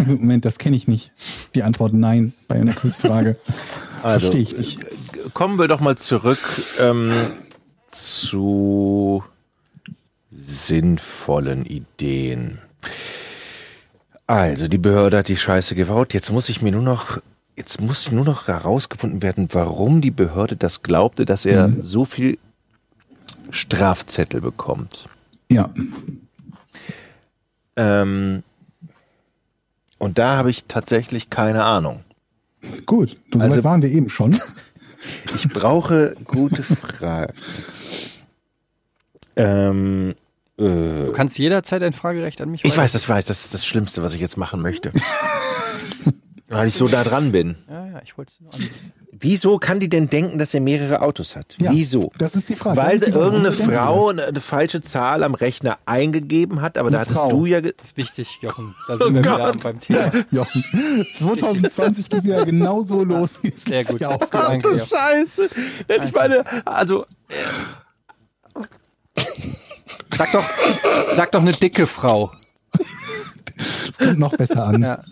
Moment, 0.06 0.44
das 0.44 0.58
kenne 0.58 0.76
ich 0.76 0.88
nicht. 0.88 1.12
Die 1.54 1.62
Antwort 1.62 1.92
nein 1.92 2.32
bei 2.46 2.56
einer 2.56 2.72
Quizfrage. 2.72 3.36
Also, 4.00 4.30
verstehe 4.30 4.42
ich 4.42 4.56
nicht. 4.56 4.78
Kommen 5.34 5.58
wir 5.58 5.66
doch 5.66 5.80
mal 5.80 5.98
zurück 5.98 6.38
ähm, 6.78 7.12
zu 7.88 9.24
sinnvollen 10.30 11.66
Ideen. 11.66 12.60
Also, 14.28 14.68
die 14.68 14.78
Behörde 14.78 15.18
hat 15.18 15.26
die 15.26 15.36
Scheiße 15.36 15.74
gebaut. 15.74 16.14
Jetzt 16.14 16.30
muss 16.30 16.48
ich 16.48 16.62
mir 16.62 16.70
nur 16.70 16.82
noch, 16.82 17.18
jetzt 17.56 17.80
muss 17.80 18.12
nur 18.12 18.24
noch 18.24 18.46
herausgefunden 18.46 19.20
werden, 19.20 19.48
warum 19.50 20.00
die 20.00 20.12
Behörde 20.12 20.54
das 20.54 20.84
glaubte, 20.84 21.24
dass 21.24 21.44
er 21.44 21.72
so 21.80 22.04
viel 22.04 22.38
Strafzettel 23.50 24.40
bekommt. 24.40 25.08
Ja, 25.50 25.70
Ähm, 27.78 28.42
und 29.98 30.18
da 30.18 30.36
habe 30.36 30.50
ich 30.50 30.64
tatsächlich 30.66 31.30
keine 31.30 31.64
Ahnung. 31.64 32.04
Gut, 32.86 33.16
so 33.32 33.38
Also- 33.38 33.64
waren 33.64 33.80
wir 33.82 33.90
eben 33.90 34.10
schon. 34.10 34.38
Ich 35.36 35.48
brauche 35.48 36.16
gute 36.24 36.62
Fragen. 36.64 37.32
Ähm, 39.36 40.14
äh, 40.58 40.62
Du 41.06 41.12
kannst 41.14 41.38
jederzeit 41.38 41.84
ein 41.84 41.92
Fragerecht 41.92 42.40
an 42.40 42.50
mich 42.50 42.64
ich 42.64 42.72
weiter- 42.72 42.82
weiß, 42.82 42.92
das 42.92 43.08
weiß, 43.08 43.24
das 43.26 43.44
ist 43.44 43.54
das 43.54 43.64
Schlimmste, 43.64 44.02
was 44.02 44.14
ich 44.14 44.20
jetzt 44.20 44.36
machen 44.36 44.60
möchte. 44.60 44.90
Weil 46.50 46.68
ich 46.68 46.74
so 46.74 46.88
da 46.88 47.04
dran 47.04 47.30
bin. 47.30 47.56
Ja, 47.68 47.86
ja, 47.86 48.00
ich 48.02 48.16
wollte 48.16 48.32
es 48.32 48.40
nur. 48.40 48.68
Wieso 49.20 49.58
kann 49.58 49.80
die 49.80 49.88
denn 49.90 50.08
denken, 50.08 50.38
dass 50.38 50.54
er 50.54 50.60
mehrere 50.60 51.02
Autos 51.02 51.36
hat? 51.36 51.56
Ja, 51.58 51.70
Wieso? 51.72 52.10
Das 52.16 52.34
ist 52.34 52.48
die 52.48 52.54
Frage. 52.54 52.76
Weil 52.78 52.98
die 53.00 53.12
Frage. 53.12 53.18
irgendeine 53.24 53.52
Frau 53.52 54.08
eine, 54.08 54.24
eine 54.26 54.40
falsche 54.40 54.80
Zahl 54.80 55.24
am 55.24 55.34
Rechner 55.34 55.78
eingegeben 55.84 56.62
hat, 56.62 56.78
aber 56.78 56.90
da 56.90 56.98
Eine 56.98 57.02
hattest 57.06 57.20
Frau. 57.20 57.28
du 57.28 57.44
ja. 57.46 57.60
Das 57.60 57.72
ist 57.84 57.96
wichtig, 57.98 58.38
Jochen. 58.40 58.74
Da 58.86 58.96
sind 58.96 59.14
wir 59.14 59.20
Oh 59.20 59.24
wieder 59.24 59.52
Gott. 59.52 59.62
beim 59.62 59.80
Thema. 59.80 60.10
Jochen, 60.30 60.64
2020 61.18 62.08
geht 62.08 62.24
wieder 62.24 62.46
genauso 62.46 63.04
los. 63.04 63.34
Sehr 63.42 63.84
gut. 63.84 64.00
letztes 64.00 64.00
Jahr 64.00 64.14
aufgehört 64.14 64.48
Danke, 64.48 64.70
hat. 64.70 64.78
ja. 64.78 64.86
Scheiße. 64.86 65.48
Ich 66.06 66.12
meine, 66.14 66.44
also, 66.66 67.04
Sag 70.16 70.32
doch, 70.32 70.44
sag 71.14 71.32
doch 71.32 71.40
eine 71.40 71.52
dicke 71.52 71.86
Frau. 71.86 72.32
Das 73.88 73.98
kommt 73.98 74.18
noch 74.18 74.36
besser 74.36 74.66
an. 74.66 74.82
Ja. 74.82 75.02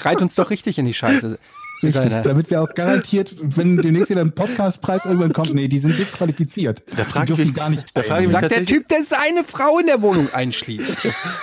Reit 0.00 0.22
uns 0.22 0.34
doch 0.34 0.50
richtig 0.50 0.78
in 0.78 0.84
die 0.86 0.94
Scheiße. 0.94 1.38
Richtig, 1.82 2.10
damit 2.22 2.50
wir 2.50 2.62
auch 2.62 2.72
garantiert, 2.74 3.34
wenn 3.38 3.76
demnächst 3.76 4.08
wieder 4.08 4.22
ein 4.22 4.32
Podcastpreis 4.32 5.04
irgendwann 5.04 5.34
kommt, 5.34 5.52
nee, 5.54 5.68
die 5.68 5.78
sind 5.78 5.98
disqualifiziert. 5.98 6.82
Da 6.96 7.04
frag 7.04 7.26
die 7.26 7.34
ich 7.34 7.38
mich- 7.38 7.54
gar 7.54 7.68
nicht 7.68 7.84
da 7.94 8.02
frag 8.02 8.20
ich 8.20 8.28
mich- 8.28 8.32
Sagt 8.32 8.50
der 8.50 8.64
Typ, 8.64 8.88
der 8.88 9.04
seine 9.04 9.44
Frau 9.44 9.78
in 9.78 9.86
der 9.86 10.00
Wohnung 10.00 10.28
einschließt. 10.32 10.96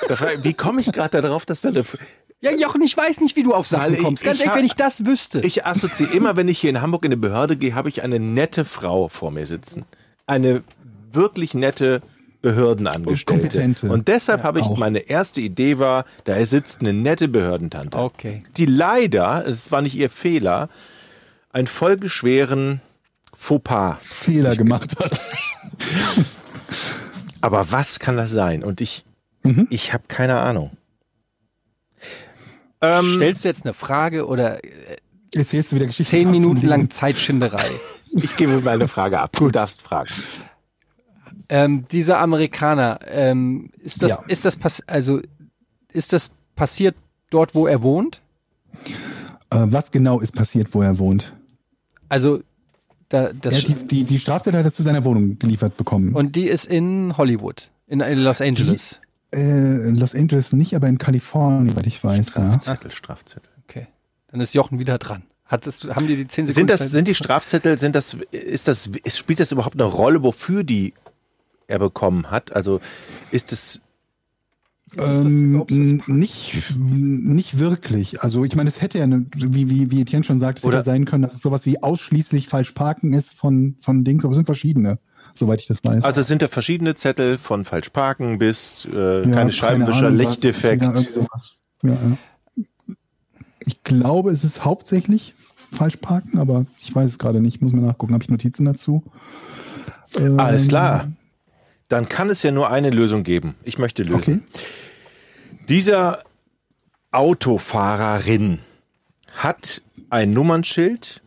da 0.07 0.15
frag- 0.15 0.43
wie 0.43 0.53
komme 0.53 0.81
ich 0.81 0.91
gerade 0.91 1.21
darauf, 1.21 1.45
dass 1.45 1.61
da 1.61 1.69
eine. 1.69 1.83
Ja, 2.41 2.51
Jochen, 2.51 2.81
ich 2.81 2.97
weiß 2.97 3.19
nicht, 3.21 3.35
wie 3.35 3.43
du 3.43 3.53
auf 3.53 3.67
Sachen 3.67 3.93
ich- 3.93 4.01
kommst. 4.01 4.23
Ganz 4.25 4.39
ich 4.39 4.45
ehrlich, 4.45 4.57
wenn 4.57 4.65
ich 4.65 4.73
das 4.73 5.05
wüsste. 5.05 5.39
Ich 5.41 5.65
assoziiere 5.67 6.13
immer, 6.13 6.35
wenn 6.35 6.47
ich 6.47 6.59
hier 6.59 6.71
in 6.71 6.81
Hamburg 6.81 7.05
in 7.05 7.09
eine 7.13 7.17
Behörde 7.17 7.55
gehe, 7.55 7.75
habe 7.75 7.87
ich 7.89 8.01
eine 8.01 8.19
nette 8.19 8.65
Frau 8.65 9.09
vor 9.09 9.29
mir 9.29 9.45
sitzen. 9.45 9.85
Eine 10.25 10.63
wirklich 11.11 11.53
nette 11.53 12.01
Behördenangestellte. 12.43 13.63
Und. 13.63 13.83
Und 13.83 14.07
deshalb 14.09 14.43
habe 14.43 14.59
ich, 14.59 14.65
auch. 14.65 14.77
meine 14.77 14.99
erste 14.99 15.41
Idee 15.41 15.79
war, 15.79 16.03
da 16.25 16.45
sitzt 16.45 16.81
eine 16.81 16.93
nette 16.93 17.27
Behördentante. 17.29 17.97
okay. 17.97 18.43
Die 18.57 18.65
leider, 18.65 19.47
es 19.47 19.71
war 19.71 19.81
nicht 19.81 19.95
ihr 19.95 20.09
Fehler, 20.09 20.69
einen 21.51 21.67
folgeschweren 21.67 22.81
Fauxpas. 23.33 23.97
Fehler 24.01 24.55
gemacht 24.57 24.99
hat. 24.99 25.21
Aber 27.41 27.71
was 27.71 27.99
kann 27.99 28.17
das 28.17 28.31
sein? 28.31 28.63
Und 28.63 28.81
ich, 28.81 29.05
ich 29.69 29.93
habe 29.93 30.03
keine 30.07 30.39
Ahnung. 30.41 30.71
Ähm, 32.81 33.13
Stellst 33.15 33.45
du 33.45 33.47
jetzt 33.47 33.63
eine 33.65 33.73
Frage 33.73 34.27
oder 34.27 34.63
äh, 34.65 34.97
Erzählst 35.33 35.71
du 35.71 35.77
wieder 35.77 35.85
Geschichten. 35.85 36.09
zehn 36.09 36.29
Minuten 36.31 36.67
lang 36.67 36.89
Zeitschinderei? 36.89 37.63
ich 38.11 38.35
gebe 38.35 38.59
meine 38.59 38.89
Frage 38.89 39.19
ab. 39.21 39.31
Du 39.37 39.49
darfst 39.49 39.81
fragen. 39.81 40.11
Ähm, 41.49 41.85
dieser 41.91 42.19
Amerikaner, 42.19 42.99
ähm, 43.07 43.69
ist 43.81 44.01
das, 44.01 44.11
Ja. 44.13 44.23
ist 44.27 44.45
das 44.45 44.55
pass 44.55 44.81
also 44.87 45.19
ist 45.91 46.13
das 46.13 46.31
passiert 46.55 46.95
dort, 47.29 47.53
wo 47.55 47.67
er 47.67 47.81
wohnt? 47.83 48.21
Äh, 49.49 49.57
was 49.65 49.91
genau 49.91 50.19
ist 50.19 50.33
passiert, 50.35 50.73
wo 50.73 50.81
er 50.81 50.97
wohnt? 50.99 51.33
Also 52.09 52.41
da, 53.09 53.31
das 53.33 53.63
die, 53.63 53.73
die, 53.75 54.03
die 54.03 54.19
Strafzettel 54.19 54.59
hat 54.59 54.65
er 54.65 54.73
zu 54.73 54.83
seiner 54.83 55.03
Wohnung 55.05 55.37
geliefert 55.39 55.77
bekommen. 55.77 56.13
und 56.15 56.35
die 56.35 56.47
ist 56.47 56.65
in 56.65 57.15
Hollywood, 57.17 57.69
in, 57.87 57.99
in 58.01 58.19
Los 58.19 58.41
Angeles. 58.41 58.99
äh, 59.33 59.39
in 59.87 59.95
Los 59.95 60.15
Angeles 60.15 60.53
nicht, 60.53 60.75
aber 60.75 60.87
in 60.87 60.97
Kalifornien, 60.97 61.69
soweit 61.69 61.87
ich 61.87 62.03
weiß. 62.03 62.33
Ja. 62.35 62.59
Strafzettel, 62.59 62.91
Strafzettel. 62.91 63.49
Okay, 63.67 63.87
dann 64.31 64.41
ist 64.41 64.53
Jochen 64.53 64.79
wieder 64.79 64.97
dran. 64.97 65.23
Hattest, 65.45 65.83
du- 65.83 65.93
haben 65.95 66.07
die 66.07 66.15
die 66.15 66.27
zehn 66.27 66.47
Sekunden? 66.47 66.67
Sind 66.67 66.69
das, 66.81 66.91
sind 66.91 67.07
die 67.07 67.13
Strafzettel, 67.13 67.77
sind 67.77 67.95
das, 67.95 68.17
ist 68.31 68.67
das, 68.67 68.87
ist- 69.03 69.17
spielt 69.19 69.39
das 69.39 69.51
überhaupt 69.51 69.79
eine 69.79 69.83
Rolle, 69.91 70.23
wofür 70.23 70.63
die 70.63 70.93
er 71.67 71.79
bekommen 71.79 72.29
hat? 72.31 72.55
Also 72.55 72.79
ist 73.31 73.51
es, 73.51 73.81
Ähm, 74.97 75.63
nicht, 76.05 76.75
nicht 76.77 77.57
wirklich. 77.57 78.21
Also 78.21 78.43
ich 78.43 78.55
meine, 78.55 78.69
es 78.69 78.79
hätte 78.81 78.99
ja, 78.99 79.05
eine, 79.05 79.25
wie, 79.35 79.69
wie, 79.69 79.89
wie 79.89 80.01
Etienne 80.01 80.23
schon 80.23 80.37
sagt, 80.39 80.59
es 80.59 80.65
Oder- 80.65 80.77
hätte 80.77 80.85
sein 80.85 81.05
können, 81.05 81.23
dass 81.23 81.33
es 81.33 81.41
sowas 81.41 81.65
wie 81.65 81.81
ausschließlich 81.81 82.47
falsch 82.47 82.73
parken 82.73 83.13
ist 83.13 83.33
von, 83.33 83.75
von 83.79 84.03
Dings, 84.03 84.23
aber 84.23 84.33
es 84.33 84.35
sind 84.35 84.45
verschiedene, 84.45 84.99
soweit 85.33 85.61
ich 85.61 85.67
das 85.67 85.83
weiß. 85.83 86.03
also 86.03 86.21
es 86.21 86.27
sind 86.27 86.43
da 86.43 86.47
verschiedene 86.47 86.93
Zettel 86.93 87.39
von 87.39 87.65
falsch 87.65 87.89
parken 87.89 88.37
bis 88.37 88.87
äh, 88.93 89.23
Ja, 89.27 89.31
keine 89.31 89.51
Scheibenwischer, 89.51 90.07
Ahnung, 90.07 90.19
was. 90.19 90.27
Lichtdefekt. 90.27 90.83
Ja, 90.83 90.95
sowas. 90.97 91.55
Ja, 91.81 91.93
ja. 91.93 92.17
Ich 93.65 93.83
glaube, 93.83 94.29
es 94.31 94.43
ist 94.43 94.63
hauptsächlich 94.65 95.33
falsch 95.71 95.97
parken, 95.97 96.37
aber 96.37 96.65
ich 96.81 96.93
weiß 96.93 97.09
es 97.09 97.17
gerade 97.17 97.41
nicht. 97.41 97.61
Muss 97.61 97.71
mir 97.73 97.81
nachgucken. 97.81 98.13
Habe 98.13 98.23
ich 98.23 98.29
Notizen 98.29 98.65
dazu? 98.65 99.03
Ähm, 100.17 100.39
Alles 100.39 100.67
klar. 100.67 101.07
Dann 101.89 102.09
kann 102.09 102.29
es 102.29 102.41
ja 102.43 102.51
nur 102.51 102.69
eine 102.69 102.89
Lösung 102.89 103.23
geben. 103.23 103.55
Ich 103.63 103.77
möchte 103.77 104.03
lösen. 104.03 104.43
Okay. 104.49 104.59
Dieser 105.69 106.23
Autofahrerin 107.11 108.59
hat 109.35 109.81
ein 110.09 110.31
Nummernschild, 110.31 111.21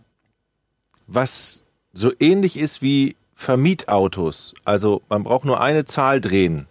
was 1.06 1.62
so 1.92 2.12
ähnlich 2.20 2.56
ist 2.58 2.82
wie 2.82 3.16
Vermietautos. 3.34 4.54
Also 4.64 5.02
man 5.08 5.22
braucht 5.24 5.44
nur 5.44 5.60
eine 5.60 5.84
Zahl 5.84 6.20
drehen. 6.20 6.66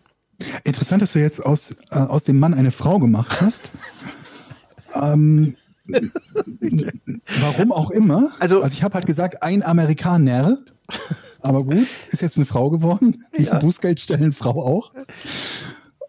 Interessant, 0.64 1.02
dass 1.02 1.14
du 1.14 1.20
jetzt 1.20 1.40
aus, 1.46 1.72
äh, 1.92 1.96
aus 2.00 2.24
dem 2.26 2.40
Mann 2.40 2.54
eine 2.54 2.72
Frau 2.72 3.00
gemacht 3.00 3.40
hast. 3.42 3.72
ähm, 4.94 5.56
warum 7.40 7.72
auch 7.72 7.92
immer. 7.92 8.32
Also- 8.40 8.62
also 8.62 8.74
ich 8.74 8.84
habe 8.84 8.96
halt 8.96 9.06
gesagt, 9.06 9.42
ein 9.44 9.64
Amerikaner. 9.64 10.58
Aber 11.46 11.64
gut, 11.64 11.88
ist 12.10 12.22
jetzt 12.22 12.38
eine 12.38 12.46
Frau 12.46 12.70
geworden. 12.70 13.24
Die 13.38 13.46
Bußgeld 13.46 14.00
stellen 14.00 14.34
Frau 14.34 14.64
auch. 14.64 14.92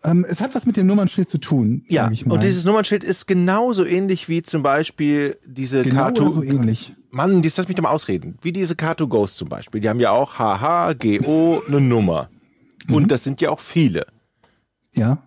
Ähm, 0.04 0.26
es 0.28 0.40
hat 0.40 0.54
was 0.54 0.66
mit 0.66 0.76
dem 0.76 0.86
Nummernschild 0.86 1.28
zu 1.30 1.38
tun, 1.38 1.82
Ja, 1.88 2.06
und 2.06 2.42
dieses 2.42 2.64
Nummernschild 2.64 3.02
ist 3.02 3.26
genauso 3.26 3.84
ähnlich 3.84 4.28
wie 4.28 4.42
zum 4.42 4.62
Beispiel 4.62 5.38
diese 5.44 5.82
genau 5.82 6.06
Car2. 6.08 6.20
oder 6.20 6.30
so 6.30 6.42
ähnlich. 6.42 6.94
Mann, 7.10 7.42
jetzt 7.42 7.56
lass 7.56 7.66
mich 7.66 7.76
doch 7.76 7.82
mal 7.82 7.90
ausreden. 7.90 8.36
Wie 8.42 8.52
diese 8.52 8.74
Car2 8.74 9.06
Ghost 9.08 9.38
zum 9.38 9.48
Beispiel. 9.48 9.80
Die 9.80 9.88
haben 9.88 10.00
ja 10.00 10.10
auch 10.10 10.34
HH, 10.38 10.94
GO, 10.94 11.62
eine 11.66 11.80
Nummer. 11.80 12.28
Mhm. 12.86 12.94
Und 12.94 13.10
das 13.10 13.24
sind 13.24 13.40
ja 13.40 13.50
auch 13.50 13.60
viele. 13.60 14.06
Ja. 14.94 15.18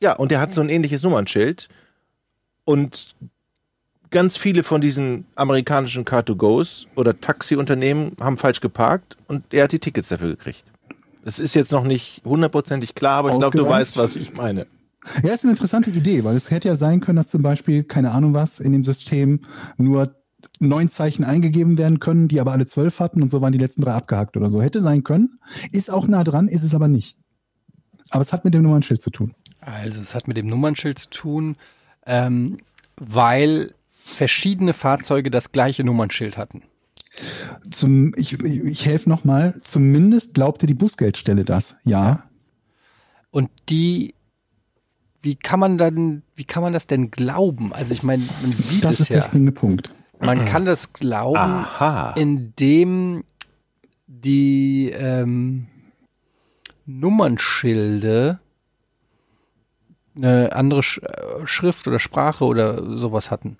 Ja, 0.00 0.14
und 0.14 0.30
der 0.30 0.40
hat 0.40 0.52
so 0.52 0.60
ein 0.60 0.68
ähnliches 0.68 1.02
Nummernschild. 1.02 1.68
Und 2.64 3.14
ganz 4.12 4.36
viele 4.36 4.62
von 4.62 4.80
diesen 4.80 5.26
amerikanischen 5.34 6.04
Car2Go's 6.04 6.86
oder 6.94 7.20
Taxiunternehmen 7.20 8.12
haben 8.20 8.38
falsch 8.38 8.60
geparkt 8.60 9.16
und 9.26 9.52
er 9.52 9.64
hat 9.64 9.72
die 9.72 9.80
Tickets 9.80 10.08
dafür 10.08 10.28
gekriegt. 10.28 10.64
Das 11.24 11.38
ist 11.38 11.54
jetzt 11.54 11.72
noch 11.72 11.84
nicht 11.84 12.22
hundertprozentig 12.24 12.94
klar, 12.94 13.18
aber 13.18 13.32
ich 13.32 13.38
glaube, 13.38 13.58
du 13.58 13.68
weißt, 13.68 13.96
was 13.96 14.16
ich 14.16 14.34
meine. 14.34 14.66
Ja, 15.24 15.32
ist 15.32 15.44
eine 15.44 15.52
interessante 15.52 15.90
Idee, 15.90 16.22
weil 16.22 16.36
es 16.36 16.50
hätte 16.50 16.68
ja 16.68 16.76
sein 16.76 17.00
können, 17.00 17.16
dass 17.16 17.28
zum 17.28 17.42
Beispiel, 17.42 17.82
keine 17.82 18.12
Ahnung 18.12 18.34
was, 18.34 18.60
in 18.60 18.72
dem 18.72 18.84
System 18.84 19.40
nur 19.76 20.14
neun 20.60 20.88
Zeichen 20.88 21.24
eingegeben 21.24 21.78
werden 21.78 21.98
können, 21.98 22.28
die 22.28 22.40
aber 22.40 22.52
alle 22.52 22.66
zwölf 22.66 23.00
hatten 23.00 23.22
und 23.22 23.28
so 23.28 23.40
waren 23.40 23.52
die 23.52 23.58
letzten 23.58 23.82
drei 23.82 23.92
abgehakt 23.92 24.36
oder 24.36 24.48
so. 24.48 24.62
Hätte 24.62 24.80
sein 24.80 25.02
können. 25.02 25.38
Ist 25.72 25.90
auch 25.90 26.06
nah 26.06 26.24
dran, 26.24 26.48
ist 26.48 26.62
es 26.62 26.74
aber 26.74 26.88
nicht. 26.88 27.16
Aber 28.10 28.20
es 28.20 28.32
hat 28.32 28.44
mit 28.44 28.54
dem 28.54 28.62
Nummernschild 28.62 29.02
zu 29.02 29.10
tun. 29.10 29.34
Also 29.60 30.02
es 30.02 30.14
hat 30.14 30.28
mit 30.28 30.36
dem 30.36 30.46
Nummernschild 30.46 30.98
zu 30.98 31.10
tun, 31.10 31.56
ähm, 32.06 32.58
weil 32.96 33.74
verschiedene 34.04 34.72
Fahrzeuge 34.72 35.30
das 35.30 35.52
gleiche 35.52 35.84
Nummernschild 35.84 36.36
hatten. 36.36 36.62
Zum, 37.70 38.12
ich 38.16 38.40
ich, 38.40 38.64
ich 38.64 38.86
helfe 38.86 39.08
nochmal. 39.08 39.58
Zumindest 39.60 40.34
glaubte 40.34 40.66
die 40.66 40.74
Bußgeldstelle 40.74 41.44
das. 41.44 41.76
Ja. 41.84 42.24
Und 43.30 43.50
die, 43.68 44.14
wie 45.20 45.36
kann 45.36 45.60
man 45.60 45.78
dann, 45.78 46.22
wie 46.34 46.44
kann 46.44 46.62
man 46.62 46.72
das 46.72 46.86
denn 46.86 47.10
glauben? 47.10 47.72
Also 47.72 47.92
ich 47.92 48.02
meine, 48.02 48.24
man 48.40 48.52
sieht 48.52 48.84
Das 48.84 48.92
es 48.92 49.00
ist 49.00 49.10
der 49.10 49.18
ja. 49.18 49.24
springende 49.24 49.52
Punkt. 49.52 49.92
Man 50.20 50.44
kann 50.44 50.64
das 50.64 50.92
glauben, 50.92 51.36
Aha. 51.36 52.12
indem 52.16 53.24
die 54.06 54.90
ähm, 54.90 55.66
Nummernschilde 56.86 58.38
eine 60.14 60.54
andere 60.54 60.82
Sch 60.82 60.98
äh, 60.98 61.46
Schrift 61.46 61.88
oder 61.88 61.98
Sprache 61.98 62.44
oder 62.44 62.96
sowas 62.96 63.30
hatten. 63.30 63.58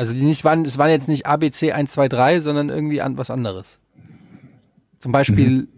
Also 0.00 0.14
die 0.14 0.22
nicht 0.22 0.44
waren, 0.44 0.64
es 0.64 0.78
waren 0.78 0.88
jetzt 0.88 1.08
nicht 1.08 1.26
ABC 1.26 1.72
1, 1.72 1.92
2, 1.92 2.08
3, 2.08 2.40
sondern 2.40 2.70
irgendwie 2.70 3.02
an, 3.02 3.18
was 3.18 3.30
anderes. 3.30 3.78
Zum 4.98 5.12
Beispiel 5.12 5.68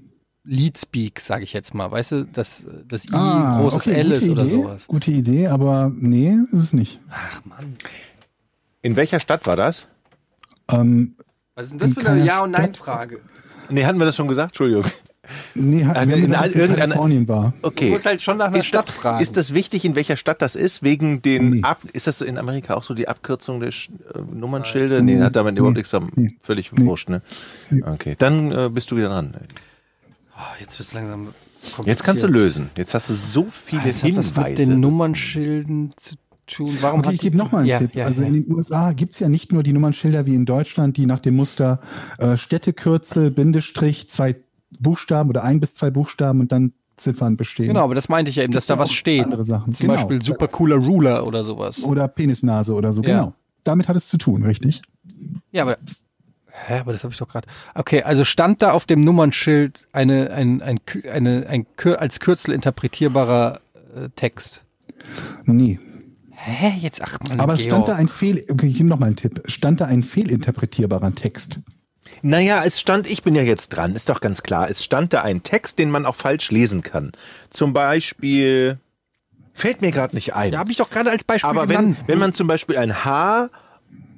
Leadspeak, 0.44 1.18
sage 1.18 1.42
ich 1.42 1.52
jetzt 1.52 1.74
mal. 1.74 1.90
Weißt 1.90 2.12
du, 2.12 2.24
dass 2.26 2.64
das 2.86 3.06
I 3.06 3.08
großes 3.08 3.16
Ah, 3.18 3.60
okay, 3.64 3.94
L 3.94 4.12
ist 4.12 4.28
oder 4.28 4.44
Idee, 4.44 4.54
sowas. 4.54 4.86
Gute 4.86 5.10
Idee, 5.10 5.48
aber 5.48 5.90
nee, 5.92 6.36
ist 6.52 6.62
es 6.62 6.72
nicht. 6.72 7.00
Ach 7.10 7.44
Mann. 7.44 7.76
In 8.80 8.94
welcher 8.94 9.18
Stadt 9.18 9.44
war 9.44 9.56
das? 9.56 9.88
Ähm, 10.70 11.16
Was 11.56 11.64
ist 11.64 11.72
denn 11.72 11.78
das 11.80 11.92
für 11.94 12.08
eine 12.08 12.24
Ja- 12.24 12.44
und 12.44 12.52
Nein-Frage? 12.52 13.22
Nee, 13.70 13.84
hatten 13.84 13.98
wir 13.98 14.04
das 14.04 14.14
schon 14.14 14.28
gesagt? 14.28 14.50
Entschuldigung. 14.50 14.84
Nee, 15.54 15.84
hat, 15.84 15.96
Also 15.96 16.12
in 16.12 16.18
es 16.18 16.24
in 16.54 16.60
irgendeiner- 16.60 16.76
Kalifornien 16.76 17.28
war. 17.28 17.52
Okay. 17.62 17.86
Du 17.86 17.92
musst 17.92 18.06
halt 18.06 18.22
schon 18.22 18.36
nach 18.38 18.46
einer 18.48 18.58
ist 18.58 18.66
Stadt 18.66 18.88
das, 18.88 18.94
fragen. 18.94 19.22
Ist 19.22 19.36
das 19.36 19.52
wichtig, 19.54 19.84
in 19.84 19.94
welcher 19.94 20.16
Stadt 20.16 20.40
das 20.42 20.56
ist? 20.56 20.82
Wegen 20.82 21.22
den 21.22 21.50
Nee. 21.50 21.62
Ab 21.62 21.80
ist 21.92 22.06
das 22.06 22.20
in 22.20 22.38
Amerika 22.38 22.74
auch 22.74 22.82
so 22.84 22.94
die 22.94 23.08
Abkürzung 23.08 23.60
der 23.60 23.72
Sch- 23.72 23.90
äh, 24.14 24.20
Nummernschilder? 24.34 25.02
Nee, 25.02 25.20
hat 25.20 25.36
damit 25.36 25.56
überhaupt 25.58 25.76
nichts 25.76 25.92
am 25.94 26.10
völlig 26.42 26.76
wurscht, 26.76 27.08
ne? 27.08 27.22
Okay, 27.84 28.14
dann 28.18 28.50
äh, 28.52 28.70
bist 28.72 28.90
du 28.90 28.96
wieder 28.96 29.08
dran. 29.08 29.34
Oh, 30.36 30.40
jetzt 30.60 30.78
wird's 30.78 30.92
langsam. 30.94 31.28
Jetzt 31.84 32.02
kannst 32.02 32.22
du 32.22 32.26
lösen. 32.26 32.70
Jetzt 32.76 32.94
hast 32.94 33.08
du 33.10 33.14
so 33.14 33.46
viele 33.50 33.82
Das 33.84 34.02
hat 34.02 34.16
was 34.16 34.34
mit 34.34 34.46
Hinweise. 34.46 34.66
den 34.70 34.80
Nummernschilden 34.80 35.92
zu 35.96 36.16
tun. 36.48 36.76
Warum 36.80 36.98
Okay, 37.00 37.06
hat 37.08 37.14
ich 37.14 37.20
gebe 37.20 37.36
noch 37.36 37.52
mal 37.52 37.58
einen 37.58 37.68
ja, 37.68 37.78
Tipp. 37.78 37.94
Ja, 37.94 38.06
also 38.06 38.22
ja. 38.22 38.28
in 38.28 38.34
den 38.34 38.52
USA 38.52 38.92
gibt's 38.92 39.20
ja 39.20 39.28
nicht 39.28 39.52
nur 39.52 39.62
die 39.62 39.72
Nummernschilder 39.72 40.26
wie 40.26 40.34
in 40.34 40.44
Deutschland, 40.44 40.96
die 40.96 41.06
nach 41.06 41.20
dem 41.20 41.36
Muster 41.36 41.80
äh, 42.18 42.36
Städtekürzel, 42.36 43.30
Bindestrich, 43.30 44.08
zwei 44.10 44.34
Buchstaben 44.78 45.28
oder 45.30 45.42
ein 45.44 45.60
bis 45.60 45.74
zwei 45.74 45.90
Buchstaben 45.90 46.40
und 46.40 46.52
dann 46.52 46.72
Ziffern 46.96 47.36
bestehen. 47.36 47.68
Genau, 47.68 47.84
aber 47.84 47.94
das 47.94 48.08
meinte 48.08 48.28
ich 48.30 48.36
ja 48.36 48.42
eben, 48.44 48.52
dass 48.52 48.66
da 48.66 48.78
was 48.78 48.92
steht. 48.92 49.24
andere 49.24 49.44
Sachen. 49.44 49.72
Zum 49.72 49.86
Genau. 49.86 49.94
Beispiel 49.98 50.22
super 50.22 50.46
cooler 50.48 50.76
Ruler 50.76 51.26
oder 51.26 51.44
sowas. 51.44 51.82
Oder 51.82 52.06
Penisnase 52.08 52.74
oder 52.74 52.92
so, 52.92 53.02
Ja. 53.02 53.08
genau. 53.20 53.34
Damit 53.64 53.88
hat 53.88 53.96
es 53.96 54.08
zu 54.08 54.18
tun, 54.18 54.42
richtig? 54.44 54.82
Ja, 55.52 55.62
aber. 55.62 55.78
Hä, 56.66 56.80
aber 56.80 56.92
das 56.92 57.02
habe 57.02 57.12
ich 57.12 57.18
doch 57.18 57.28
gerade. 57.28 57.48
Okay, 57.74 58.02
also 58.02 58.24
stand 58.24 58.60
da 58.60 58.72
auf 58.72 58.84
dem 58.84 59.00
Nummernschild 59.00 59.88
eine, 59.92 60.30
ein, 60.32 60.60
ein, 60.60 60.80
eine, 61.10 61.46
ein 61.48 61.66
Kür, 61.76 62.00
als 62.00 62.20
Kürzel 62.20 62.52
interpretierbarer 62.54 63.60
äh, 63.96 64.08
Text. 64.16 64.62
Nee. 65.46 65.78
Hä? 66.32 66.74
Jetzt 66.80 67.00
ach 67.00 67.18
man, 67.28 67.40
Aber 67.40 67.54
Georg. 67.56 67.68
stand 67.70 67.88
da 67.88 67.94
ein 67.94 68.08
Fehl, 68.08 68.44
okay, 68.50 68.66
ich 68.66 68.76
gebe 68.76 68.88
noch 68.88 68.98
mal 68.98 69.06
einen 69.06 69.16
Tipp. 69.16 69.42
Stand 69.46 69.80
da 69.80 69.86
ein 69.86 70.02
fehlinterpretierbarer 70.02 71.14
Text? 71.14 71.60
Naja, 72.22 72.62
es 72.64 72.80
stand, 72.80 73.08
ich 73.08 73.22
bin 73.22 73.34
ja 73.34 73.42
jetzt 73.42 73.70
dran, 73.70 73.94
ist 73.94 74.08
doch 74.08 74.20
ganz 74.20 74.42
klar. 74.42 74.68
Es 74.70 74.84
stand 74.84 75.12
da 75.12 75.22
ein 75.22 75.42
Text, 75.42 75.78
den 75.78 75.90
man 75.90 76.04
auch 76.06 76.16
falsch 76.16 76.50
lesen 76.50 76.82
kann. 76.82 77.12
Zum 77.50 77.72
Beispiel, 77.72 78.78
fällt 79.54 79.80
mir 79.82 79.92
gerade 79.92 80.14
nicht 80.14 80.34
ein. 80.34 80.52
Ja, 80.52 80.58
habe 80.58 80.70
ich 80.70 80.76
doch 80.78 80.90
gerade 80.90 81.10
als 81.10 81.24
Beispiel 81.24 81.48
Aber 81.50 81.68
wenn, 81.68 81.76
genannt. 81.92 81.96
wenn 82.06 82.18
man 82.18 82.32
zum 82.32 82.46
Beispiel 82.48 82.76
ein 82.76 83.04
H 83.04 83.50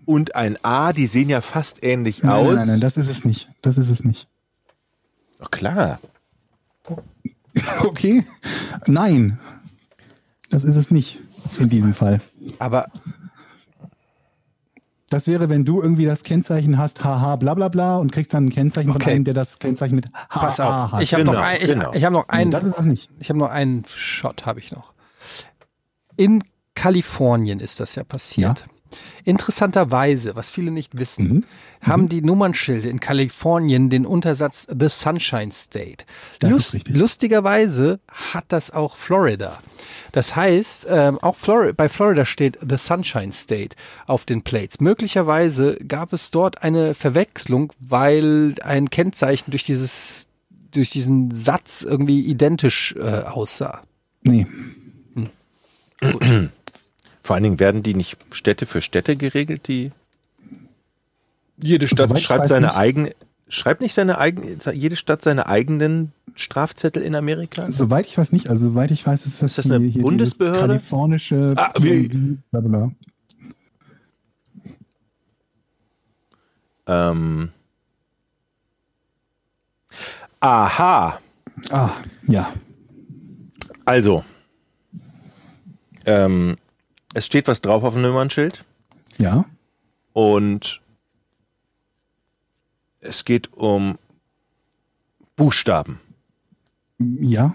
und 0.07 0.35
ein 0.35 0.63
A, 0.65 0.93
die 0.93 1.07
sehen 1.07 1.29
ja 1.29 1.41
fast 1.41 1.83
ähnlich 1.85 2.23
Nein, 2.23 2.33
aus. 2.33 2.47
nein, 2.47 2.57
nein, 2.57 2.67
nein, 2.69 2.81
das 2.81 2.97
ist 2.97 3.09
es 3.09 3.25
nicht. 3.25 3.51
Das 3.63 3.79
ist 3.79 3.91
es 3.91 4.05
nicht. 4.05 4.29
Doch 5.39 5.51
klar. 5.51 6.01
Okay? 7.83 8.25
Nein. 8.89 9.39
Das 10.51 10.65
ist 10.65 10.75
es 10.77 10.91
nicht 10.91 11.21
in 11.59 11.69
diesem 11.69 11.95
Fall. 11.95 12.21
aber 12.59 12.87
Das 15.15 15.29
wäre, 15.29 15.49
wenn 15.49 15.65
du 15.65 15.81
irgendwie 15.81 16.07
das 16.07 16.25
Kennzeichen 16.25 16.77
hast, 16.77 17.05
haha, 17.05 17.37
bla 17.37 17.55
bla 17.55 17.69
bla, 17.69 17.99
und 17.99 18.11
kriegst 18.11 18.35
dann 18.35 18.47
ein 18.47 18.51
Kennzeichen 18.51 18.91
von 18.93 19.01
Okay. 19.01 19.13
einem, 19.13 19.23
der 19.23 19.33
das 19.33 19.61
Kennzeichen 19.61 19.95
mit 19.95 20.07
pass 20.29 20.59
haha 20.59 20.87
auf. 20.87 20.93
hat. 20.93 21.03
Ich 21.03 21.15
habe 21.15 21.23
Genau, 21.23 21.35
noch, 21.37 21.43
ein, 21.43 21.57
ich, 21.61 21.67
genau. 21.69 21.93
ich 21.95 22.05
hab 22.05 22.13
noch 22.13 22.27
Nee, 22.27 22.39
einen. 22.39 22.51
das 22.51 22.65
ist 22.65 22.77
das 22.77 22.85
nicht. 22.85 23.11
Ich 23.21 23.29
habe 23.29 23.39
noch 23.39 23.51
einen 23.51 23.85
Shot, 23.95 24.45
habe 24.45 24.59
ich 24.59 24.73
noch. 24.73 24.93
In 26.17 26.43
Kalifornien 26.75 27.61
ist 27.61 27.79
das 27.79 27.95
ja 27.95 28.03
passiert. 28.03 28.67
Interessanterweise, 29.25 30.37
was 30.37 30.51
viele 30.51 30.71
nicht 30.71 30.97
wissen, 30.99 31.25
Mhm. 31.29 31.45
haben 31.81 32.09
die 32.09 32.21
Nummernschilde 32.23 32.89
in 32.89 33.01
Kalifornien 33.01 33.91
den 33.91 34.07
Untersatz 34.07 34.67
The 34.71 34.89
Sunshine 34.89 35.53
State. 35.53 36.05
Das 36.41 36.51
ist 36.53 36.75
richtig. 36.75 36.97
Lustigerweise 36.97 38.01
hat 38.09 38.45
das 38.49 38.71
auch 38.71 38.97
Florida. 38.97 39.59
Das 40.13 40.37
heißt, 40.37 40.87
ähm, 40.89 41.19
auch 41.19 41.37
Flori 41.37 41.73
bei 41.73 41.89
Florida 41.89 42.25
steht 42.25 42.59
The 42.67 42.77
Sunshine 42.79 43.33
State 43.33 43.77
auf 44.07 44.25
den 44.25 44.43
Plates. 44.43 44.81
Möglicherweise 44.81 45.77
gab 45.89 46.13
es 46.13 46.31
dort 46.31 46.63
eine 46.63 46.95
Verwechslung, 46.95 47.73
weil 47.81 48.55
ein 48.63 48.91
Kennzeichen 48.91 49.51
durch 49.51 49.65
dieses 49.65 50.27
durch 50.71 50.91
diesen 50.91 51.31
Satz 51.31 51.83
irgendwie 51.83 52.21
identisch 52.27 52.97
äh, 52.99 53.23
aussah. 53.23 53.83
Nee. 54.23 54.47
Vor 57.25 57.35
allen 57.35 57.43
Dingen 57.43 57.59
werden 57.59 57.83
die 57.83 57.95
nicht 57.95 58.19
Städte 58.33 58.67
für 58.67 58.83
Städte 58.83 59.17
geregelt, 59.17 59.67
die 59.67 59.91
jede 61.57 61.89
Stadt 61.89 62.09
Soweit 62.11 62.19
ich 62.19 62.25
schreibt 62.25 62.47
seine 62.49 62.67
nicht. 62.67 62.77
eigene 62.77 63.11
schreibt 63.49 63.81
nicht 63.81 63.95
seine 63.95 64.19
eigene 64.19 64.57
jede 64.75 64.97
Stadt 64.97 65.23
seine 65.23 65.47
eigenen 65.47 66.13
Strafzettel 66.35 67.03
in 67.03 67.15
Amerika? 67.15 67.71
Soweit 67.71 68.07
ich 68.07 68.19
weiß 68.19 68.33
nicht. 68.33 68.51
Also 68.51 68.67
soweit 68.71 68.91
ich 68.91 69.07
weiß, 69.07 69.25
ist 69.25 69.43
das, 69.43 69.57
Ist 69.57 69.67
das 69.67 69.71
eine 69.73 69.85
hier 69.87 70.03
Bundesbehörde? 70.03 70.59
Kalifornische 70.61 71.55
Ah, 71.57 71.73
wie- 71.81 72.09
PID, 72.09 72.39
bla 72.51 72.61
bla. 72.61 72.91
Ähm. 76.87 77.51
Aha. 80.41 81.19
Ah, 81.71 81.93
ja. 82.27 82.53
Also, 83.87 84.25
ähm, 86.05 86.57
es 87.15 87.25
steht 87.27 87.49
was 87.49 87.63
drauf 87.63 87.83
auf 87.85 87.95
dem 87.95 88.03
Nummernschild 88.03 88.65
Ja. 89.19 89.47
und 90.13 90.81
es 93.01 93.25
geht 93.25 93.53
um 93.53 93.99
Buchstaben. 95.37 96.01
Ja. 96.99 97.55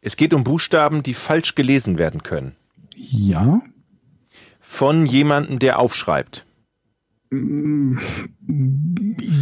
Es 0.00 0.16
geht 0.16 0.34
um 0.34 0.44
Buchstaben, 0.44 1.02
die 1.02 1.14
falsch 1.14 1.54
gelesen 1.54 1.98
werden 1.98 2.22
können. 2.22 2.56
Ja. 2.94 3.62
Von 4.60 5.06
jemandem, 5.06 5.58
der 5.58 5.78
aufschreibt. 5.78 6.44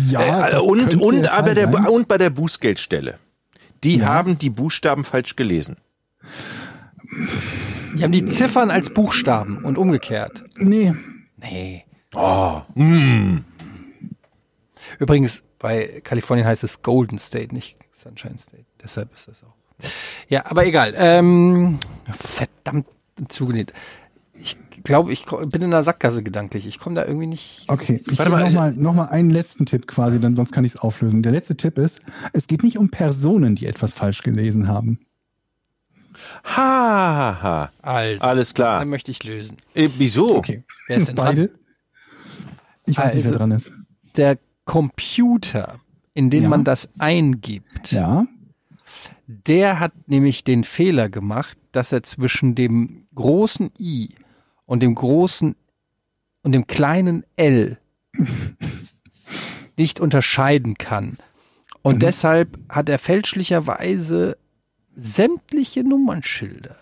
Ja. 0.08 0.50
Äh, 0.50 0.58
und, 0.60 0.94
und, 0.94 1.28
aber 1.28 1.54
der, 1.54 1.70
sein. 1.72 1.86
und 1.86 2.08
bei 2.08 2.18
der 2.18 2.30
Bußgeldstelle. 2.30 3.18
Die 3.84 3.98
Ja. 3.98 4.06
haben 4.06 4.38
die 4.38 4.50
Buchstaben 4.50 5.04
falsch 5.04 5.34
gelesen. 5.36 5.76
Die 7.94 8.02
haben 8.02 8.12
die 8.12 8.26
Ziffern 8.26 8.70
als 8.70 8.92
Buchstaben 8.92 9.64
und 9.64 9.78
umgekehrt. 9.78 10.44
Nee. 10.58 10.94
Nee. 11.36 11.84
Oh, 12.14 12.62
mm. 12.74 13.38
Übrigens, 14.98 15.42
bei 15.58 16.00
Kalifornien 16.04 16.46
heißt 16.46 16.64
es 16.64 16.82
Golden 16.82 17.18
State, 17.18 17.54
nicht 17.54 17.76
Sunshine 17.92 18.38
State. 18.38 18.64
Deshalb 18.82 19.12
ist 19.14 19.28
das 19.28 19.42
auch. 19.42 19.54
Ja, 20.28 20.46
aber 20.46 20.66
egal. 20.66 20.94
Ähm, 20.96 21.78
verdammt 22.10 22.86
zugenäht. 23.28 23.72
Ich 24.34 24.56
glaube, 24.84 25.12
ich 25.12 25.26
bin 25.26 25.62
in 25.62 25.72
einer 25.72 25.84
Sackgasse 25.84 26.22
gedanklich. 26.22 26.66
Ich 26.66 26.78
komme 26.78 26.96
da 26.96 27.04
irgendwie 27.04 27.26
nicht. 27.26 27.64
Okay, 27.68 28.02
ich 28.08 28.18
gebe 28.18 28.30
mal, 28.30 28.44
noch 28.44 28.52
mal, 28.52 28.72
noch 28.72 28.94
mal 28.94 29.04
einen 29.06 29.30
letzten 29.30 29.66
Tipp 29.66 29.86
quasi, 29.86 30.20
dann 30.20 30.34
sonst 30.34 30.52
kann 30.52 30.64
ich 30.64 30.74
es 30.74 30.80
auflösen. 30.80 31.22
Der 31.22 31.32
letzte 31.32 31.56
Tipp 31.56 31.78
ist, 31.78 32.02
es 32.32 32.46
geht 32.46 32.62
nicht 32.62 32.78
um 32.78 32.90
Personen, 32.90 33.54
die 33.54 33.66
etwas 33.66 33.94
falsch 33.94 34.22
gelesen 34.22 34.66
haben. 34.68 35.00
Ha, 36.44 36.56
ha, 36.56 37.42
ha. 37.42 37.70
Also, 37.82 38.20
Alles 38.22 38.54
klar. 38.54 38.80
dann 38.80 38.88
möchte 38.88 39.10
ich 39.10 39.22
lösen. 39.24 39.56
Äh, 39.74 39.88
wieso? 39.98 40.36
Okay. 40.36 40.64
Wer 40.86 40.98
ist 40.98 41.08
denn 41.08 41.14
Beide? 41.14 41.50
Ich 42.86 42.96
weiß 42.98 43.14
nicht, 43.14 43.24
wer 43.24 43.30
Also- 43.32 43.38
dran 43.38 43.50
ist. 43.52 43.72
Der 44.16 44.38
Computer, 44.64 45.80
in 46.14 46.30
den 46.30 46.44
Ja. 46.44 46.48
man 46.48 46.64
das 46.64 46.88
eingibt, 47.00 47.92
Ja. 47.92 48.26
der 49.26 49.80
hat 49.80 49.92
nämlich 50.06 50.44
den 50.44 50.64
Fehler 50.64 51.08
gemacht, 51.08 51.56
dass 51.72 51.92
er 51.92 52.02
zwischen 52.02 52.54
dem 52.54 53.06
großen 53.14 53.70
I 53.78 54.10
und 54.66 54.80
dem 54.82 54.94
großen 54.94 55.56
und 56.42 56.52
dem 56.52 56.66
kleinen 56.66 57.24
L 57.36 57.78
nicht 59.76 60.00
unterscheiden 60.00 60.76
kann. 60.76 61.16
Und 61.82 62.02
deshalb 62.02 62.58
hat 62.68 62.88
er 62.88 62.98
fälschlicherweise 62.98 64.36
sämtliche 64.94 65.84
Nummernschilder, 65.84 66.76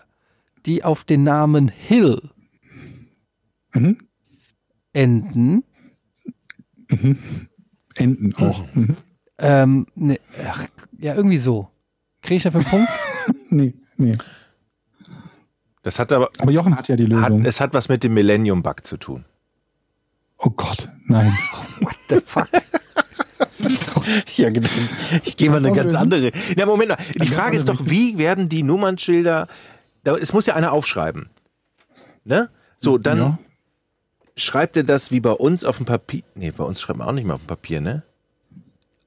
die 0.65 0.83
auf 0.83 1.03
den 1.03 1.23
Namen 1.23 1.67
Hill 1.69 2.29
Mhm. 3.73 3.97
enden, 4.93 5.63
Enden 7.95 8.35
auch. 8.35 8.65
Mhm. 8.75 8.95
ähm, 9.37 9.87
ne, 9.95 10.19
ach, 10.45 10.67
ja, 10.97 11.15
irgendwie 11.15 11.37
so. 11.37 11.69
Kriege 12.21 12.35
ich 12.35 12.43
dafür 12.43 12.61
einen 12.61 12.69
Punkt? 12.69 12.89
Nee, 13.49 13.73
nee. 13.97 14.17
Das 15.83 15.99
hat 15.99 16.11
aber 16.11 16.29
Aber 16.39 16.51
Jochen 16.51 16.75
hat 16.75 16.87
ja 16.87 16.95
die 16.95 17.03
hat, 17.03 17.29
Lösung. 17.29 17.45
es 17.45 17.59
hat 17.61 17.73
was 17.73 17.87
mit 17.89 18.03
dem 18.03 18.13
Millennium 18.13 18.61
Bug 18.63 18.83
zu 18.85 18.97
tun. 18.97 19.25
oh 20.37 20.49
Gott, 20.49 20.89
nein. 21.05 21.31
What 21.81 21.95
the 22.09 22.19
fuck? 22.25 22.49
Ja, 24.35 24.49
genau. 24.49 24.67
Ich 25.25 25.37
gehe 25.37 25.49
mal 25.49 25.57
eine 25.57 25.71
ganz 25.71 25.93
andere. 25.95 26.31
Na, 26.57 26.65
Moment 26.65 26.89
mal. 26.89 26.97
Die 27.21 27.27
Frage 27.27 27.57
ist 27.57 27.67
doch, 27.69 27.81
wie 27.85 28.17
werden 28.17 28.49
die 28.49 28.63
Nummernschilder, 28.63 29.47
da, 30.03 30.15
es 30.15 30.33
muss 30.33 30.45
ja 30.45 30.55
einer 30.55 30.71
aufschreiben. 30.71 31.29
Ne? 32.23 32.49
So, 32.77 32.97
dann 32.97 33.17
Ja. 33.17 33.39
schreibt 34.35 34.77
er 34.77 34.83
das 34.83 35.11
wie 35.11 35.19
bei 35.19 35.31
uns 35.31 35.63
auf 35.65 35.77
dem 35.77 35.85
Papier. 35.85 36.23
Nee, 36.35 36.51
bei 36.51 36.63
uns 36.63 36.81
schreibt 36.81 36.99
man 36.99 37.07
auch 37.07 37.13
nicht 37.13 37.25
mal 37.25 37.35
auf 37.35 37.41
dem 37.41 37.47
Papier, 37.47 37.81
ne? 37.81 38.03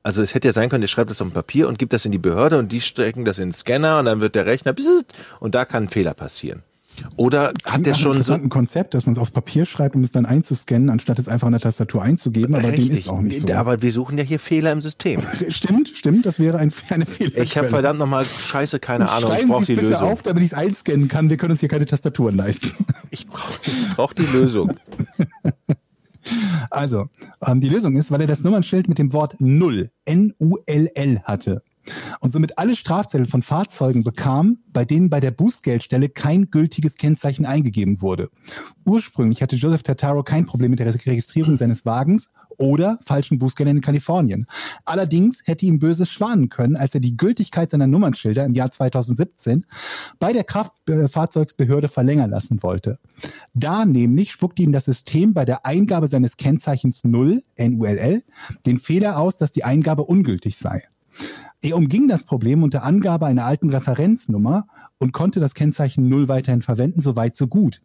Also 0.03 0.21
es 0.21 0.35
hätte 0.35 0.49
ja 0.49 0.53
sein 0.53 0.69
können, 0.69 0.83
der 0.83 0.89
schreibt 0.89 1.09
das 1.11 1.23
auf 1.23 1.29
dem 1.29 1.33
Papier 1.33 1.67
und 1.67 1.79
gibt 1.79 1.95
das 1.95 2.05
in 2.05 2.13
die 2.13 2.19
Behörde 2.19 2.59
und 2.59 2.71
die 2.71 2.83
stecken 2.83 3.25
das 3.25 3.39
in 3.39 3.49
den 3.49 3.53
Scanner 3.53 3.99
und 4.01 4.05
dann 4.05 4.21
wird 4.21 4.35
der 4.35 4.45
Rechner 4.45 4.75
und 5.41 5.55
da 5.55 5.65
kann 5.65 5.85
ein 5.85 5.89
Fehler 5.89 6.13
passieren. 6.13 6.63
Oder 7.17 7.53
hat 7.65 7.87
der 7.87 7.95
schon 7.95 8.23
so 8.23 8.33
ein 8.33 8.49
Konzept, 8.49 8.95
dass 8.95 9.07
man 9.07 9.15
es 9.15 9.19
auf 9.19 9.33
Papier 9.33 9.67
schreibt, 9.67 9.95
um 9.95 10.03
es 10.03 10.13
dann 10.13 10.27
einzuscannen, 10.27 10.91
anstatt 10.91 11.19
es 11.19 11.29
einfach 11.29 11.47
in 11.47 11.53
der 11.53 11.61
Tastatur 11.61 12.03
einzugeben, 12.03 12.55
aber 12.55 12.71
dem 12.71 12.91
ist 12.91 13.09
auch 13.09 13.21
nicht 13.21 13.41
so. 13.41 13.53
Aber 13.53 13.83
wir 13.83 13.93
suchen 13.93 14.19
ja 14.19 14.25
hier 14.25 14.39
Fehler 14.39 14.73
im 14.73 14.81
System. 14.81 15.21
Stimmt, 15.49 15.91
stimmt, 15.91 16.27
das 16.27 16.39
wäre 16.39 16.59
ein, 16.59 16.73
eine 16.91 17.07
Fehler. 17.07 17.43
Ich 17.43 17.57
habe 17.57 17.69
verdammt 17.69 17.99
nochmal 17.99 18.25
Scheiße, 18.25 18.81
keine 18.81 19.09
Ahnung, 19.09 19.33
ich 19.39 19.47
brauche 19.47 19.65
die 19.65 19.75
bitte 19.75 19.91
Lösung. 19.91 20.09
auf, 20.09 20.23
damit 20.23 20.43
ich 20.45 20.53
es 20.53 20.59
einscannen 20.59 21.09
kann. 21.09 21.31
Wir 21.31 21.37
können 21.37 21.53
uns 21.53 21.61
hier 21.61 21.69
keine 21.69 21.85
Tastaturen 21.85 22.37
leisten. 22.37 22.73
Ich 23.11 23.29
brauche 23.29 23.61
brauch 23.95 24.13
die 24.13 24.27
Lösung. 24.27 24.73
Also, 26.69 27.07
ähm, 27.47 27.61
die 27.61 27.69
Lösung 27.69 27.95
ist, 27.97 28.11
weil 28.11 28.21
er 28.21 28.27
das 28.27 28.43
Nummernschild 28.43 28.89
mit 28.89 28.99
dem 28.99 29.13
Wort 29.13 29.37
Null, 29.39 29.91
N-U-L-L 30.05 31.21
hatte 31.23 31.63
und 32.21 32.33
somit 32.33 32.59
alle 32.59 32.77
Strafzettel 32.77 33.27
von 33.27 33.43
Fahrzeugen 33.43 34.05
bekam, 34.05 34.59
bei 34.73 34.85
denen 34.85 35.11
bei 35.11 35.21
der 35.21 35.31
Bußgeldstelle 35.31 36.09
kein 36.09 36.51
gültiges 36.51 36.97
Kennzeichen 36.97 37.47
eingegeben 37.47 38.03
wurde. 38.03 38.31
Ursprünglich 38.85 39.43
hatte 39.43 39.57
Joseph 39.57 39.83
Tartaro 39.83 40.23
kein 40.23 40.47
Problem 40.47 40.71
mit 40.71 40.81
der 40.81 40.93
Registrierung 40.95 41.57
seines 41.57 41.87
Wagens 41.87 42.31
oder 42.59 42.99
falschen 43.05 43.39
Bußgeldern 43.39 43.77
in 43.77 43.83
Kalifornien. 43.83 44.47
Allerdings 44.85 45.43
hätte 45.45 45.67
ihm 45.67 45.79
Böses 45.79 46.11
schwanen 46.11 46.49
können, 46.49 46.77
als 46.77 46.95
er 46.95 47.01
die 47.01 47.17
Gültigkeit 47.17 47.71
seiner 47.71 47.87
Nummernschilder 47.87 48.45
im 48.45 48.55
Jahr 48.55 48.71
2017 48.71 49.67
bei 50.19 50.33
der 50.33 50.45
Kraftfahrzeugsbehörde 50.45 51.89
verlängern 51.89 52.31
lassen 52.31 52.63
wollte. 52.63 52.99
Da 53.55 53.85
nämlich 53.85 54.33
spuckte 54.33 54.63
ihm 54.63 54.73
das 54.73 54.87
System 54.87 55.35
bei 55.35 55.45
der 55.45 55.67
Eingabe 55.67 56.07
seines 56.07 56.37
Kennzeichens 56.37 57.05
0, 57.05 57.43
NULL, 57.59 58.23
den 58.67 58.79
Fehler 58.79 59.19
aus, 59.19 59.39
dass 59.39 59.53
die 59.53 59.65
Eingabe 59.65 60.05
ungültig 60.05 60.57
sei. 60.57 60.85
Er 61.65 61.79
umging 61.79 62.09
das 62.09 62.25
Problem 62.25 62.63
unter 62.63 62.83
Angabe 62.83 63.25
einer 63.25 63.47
alten 63.47 63.71
Referenznummer 63.71 64.67
und 64.99 65.13
konnte 65.13 65.41
das 65.41 65.55
Kennzeichen 65.55 66.11
0 66.11 66.29
weiterhin 66.29 66.61
verwenden, 66.61 67.01
soweit 67.01 67.37
so 67.37 67.47
gut. 67.47 67.81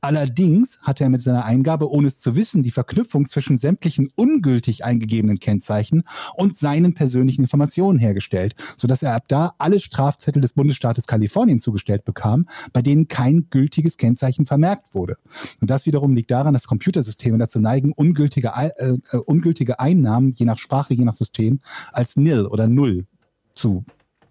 Allerdings 0.00 0.80
hatte 0.82 1.04
er 1.04 1.10
mit 1.10 1.22
seiner 1.22 1.44
Eingabe, 1.44 1.88
ohne 1.92 2.08
es 2.08 2.18
zu 2.18 2.34
wissen, 2.34 2.64
die 2.64 2.72
Verknüpfung 2.72 3.26
zwischen 3.26 3.56
sämtlichen 3.56 4.10
ungültig 4.16 4.84
eingegebenen 4.84 5.38
Kennzeichen 5.38 6.02
und 6.34 6.56
seinen 6.56 6.94
persönlichen 6.94 7.42
Informationen 7.42 8.00
hergestellt, 8.00 8.56
sodass 8.76 9.04
er 9.04 9.14
ab 9.14 9.28
da 9.28 9.54
alle 9.58 9.78
Strafzettel 9.78 10.42
des 10.42 10.54
Bundesstaates 10.54 11.06
Kalifornien 11.06 11.60
zugestellt 11.60 12.04
bekam, 12.04 12.48
bei 12.72 12.82
denen 12.82 13.06
kein 13.06 13.46
gültiges 13.50 13.96
Kennzeichen 13.96 14.44
vermerkt 14.44 14.92
wurde. 14.92 15.18
Und 15.60 15.70
das 15.70 15.86
wiederum 15.86 16.16
liegt 16.16 16.32
daran, 16.32 16.52
dass 16.52 16.66
Computersysteme 16.66 17.38
dazu 17.38 17.60
neigen, 17.60 17.92
ungültige, 17.92 18.50
äh, 18.56 18.70
äh, 18.88 19.16
ungültige 19.18 19.78
Einnahmen, 19.78 20.34
je 20.36 20.46
nach 20.46 20.58
Sprache, 20.58 20.94
je 20.94 21.04
nach 21.04 21.14
System, 21.14 21.60
als 21.92 22.16
nil 22.16 22.46
oder 22.46 22.66
null 22.66 23.06
zu 23.54 23.84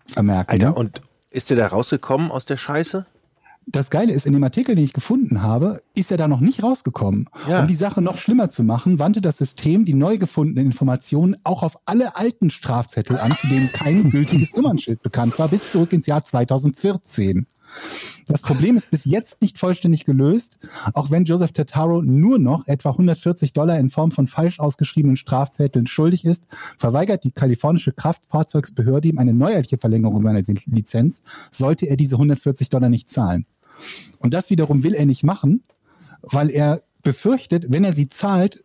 vermerken. 0.08 0.52
Alter, 0.52 0.70
ne? 0.70 0.76
und 0.76 1.02
ist 1.30 1.50
der 1.50 1.58
da 1.58 1.68
rausgekommen 1.68 2.32
aus 2.32 2.46
der 2.46 2.58
Scheiße? 2.58 3.06
das 3.72 3.90
Geile 3.90 4.14
ist, 4.14 4.26
in 4.26 4.34
dem 4.34 4.44
Artikel, 4.44 4.76
den 4.76 4.84
ich 4.84 4.94
gefunden 4.94 5.41
habe, 5.41 5.82
ist 5.96 6.10
er 6.12 6.18
da 6.18 6.28
noch 6.28 6.40
nicht 6.40 6.64
rausgekommen. 6.64 7.30
Ja. 7.48 7.62
Um 7.62 7.68
die 7.68 7.76
Sache 7.76 8.02
noch 8.02 8.18
schlimmer 8.18 8.50
zu 8.50 8.64
machen, 8.64 9.00
wandte 9.00 9.22
das 9.22 9.38
System 9.38 9.86
die 9.86 9.94
neu 9.94 10.18
gefundenen 10.18 10.66
Informationen 10.66 11.38
auch 11.44 11.62
auf 11.62 11.78
alle 11.86 12.16
alten 12.16 12.50
Strafzettel 12.50 13.20
an, 13.20 13.32
zu 13.32 13.48
denen 13.48 13.72
kein 13.72 14.10
gültiges 14.10 14.56
Nummernschild 14.56 15.04
bekannt 15.04 15.38
war, 15.38 15.50
bis 15.50 15.72
zurück 15.72 15.94
ins 15.94 16.08
Jahr 16.08 16.24
2014. 16.24 17.46
Das 18.28 18.41
Problem 18.41 18.78
ist 18.78 18.91
bis 18.91 19.06
jetzt 19.06 19.41
nicht 19.41 19.58
vollständig 19.58 20.06
gelöst, 20.06 20.60
auch 20.94 21.10
wenn 21.10 21.26
Joseph 21.26 21.52
Tetaro 21.52 22.02
nur 22.02 22.38
noch 22.38 22.68
etwa 22.68 22.91
140 22.91 23.54
Dollar 23.54 23.80
in 23.80 23.90
Form 23.90 24.12
von 24.12 24.28
falsch 24.28 24.60
ausgeschriebenen 24.60 25.18
Strafzetteln 25.18 25.88
schuldig 25.88 26.26
ist, 26.26 26.46
verweigert 26.78 27.24
die 27.24 27.32
kalifornische 27.32 27.91
Kraftfahrzeugsbehörde 27.91 29.08
ihm 29.08 29.18
eine 29.18 29.34
neuerliche 29.34 29.78
Verlängerung 29.78 30.22
seiner 30.22 30.41
Lizenz, 30.66 31.24
sollte 31.52 31.88
er 31.88 31.98
diese 31.98 32.16
140 32.16 32.70
Dollar 32.70 32.90
nicht 32.90 33.10
zahlen. 33.10 33.46
Und 34.20 34.34
das 34.34 34.50
wiederum 34.50 34.84
will 34.84 34.94
er 34.94 35.06
nicht 35.06 35.24
machen, 35.24 35.64
weil 36.22 36.50
er 36.50 36.84
befürchtet, 37.02 37.68
wenn 37.70 37.84
er 37.84 37.94
sie 37.94 38.10
zahlt, 38.10 38.64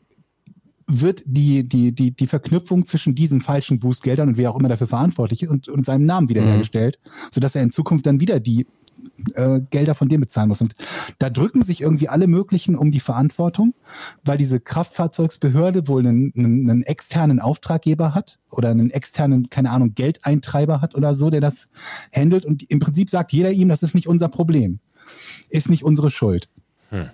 wird 0.87 1.23
die, 1.27 1.67
die, 1.67 1.93
die, 1.93 2.11
die 2.11 2.27
Verknüpfung 2.27 2.85
zwischen 2.85 3.15
diesen 3.15 3.41
falschen 3.41 3.79
Bußgeldern 3.79 4.29
und 4.29 4.39
wer 4.39 4.51
auch 4.51 4.59
immer 4.59 4.69
dafür 4.69 4.87
verantwortlich 4.87 5.45
ist 5.45 5.49
und, 5.49 5.69
und 5.69 5.87
seinem 5.87 6.05
Namen 6.05 6.29
wiederhergestellt, 6.29 6.99
mhm. 7.03 7.09
sodass 7.31 7.55
er 7.55 7.63
in 7.63 7.71
Zukunft 7.71 8.07
dann 8.07 8.21
wieder 8.21 8.41
die 8.41 8.67
äh, 9.35 9.61
Gelder 9.71 9.95
von 9.95 10.09
dem 10.09 10.21
bezahlen 10.21 10.49
muss. 10.49 10.61
Und 10.61 10.75
da 11.19 11.31
drücken 11.31 11.62
sich 11.62 11.81
irgendwie 11.81 12.09
alle 12.09 12.27
möglichen 12.27 12.77
um 12.77 12.91
die 12.91 13.01
Verantwortung, 13.01 13.75
weil 14.25 14.39
diese 14.39 14.61
Kraftfahrzeugsbehörde 14.61 15.89
wohl 15.89 16.07
einen, 16.07 16.33
einen, 16.37 16.71
einen 16.71 16.83
externen 16.83 17.41
Auftraggeber 17.41 18.15
hat 18.15 18.39
oder 18.51 18.71
einen 18.71 18.91
externen, 18.91 19.51
keine 19.51 19.71
Ahnung, 19.71 19.95
Geldeintreiber 19.95 20.81
hat 20.81 20.95
oder 20.95 21.15
so, 21.15 21.31
der 21.31 21.41
das 21.41 21.71
handelt 22.15 22.45
und 22.45 22.69
im 22.71 22.81
Prinzip 22.81 23.11
sagt 23.11 23.33
jeder 23.33 23.51
ihm, 23.51 23.69
das 23.69 23.83
ist 23.83 23.95
nicht 23.95 24.09
unser 24.09 24.29
Problem. 24.29 24.81
Ist 25.51 25.69
nicht 25.69 25.85
unsere 25.85 26.11
Schuld. 26.11 26.49
Hm. 26.91 27.11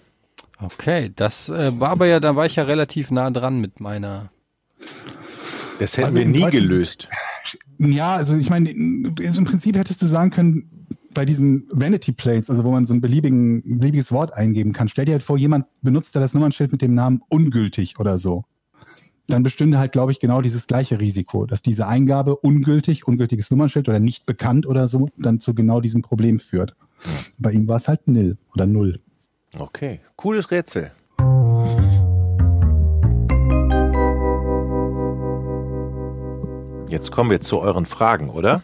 Okay, 0.62 1.10
das 1.16 1.48
äh, 1.48 1.78
war 1.80 1.90
aber 1.90 2.06
ja, 2.06 2.20
da 2.20 2.36
war 2.36 2.46
ich 2.46 2.56
ja 2.56 2.64
relativ 2.64 3.10
nah 3.10 3.30
dran 3.30 3.60
mit 3.60 3.80
meiner. 3.80 4.30
Das 5.78 5.96
hätten 5.96 6.06
also 6.06 6.18
wir 6.18 6.26
nie 6.26 6.50
gelöst. 6.50 7.08
Ja, 7.78 8.14
also 8.16 8.36
ich 8.36 8.50
meine, 8.50 8.70
im 8.70 9.14
Prinzip 9.14 9.76
hättest 9.76 10.02
du 10.02 10.06
sagen 10.06 10.30
können, 10.30 10.79
bei 11.12 11.24
diesen 11.24 11.66
Vanity 11.70 12.12
Plates, 12.12 12.50
also 12.50 12.64
wo 12.64 12.70
man 12.70 12.86
so 12.86 12.94
ein 12.94 13.00
beliebigen, 13.00 13.78
beliebiges 13.78 14.12
Wort 14.12 14.32
eingeben 14.34 14.72
kann, 14.72 14.88
stell 14.88 15.04
dir 15.04 15.12
halt 15.12 15.22
vor, 15.22 15.38
jemand 15.38 15.66
benutzt 15.82 16.14
da 16.14 16.20
das 16.20 16.34
Nummernschild 16.34 16.72
mit 16.72 16.82
dem 16.82 16.94
Namen 16.94 17.22
ungültig 17.28 17.98
oder 17.98 18.18
so. 18.18 18.44
Dann 19.26 19.42
bestünde 19.42 19.78
halt, 19.78 19.92
glaube 19.92 20.12
ich, 20.12 20.18
genau 20.18 20.40
dieses 20.40 20.66
gleiche 20.66 21.00
Risiko, 21.00 21.46
dass 21.46 21.62
diese 21.62 21.86
Eingabe 21.86 22.36
ungültig, 22.36 23.06
ungültiges 23.06 23.50
Nummernschild 23.50 23.88
oder 23.88 24.00
nicht 24.00 24.26
bekannt 24.26 24.66
oder 24.66 24.88
so, 24.88 25.08
dann 25.16 25.40
zu 25.40 25.54
genau 25.54 25.80
diesem 25.80 26.02
Problem 26.02 26.40
führt. 26.40 26.74
Bei 27.38 27.52
ihm 27.52 27.68
war 27.68 27.76
es 27.76 27.88
halt 27.88 28.08
nil 28.08 28.36
oder 28.54 28.66
null. 28.66 29.00
Okay, 29.56 30.00
cooles 30.16 30.50
Rätsel. 30.50 30.92
Jetzt 36.88 37.12
kommen 37.12 37.30
wir 37.30 37.40
zu 37.40 37.60
euren 37.60 37.86
Fragen, 37.86 38.30
oder? 38.30 38.62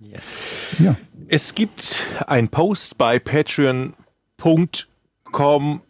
Yes. 0.00 0.76
Ja. 0.78 0.96
Es 1.28 1.56
gibt 1.56 2.06
ein 2.28 2.48
Post 2.48 2.98
bei 2.98 3.18
patreon.com 3.18 3.92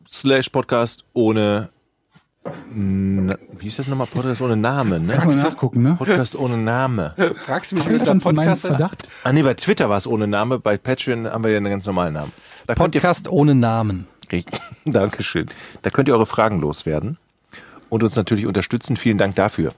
slash 0.09 0.49
podcast 0.49 1.05
ohne 1.13 1.69
wie 2.75 3.67
ist 3.67 3.79
das 3.79 3.89
nochmal? 3.89 4.07
Podcast 4.07 4.41
ohne 4.41 4.57
Name, 4.57 5.01
ne? 5.01 5.15
Kann 5.15 5.29
man 5.29 5.39
nachgucken, 5.39 5.83
ne? 5.83 5.97
Podcast 5.99 6.37
ohne 6.37 6.57
Name. 6.57 7.15
Fragst 7.35 7.73
du 7.73 7.77
mich, 7.77 7.89
wie 7.89 7.99
meinem 7.99 8.21
Podcast? 8.21 8.61
Verdacht? 8.63 9.09
Ah 9.25 9.33
nee, 9.33 9.43
bei 9.43 9.55
Twitter 9.55 9.91
war 9.91 9.99
es 9.99 10.07
ohne 10.07 10.27
Name, 10.29 10.59
bei 10.59 10.77
Patreon 10.79 11.27
haben 11.27 11.43
wir 11.45 11.51
ja 11.51 11.57
einen 11.57 11.71
ganz 11.71 11.87
normalen 11.87 12.15
Namen. 12.15 12.33
Da 12.67 12.75
Podcast 12.75 13.29
ohne 13.29 13.55
Namen. 13.55 14.07
Dankeschön. 14.85 15.49
Da 15.83 15.91
könnt 15.91 16.09
ihr 16.09 16.15
eure 16.15 16.27
Fragen 16.27 16.61
loswerden 16.61 17.19
und 17.89 18.03
uns 18.03 18.17
natürlich 18.17 18.47
unterstützen. 18.47 18.97
Vielen 18.97 19.19
Dank 19.19 19.35
dafür. 19.35 19.73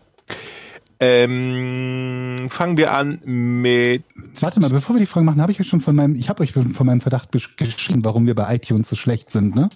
Ähm, 1.01 2.49
fangen 2.51 2.77
wir 2.77 2.93
an 2.93 3.20
mit 3.25 4.05
Warte 4.41 4.61
mal, 4.61 4.70
bevor 4.70 4.97
wir 4.97 5.01
die 5.01 5.07
Fragen 5.07 5.27
machen, 5.27 5.41
habe 5.41 5.53
ich 5.53 5.59
ja 5.59 5.65
schon 5.65 5.81
von 5.81 5.95
meinem, 5.95 6.16
ich 6.16 6.29
habe 6.29 6.43
euch 6.43 6.53
von 6.53 6.87
meinem 6.87 7.01
Verdacht 7.01 7.31
geschrieben, 7.33 8.05
warum 8.05 8.27
wir 8.27 8.35
bei 8.35 8.55
iTunes 8.55 8.89
so 8.89 8.97
schlecht 8.97 9.31
sind, 9.31 9.55
ne? 9.55 9.69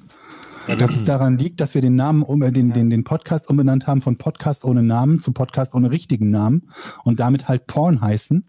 Dass 0.66 0.92
es 0.92 1.04
daran 1.04 1.38
liegt, 1.38 1.60
dass 1.60 1.74
wir 1.74 1.82
den 1.82 1.96
Namen, 1.96 2.22
um, 2.22 2.42
äh, 2.42 2.52
den, 2.52 2.72
den, 2.72 2.88
den 2.88 3.02
Podcast 3.02 3.50
umbenannt 3.50 3.86
haben 3.86 4.00
von 4.00 4.16
Podcast 4.16 4.64
ohne 4.64 4.82
Namen 4.82 5.18
zu 5.18 5.32
Podcast 5.32 5.74
ohne 5.74 5.90
richtigen 5.90 6.30
Namen 6.30 6.68
und 7.02 7.18
damit 7.18 7.48
halt 7.48 7.66
Porn 7.66 8.00
heißen. 8.00 8.44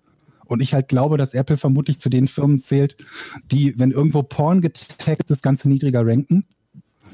Und 0.45 0.61
ich 0.61 0.73
halt 0.73 0.89
glaube, 0.89 1.17
dass 1.17 1.33
Apple 1.33 1.57
vermutlich 1.57 1.99
zu 1.99 2.09
den 2.09 2.27
Firmen 2.27 2.59
zählt, 2.59 2.97
die, 3.51 3.79
wenn 3.79 3.91
irgendwo 3.91 4.21
Porn 4.21 4.61
getaggt 4.61 5.21
ist, 5.21 5.31
das 5.31 5.41
Ganze 5.41 5.69
niedriger 5.69 6.05
ranken. 6.05 6.45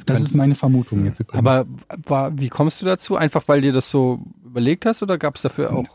Das 0.06 0.22
ist 0.22 0.36
meine 0.36 0.56
Vermutung 0.56 1.06
jetzt 1.06 1.19
übrigens. 1.19 1.48
Aber 1.48 1.68
war, 2.06 2.38
wie 2.38 2.49
kommst 2.49 2.81
du 2.81 2.86
dazu? 2.86 3.15
Einfach 3.15 3.48
weil 3.48 3.61
dir 3.61 3.72
das 3.72 3.90
so 3.90 4.26
überlegt 4.49 4.85
hast 4.85 5.01
oder 5.01 5.17
gab 5.17 5.35
es 5.35 5.43
dafür 5.43 5.73
auch? 5.73 5.85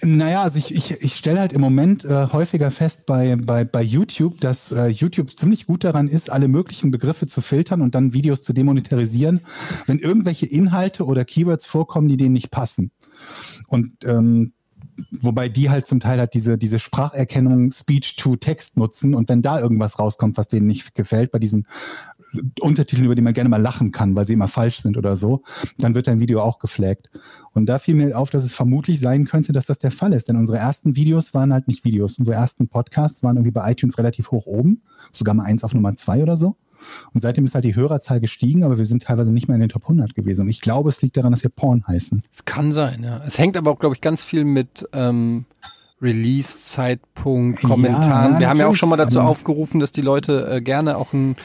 Naja, 0.00 0.42
also 0.42 0.58
ich, 0.58 0.72
ich, 0.72 0.92
ich 0.92 1.16
stelle 1.16 1.40
halt 1.40 1.52
im 1.52 1.60
Moment 1.60 2.04
äh, 2.04 2.28
häufiger 2.28 2.70
fest 2.70 3.06
bei, 3.06 3.34
bei, 3.34 3.64
bei 3.64 3.82
YouTube, 3.82 4.40
dass 4.40 4.70
äh, 4.70 4.86
YouTube 4.86 5.36
ziemlich 5.36 5.66
gut 5.66 5.82
daran 5.82 6.06
ist, 6.06 6.30
alle 6.30 6.46
möglichen 6.46 6.92
Begriffe 6.92 7.26
zu 7.26 7.40
filtern 7.40 7.82
und 7.82 7.96
dann 7.96 8.12
Videos 8.12 8.44
zu 8.44 8.52
demonetarisieren, 8.52 9.40
wenn 9.86 9.98
irgendwelche 9.98 10.46
Inhalte 10.46 11.04
oder 11.04 11.24
Keywords 11.24 11.66
vorkommen, 11.66 12.06
die 12.06 12.16
denen 12.16 12.34
nicht 12.34 12.52
passen. 12.52 12.92
Und 13.66 14.04
ähm, 14.04 14.52
wobei 15.20 15.48
die 15.48 15.68
halt 15.68 15.86
zum 15.86 15.98
Teil 15.98 16.18
halt 16.18 16.34
diese, 16.34 16.58
diese 16.58 16.78
Spracherkennung 16.78 17.72
Speech-to-Text 17.72 18.76
nutzen 18.76 19.14
und 19.14 19.28
wenn 19.28 19.42
da 19.42 19.58
irgendwas 19.58 19.98
rauskommt, 19.98 20.36
was 20.36 20.46
denen 20.46 20.66
nicht 20.66 20.94
gefällt, 20.94 21.32
bei 21.32 21.40
diesen 21.40 21.66
Untertiteln, 22.60 23.06
über 23.06 23.14
die 23.14 23.22
man 23.22 23.34
gerne 23.34 23.48
mal 23.48 23.60
lachen 23.60 23.92
kann, 23.92 24.14
weil 24.14 24.26
sie 24.26 24.34
immer 24.34 24.48
falsch 24.48 24.80
sind 24.80 24.96
oder 24.96 25.16
so, 25.16 25.42
dann 25.78 25.94
wird 25.94 26.06
dein 26.06 26.20
Video 26.20 26.42
auch 26.42 26.58
geflaggt. 26.58 27.10
Und 27.52 27.66
da 27.66 27.78
fiel 27.78 27.94
mir 27.94 28.18
auf, 28.18 28.30
dass 28.30 28.44
es 28.44 28.54
vermutlich 28.54 29.00
sein 29.00 29.24
könnte, 29.24 29.52
dass 29.52 29.66
das 29.66 29.78
der 29.78 29.90
Fall 29.90 30.12
ist. 30.12 30.28
Denn 30.28 30.36
unsere 30.36 30.58
ersten 30.58 30.96
Videos 30.96 31.34
waren 31.34 31.52
halt 31.52 31.68
nicht 31.68 31.84
Videos. 31.84 32.18
Unsere 32.18 32.36
ersten 32.36 32.68
Podcasts 32.68 33.22
waren 33.22 33.36
irgendwie 33.36 33.52
bei 33.52 33.70
iTunes 33.70 33.98
relativ 33.98 34.30
hoch 34.30 34.46
oben, 34.46 34.82
sogar 35.12 35.34
mal 35.34 35.44
eins 35.44 35.64
auf 35.64 35.74
Nummer 35.74 35.94
zwei 35.94 36.22
oder 36.22 36.36
so. 36.36 36.56
Und 37.12 37.20
seitdem 37.20 37.44
ist 37.44 37.54
halt 37.54 37.64
die 37.64 37.74
Hörerzahl 37.74 38.20
gestiegen, 38.20 38.64
aber 38.64 38.78
wir 38.78 38.86
sind 38.86 39.02
teilweise 39.02 39.32
nicht 39.32 39.48
mehr 39.48 39.56
in 39.56 39.60
den 39.60 39.68
Top 39.68 39.82
100 39.82 40.14
gewesen. 40.14 40.42
Und 40.42 40.48
ich 40.48 40.60
glaube, 40.60 40.88
es 40.90 41.02
liegt 41.02 41.16
daran, 41.16 41.32
dass 41.32 41.42
wir 41.42 41.50
Porn 41.50 41.84
heißen. 41.86 42.22
Es 42.32 42.44
kann 42.44 42.72
sein, 42.72 43.02
ja. 43.02 43.20
Es 43.26 43.38
hängt 43.38 43.56
aber 43.56 43.70
auch, 43.70 43.78
glaube 43.78 43.94
ich, 43.94 44.00
ganz 44.00 44.22
viel 44.22 44.44
mit 44.44 44.88
ähm, 44.92 45.46
Release-Zeitpunkt, 46.02 47.62
Ja, 47.62 47.68
Kommentaren. 47.68 48.38
Wir 48.38 48.48
haben 48.48 48.58
ja 48.58 48.66
auch 48.66 48.74
schon 48.76 48.88
mal 48.88 48.96
dazu 48.96 49.20
aber- 49.20 49.28
aufgerufen, 49.28 49.80
dass 49.80 49.92
die 49.92 50.02
Leute 50.02 50.48
äh, 50.50 50.60
gerne 50.60 50.96
auch 50.96 51.12
einen 51.12 51.36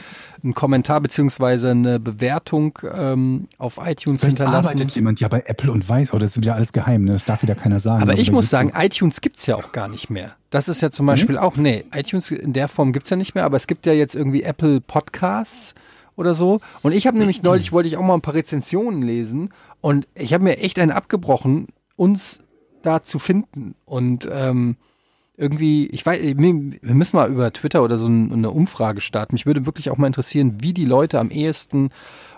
einen 0.42 0.52
Kommentar 0.52 1.00
beziehungsweise 1.00 1.70
eine 1.70 1.98
Bewertung 1.98 2.78
ähm, 2.94 3.48
auf 3.56 3.78
iTunes 3.78 4.18
Vielleicht 4.20 4.36
hinterlassen. 4.36 4.66
arbeitet 4.66 4.90
jemand 4.90 5.18
ja 5.18 5.28
bei 5.28 5.42
Apple 5.46 5.72
und 5.72 5.88
weiß, 5.88 6.12
oh, 6.12 6.18
das 6.18 6.32
ist 6.36 6.42
wieder 6.42 6.54
alles 6.54 6.74
geheim, 6.74 7.04
ne? 7.04 7.12
das 7.12 7.24
darf 7.24 7.40
wieder 7.42 7.54
keiner 7.54 7.78
sagen. 7.78 8.02
Aber 8.02 8.18
ich 8.18 8.30
muss 8.30 8.50
sagen, 8.50 8.70
iTunes 8.76 9.22
gibt's 9.22 9.46
ja 9.46 9.56
auch 9.56 9.72
gar 9.72 9.88
nicht 9.88 10.10
mehr. 10.10 10.32
Das 10.50 10.68
ist 10.68 10.82
ja 10.82 10.90
zum 10.90 11.06
Beispiel 11.06 11.38
auch, 11.38 11.56
nee, 11.56 11.84
iTunes 11.94 12.30
in 12.30 12.52
der 12.52 12.68
Form 12.68 12.92
gibt's 12.92 13.08
ja 13.08 13.16
nicht 13.16 13.34
mehr, 13.34 13.44
aber 13.44 13.56
es 13.56 13.66
gibt 13.66 13.86
ja 13.86 13.94
jetzt 13.94 14.14
irgendwie 14.14 14.42
Apple 14.42 14.82
Podcasts 14.82 15.74
oder 16.14 16.34
so. 16.34 16.60
Und 16.82 16.92
ich 16.92 17.06
habe 17.06 17.16
nämlich 17.16 17.42
neulich, 17.42 17.72
wollte 17.72 17.88
ich 17.88 17.96
auch 17.96 18.02
mal 18.02 18.12
ein 18.12 18.20
paar 18.20 18.34
Rezensionen 18.34 19.00
lesen 19.00 19.48
und 19.80 20.06
ich 20.14 20.34
habe 20.34 20.44
mir 20.44 20.58
echt 20.58 20.78
einen 20.78 20.92
abgebrochen, 20.92 21.68
uns 21.96 22.40
da 22.84 23.02
zu 23.02 23.18
finden. 23.18 23.74
Und 23.84 24.28
ähm, 24.30 24.76
irgendwie, 25.36 25.86
ich 25.86 26.06
weiß, 26.06 26.20
wir 26.22 26.36
wir 26.36 26.94
müssen 26.94 27.16
mal 27.16 27.28
über 27.30 27.52
Twitter 27.52 27.82
oder 27.82 27.98
so 27.98 28.06
ein- 28.06 28.32
eine 28.32 28.50
Umfrage 28.52 29.00
starten. 29.00 29.34
Mich 29.34 29.46
würde 29.46 29.66
wirklich 29.66 29.90
auch 29.90 29.96
mal 29.98 30.06
interessieren, 30.06 30.58
wie 30.60 30.72
die 30.72 30.84
Leute 30.84 31.18
am 31.18 31.30
ehesten 31.30 31.90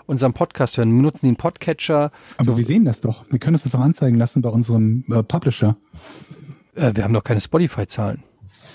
unseren 0.07 0.33
Podcast 0.33 0.77
hören. 0.77 0.95
Benutzen 0.97 1.19
die 1.23 1.27
einen 1.27 1.35
Podcatcher? 1.35 2.11
Aber 2.37 2.57
wir 2.57 2.63
sehen 2.65 2.85
das 2.85 3.01
doch. 3.01 3.25
Wir 3.29 3.37
können 3.39 3.55
uns 3.55 3.63
das 3.63 3.75
auch 3.75 3.81
anzeigen 3.81 4.17
lassen 4.17 4.41
bei 4.41 4.49
unserem 4.49 5.03
äh, 5.11 5.21
Publisher. 5.21 5.75
Äh, 6.75 6.93
wir 6.95 7.03
haben 7.03 7.13
doch 7.13 7.23
keine 7.23 7.41
Spotify-Zahlen. 7.41 8.23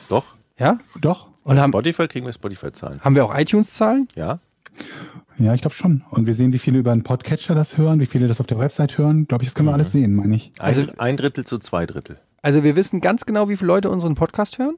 Doch. 0.09 0.37
Ja? 0.59 0.79
Doch. 1.01 1.29
Und 1.45 1.61
haben, 1.61 1.73
Spotify 1.73 2.07
kriegen 2.07 2.27
wir 2.27 2.33
Spotify-Zahlen. 2.33 3.01
haben 3.01 3.17
wir 3.17 3.25
auch 3.25 3.37
iTunes-Zahlen? 3.37 4.07
Ja? 4.15 4.39
Ja, 5.39 5.55
ich 5.55 5.61
glaube 5.63 5.75
schon. 5.75 6.03
Und 6.11 6.27
wir 6.27 6.35
sehen, 6.35 6.53
wie 6.53 6.59
viele 6.59 6.79
über 6.79 6.93
einen 6.93 7.03
Podcatcher 7.03 7.55
das 7.55 7.79
hören, 7.79 8.01
wie 8.01 8.07
viele 8.07 8.27
das 8.29 8.41
auf 8.41 8.47
der 8.47 8.59
Website 8.59 8.99
hören. 8.99 9.27
Glaube 9.27 9.45
ich, 9.45 9.49
das 9.49 9.55
können 9.55 9.69
wir 9.69 9.73
alles 9.75 9.93
sehen, 9.93 10.15
meine 10.15 10.37
ich. 10.37 10.53
Ein, 10.59 10.67
Also- 10.67 10.83
ein 10.99 11.17
Drittel 11.17 11.45
zu 11.45 11.59
zwei 11.59 11.87
Drittel. 11.87 12.19
Also 12.43 12.65
wir 12.65 12.75
wissen 12.77 13.01
ganz 13.01 13.25
genau, 13.25 13.49
wie 13.49 13.57
viele 13.57 13.69
Leute 13.69 13.89
unseren 13.91 14.15
Podcast 14.15 14.59
hören. 14.59 14.75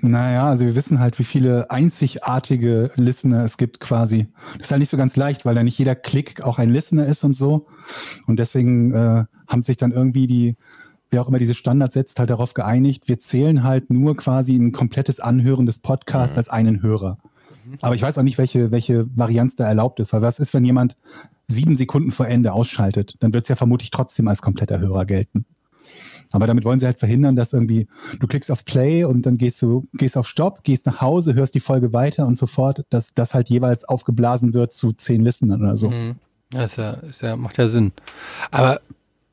Naja, 0.00 0.46
also 0.46 0.64
wir 0.64 0.74
wissen 0.74 0.98
halt, 0.98 1.18
wie 1.18 1.24
viele 1.24 1.70
einzigartige 1.70 2.90
Listener 2.96 3.44
es 3.44 3.58
gibt 3.58 3.80
quasi. 3.80 4.28
Das 4.56 4.68
ist 4.68 4.70
halt 4.70 4.80
nicht 4.80 4.88
so 4.88 4.96
ganz 4.96 5.14
leicht, 5.14 5.44
weil 5.44 5.54
da 5.54 5.62
nicht 5.62 5.78
jeder 5.78 5.94
Klick 5.94 6.42
auch 6.42 6.58
ein 6.58 6.70
Listener 6.70 7.04
ist 7.04 7.22
und 7.22 7.34
so. 7.34 7.66
Und 8.26 8.38
deswegen 8.38 8.94
äh, 8.94 9.24
haben 9.46 9.62
sich 9.62 9.76
dann 9.76 9.92
irgendwie 9.92 10.26
die, 10.26 10.56
wer 11.10 11.20
auch 11.20 11.28
immer 11.28 11.36
diese 11.38 11.52
Standards 11.54 11.92
setzt, 11.92 12.18
halt 12.18 12.30
darauf 12.30 12.54
geeinigt, 12.54 13.08
wir 13.08 13.18
zählen 13.18 13.62
halt 13.62 13.90
nur 13.90 14.16
quasi 14.16 14.56
ein 14.56 14.72
komplettes 14.72 15.20
Anhören 15.20 15.66
des 15.66 15.78
Podcasts 15.80 16.38
als 16.38 16.48
einen 16.48 16.80
Hörer. 16.80 17.18
Aber 17.80 17.94
ich 17.94 18.02
weiß 18.02 18.18
auch 18.18 18.22
nicht, 18.22 18.38
welche, 18.38 18.70
welche 18.72 19.06
Varianz 19.16 19.56
da 19.56 19.66
erlaubt 19.66 20.00
ist, 20.00 20.12
weil 20.12 20.22
was 20.22 20.38
ist, 20.38 20.54
wenn 20.54 20.64
jemand 20.64 20.96
sieben 21.46 21.76
Sekunden 21.76 22.10
vor 22.10 22.26
Ende 22.26 22.52
ausschaltet? 22.52 23.16
Dann 23.20 23.34
wird 23.34 23.44
es 23.44 23.48
ja 23.48 23.56
vermutlich 23.56 23.90
trotzdem 23.90 24.28
als 24.28 24.42
kompletter 24.42 24.78
Hörer 24.78 25.04
gelten. 25.04 25.44
Aber 26.32 26.46
damit 26.46 26.64
wollen 26.64 26.78
sie 26.78 26.86
halt 26.86 26.98
verhindern, 26.98 27.36
dass 27.36 27.52
irgendwie 27.52 27.86
du 28.18 28.26
klickst 28.26 28.50
auf 28.50 28.64
Play 28.64 29.04
und 29.04 29.26
dann 29.26 29.36
gehst 29.36 29.60
du 29.60 29.86
gehst 29.92 30.16
auf 30.16 30.26
Stopp, 30.26 30.64
gehst 30.64 30.86
nach 30.86 31.00
Hause, 31.00 31.34
hörst 31.34 31.54
die 31.54 31.60
Folge 31.60 31.92
weiter 31.92 32.26
und 32.26 32.36
so 32.36 32.46
fort, 32.46 32.84
dass 32.88 33.12
das 33.14 33.34
halt 33.34 33.50
jeweils 33.50 33.84
aufgeblasen 33.84 34.54
wird 34.54 34.72
zu 34.72 34.92
zehn 34.92 35.22
Listenern 35.22 35.60
oder 35.60 35.76
so. 35.76 35.90
Mhm. 35.90 36.16
Ja, 36.54 36.64
ist 36.64 36.76
ja, 36.76 36.90
ist 36.92 37.22
ja, 37.22 37.36
macht 37.36 37.58
ja 37.58 37.68
Sinn. 37.68 37.92
Aber, 38.50 38.80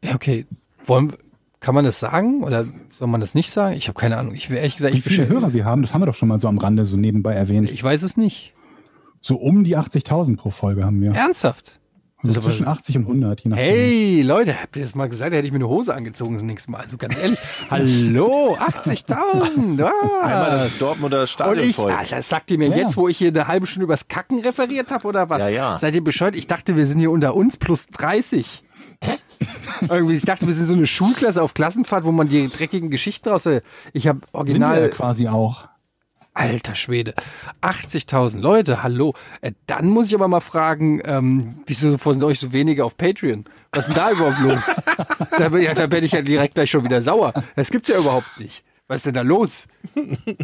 ja, 0.03 0.15
okay, 0.15 0.45
wollen, 0.85 1.13
kann 1.59 1.75
man 1.75 1.83
das 1.85 1.99
sagen 1.99 2.43
oder 2.43 2.65
soll 2.97 3.07
man 3.07 3.21
das 3.21 3.35
nicht 3.35 3.51
sagen? 3.51 3.75
Ich 3.75 3.87
habe 3.87 3.99
keine 3.99 4.17
Ahnung. 4.17 4.33
Ich 4.33 4.49
will 4.49 4.57
ehrlich 4.57 4.77
gesagt, 4.77 4.93
Wie 4.93 4.99
ich, 4.99 5.03
viele 5.03 5.27
Hörer 5.27 5.53
wir 5.53 5.65
haben, 5.65 5.81
das 5.81 5.93
haben 5.93 6.01
wir 6.01 6.05
doch 6.05 6.15
schon 6.15 6.29
mal 6.29 6.39
so 6.39 6.47
am 6.47 6.57
Rande 6.57 6.85
so 6.85 6.97
nebenbei 6.97 7.33
erwähnt. 7.33 7.69
ich 7.69 7.83
weiß 7.83 8.03
es 8.03 8.17
nicht. 8.17 8.53
So 9.21 9.35
um 9.35 9.63
die 9.65 9.77
80.000 9.77 10.37
pro 10.37 10.49
Folge 10.49 10.85
haben 10.85 11.01
wir. 11.01 11.11
Ernsthaft? 11.13 11.75
Also 12.21 12.41
zwischen 12.41 12.67
80 12.67 12.97
und 12.97 13.03
100, 13.03 13.41
je 13.45 13.49
nachdem. 13.49 13.65
Hey, 13.65 14.21
Leute, 14.23 14.53
habt 14.61 14.75
ihr 14.75 14.83
das 14.83 14.93
mal 14.93 15.07
gesagt? 15.07 15.31
Da 15.31 15.37
hätte 15.37 15.45
ich 15.45 15.53
mir 15.53 15.57
eine 15.59 15.69
Hose 15.69 15.93
angezogen 15.95 16.33
das 16.33 16.43
nächste 16.43 16.69
Mal. 16.69 16.81
Also 16.81 16.97
ganz 16.97 17.17
ehrlich. 17.17 17.39
Hallo, 17.69 18.57
80.000. 18.59 19.81
Ah. 19.83 19.91
Einmal 20.23 20.49
das 20.51 20.77
Dortmunder 20.79 21.21
Und 21.21 21.29
Stadion 21.29 21.69
ich, 21.69 21.75
voll. 21.77 21.91
Alter, 21.91 22.17
das 22.17 22.27
sagt 22.27 22.51
ihr 22.51 22.57
mir 22.57 22.69
Ja. 22.69 22.75
jetzt, 22.77 22.97
wo 22.97 23.07
ich 23.07 23.17
hier 23.17 23.29
eine 23.29 23.47
halbe 23.47 23.67
Stunde 23.67 23.85
übers 23.85 24.09
Kacken 24.09 24.39
referiert 24.41 24.91
habe 24.91 25.07
oder 25.07 25.29
was? 25.29 25.39
Ja, 25.39 25.47
ja. 25.49 25.77
Seid 25.77 25.95
ihr 25.95 26.03
bescheuert? 26.03 26.35
Ich 26.35 26.47
dachte, 26.47 26.75
wir 26.75 26.85
sind 26.87 26.99
hier 26.99 27.11
unter 27.11 27.35
uns 27.35 27.55
plus 27.55 27.87
30. 27.87 28.63
Irgendwie, 29.87 30.15
ich 30.15 30.25
dachte, 30.25 30.45
wir 30.45 30.53
sind 30.53 30.65
so 30.65 30.73
eine 30.73 30.87
Schulklasse 30.87 31.41
auf 31.41 31.53
Klassenfahrt, 31.53 32.03
wo 32.03 32.11
man 32.11 32.27
die 32.27 32.47
dreckigen 32.49 32.89
Geschichten 32.89 33.29
raus. 33.29 33.47
Ich 33.93 34.07
habe 34.07 34.19
Sind 34.19 34.33
wir 34.33 34.39
original. 34.39 34.81
ja 34.81 34.87
quasi 34.89 35.27
auch. 35.27 35.69
Alter 36.33 36.75
Schwede. 36.75 37.15
80.000 37.61 38.39
Leute, 38.39 38.83
hallo. 38.83 39.13
Äh, 39.41 39.53
dann 39.67 39.87
muss 39.87 40.07
ich 40.07 40.15
aber 40.15 40.27
mal 40.27 40.39
fragen, 40.39 41.01
ähm, 41.03 41.61
wieso 41.65 41.97
von 41.97 42.23
euch 42.23 42.39
so 42.39 42.53
wenige 42.53 42.85
auf 42.85 42.97
Patreon? 42.97 43.45
Was 43.71 43.87
ist 43.87 43.95
denn 43.95 44.03
da 44.03 44.11
überhaupt 44.11 44.39
los? 44.39 44.63
da, 45.37 45.57
ja, 45.57 45.73
da 45.73 45.91
werde 45.91 46.05
ich 46.05 46.13
ja 46.13 46.21
direkt 46.21 46.55
gleich 46.55 46.69
schon 46.71 46.83
wieder 46.83 47.01
sauer. 47.01 47.33
Das 47.55 47.69
gibt's 47.71 47.89
ja 47.89 47.97
überhaupt 47.97 48.39
nicht. 48.39 48.63
Was 48.89 48.97
ist 48.97 49.05
denn 49.05 49.13
da 49.13 49.21
los? 49.21 49.67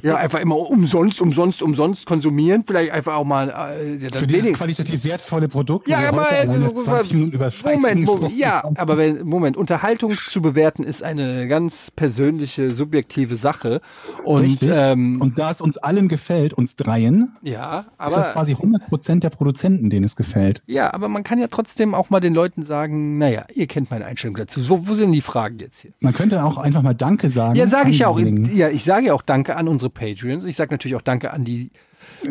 Ja, 0.03 0.17
einfach 0.17 0.39
immer 0.39 0.55
umsonst, 0.55 1.19
umsonst, 1.19 1.63
umsonst 1.63 2.05
konsumieren. 2.05 2.63
Vielleicht 2.65 2.91
einfach 2.91 3.15
auch 3.15 3.23
mal 3.23 3.49
äh, 3.49 3.95
ja, 3.95 4.09
Für 4.13 4.27
dieses 4.27 4.53
qualitativ 4.53 5.03
wertvolle 5.03 5.47
Produkt. 5.47 5.87
ja, 5.87 6.09
aber 6.09 6.31
äh, 6.31 6.41
alleine 6.41 6.71
20 6.73 7.13
Minuten 7.13 7.31
über 7.31 7.51
Moment, 7.63 8.03
Moment, 8.03 8.37
ja, 8.37 8.63
aber 8.75 8.97
wenn, 8.99 9.25
Moment, 9.25 9.57
Unterhaltung 9.57 10.11
zu 10.11 10.43
bewerten 10.43 10.83
ist 10.83 11.01
eine 11.01 11.47
ganz 11.47 11.89
persönliche, 11.89 12.69
subjektive 12.69 13.35
Sache 13.35 13.81
und 14.23 14.61
ähm, 14.61 15.19
und 15.21 15.39
da 15.39 15.49
es 15.49 15.59
uns 15.59 15.77
allen 15.77 16.07
gefällt, 16.07 16.53
uns 16.53 16.75
dreien, 16.75 17.35
ja, 17.41 17.79
ist 17.79 17.87
das 17.97 18.13
aber 18.13 18.23
quasi 18.31 18.53
100% 18.53 19.21
der 19.21 19.31
Produzenten, 19.31 19.89
denen 19.89 20.05
es 20.05 20.15
gefällt. 20.15 20.61
ja, 20.67 20.93
aber 20.93 21.07
man 21.07 21.23
kann 21.23 21.39
ja 21.39 21.47
trotzdem 21.47 21.95
auch 21.95 22.11
mal 22.11 22.19
den 22.19 22.35
Leuten 22.35 22.61
sagen, 22.61 23.17
naja, 23.17 23.45
ihr 23.55 23.65
kennt 23.65 23.89
meine 23.89 24.05
Einstellung 24.05 24.35
dazu. 24.35 24.61
So, 24.61 24.87
wo 24.87 24.93
sind 24.93 25.11
die 25.13 25.21
Fragen 25.21 25.57
jetzt 25.59 25.79
hier? 25.79 25.91
Man 25.99 26.13
könnte 26.13 26.43
auch 26.43 26.57
einfach 26.57 26.83
mal 26.83 26.93
Danke 26.93 27.29
sagen. 27.29 27.55
Ja, 27.55 27.65
sage 27.65 27.89
ich 27.89 27.99
ja 27.99 28.07
auch. 28.07 28.19
Anlegen. 28.37 28.57
Ja, 28.57 28.69
ich 28.69 28.83
sage 28.83 29.07
ja 29.07 29.13
auch 29.13 29.21
Danke 29.21 29.55
an 29.55 29.67
unsere 29.67 29.89
Patreons. 29.89 30.45
Ich 30.45 30.55
sage 30.55 30.73
natürlich 30.73 30.95
auch 30.95 31.01
Danke 31.01 31.31
an 31.31 31.43
die 31.43 31.71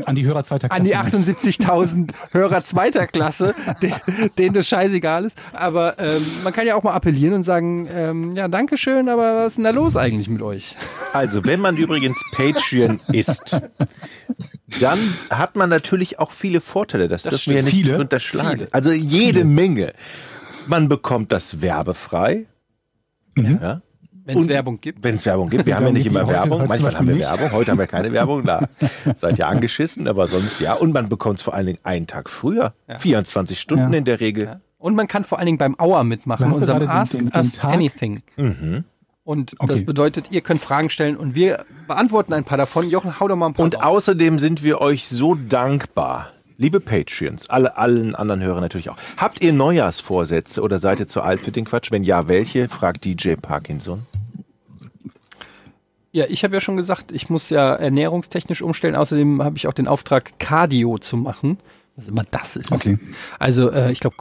An 0.06 0.14
die 0.14 0.24
Hörer 0.24 0.44
zweiter 0.44 0.68
Klasse. 0.68 0.80
an 0.80 0.84
die 0.84 0.96
78.000 1.18 2.10
Hörer 2.32 2.62
zweiter 2.64 3.06
Klasse, 3.06 3.54
de- 3.82 3.92
denen 4.38 4.54
das 4.54 4.68
scheißegal 4.68 5.24
ist. 5.24 5.36
Aber 5.52 5.98
ähm, 5.98 6.22
man 6.44 6.52
kann 6.52 6.66
ja 6.66 6.74
auch 6.76 6.82
mal 6.82 6.92
appellieren 6.94 7.34
und 7.34 7.42
sagen, 7.42 7.88
ähm, 7.92 8.36
ja, 8.36 8.46
danke 8.48 8.76
schön, 8.78 9.08
aber 9.08 9.38
was 9.44 9.48
ist 9.52 9.56
denn 9.56 9.64
da 9.64 9.70
los 9.70 9.96
eigentlich 9.96 10.28
mit 10.28 10.42
euch? 10.42 10.76
Also, 11.12 11.44
wenn 11.44 11.60
man 11.60 11.76
übrigens 11.76 12.20
Patreon 12.32 13.00
ist, 13.12 13.60
dann 14.80 14.98
hat 15.30 15.56
man 15.56 15.70
natürlich 15.70 16.18
auch 16.18 16.30
viele 16.30 16.60
Vorteile. 16.60 17.08
Das, 17.08 17.22
dürfen 17.24 17.50
wir 17.50 17.56
ja 17.58 17.62
nicht 17.62 17.74
Viele? 17.74 17.98
unterschlagen. 17.98 18.50
Viele. 18.50 18.68
Also 18.72 18.90
jede 18.92 19.44
Menge. 19.44 19.92
Man 20.66 20.88
bekommt 20.88 21.30
das 21.32 21.60
werbefrei. 21.62 22.46
Ja. 23.36 23.82
Wenn 24.26 24.38
es 24.38 24.44
Und- 24.44 24.48
Werbung 24.50 24.80
gibt. 24.80 25.04
Wenn 25.04 25.16
es 25.16 25.26
Werbung 25.26 25.50
gibt. 25.50 25.66
Wir 25.66 25.76
haben 25.76 25.84
ja 25.86 25.92
nicht 25.92 26.06
immer 26.06 26.26
Werbung. 26.26 26.60
heute 26.60 26.68
Manchmal 26.68 26.94
haben 26.94 27.06
wir 27.08 27.14
Beispiel 27.14 27.28
Werbung. 27.40 27.52
Heute 27.52 27.70
haben 27.72 27.78
wir 27.78 27.86
keine 27.86 28.12
Werbung. 28.12 28.44
Da 28.44 28.66
seid 29.14 29.38
ihr 29.38 29.46
angeschissen, 29.48 30.08
aber 30.08 30.26
sonst 30.28 30.60
ja. 30.60 30.72
Und 30.74 30.92
man 30.94 31.08
bekommt 31.08 31.36
es 31.38 31.42
vor 31.42 31.52
allen 31.54 31.66
Dingen 31.66 31.78
einen 31.82 32.06
Tag 32.06 32.30
früher. 32.30 32.72
24 32.96 33.58
Stunden 33.60 33.92
Ja. 33.92 33.98
in 33.98 34.04
der 34.04 34.20
Regel. 34.20 34.60
Und 34.78 34.94
man 34.96 35.08
kann 35.08 35.24
vor 35.24 35.38
allen 35.38 35.46
Dingen 35.46 35.58
beim 35.58 35.78
Auer 35.78 36.04
mitmachen, 36.04 36.46
unserem 36.52 36.66
gerade 36.66 36.86
den- 36.86 36.90
Ask 36.90 37.12
den- 37.12 37.30
den 37.30 37.36
Us 37.40 37.52
Tag. 37.54 37.72
Anything. 37.74 38.22
Und 39.24 39.52
das 39.52 39.58
Okay. 39.78 39.82
bedeutet, 39.84 40.26
ihr 40.30 40.42
könnt 40.42 40.60
Fragen 40.60 40.90
stellen 40.90 41.16
und 41.16 41.34
wir 41.34 41.64
beantworten 41.88 42.32
ein 42.34 42.44
paar 42.44 42.58
davon. 42.58 42.88
Jochen, 42.90 43.18
hau 43.20 43.28
doch 43.28 43.36
mal 43.36 43.46
ein 43.46 43.54
paar 43.54 43.64
Und 43.64 43.76
raus. 43.76 43.82
außerdem 43.84 44.38
sind 44.38 44.62
wir 44.62 44.80
euch 44.82 45.08
so 45.08 45.34
dankbar. 45.34 46.30
Liebe 46.58 46.78
Patreons, 46.80 47.48
alle, 47.50 47.76
allen 47.78 48.14
anderen 48.14 48.42
Hörern 48.42 48.60
natürlich 48.60 48.88
auch. 48.90 48.96
Habt 49.16 49.42
ihr 49.42 49.52
Neujahrsvorsätze 49.52 50.60
oder 50.62 50.78
seid 50.78 51.00
ihr 51.00 51.06
zu 51.06 51.20
alt 51.22 51.40
für 51.40 51.50
den 51.50 51.64
Quatsch? 51.64 51.90
Wenn 51.90 52.04
ja, 52.04 52.28
welche? 52.28 52.68
fragt 52.68 53.04
DJ 53.06 53.34
Parkinson. 53.36 54.02
Ja, 56.14 56.26
ich 56.28 56.44
habe 56.44 56.54
ja 56.54 56.60
schon 56.60 56.76
gesagt, 56.76 57.10
ich 57.10 57.28
muss 57.28 57.50
ja 57.50 57.74
ernährungstechnisch 57.74 58.62
umstellen. 58.62 58.94
Außerdem 58.94 59.42
habe 59.42 59.56
ich 59.56 59.66
auch 59.66 59.72
den 59.72 59.88
Auftrag, 59.88 60.38
Cardio 60.38 60.96
zu 60.98 61.16
machen. 61.16 61.58
Was 61.96 62.06
immer 62.06 62.22
das 62.30 62.54
ist. 62.56 62.70
Okay. 62.70 62.98
Also, 63.40 63.70
äh, 63.72 63.90
ich 63.90 63.98
glaube, 63.98 64.14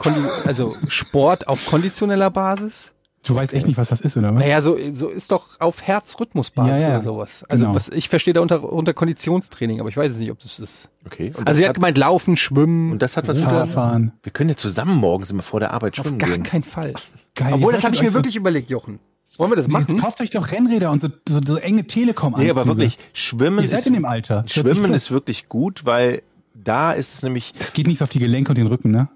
also 0.44 0.74
Sport 0.88 1.46
auf 1.46 1.64
konditioneller 1.66 2.30
Basis. 2.30 2.90
Du 3.24 3.34
weißt 3.36 3.52
echt 3.54 3.66
nicht, 3.68 3.78
was 3.78 3.88
das 3.90 4.00
ist, 4.00 4.16
oder 4.16 4.34
was? 4.34 4.42
Naja, 4.42 4.60
so, 4.60 4.76
so 4.92 5.08
ist 5.08 5.30
doch 5.30 5.58
auf 5.60 5.82
Herzrhythmusbasis 5.82 6.72
Ja, 6.72 6.78
ja. 6.80 6.88
oder 6.94 7.00
sowas. 7.00 7.44
Also, 7.48 7.64
Genau. 7.66 7.76
was, 7.76 7.88
ich 7.90 8.08
verstehe 8.08 8.34
da 8.34 8.40
unter, 8.40 8.62
unter 8.72 8.92
Konditionstraining, 8.92 9.78
aber 9.80 9.88
ich 9.88 9.96
weiß 9.96 10.12
es 10.12 10.18
nicht, 10.18 10.30
ob 10.32 10.40
das 10.40 10.58
ist. 10.58 10.90
Okay. 11.06 11.32
Und 11.36 11.46
Also, 11.48 11.58
sie 11.60 11.66
hat 11.68 11.74
gemeint, 11.74 11.96
laufen, 11.96 12.36
schwimmen. 12.36 12.90
und 12.92 13.02
das 13.02 13.16
hat 13.16 13.28
was 13.28 13.40
Fahrradfahren. 13.40 14.12
Wir 14.24 14.32
können 14.32 14.50
ja 14.50 14.56
zusammen 14.56 14.96
morgens 14.96 15.30
immer 15.30 15.42
vor 15.42 15.60
der 15.60 15.72
Arbeit 15.72 15.98
auf 15.98 16.04
schwimmen 16.04 16.18
gar 16.18 16.30
gehen. 16.30 16.42
keinen 16.42 16.64
Fall. 16.64 16.92
Geil. 17.36 17.52
Obwohl, 17.54 17.72
das 17.72 17.84
habe 17.84 17.94
ich 17.94 18.02
mir 18.02 18.12
wirklich 18.14 18.34
überlegt, 18.36 18.68
Jochen. 18.68 18.98
Wollen 19.38 19.50
wir 19.50 19.56
das 19.56 19.68
machen? 19.68 19.86
jetzt 19.88 20.00
kauft 20.00 20.20
euch 20.20 20.30
doch 20.30 20.50
Rennräder 20.52 20.90
und 20.90 21.00
so, 21.00 21.08
so, 21.28 21.40
so 21.44 21.56
enge 21.56 21.86
telekom 21.86 22.34
Nee, 22.38 22.50
aber 22.50 22.66
wirklich, 22.66 22.98
Schwimmen 23.12 23.60
Ihr 23.62 23.68
seid 23.68 23.80
ist, 23.80 23.86
in 23.88 23.94
dem 23.94 24.04
Alter. 24.04 24.44
40 24.46 24.52
Schwimmen 24.62 24.92
ist 24.94 25.10
wirklich 25.10 25.48
gut, 25.48 25.84
weil 25.86 26.22
da 26.54 26.92
ist 26.92 27.14
es 27.14 27.22
nämlich, 27.22 27.52
Es 27.58 27.72
geht 27.72 27.86
nicht 27.86 28.02
auf 28.02 28.10
die 28.10 28.18
Gelenke 28.20 28.50
und 28.50 28.58
den 28.58 28.66
Rücken, 28.68 28.90
ne? 28.90 29.08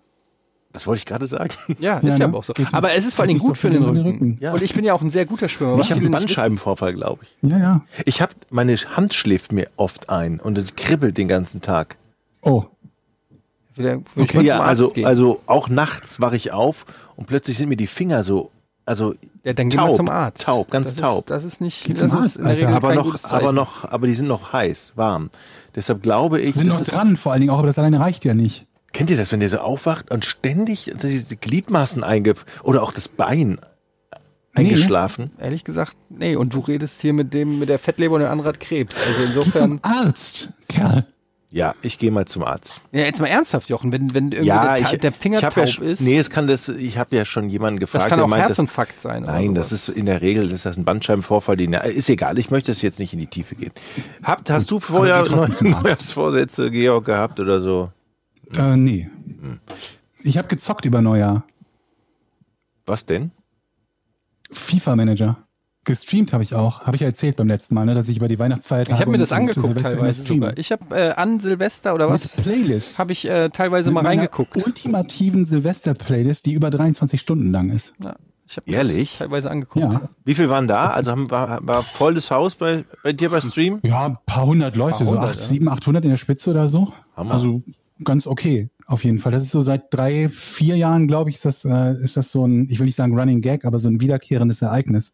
was 0.71 0.87
wollte 0.87 0.99
ich 0.99 1.07
gerade 1.07 1.27
sagen? 1.27 1.51
Ja, 1.81 1.95
Ja, 1.95 1.97
ist 1.99 2.05
ja 2.05 2.19
ne? 2.19 2.25
aber 2.27 2.39
auch 2.39 2.45
so. 2.45 2.53
Geht's 2.53 2.73
Aber 2.75 2.93
es 2.93 3.05
ist 3.07 3.15
vor 3.15 3.25
allem 3.25 3.39
gut 3.39 3.57
für 3.57 3.71
den 3.71 3.81
den 3.83 3.89
Rücken. 3.91 4.07
Rücken. 4.11 4.39
Ja. 4.41 4.53
Und 4.53 4.63
ich 4.63 4.75
bin 4.75 4.85
ja 4.85 4.93
auch 4.95 5.01
ein 5.03 5.11
sehr 5.11 5.25
guter 5.27 5.49
Schwimmer. 5.49 5.79
Ich 5.81 5.91
habe 5.91 6.01
einen. 6.01 6.11
Bandscheibenvorfall, 6.11 6.93
glaube 6.93 7.25
ich. 7.25 7.51
Ja, 7.51 7.59
ja. 7.59 7.81
Ich 8.05 8.21
habe, 8.21 8.35
meine 8.51 8.77
Hand 8.77 9.15
schläft 9.15 9.51
mir 9.53 9.69
oft 9.77 10.09
ein 10.11 10.39
und 10.41 10.59
es 10.59 10.77
kribbelt 10.77 11.17
den 11.17 11.27
ganzen 11.27 11.63
Tag. 11.63 11.97
Oh, 12.43 12.65
Wieder, 13.75 14.01
mal 14.35 14.45
Ja, 14.45 14.61
also, 14.61 14.91
gehen. 14.91 15.07
also 15.07 15.41
auch 15.47 15.69
nachts 15.69 16.21
wache 16.21 16.37
ich 16.37 16.53
auf 16.53 16.85
und 17.17 17.27
plötzlich 17.27 17.57
sind 17.57 17.69
mir 17.71 17.77
die 17.77 17.87
Finger 17.87 18.23
so 18.23 18.51
also 18.89 19.15
Ja, 19.45 19.53
dann 19.53 19.69
gehen 19.69 19.79
wir 19.81 19.87
taub, 19.87 19.97
zum 19.97 20.09
Arzt. 20.09 20.43
taub, 20.43 20.71
ganz 20.71 20.95
das 20.95 21.01
taub. 21.01 21.21
Ist, 21.21 21.31
das 21.31 21.45
ist 21.45 21.61
nicht, 21.61 21.85
Geh 21.85 21.93
das 21.95 22.03
ist 22.13 22.41
Arzt, 22.41 22.63
aber 22.63 22.95
noch, 22.95 23.25
aber 23.25 23.53
noch, 23.53 23.85
aber 23.85 24.07
die 24.07 24.15
sind 24.15 24.27
noch 24.29 24.53
heiß, 24.53 24.95
warm. 24.97 25.31
Deshalb 25.75 26.03
glaube 26.03 26.41
ich, 26.41 26.55
Sind 26.57 26.67
das 26.67 26.75
noch 26.75 26.81
ist, 26.81 26.93
dran, 26.95 27.17
vor 27.17 27.33
allen 27.33 27.43
Dingen 27.43 27.51
auch, 27.53 27.59
aber 27.59 27.67
das 27.69 27.79
alleine 27.79 28.01
reicht 28.01 28.25
ja 28.25 28.35
nicht. 28.35 28.67
kennt 28.93 29.11
ihr 29.11 29.17
das, 29.17 29.31
wenn 29.31 29.41
der 29.41 29.49
so 29.49 29.59
aufwacht 29.59 30.11
und 30.11 30.25
ständig 30.25 30.93
diese 31.01 31.37
Gliedmaßen 31.37 32.03
einge 32.03 32.35
oder 32.65 32.83
auch 32.83 32.93
das 32.93 33.09
Bein 33.09 33.59
eingeschlafen? 34.55 35.31
Ehrlich 35.39 35.65
gesagt, 35.65 35.97
nee. 36.09 36.35
Und 36.37 36.53
du 36.55 36.61
redest 36.61 37.01
hier 37.01 37.13
mit 37.13 37.33
dem, 37.33 37.59
mit 37.59 37.69
der 37.69 37.79
Fettleber 37.79 38.15
und 38.15 38.23
der 38.23 38.31
andere 38.31 38.49
hat 38.49 38.61
Krebs. 38.61 38.97
Also 38.97 39.21
Geh 39.21 39.27
insofern. 39.27 39.71
zum 39.71 39.81
Arzt, 39.83 40.49
Kerl. 40.69 41.07
Ja, 41.51 41.75
ich 41.81 41.99
gehe 41.99 42.11
mal 42.11 42.27
zum 42.27 42.43
Arzt. 42.43 42.79
Ja, 42.93 43.01
jetzt 43.01 43.21
mal 43.21 43.27
ernsthaft, 43.27 43.71
Jochen, 43.71 43.91
wenn, 43.91 44.13
wenn 44.13 44.33
irgendwie 44.33 44.49
Ja, 44.49 44.77
der, 44.77 44.93
ich, 44.93 45.01
der 45.01 45.13
Finger 45.13 45.41
taub 45.41 45.57
ja, 45.57 45.67
schon- 45.67 45.85
ist, 45.85 46.01
Nee, 46.03 46.19
es 46.19 46.29
kann 46.29 46.47
das, 46.47 46.69
ich 46.69 46.99
habe 46.99 47.17
ja 47.17 47.25
schon 47.25 47.49
jemanden 47.49 47.81
gefragt, 47.81 48.05
das 48.05 48.09
kann 48.11 48.19
der 48.19 48.25
auch 48.27 48.29
meint, 48.29 48.43
das, 48.43 48.51
Herzinfarkt 48.59 49.01
sein. 49.01 49.25
oder 49.25 49.33
Nein, 49.33 49.55
das 49.55 49.73
ist 49.73 49.89
in 49.89 50.05
der 50.05 50.21
Regel 50.21 50.51
ist 50.53 50.67
das 50.67 50.77
ein 50.77 50.85
Bandscheibenvorfall. 50.85 51.57
Die, 51.57 51.65
ist 51.95 52.11
egal, 52.11 52.37
ich 52.37 52.51
möchte 52.51 52.71
es 52.71 52.83
jetzt 52.83 52.99
nicht 52.99 53.15
in 53.15 53.19
die 53.19 53.29
Tiefe 53.29 53.55
gehen. 53.55 53.73
Habt, 54.23 54.51
hast 54.51 54.71
du 54.71 54.79
vorher. 54.79 55.23
Neujahrsvorsätze, 55.27 56.71
Georg, 56.71 57.07
gehabt 57.07 57.41
oder 57.41 57.63
so? 57.63 57.91
Äh, 58.55 58.77
nee. 58.77 59.09
Ich 60.23 60.37
habe 60.37 60.49
gezockt 60.49 60.85
über 60.85 61.01
Neujahr. 61.01 61.45
Was 62.85 63.07
denn? 63.07 63.31
FIFA-Manager. 64.51 65.39
Gestreamt 65.89 66.35
habe 66.35 66.43
ich 66.43 66.55
auch. 66.55 66.83
Habe 66.83 66.97
ich 66.97 67.01
ja 67.01 67.09
erzählt 67.09 67.37
beim 67.37 67.49
letzten 67.49 67.75
Mal, 67.75 67.87
ne, 67.87 67.95
dass 67.95 68.11
ich 68.11 68.19
über 68.19 68.29
die 68.29 68.39
Weihnachtsfeiertage. 68.39 68.95
Ich 68.95 69.01
habe 69.01 69.11
mir 69.11 69.17
das 69.17 69.33
und 69.33 69.39
angeguckt 69.39 69.81
teilweise 69.81 70.23
sogar. 70.23 70.57
Ich 70.59 70.71
habe 70.71 70.95
äh, 70.95 71.13
an 71.13 71.41
Silvester 71.41 71.95
oder 71.95 72.11
was, 72.11 72.37
Mit 72.37 72.45
Playlist. 72.45 72.99
habe 72.99 73.13
ich 73.13 73.27
äh, 73.27 73.49
teilweise 73.49 73.89
Mit 73.89 73.95
mal 74.03 74.07
reingeguckt. 74.07 74.55
Ultimativen 74.55 75.47
Silvester-Playlist, 75.47 76.45
die 76.45 76.53
über 76.53 76.69
23 76.69 77.19
Stunden 77.19 77.51
lang 77.51 77.71
ist. 77.71 77.95
Ja, 78.03 78.17
ich 78.47 78.59
habe 78.59 78.71
Ehrlich? 78.71 79.13
das 79.13 79.19
teilweise 79.21 79.51
angeguckt. 79.51 79.93
Ja. 79.95 80.09
Wie 80.27 80.35
viel 80.35 80.51
waren 80.51 80.69
da? 80.69 80.89
Also 80.89 81.11
haben, 81.11 81.31
war, 81.31 81.59
war 81.63 81.83
volles 81.83 82.31
Haus 82.31 82.55
bei, 82.55 82.85
bei 83.03 83.15
dir 83.15 83.31
bei 83.31 83.41
Stream? 83.41 83.81
Ja, 83.83 84.05
ein 84.07 84.19
paar 84.27 84.45
hundert 84.45 84.77
Leute, 84.77 84.99
Paar 84.99 85.07
hundert, 85.07 85.23
so 85.23 85.31
acht, 85.31 85.41
ja. 85.41 85.47
sieben, 85.47 85.69
achthundert 85.69 86.05
in 86.05 86.11
der 86.11 86.19
Spitze 86.19 86.51
oder 86.51 86.69
so. 86.69 86.93
Hammer. 87.17 87.33
Also 87.33 87.63
ganz 88.05 88.27
okay, 88.27 88.69
auf 88.89 89.05
jeden 89.05 89.19
Fall. 89.19 89.33
Das 89.33 89.43
ist 89.43 89.51
so 89.51 89.61
seit 89.61 89.93
drei, 89.95 90.29
vier 90.31 90.77
Jahren, 90.77 91.07
glaube 91.07 91.29
ich, 91.29 91.37
ist 91.37 91.45
das, 91.45 91.65
äh, 91.65 91.93
ist 91.93 92.17
das 92.17 92.33
so 92.33 92.47
ein, 92.47 92.69
ich 92.71 92.81
will 92.81 92.87
nicht 92.87 92.97
sagen 92.97 93.17
Running 93.17 93.43
Gag, 93.43 93.67
aber 93.67 93.79
so 93.79 93.89
ein 93.89 94.01
wiederkehrendes 94.01 94.63
Ereignis, 94.63 95.13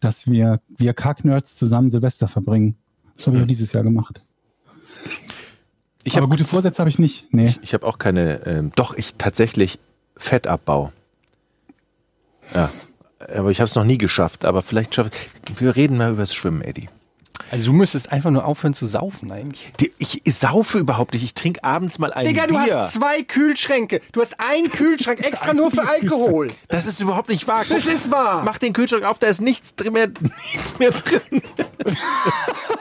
dass 0.00 0.30
wir, 0.30 0.60
wir 0.68 0.94
Kack-Nerds 0.94 1.54
zusammen 1.54 1.90
Silvester 1.90 2.26
verbringen. 2.26 2.76
Das 3.16 3.26
habe 3.26 3.36
ich 3.36 3.42
auch 3.42 3.46
dieses 3.46 3.72
Jahr 3.74 3.84
gemacht. 3.84 4.22
Ich 6.04 6.14
aber 6.14 6.22
habe 6.22 6.30
gute 6.30 6.44
Vorsätze 6.44 6.78
habe 6.78 6.88
ich 6.88 6.98
nicht. 6.98 7.26
Nee. 7.32 7.54
ich 7.60 7.74
hab 7.74 7.84
auch 7.84 7.98
keine, 7.98 8.46
ähm, 8.46 8.72
doch, 8.74 8.96
ich 8.96 9.14
tatsächlich 9.16 9.78
Fettabbau. 10.16 10.90
Ja, 12.54 12.70
aber 13.34 13.50
ich 13.50 13.60
habe 13.60 13.66
es 13.66 13.74
noch 13.74 13.84
nie 13.84 13.98
geschafft. 13.98 14.46
Aber 14.46 14.62
vielleicht 14.62 14.94
schaffe 14.94 15.10
ich. 15.12 15.60
Wir 15.60 15.76
reden 15.76 15.98
mal 15.98 16.12
über 16.12 16.22
das 16.22 16.34
Schwimmen, 16.34 16.62
Eddie. 16.62 16.88
Also 17.52 17.66
du 17.66 17.72
müsstest 17.74 18.10
einfach 18.10 18.30
nur 18.30 18.46
aufhören 18.46 18.72
zu 18.72 18.86
saufen 18.86 19.30
eigentlich. 19.30 19.70
Ich, 19.98 20.22
ich 20.24 20.34
saufe 20.34 20.78
überhaupt 20.78 21.12
nicht. 21.12 21.22
Ich 21.22 21.34
trinke 21.34 21.62
abends 21.62 21.98
mal 21.98 22.10
ein 22.12 22.26
Digga, 22.26 22.46
du 22.46 22.54
Bier. 22.54 22.78
hast 22.78 22.94
zwei 22.94 23.22
Kühlschränke. 23.22 24.00
Du 24.12 24.22
hast 24.22 24.40
einen 24.40 24.70
Kühlschrank 24.70 25.20
extra 25.24 25.52
nur 25.52 25.70
für 25.70 25.86
Alkohol. 25.86 26.48
Das 26.68 26.86
ist 26.86 27.00
überhaupt 27.00 27.28
nicht 27.28 27.46
wahr. 27.46 27.64
Das 27.68 27.84
ist 27.84 28.10
wahr. 28.10 28.42
Mach 28.44 28.56
den 28.56 28.72
Kühlschrank 28.72 29.04
auf, 29.04 29.18
da 29.18 29.26
ist 29.26 29.42
nichts 29.42 29.74
drin 29.76 29.92
mehr, 29.92 30.08
nichts 30.54 30.78
mehr 30.78 30.92
drin. 30.92 31.42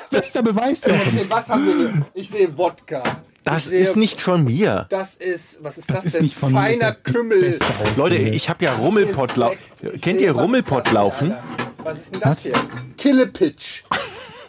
Das 0.09 0.27
ist 0.27 0.35
der 0.35 0.41
Beweis. 0.41 0.81
Jochen. 0.85 1.29
Was 1.29 1.49
haben 1.49 1.65
wir 1.67 1.75
hier? 1.75 2.05
Ich 2.13 2.29
sehe 2.29 2.57
Wodka. 2.57 3.03
Das 3.43 3.65
sehe- 3.65 3.79
ist 3.81 3.97
nicht 3.97 4.21
von 4.21 4.43
mir. 4.45 4.85
Das 4.89 5.15
ist, 5.17 5.61
was 5.63 5.79
ist 5.79 5.89
Das 5.89 5.97
das, 5.97 6.05
ist 6.05 6.15
denn? 6.15 6.23
nicht 6.23 6.37
von 6.37 6.53
mir, 6.53 6.59
Feiner 6.59 6.93
Kümmel. 6.93 7.59
Leute, 7.97 8.15
ich 8.15 8.49
habe 8.49 8.63
ja 8.63 8.73
Rummelpott 8.75 9.35
laufen. 9.35 9.57
Ich 9.93 10.01
Kennt 10.01 10.19
sehe, 10.19 10.29
ihr 10.29 10.35
was 10.35 10.43
Rummelpott 10.43 10.85
ist 10.85 10.85
das 10.85 10.91
hier, 10.91 10.99
laufen? 10.99 11.31
Alter? 11.33 11.43
Was 11.83 11.97
ist 11.99 12.13
denn 12.13 12.21
das 12.21 12.41
hier? 12.43 12.53
Killepitch. 12.97 13.83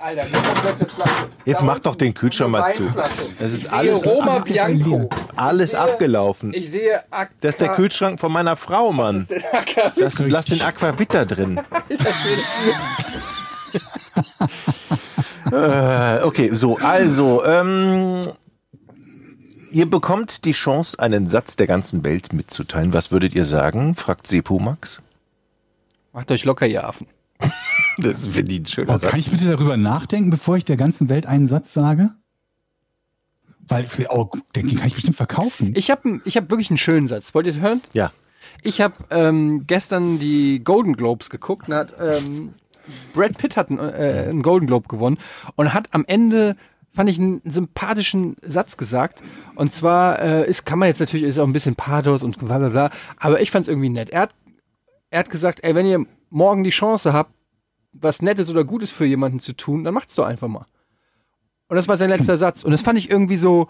Alter, 0.02 0.22
eine 0.22 0.32
komplette 0.32 0.86
Flasche. 0.88 1.28
Jetzt 1.44 1.62
mach 1.62 1.78
doch 1.78 1.94
den 1.94 2.12
Kühlschrank 2.12 2.50
mal 2.50 2.72
zu. 2.72 2.90
Das 3.38 3.52
ist 3.52 3.64
ich 3.66 3.72
alles- 3.72 4.00
sehe 4.00 4.10
Roma 4.12 4.38
Bianco. 4.40 5.08
Alles 5.36 5.64
Ich 5.66 5.70
sehe- 5.70 5.80
abgelaufen. 5.80 6.52
Ich 6.54 6.70
sehe 6.70 7.02
Aqua, 7.10 7.28
Das 7.40 7.50
ist 7.54 7.60
der 7.60 7.68
Kühlschrank 7.74 8.18
von 8.20 8.32
meiner 8.32 8.56
Frau, 8.56 8.92
Mann. 8.92 9.28
Das 9.96 10.18
lass 10.18 10.46
den 10.46 10.60
Aquavit 10.62 11.14
da 11.14 11.24
drin. 11.24 11.60
äh, 15.52 16.22
okay, 16.24 16.50
so, 16.52 16.76
also, 16.78 17.44
ähm, 17.44 18.22
ihr 19.70 19.88
bekommt 19.88 20.44
die 20.44 20.52
Chance, 20.52 20.98
einen 20.98 21.26
Satz 21.26 21.56
der 21.56 21.66
ganzen 21.66 22.04
Welt 22.04 22.32
mitzuteilen. 22.32 22.92
Was 22.92 23.10
würdet 23.10 23.34
ihr 23.34 23.44
sagen? 23.44 23.94
fragt 23.94 24.26
Sepumax. 24.26 25.00
Macht 26.12 26.30
euch 26.30 26.44
locker, 26.44 26.66
ihr 26.66 26.86
Affen. 26.86 27.06
Das 27.98 28.26
finde 28.26 28.52
ich 28.52 28.60
ein 28.60 28.66
schöner 28.66 28.86
Boah, 28.86 28.98
Satz. 28.98 29.10
kann 29.10 29.20
ich 29.20 29.30
bitte 29.30 29.46
darüber 29.46 29.76
nachdenken, 29.76 30.30
bevor 30.30 30.56
ich 30.56 30.64
der 30.64 30.76
ganzen 30.76 31.08
Welt 31.08 31.26
einen 31.26 31.46
Satz 31.46 31.72
sage? 31.72 32.10
Weil, 33.60 33.86
oh, 34.10 34.28
den 34.56 34.74
kann 34.74 34.88
ich 34.88 34.94
bestimmt 34.94 35.16
verkaufen. 35.16 35.72
Ich 35.76 35.90
habe 35.90 36.20
ich 36.24 36.36
hab 36.36 36.50
wirklich 36.50 36.70
einen 36.70 36.78
schönen 36.78 37.06
Satz. 37.06 37.34
Wollt 37.34 37.46
ihr 37.46 37.52
es 37.52 37.60
hören? 37.60 37.80
Ja. 37.92 38.12
Ich 38.62 38.80
habe 38.80 38.94
ähm, 39.10 39.64
gestern 39.66 40.18
die 40.18 40.62
Golden 40.64 40.94
Globes 40.94 41.30
geguckt 41.30 41.68
und 41.68 41.74
hat 41.74 41.94
ähm, 42.00 42.54
Brad 43.14 43.38
Pitt 43.38 43.56
hat 43.56 43.70
einen, 43.70 43.78
äh, 43.78 44.26
einen 44.28 44.42
Golden 44.42 44.66
Globe 44.66 44.88
gewonnen 44.88 45.18
und 45.56 45.72
hat 45.72 45.88
am 45.92 46.04
Ende 46.06 46.56
fand 46.94 47.08
ich 47.08 47.18
einen 47.18 47.40
sympathischen 47.44 48.36
Satz 48.42 48.76
gesagt 48.76 49.20
und 49.54 49.72
zwar 49.72 50.18
äh, 50.18 50.50
ist 50.50 50.66
kann 50.66 50.78
man 50.78 50.88
jetzt 50.88 51.00
natürlich 51.00 51.24
ist 51.24 51.38
auch 51.38 51.46
ein 51.46 51.52
bisschen 51.52 51.76
Pathos 51.76 52.22
und 52.22 52.38
bla 52.38 52.58
bla 52.58 52.68
bla, 52.68 52.90
aber 53.18 53.40
ich 53.40 53.50
fand 53.50 53.64
es 53.64 53.68
irgendwie 53.68 53.88
nett. 53.88 54.10
Er 54.10 54.22
hat 54.22 54.34
er 55.10 55.20
hat 55.20 55.30
gesagt, 55.30 55.62
ey, 55.62 55.74
wenn 55.74 55.86
ihr 55.86 56.04
morgen 56.30 56.64
die 56.64 56.70
Chance 56.70 57.12
habt, 57.12 57.32
was 57.92 58.22
Nettes 58.22 58.50
oder 58.50 58.64
Gutes 58.64 58.90
für 58.90 59.04
jemanden 59.04 59.40
zu 59.40 59.52
tun, 59.52 59.84
dann 59.84 59.94
macht's 59.94 60.14
doch 60.14 60.26
einfach 60.26 60.48
mal. 60.48 60.66
Und 61.68 61.76
das 61.76 61.88
war 61.88 61.96
sein 61.96 62.10
letzter 62.10 62.36
Satz. 62.36 62.64
Und 62.64 62.72
das 62.72 62.82
fand 62.82 62.98
ich 62.98 63.10
irgendwie 63.10 63.36
so, 63.36 63.68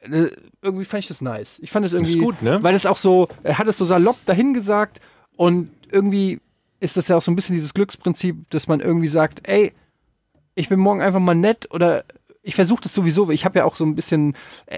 äh, 0.00 0.30
irgendwie 0.62 0.84
fand 0.84 1.02
ich 1.02 1.08
das 1.08 1.20
nice. 1.20 1.58
Ich 1.60 1.70
fand 1.70 1.86
es 1.86 1.92
irgendwie, 1.92 2.18
gut, 2.18 2.42
ne? 2.42 2.62
weil 2.62 2.74
es 2.74 2.86
auch 2.86 2.96
so, 2.96 3.28
er 3.42 3.58
hat 3.58 3.68
es 3.68 3.78
so 3.78 3.84
salopp 3.84 4.18
dahin 4.26 4.54
gesagt 4.54 5.00
und 5.36 5.70
irgendwie 5.90 6.40
ist 6.80 6.96
das 6.96 7.08
ja 7.08 7.16
auch 7.16 7.22
so 7.22 7.30
ein 7.30 7.36
bisschen 7.36 7.54
dieses 7.54 7.74
Glücksprinzip, 7.74 8.50
dass 8.50 8.66
man 8.66 8.80
irgendwie 8.80 9.08
sagt, 9.08 9.46
ey, 9.48 9.72
ich 10.54 10.68
bin 10.68 10.80
morgen 10.80 11.02
einfach 11.02 11.20
mal 11.20 11.34
nett 11.34 11.68
oder 11.70 12.04
ich 12.42 12.54
versuche 12.54 12.82
das 12.82 12.94
sowieso, 12.94 13.30
ich 13.30 13.44
habe 13.44 13.58
ja 13.58 13.64
auch 13.64 13.76
so 13.76 13.84
ein 13.84 13.94
bisschen 13.94 14.34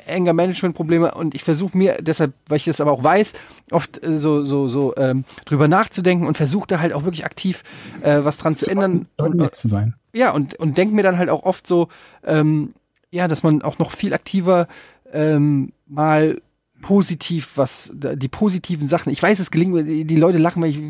Anger 0.09 0.33
Management 0.33 0.75
Probleme 0.75 1.15
und 1.15 1.35
ich 1.35 1.45
versuche 1.45 1.77
mir 1.77 1.99
deshalb, 2.01 2.35
weil 2.49 2.57
ich 2.57 2.65
das 2.65 2.81
aber 2.81 2.93
auch 2.93 3.05
weiß, 3.05 3.35
oft 3.71 4.03
äh, 4.03 4.19
so 4.19 4.43
so 4.43 4.67
so 4.67 4.95
ähm, 4.97 5.25
drüber 5.45 5.69
nachzudenken 5.69 6.27
und 6.27 6.37
versuche 6.37 6.67
da 6.67 6.81
halt 6.81 6.93
auch 6.93 7.05
wirklich 7.05 7.25
aktiv 7.25 7.63
äh, 8.03 8.25
was 8.25 8.39
dran 8.39 8.57
zu 8.57 8.69
ändern 8.69 9.07
und, 9.17 9.37
nett 9.37 9.57
zu 9.57 9.69
sein. 9.69 9.95
ja, 10.13 10.33
und, 10.33 10.57
und 10.57 10.77
denke 10.77 10.95
mir 10.95 11.03
dann 11.03 11.19
halt 11.19 11.31
auch 11.31 11.45
oft 11.45 11.67
so, 11.67 11.89
ähm, 12.25 12.75
ja, 13.11 13.29
dass 13.29 13.43
man 13.43 13.63
auch 13.63 13.79
noch 13.79 13.93
viel 13.93 14.13
aktiver 14.13 14.67
ähm, 15.13 15.73
mal 15.87 16.41
positiv 16.81 17.53
was, 17.57 17.93
die 17.95 18.29
positiven 18.29 18.89
Sachen, 18.89 19.13
ich 19.13 19.23
weiß, 19.23 19.39
es 19.39 19.53
gelingt 19.53 19.73
mir, 19.73 19.85
die, 19.85 20.05
die 20.05 20.17
Leute 20.17 20.39
lachen, 20.39 20.63
weil 20.63 20.71
ich 20.71 20.81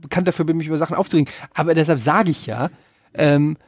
bekannt 0.00 0.26
dafür 0.26 0.46
bin, 0.46 0.56
mich 0.56 0.66
über 0.66 0.78
Sachen 0.78 0.96
aufzuregen, 0.96 1.30
aber 1.52 1.74
deshalb 1.74 2.00
sage 2.00 2.30
ich 2.30 2.46
ja, 2.46 2.70
ähm, 3.12 3.58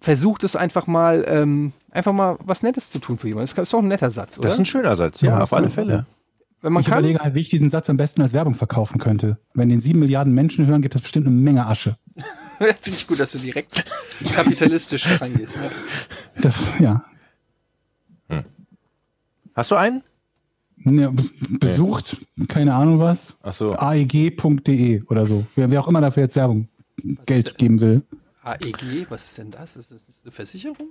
versucht 0.00 0.44
es 0.44 0.56
einfach 0.56 0.86
mal, 0.86 1.24
ähm, 1.28 1.72
einfach 1.94 2.12
mal 2.12 2.36
was 2.44 2.62
Nettes 2.62 2.90
zu 2.90 2.98
tun 2.98 3.16
für 3.16 3.28
jemanden. 3.28 3.50
Das 3.54 3.62
ist 3.68 3.72
doch 3.72 3.78
ein 3.78 3.88
netter 3.88 4.10
Satz, 4.10 4.38
oder? 4.38 4.48
Das 4.48 4.54
ist 4.54 4.60
ein 4.60 4.66
schöner 4.66 4.94
Satz, 4.96 5.20
ja, 5.22 5.38
Ja, 5.38 5.42
auf 5.42 5.52
alle. 5.52 5.70
Fälle. 5.70 6.06
Wenn 6.60 6.72
man 6.72 6.80
ich 6.80 6.88
kann. 6.88 6.98
überlege 6.98 7.20
halt, 7.20 7.34
wie 7.34 7.40
ich 7.40 7.50
diesen 7.50 7.68
Satz 7.70 7.90
am 7.90 7.96
besten 7.96 8.22
als 8.22 8.32
Werbung 8.32 8.54
verkaufen 8.54 8.98
könnte. 8.98 9.38
Wenn 9.52 9.68
den 9.68 9.80
sieben 9.80 9.98
Milliarden 9.98 10.32
Menschen 10.32 10.66
hören, 10.66 10.80
gibt 10.82 10.94
es 10.94 11.02
bestimmt 11.02 11.26
eine 11.26 11.34
Menge 11.36 11.66
Asche. 11.66 11.96
Finde 12.58 12.78
ich 12.98 13.06
gut, 13.06 13.20
dass 13.20 13.32
du 13.32 13.38
direkt 13.38 13.84
kapitalistisch 14.34 15.06
rangehst. 15.20 15.56
Ne? 15.56 15.70
Das, 16.40 16.54
ja. 16.78 17.04
Hast 19.54 19.70
du 19.70 19.74
einen? 19.76 20.02
Ne, 20.76 21.14
Besucht, 21.60 22.16
keine 22.48 22.74
Ahnung 22.74 22.98
was, 22.98 23.38
Ach 23.42 23.54
so. 23.54 23.74
aeg.de 23.74 25.02
oder 25.04 25.24
so. 25.24 25.46
Wer, 25.54 25.70
wer 25.70 25.80
auch 25.80 25.88
immer 25.88 26.00
dafür 26.00 26.24
jetzt 26.24 26.36
Werbung 26.36 26.68
Geld 27.26 27.56
geben 27.56 27.80
will. 27.80 28.02
AEG, 28.42 28.82
E 28.82 29.06
was 29.08 29.26
ist 29.26 29.38
denn 29.38 29.50
das? 29.50 29.76
Ist 29.76 29.92
das 29.92 30.00
eine 30.24 30.32
Versicherung? 30.32 30.88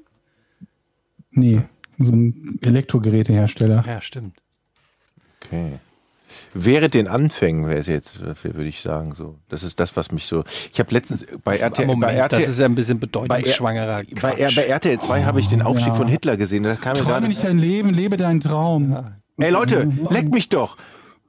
Nee, 1.34 1.62
so 2.00 2.12
ein 2.12 2.60
Elektrogerätehersteller. 2.64 3.84
Ja, 3.88 4.02
stimmt. 4.02 4.36
Okay. 5.42 5.74
Während 6.54 6.96
den 6.96 7.08
Anfängen 7.08 7.68
wäre 7.68 7.80
es 7.80 7.88
jetzt, 7.88 8.20
würde 8.22 8.64
ich 8.66 8.82
sagen, 8.82 9.14
so. 9.16 9.38
Das 9.50 9.62
ist 9.62 9.80
das, 9.80 9.96
was 9.96 10.12
mich 10.12 10.26
so. 10.26 10.44
Ich 10.72 10.80
habe 10.80 10.92
letztens 10.92 11.28
bei 11.44 11.58
RTL, 11.58 11.86
Moment, 11.86 12.12
bei 12.12 12.16
RTL, 12.16 12.42
das 12.42 12.50
ist 12.50 12.60
ja 12.60 12.66
ein 12.66 12.74
bisschen 12.76 13.00
bei, 13.00 13.06
bedeutungsschwangerer 13.06 14.02
bei, 14.20 14.32
R- 14.32 14.52
bei 14.56 14.66
RTL 14.66 15.00
2 15.00 15.24
habe 15.24 15.40
ich 15.40 15.48
den 15.48 15.62
Aufstieg 15.62 15.90
ja. 15.90 15.94
von 15.94 16.08
Hitler 16.08 16.38
gesehen. 16.38 16.64
Da 16.64 16.76
kam 16.76 16.94
mir 16.98 17.04
Träume 17.04 17.28
nicht 17.28 17.44
dein 17.44 17.60
Leben, 17.60 17.94
lebe 17.94 18.18
deinen 18.18 18.40
Traum. 18.40 18.98
Ey 19.38 19.52
Leute, 19.52 19.92
leck 20.10 20.30
mich 20.32 20.50
doch! 20.50 20.78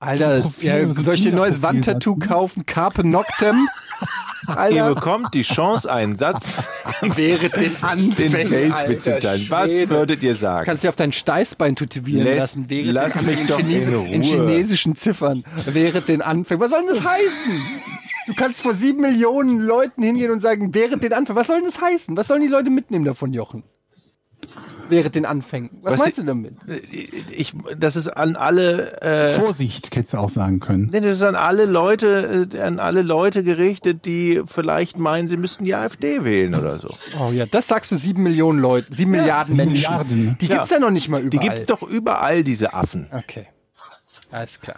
Alter, 0.00 0.40
Profil, 0.40 0.68
ja, 0.68 0.92
soll 0.92 1.14
ich 1.14 1.22
dir 1.22 1.32
ein 1.32 1.36
neues 1.36 1.62
Wandtattoo 1.62 2.16
kaufen? 2.16 2.66
Carpe 2.66 3.06
Noctem? 3.06 3.68
Ihr 4.48 4.56
Alter, 4.58 4.94
bekommt 4.94 5.34
die 5.34 5.42
Chance, 5.42 5.90
einen 5.92 6.14
Satz 6.16 6.68
wäre 7.00 7.48
den 7.48 7.72
den 7.74 7.82
Anfängen, 7.82 8.50
Welt 8.50 8.72
Alter 8.72 8.92
mitzuteilen. 8.92 9.46
Was 9.48 9.70
würdet 9.88 10.22
ihr 10.22 10.34
sagen? 10.34 10.64
Kannst 10.66 10.84
du 10.84 10.88
auf 10.88 10.96
dein 10.96 11.12
Steißbein 11.12 11.76
tätowieren 11.76 12.24
Lässt- 12.24 12.38
lassen, 12.56 12.70
wäre 12.70 12.90
lass 12.92 13.20
mich 13.22 13.40
in, 13.40 13.46
doch 13.46 13.58
in 13.58 13.66
Chinesi- 13.66 13.94
Ruhe. 13.96 14.08
in 14.08 14.22
chinesischen 14.22 14.96
Ziffern, 14.96 15.44
wäre 15.66 16.00
den 16.02 16.22
Anfängen. 16.22 16.60
Was 16.60 16.70
soll 16.70 16.80
denn 16.86 16.94
das 16.96 17.04
heißen? 17.04 17.52
Du 18.26 18.32
Du 18.32 18.32
kannst 18.34 18.62
vor 18.62 18.72
sieben 18.72 19.02
Millionen 19.02 19.60
Leuten 19.60 20.02
hingehen 20.02 20.30
und 20.30 20.40
sagen, 20.40 20.74
während 20.74 21.02
den 21.02 21.12
Anfängen. 21.12 21.36
Was 21.38 21.46
soll 21.48 21.56
denn 21.56 21.66
das 21.66 21.78
heißen? 21.80 22.16
Was 22.16 22.28
sollen 22.28 22.40
die 22.40 22.48
Leute 22.48 22.70
mitnehmen 22.70 23.04
davon, 23.04 23.34
Jochen? 23.34 23.64
Während 24.88 25.14
den 25.14 25.24
Anfängen. 25.26 25.70
Was, 25.82 25.94
Was 25.94 25.98
meinst 26.00 26.18
ich- 26.18 26.24
du 26.24 26.28
damit? 26.28 26.54
Ich, 27.30 27.52
das 27.78 27.96
ist 27.96 28.08
an 28.08 28.36
alle, 28.36 29.00
äh, 29.02 29.30
Vorsicht, 29.40 29.94
hättest 29.94 30.12
du 30.14 30.18
auch 30.18 30.28
sagen 30.28 30.60
können. 30.60 30.88
nee, 30.92 31.00
das 31.00 31.16
ist 31.16 31.22
an 31.22 31.34
alle 31.36 31.64
Leute, 31.64 32.48
äh, 32.52 32.60
an 32.60 32.78
alle 32.78 33.02
Leute 33.02 33.42
gerichtet, 33.42 34.04
die 34.04 34.42
vielleicht 34.44 34.98
meinen, 34.98 35.28
sie 35.28 35.36
müssten 35.36 35.64
die 35.64 35.74
AfD 35.74 36.24
wählen 36.24 36.54
oder 36.54 36.78
so. 36.78 36.88
Oh 37.20 37.30
ja, 37.32 37.46
das 37.46 37.68
sagst 37.68 37.92
du 37.92 37.96
sieben 37.96 38.22
Millionen 38.22 38.58
Leuten, 38.58 38.94
sieben 38.94 39.12
Milliarden 39.12 39.52
sieben 39.56 39.68
Menschen. 39.68 39.82
Milliarden. 39.90 40.36
Die 40.40 40.48
gibt's 40.48 40.70
ja 40.70 40.78
noch 40.78 40.90
nicht 40.90 41.08
mal 41.08 41.20
überall. 41.20 41.30
Die 41.30 41.38
gibt's 41.38 41.66
doch 41.66 41.82
überall, 41.82 42.44
diese 42.44 42.74
Affen. 42.74 43.06
Okay. 43.12 43.46
Alles 44.32 44.60
klar. 44.60 44.76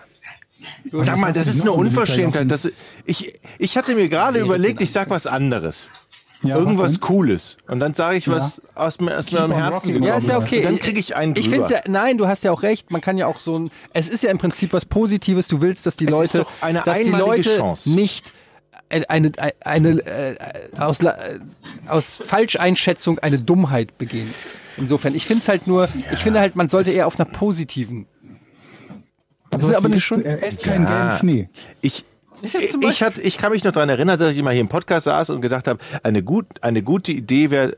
Sag 0.93 1.19
mal, 1.19 1.33
das 1.33 1.47
ist 1.47 1.61
eine 1.63 1.73
Unverschämtheit. 1.73 2.51
Das, 2.51 2.69
ich, 3.05 3.39
ich 3.59 3.77
hatte 3.77 3.95
mir 3.95 4.09
gerade 4.09 4.41
überlegt, 4.41 4.81
ich 4.81 4.91
sag 4.91 5.11
was 5.11 5.27
anderes. 5.27 5.89
Ja, 6.43 6.57
Irgendwas 6.59 6.93
was 6.95 7.01
Cooles. 7.01 7.57
Und 7.67 7.81
dann 7.81 7.95
sage 7.95 8.19
ich 8.19 8.29
was 8.29 8.61
aus, 8.75 9.01
mir- 9.01 9.17
aus 9.19 9.33
meinem 9.33 9.53
Herzen 9.53 9.89
genommen. 9.89 10.07
Ja, 10.09 10.17
ist 10.19 10.29
ja 10.29 10.39
okay. 10.39 10.59
Und 10.59 10.65
dann 10.65 10.79
kriege 10.79 11.01
ich 11.01 11.17
einen 11.17 11.35
Ich 11.35 11.49
drüber. 11.49 11.67
finde 11.67 11.83
ja, 11.87 11.91
nein, 11.91 12.19
du 12.19 12.27
hast 12.29 12.45
ja 12.45 12.53
auch 12.53 12.63
recht. 12.63 12.91
Man 12.91 13.01
kann 13.01 13.17
ja 13.17 13.27
auch 13.27 13.39
so 13.39 13.55
ein, 13.55 13.71
es 13.95 14.09
ist 14.09 14.23
ja 14.23 14.31
im 14.31 14.39
Prinzip 14.39 14.73
was 14.75 14.85
Positives. 14.85 15.49
Du 15.49 15.61
willst, 15.63 15.87
dass 15.87 15.97
die 15.97 16.05
Es 16.05 16.11
ist 16.13 16.19
Leute, 16.19 16.39
doch 16.41 16.53
eine 16.61 16.83
dass 16.85 16.99
die 17.03 17.11
Leute 17.11 17.57
Chance. 17.57 17.91
nicht 17.91 18.33
eine, 18.91 19.09
eine, 19.11 19.33
eine 19.65 19.89
äh, 20.07 20.37
aus, 20.79 21.01
äh, 21.01 21.39
aus 21.89 22.17
Falscheinschätzung 22.25 23.19
eine 23.19 23.39
Dummheit 23.39 23.97
begehen. 23.99 24.33
Insofern, 24.77 25.15
ich 25.15 25.25
finde 25.27 25.43
es 25.43 25.49
halt 25.49 25.67
nur, 25.67 25.85
ich 26.13 26.19
finde 26.21 26.39
halt, 26.41 26.55
man 26.55 26.69
sollte 26.69 26.91
eher 26.91 27.07
auf 27.07 27.19
einer 27.19 27.29
positiven. 27.29 28.07
Das 29.51 29.63
ist 29.63 29.75
aber 29.75 29.89
nicht 29.89 30.05
schon. 30.05 30.23
Er 30.23 30.43
esst 30.47 30.63
keinen 30.65 30.85
Ja. 30.85 30.91
gelben 31.07 31.19
Schnee. 31.19 31.49
Ich, 31.81 32.05
ich, 32.81 33.03
hat, 33.03 33.19
ich 33.19 33.39
kann 33.39 33.53
mich 33.53 33.65
noch 33.65 33.73
daran 33.73 33.89
erinnern, 33.89 34.19
dass 34.19 34.33
ich 34.33 34.43
mal 34.43 34.53
hier 34.53 34.61
im 34.61 34.69
Podcast 34.69 35.05
saß 35.05 35.31
und 35.31 35.41
gedacht 35.41 35.67
habe, 35.67 35.81
eine, 36.03 36.23
gut, 36.23 36.47
eine 36.63 36.83
gute 36.83 37.13
Idee 37.13 37.51
wäre, 37.51 37.77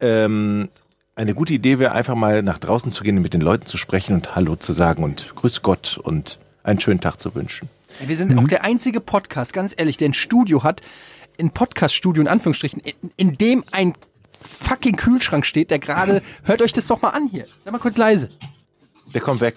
ähm, 0.00 0.68
eine 1.14 1.34
gute 1.34 1.52
Idee 1.52 1.78
wäre 1.78 1.92
einfach 1.92 2.14
mal 2.14 2.42
nach 2.42 2.58
draußen 2.58 2.90
zu 2.90 3.04
gehen 3.04 3.16
und 3.16 3.22
mit 3.22 3.34
den 3.34 3.40
Leuten 3.40 3.66
zu 3.66 3.76
sprechen 3.76 4.14
und 4.14 4.34
Hallo 4.34 4.56
zu 4.56 4.72
sagen 4.72 5.04
und 5.04 5.34
Grüß 5.36 5.62
Gott 5.62 5.98
und 6.02 6.38
einen 6.64 6.80
schönen 6.80 7.00
Tag 7.00 7.20
zu 7.20 7.34
wünschen. 7.34 7.68
Wir 8.04 8.16
sind 8.16 8.36
auch 8.38 8.48
der 8.48 8.64
einzige 8.64 9.00
Podcast, 9.00 9.52
ganz 9.52 9.74
ehrlich, 9.76 9.96
der 9.96 10.08
ein 10.08 10.14
Studio 10.14 10.62
hat, 10.62 10.80
ein 11.38 11.50
Podcast-Studio 11.50 12.22
in 12.22 12.28
Anführungsstrichen, 12.28 12.80
in, 12.80 13.10
in 13.16 13.38
dem 13.38 13.64
ein 13.72 13.94
fucking 14.42 14.96
Kühlschrank 14.96 15.46
steht, 15.46 15.70
der 15.70 15.78
gerade, 15.78 16.22
hört 16.44 16.62
euch 16.62 16.72
das 16.72 16.86
doch 16.86 17.02
mal 17.02 17.10
an 17.10 17.28
hier. 17.28 17.44
Sag 17.64 17.72
mal 17.72 17.78
kurz 17.78 17.96
leise. 17.96 18.28
Der 19.14 19.20
kommt 19.20 19.40
weg. 19.40 19.56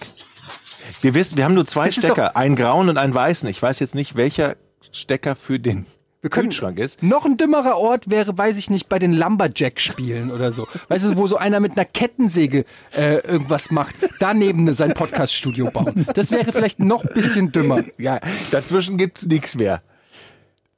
Wir 1.00 1.14
wissen, 1.14 1.36
wir 1.36 1.44
haben 1.44 1.54
nur 1.54 1.66
zwei 1.66 1.86
Das 1.86 1.96
Stecker, 1.96 2.36
einen 2.36 2.56
grauen 2.56 2.88
und 2.88 2.98
einen 2.98 3.14
weißen. 3.14 3.48
Ich 3.48 3.60
weiß 3.60 3.80
jetzt 3.80 3.94
nicht, 3.94 4.16
welcher 4.16 4.56
Stecker 4.92 5.36
für 5.36 5.58
den 5.58 5.86
Wir 6.22 6.30
können, 6.30 6.48
Kühlschrank 6.48 6.78
ist. 6.78 7.02
Noch 7.02 7.24
ein 7.24 7.36
dümmerer 7.36 7.76
Ort 7.76 8.10
wäre, 8.10 8.36
weiß 8.36 8.56
ich 8.56 8.70
nicht, 8.70 8.88
bei 8.88 8.98
den 8.98 9.12
Lumberjack-Spielen 9.12 10.30
oder 10.30 10.52
so. 10.52 10.66
Weißt 10.88 11.04
du, 11.04 11.16
wo 11.16 11.26
so 11.26 11.36
einer 11.36 11.60
mit 11.60 11.72
einer 11.72 11.84
Kettensäge 11.84 12.64
äh, 12.96 13.18
irgendwas 13.26 13.70
macht, 13.70 13.94
daneben 14.20 14.72
sein 14.74 14.94
Podcast-Studio 14.94 15.70
bauen. 15.70 16.06
Das 16.14 16.30
wäre 16.30 16.52
vielleicht 16.52 16.78
noch 16.78 17.04
ein 17.04 17.14
bisschen 17.14 17.52
dümmer. 17.52 17.82
Ja, 17.98 18.20
dazwischen 18.50 18.96
gibt's 18.96 19.26
nichts 19.26 19.54
mehr. 19.54 19.82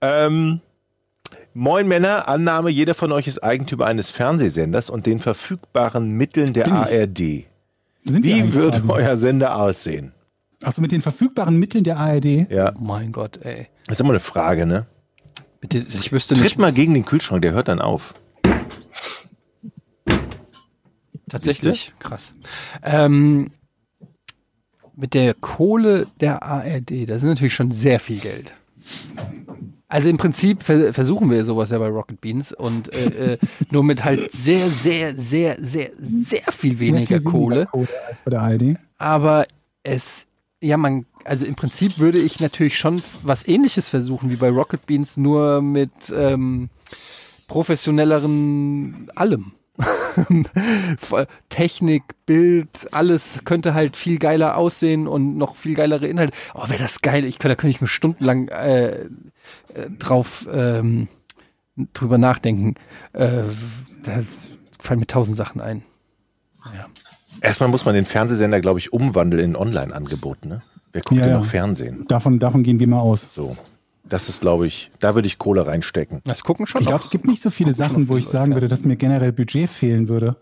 Ähm, 0.01 0.60
Moin 1.55 1.89
Männer, 1.89 2.28
Annahme, 2.28 2.70
jeder 2.70 2.94
von 2.94 3.10
euch 3.10 3.26
ist 3.26 3.43
Eigentümer 3.43 3.86
eines 3.86 4.10
Fernsehsenders 4.10 4.90
und 4.90 5.06
den 5.06 5.18
verfügbaren 5.18 6.10
Mitteln 6.12 6.52
der 6.52 6.70
ARD. 6.70 7.47
Sind 8.09 8.24
Wie 8.24 8.52
wird 8.55 8.74
quasi? 8.74 8.89
euer 8.90 9.16
Sender 9.16 9.56
aussehen? 9.56 10.12
Achso, 10.62 10.80
mit 10.82 10.90
den 10.93 11.02
verfügbaren 11.02 11.56
Mitteln 11.56 11.85
der 11.85 11.98
ARD? 11.98 12.51
Ja, 12.51 12.72
Oh 12.76 12.80
mein 12.82 13.12
Gott, 13.12 13.39
ey. 13.44 13.68
das 13.86 13.97
ist 13.97 14.01
immer 14.01 14.10
eine 14.10 14.20
Frage, 14.20 14.66
ne? 14.66 14.86
Bitte, 15.60 15.78
ich 15.78 16.12
wüsste 16.12 16.35
Tritt 16.35 16.44
nicht. 16.44 16.59
mal 16.59 16.72
gegen 16.72 16.94
den 16.94 17.05
Kühlschrank, 17.05 17.43
der 17.43 17.52
hört 17.52 17.68
dann 17.68 17.80
auf. 17.80 18.14
Tatsächlich? 21.28 21.93
Krass. 21.98 22.35
Ähm, 22.82 23.51
mit 24.97 25.14
der 25.14 25.35
Kohle 25.35 26.06
der 26.20 26.43
ARD, 26.43 27.09
das 27.09 27.18
ist 27.22 27.28
natürlich 27.28 27.55
schon 27.55 27.70
sehr 27.70 28.01
viel 28.01 28.18
Geld. 28.18 28.52
Also 29.89 30.10
im 30.10 30.19
Prinzip 30.19 30.62
ver 30.62 30.93
versuchen 30.93 31.31
wir 31.31 31.44
sowas 31.44 31.70
ja 31.70 31.78
bei 31.78 31.89
Rocket 31.89 32.20
Beans 32.20 32.52
und 32.52 32.94
äh, 32.94 33.32
äh, 33.32 33.39
nur 33.70 33.82
mit 33.82 34.05
halt 34.05 34.31
sehr, 34.32 34.69
sehr, 34.69 35.15
sehr, 35.16 35.56
sehr, 35.59 35.90
sehr 35.98 36.52
viel 36.52 36.77
Sehr 36.77 36.89
weniger 36.89 37.06
viel 37.16 37.23
Kohle. 37.23 37.66
Kohle 37.66 37.89
als 38.06 38.20
bei 38.20 38.31
der 38.31 38.43
ARD. 38.43 38.77
Aber 38.98 39.47
es, 39.82 40.27
ja, 40.60 40.77
man, 40.77 41.06
also 41.24 41.47
im 41.47 41.55
Prinzip 41.55 41.98
würde 41.98 42.19
ich 42.19 42.39
natürlich 42.39 42.77
schon 42.77 43.01
was 43.23 43.48
ähnliches 43.48 43.89
versuchen 43.89 44.28
wie 44.28 44.36
bei 44.36 44.51
Rocket 44.51 44.85
Beans, 44.85 45.16
nur 45.16 45.62
mit 45.62 45.90
ähm, 46.15 46.69
professionelleren 47.48 49.10
allem. 49.15 49.52
Technik, 51.48 52.02
Bild, 52.26 52.88
alles 52.92 53.38
könnte 53.44 53.74
halt 53.74 53.96
viel 53.96 54.18
geiler 54.18 54.56
aussehen 54.56 55.06
und 55.06 55.36
noch 55.36 55.56
viel 55.56 55.74
geilere 55.74 56.06
Inhalte. 56.06 56.32
Oh, 56.55 56.68
wäre 56.68 56.82
das 56.82 57.00
geil. 57.00 57.24
Ich 57.24 57.38
könnte, 57.38 57.55
da 57.56 57.60
könnte 57.60 57.70
ich 57.74 57.80
mir 57.80 57.86
stundenlang 57.86 58.48
äh, 58.48 58.88
äh, 59.00 59.06
drauf 59.98 60.46
ähm, 60.52 61.09
drüber 61.94 62.18
nachdenken. 62.18 62.74
Äh, 63.12 63.44
da 64.02 64.20
fallen 64.78 65.00
mir 65.00 65.06
tausend 65.06 65.36
Sachen 65.36 65.60
ein. 65.60 65.82
Erstmal 67.40 67.68
muss 67.68 67.84
man 67.84 67.94
den 67.94 68.05
Fernsehsender, 68.05 68.60
glaube 68.60 68.78
ich, 68.78 68.92
umwandeln 68.92 69.44
in 69.44 69.56
Online-Angebot, 69.56 70.44
ne? 70.44 70.62
Wer 70.92 71.02
guckt 71.02 71.18
Ja, 71.18 71.24
denn 71.24 71.32
ja. 71.34 71.38
noch 71.38 71.46
Fernsehen? 71.46 72.05
Davon, 72.09 72.38
davon 72.38 72.62
gehen 72.62 72.80
wir 72.80 72.86
mal 72.88 73.00
aus. 73.00 73.32
So. 73.34 73.56
Das 74.09 74.28
ist, 74.28 74.40
glaube 74.40 74.66
ich, 74.66 74.90
da 75.01 75.14
würde 75.14 75.28
ich 75.28 75.39
Kohle 75.39 75.66
reinstecken. 75.66 76.20
Das 76.24 76.44
gucken 76.44 76.66
schon 76.66 76.80
Ich 76.80 76.86
glaube, 76.86 77.05
es 77.05 77.10
gibt 77.10 77.26
nicht 77.26 77.43
so 77.43 77.51
viele 77.51 77.72
Sachen, 77.72 78.09
wo 78.09 78.16
ich 78.16 78.26
sagen 78.26 78.55
würde, 78.55 78.68
dass 78.68 78.85
mir 78.85 78.97
generell 78.97 79.32
Budget 79.32 79.68
fehlen 79.68 80.09
würde. 80.09 80.36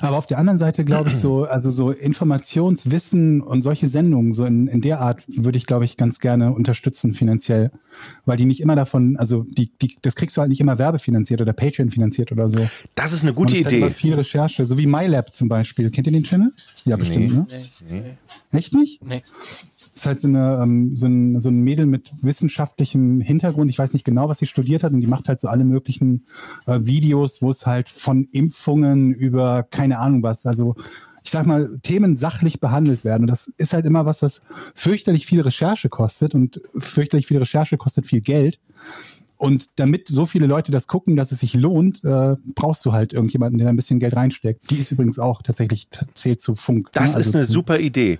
Aber 0.00 0.18
auf 0.18 0.26
der 0.26 0.38
anderen 0.38 0.58
Seite 0.58 0.84
glaube 0.84 1.10
ich 1.10 1.16
so, 1.16 1.44
also 1.44 1.70
so 1.70 1.90
Informationswissen 1.90 3.40
und 3.40 3.62
solche 3.62 3.88
Sendungen, 3.88 4.32
so 4.32 4.44
in, 4.44 4.66
in 4.66 4.80
der 4.80 5.00
Art 5.00 5.24
würde 5.28 5.58
ich, 5.58 5.66
glaube 5.66 5.84
ich, 5.84 5.96
ganz 5.96 6.18
gerne 6.18 6.52
unterstützen 6.52 7.14
finanziell. 7.14 7.70
Weil 8.26 8.36
die 8.36 8.44
nicht 8.44 8.60
immer 8.60 8.76
davon, 8.76 9.16
also 9.16 9.44
die, 9.48 9.70
die, 9.78 9.96
das 10.02 10.16
kriegst 10.16 10.36
du 10.36 10.40
halt 10.40 10.50
nicht 10.50 10.60
immer 10.60 10.78
werbefinanziert 10.78 11.40
oder 11.40 11.52
Patreon 11.52 11.90
finanziert 11.90 12.32
oder 12.32 12.48
so. 12.48 12.66
Das 12.94 13.12
ist 13.12 13.22
eine 13.22 13.32
gute 13.32 13.54
halt 13.54 13.72
Idee. 13.72 13.90
viel 13.90 14.14
Recherche, 14.14 14.66
so 14.66 14.76
wie 14.78 14.86
MyLab 14.86 15.32
zum 15.32 15.48
Beispiel. 15.48 15.90
Kennt 15.90 16.06
ihr 16.06 16.12
den 16.12 16.24
Channel? 16.24 16.52
Ja, 16.84 16.96
bestimmt, 16.96 17.32
ne? 17.32 17.46
Echt 18.52 18.74
nicht? 18.74 19.04
Nee. 19.04 19.22
ist 19.76 20.06
halt 20.06 20.20
so, 20.20 20.28
eine, 20.28 20.60
ähm, 20.62 20.96
so, 20.96 21.06
ein, 21.06 21.40
so 21.40 21.48
ein 21.48 21.60
Mädel 21.60 21.86
mit 21.86 22.10
wissenschaftlichem 22.22 23.20
Hintergrund. 23.20 23.70
Ich 23.70 23.78
weiß 23.78 23.92
nicht 23.92 24.04
genau, 24.04 24.28
was 24.28 24.38
sie 24.38 24.46
studiert 24.46 24.82
hat. 24.82 24.92
Und 24.92 25.00
die 25.00 25.06
macht 25.06 25.28
halt 25.28 25.40
so 25.40 25.48
alle 25.48 25.64
möglichen 25.64 26.26
äh, 26.66 26.78
Videos, 26.80 27.42
wo 27.42 27.50
es 27.50 27.66
halt 27.66 27.88
von 27.88 28.28
Impfungen 28.32 29.12
über 29.12 29.62
keine 29.62 29.98
Ahnung 29.98 30.22
was, 30.22 30.46
also 30.46 30.74
ich 31.22 31.30
sag 31.30 31.46
mal, 31.46 31.78
Themen 31.82 32.14
sachlich 32.14 32.60
behandelt 32.60 33.04
werden. 33.04 33.24
Und 33.24 33.30
das 33.30 33.48
ist 33.58 33.72
halt 33.72 33.84
immer 33.84 34.06
was, 34.06 34.22
was 34.22 34.42
fürchterlich 34.74 35.26
viel 35.26 35.42
Recherche 35.42 35.88
kostet. 35.88 36.34
Und 36.34 36.60
fürchterlich 36.78 37.26
viel 37.26 37.38
Recherche 37.38 37.76
kostet 37.76 38.06
viel 38.06 38.20
Geld. 38.20 38.58
Und 39.40 39.78
damit 39.80 40.06
so 40.06 40.26
viele 40.26 40.46
Leute 40.46 40.70
das 40.70 40.86
gucken, 40.86 41.16
dass 41.16 41.32
es 41.32 41.38
sich 41.40 41.54
lohnt, 41.54 42.04
äh, 42.04 42.36
brauchst 42.54 42.84
du 42.84 42.92
halt 42.92 43.14
irgendjemanden, 43.14 43.56
der 43.56 43.64
da 43.64 43.70
ein 43.70 43.76
bisschen 43.76 43.98
Geld 43.98 44.14
reinsteckt. 44.14 44.70
Die 44.70 44.76
ist 44.76 44.92
übrigens 44.92 45.18
auch 45.18 45.40
tatsächlich 45.40 45.88
zählt 46.12 46.42
zu 46.42 46.54
Funk. 46.54 46.88
Das 46.92 47.04
ne? 47.04 47.08
ist 47.08 47.16
Also 47.16 47.38
eine 47.38 47.46
zu- 47.46 47.52
super 47.54 47.78
Idee. 47.78 48.18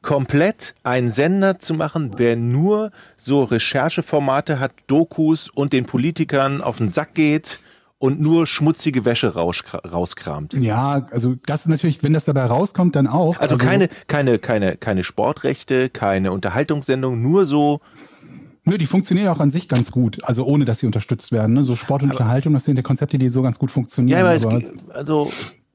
Komplett 0.00 0.74
einen 0.82 1.10
Sender 1.10 1.58
zu 1.58 1.74
machen, 1.74 2.12
wer 2.16 2.36
nur 2.36 2.90
so 3.18 3.42
Rechercheformate 3.44 4.58
hat, 4.58 4.72
Dokus 4.86 5.50
und 5.50 5.74
den 5.74 5.84
Politikern 5.84 6.62
auf 6.62 6.78
den 6.78 6.88
Sack 6.88 7.14
geht 7.14 7.60
und 7.98 8.20
nur 8.20 8.46
schmutzige 8.46 9.04
Wäsche 9.04 9.34
rauskra- 9.34 9.86
rauskramt. 9.86 10.54
Ja, 10.54 11.06
also 11.10 11.34
das 11.46 11.60
ist 11.62 11.68
natürlich, 11.68 12.02
wenn 12.02 12.12
das 12.12 12.24
dabei 12.26 12.44
rauskommt, 12.44 12.96
dann 12.96 13.06
auch. 13.06 13.38
Also 13.40 13.56
keine, 13.58 13.88
keine, 14.06 14.38
keine, 14.38 14.76
keine 14.76 15.04
Sportrechte, 15.04 15.88
keine 15.90 16.32
Unterhaltungssendung, 16.32 17.20
nur 17.20 17.46
so. 17.46 17.80
Nö, 18.66 18.76
die 18.78 18.86
funktionieren 18.86 19.28
auch 19.28 19.38
an 19.40 19.48
sich 19.50 19.68
ganz 19.68 19.90
gut, 19.92 20.22
also 20.24 20.44
ohne 20.44 20.64
dass 20.64 20.80
sie 20.80 20.86
unterstützt 20.86 21.32
werden. 21.32 21.54
Ne? 21.54 21.62
So 21.62 21.76
Sport 21.76 22.02
und 22.02 22.10
Unterhaltung, 22.10 22.52
das 22.52 22.64
sind 22.64 22.76
ja 22.76 22.82
Konzepte, 22.82 23.16
die 23.16 23.28
so 23.28 23.40
ganz 23.42 23.58
gut 23.58 23.70
funktionieren. 23.70 24.18
Ja, 24.18 24.24
aber 24.24 24.34
es, 24.34 24.44
aber 24.44 24.58
ge- 24.60 24.70
also 24.92 25.30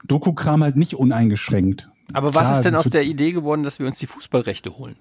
Doku-Kram 0.08 0.62
halt 0.62 0.76
nicht 0.76 0.94
uneingeschränkt. 0.94 1.90
Aber 2.14 2.34
was 2.34 2.42
Klar, 2.44 2.58
ist 2.58 2.66
denn 2.66 2.76
aus 2.76 2.90
der 2.90 3.04
Idee 3.06 3.32
geworden, 3.32 3.64
dass 3.64 3.80
wir 3.80 3.88
uns 3.88 3.98
die 4.00 4.08
Fußballrechte 4.08 4.78
holen? 4.78 4.98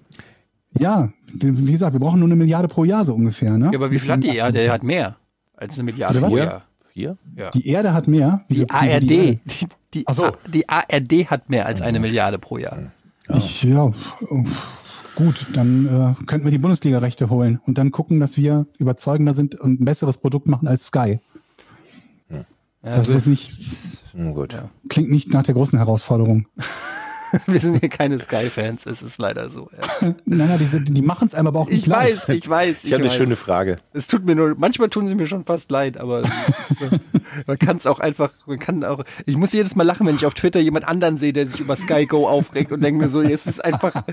Ja, 0.79 1.11
wie 1.33 1.71
gesagt, 1.71 1.91
wir 1.91 1.99
brauchen 1.99 2.19
nur 2.19 2.27
eine 2.29 2.37
Milliarde 2.37 2.69
pro 2.69 2.85
Jahr 2.85 3.03
so 3.03 3.13
ungefähr. 3.13 3.57
Ne? 3.57 3.65
Ja, 3.73 3.77
aber 3.77 3.91
wie 3.91 3.99
viel 3.99 4.11
hat 4.13 4.23
die? 4.23 4.33
Ja, 4.33 4.51
der 4.51 4.71
hat 4.71 4.83
mehr 4.83 5.17
als 5.57 5.73
eine 5.73 5.83
Milliarde 5.83 6.21
was? 6.21 6.29
pro? 6.29 6.37
Jahr. 6.37 6.61
vier. 6.93 7.17
Ja. 7.35 7.49
Die 7.49 7.67
Erde 7.67 7.93
hat 7.93 8.07
mehr. 8.07 8.45
Wieso- 8.47 8.63
Die 8.63 8.69
ARD, 8.71 9.01
die 9.09 9.15
Erde? 9.17 9.39
die, 9.45 9.67
die, 9.93 10.05
so. 10.13 10.25
A- 10.27 10.33
die 10.47 10.69
ARD 10.69 11.29
hat 11.29 11.49
mehr 11.49 11.65
als 11.65 11.81
eine 11.81 11.99
Milliarde 11.99 12.39
pro 12.39 12.57
Jahr. 12.57 12.77
Ich, 13.35 13.63
ja, 13.63 13.83
uff, 13.83 14.80
gut, 15.15 15.45
dann 15.53 16.15
äh, 16.19 16.23
könnten 16.25 16.45
wir 16.45 16.51
die 16.51 16.57
Bundesliga-Rechte 16.57 17.29
holen 17.29 17.59
und 17.65 17.77
dann 17.77 17.91
gucken, 17.91 18.19
dass 18.19 18.37
wir 18.37 18.65
überzeugender 18.77 19.33
sind 19.33 19.55
und 19.55 19.81
ein 19.81 19.85
besseres 19.85 20.17
Produkt 20.17 20.47
machen 20.47 20.67
als 20.67 20.87
Sky. 20.87 21.19
Ja, 22.29 22.39
Das 22.81 23.09
also- 23.09 23.17
ist 23.17 23.27
nicht, 23.27 24.03
gut. 24.33 24.53
Ja. 24.53 24.69
klingt 24.89 25.09
nicht 25.11 25.31
nach 25.33 25.43
der 25.43 25.53
großen 25.53 25.77
Herausforderung. 25.77 26.47
Wir 27.47 27.59
sind 27.59 27.79
hier 27.79 27.89
keine 27.89 28.19
Sky-Fans, 28.19 28.85
es 28.85 29.01
ist 29.01 29.17
leider 29.17 29.49
so. 29.49 29.69
Ja. 30.01 30.09
Nein, 30.25 30.47
nein, 30.49 30.59
die, 30.59 30.93
die 30.93 31.01
machen 31.01 31.27
es 31.27 31.33
einem 31.35 31.47
aber 31.47 31.59
auch 31.61 31.69
nicht 31.69 31.79
Ich 31.83 31.85
leicht. 31.87 32.27
weiß, 32.27 32.35
ich 32.35 32.49
weiß. 32.49 32.75
Ich 32.83 32.93
habe 32.93 33.03
eine 33.03 33.11
schöne 33.11 33.35
Frage. 33.35 33.77
Es 33.93 34.07
tut 34.07 34.25
mir 34.25 34.35
nur, 34.35 34.55
manchmal 34.57 34.89
tun 34.89 35.07
sie 35.07 35.15
mir 35.15 35.27
schon 35.27 35.45
fast 35.45 35.71
leid, 35.71 35.97
aber 35.97 36.21
man 37.47 37.57
kann 37.59 37.77
es 37.77 37.87
auch 37.87 37.99
einfach, 37.99 38.31
man 38.45 38.59
kann 38.59 38.83
auch, 38.83 39.03
ich 39.25 39.37
muss 39.37 39.51
jedes 39.53 39.75
Mal 39.75 39.83
lachen, 39.83 40.05
wenn 40.07 40.15
ich 40.15 40.25
auf 40.25 40.33
Twitter 40.33 40.59
jemand 40.59 40.87
anderen 40.87 41.17
sehe, 41.17 41.33
der 41.33 41.47
sich 41.47 41.59
über 41.59 41.75
Sky 41.75 42.05
Go 42.05 42.27
aufregt 42.27 42.71
und 42.71 42.81
denke 42.81 43.01
mir 43.01 43.09
so, 43.09 43.21
es 43.21 43.45
ist 43.45 43.63
einfach, 43.63 44.03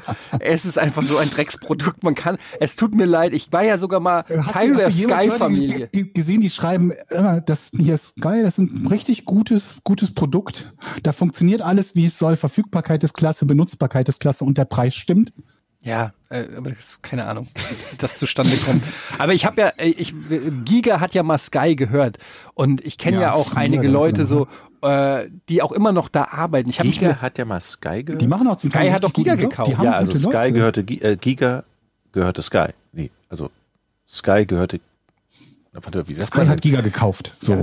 es 0.41 0.65
ist 0.65 0.79
einfach 0.79 1.03
so 1.03 1.17
ein 1.19 1.31
Drecksprodukt, 1.31 2.03
man 2.03 2.15
kann, 2.15 2.39
es 2.61 2.77
tut 2.77 2.95
mir 2.95 3.07
leid, 3.07 3.33
ich 3.33 3.53
war 3.53 3.63
ja 3.65 3.79
sogar 3.79 4.01
mal 4.01 4.25
Hast 4.29 4.53
Teil 4.53 4.75
der 4.75 4.91
Sky-Familie. 4.93 5.89
gesehen, 6.15 6.41
die 6.41 6.51
schreiben 6.51 6.93
immer, 7.11 7.41
das 7.41 7.71
hier 7.77 7.95
ist 7.95 8.17
Sky, 8.19 8.43
das 8.43 8.59
ist 8.59 8.71
ein 8.83 8.87
richtig 8.87 9.25
gutes, 9.25 9.77
gutes 9.85 10.13
Produkt. 10.15 10.73
Da 11.03 11.13
funktioniert 11.13 11.63
alles, 11.63 11.95
wie 11.95 12.07
es 12.07 12.19
soll. 12.19 12.37
Verfügbarkeit 12.37 13.03
ist 13.05 13.08
klasse, 13.15 13.47
Benutzbarkeit 13.47 14.09
ist 14.09 14.21
klasse 14.21 14.45
und 14.45 14.59
der 14.59 14.65
Preis 14.65 14.95
stimmt. 14.95 15.33
Ja, 15.81 16.13
äh, 16.29 16.45
aber 16.57 16.73
keine 17.03 17.27
Ahnung, 17.27 17.47
wie 17.91 17.97
das 17.99 18.19
zustande 18.19 18.57
kommt. 18.57 18.83
Aber 19.19 19.33
ich 19.33 19.47
habe 19.47 19.61
ja, 19.61 19.69
äh, 19.77 19.89
ich, 19.89 20.13
Giga 20.65 21.01
hat 21.01 21.15
ja 21.15 21.23
mal 21.23 21.39
Sky 21.39 21.77
gehört 21.77 22.19
und 22.55 22.85
ich 22.85 22.99
kenne 22.99 23.17
ja, 23.17 23.23
Ja, 23.23 23.33
auch 23.33 23.55
einige 23.55 23.87
Leute 23.87 24.27
so, 24.27 24.49
äh, 24.83 25.29
die 25.49 25.63
auch 25.63 25.73
immer 25.73 25.93
noch 25.93 26.09
da 26.09 26.25
arbeiten. 26.25 26.69
Ich 26.69 26.79
Giga 26.79 27.17
hat 27.23 27.39
ja 27.39 27.45
mal 27.45 27.61
Sky 27.61 28.03
gehört. 28.03 28.21
Die 28.21 28.27
machen 28.27 28.49
auch 28.49 28.57
zum 28.57 28.71
Sky 28.71 28.79
Teil 28.79 28.93
hat 28.93 29.05
doch 29.05 29.11
richtig 29.11 29.25
Giga 29.25 29.35
gekauft. 29.37 29.71
Ja, 29.83 29.93
also 29.93 30.17
Sky 30.17 30.29
Leute. 30.29 30.53
gehörte, 30.53 30.81
äh, 30.81 31.17
Giga 31.17 31.65
gehörte 32.13 32.43
Sky. 32.43 32.69
Nee, 32.93 33.11
also 33.29 33.51
Sky 34.07 34.47
gehörte, 34.47 34.81
warte, 35.73 36.09
wie 36.09 36.15
sagt 36.15 36.29
Sky 36.29 36.47
hat 36.47 36.61
Giga 36.61 36.81
gekauft. 36.81 37.33
So. 37.41 37.55
Ja. 37.55 37.63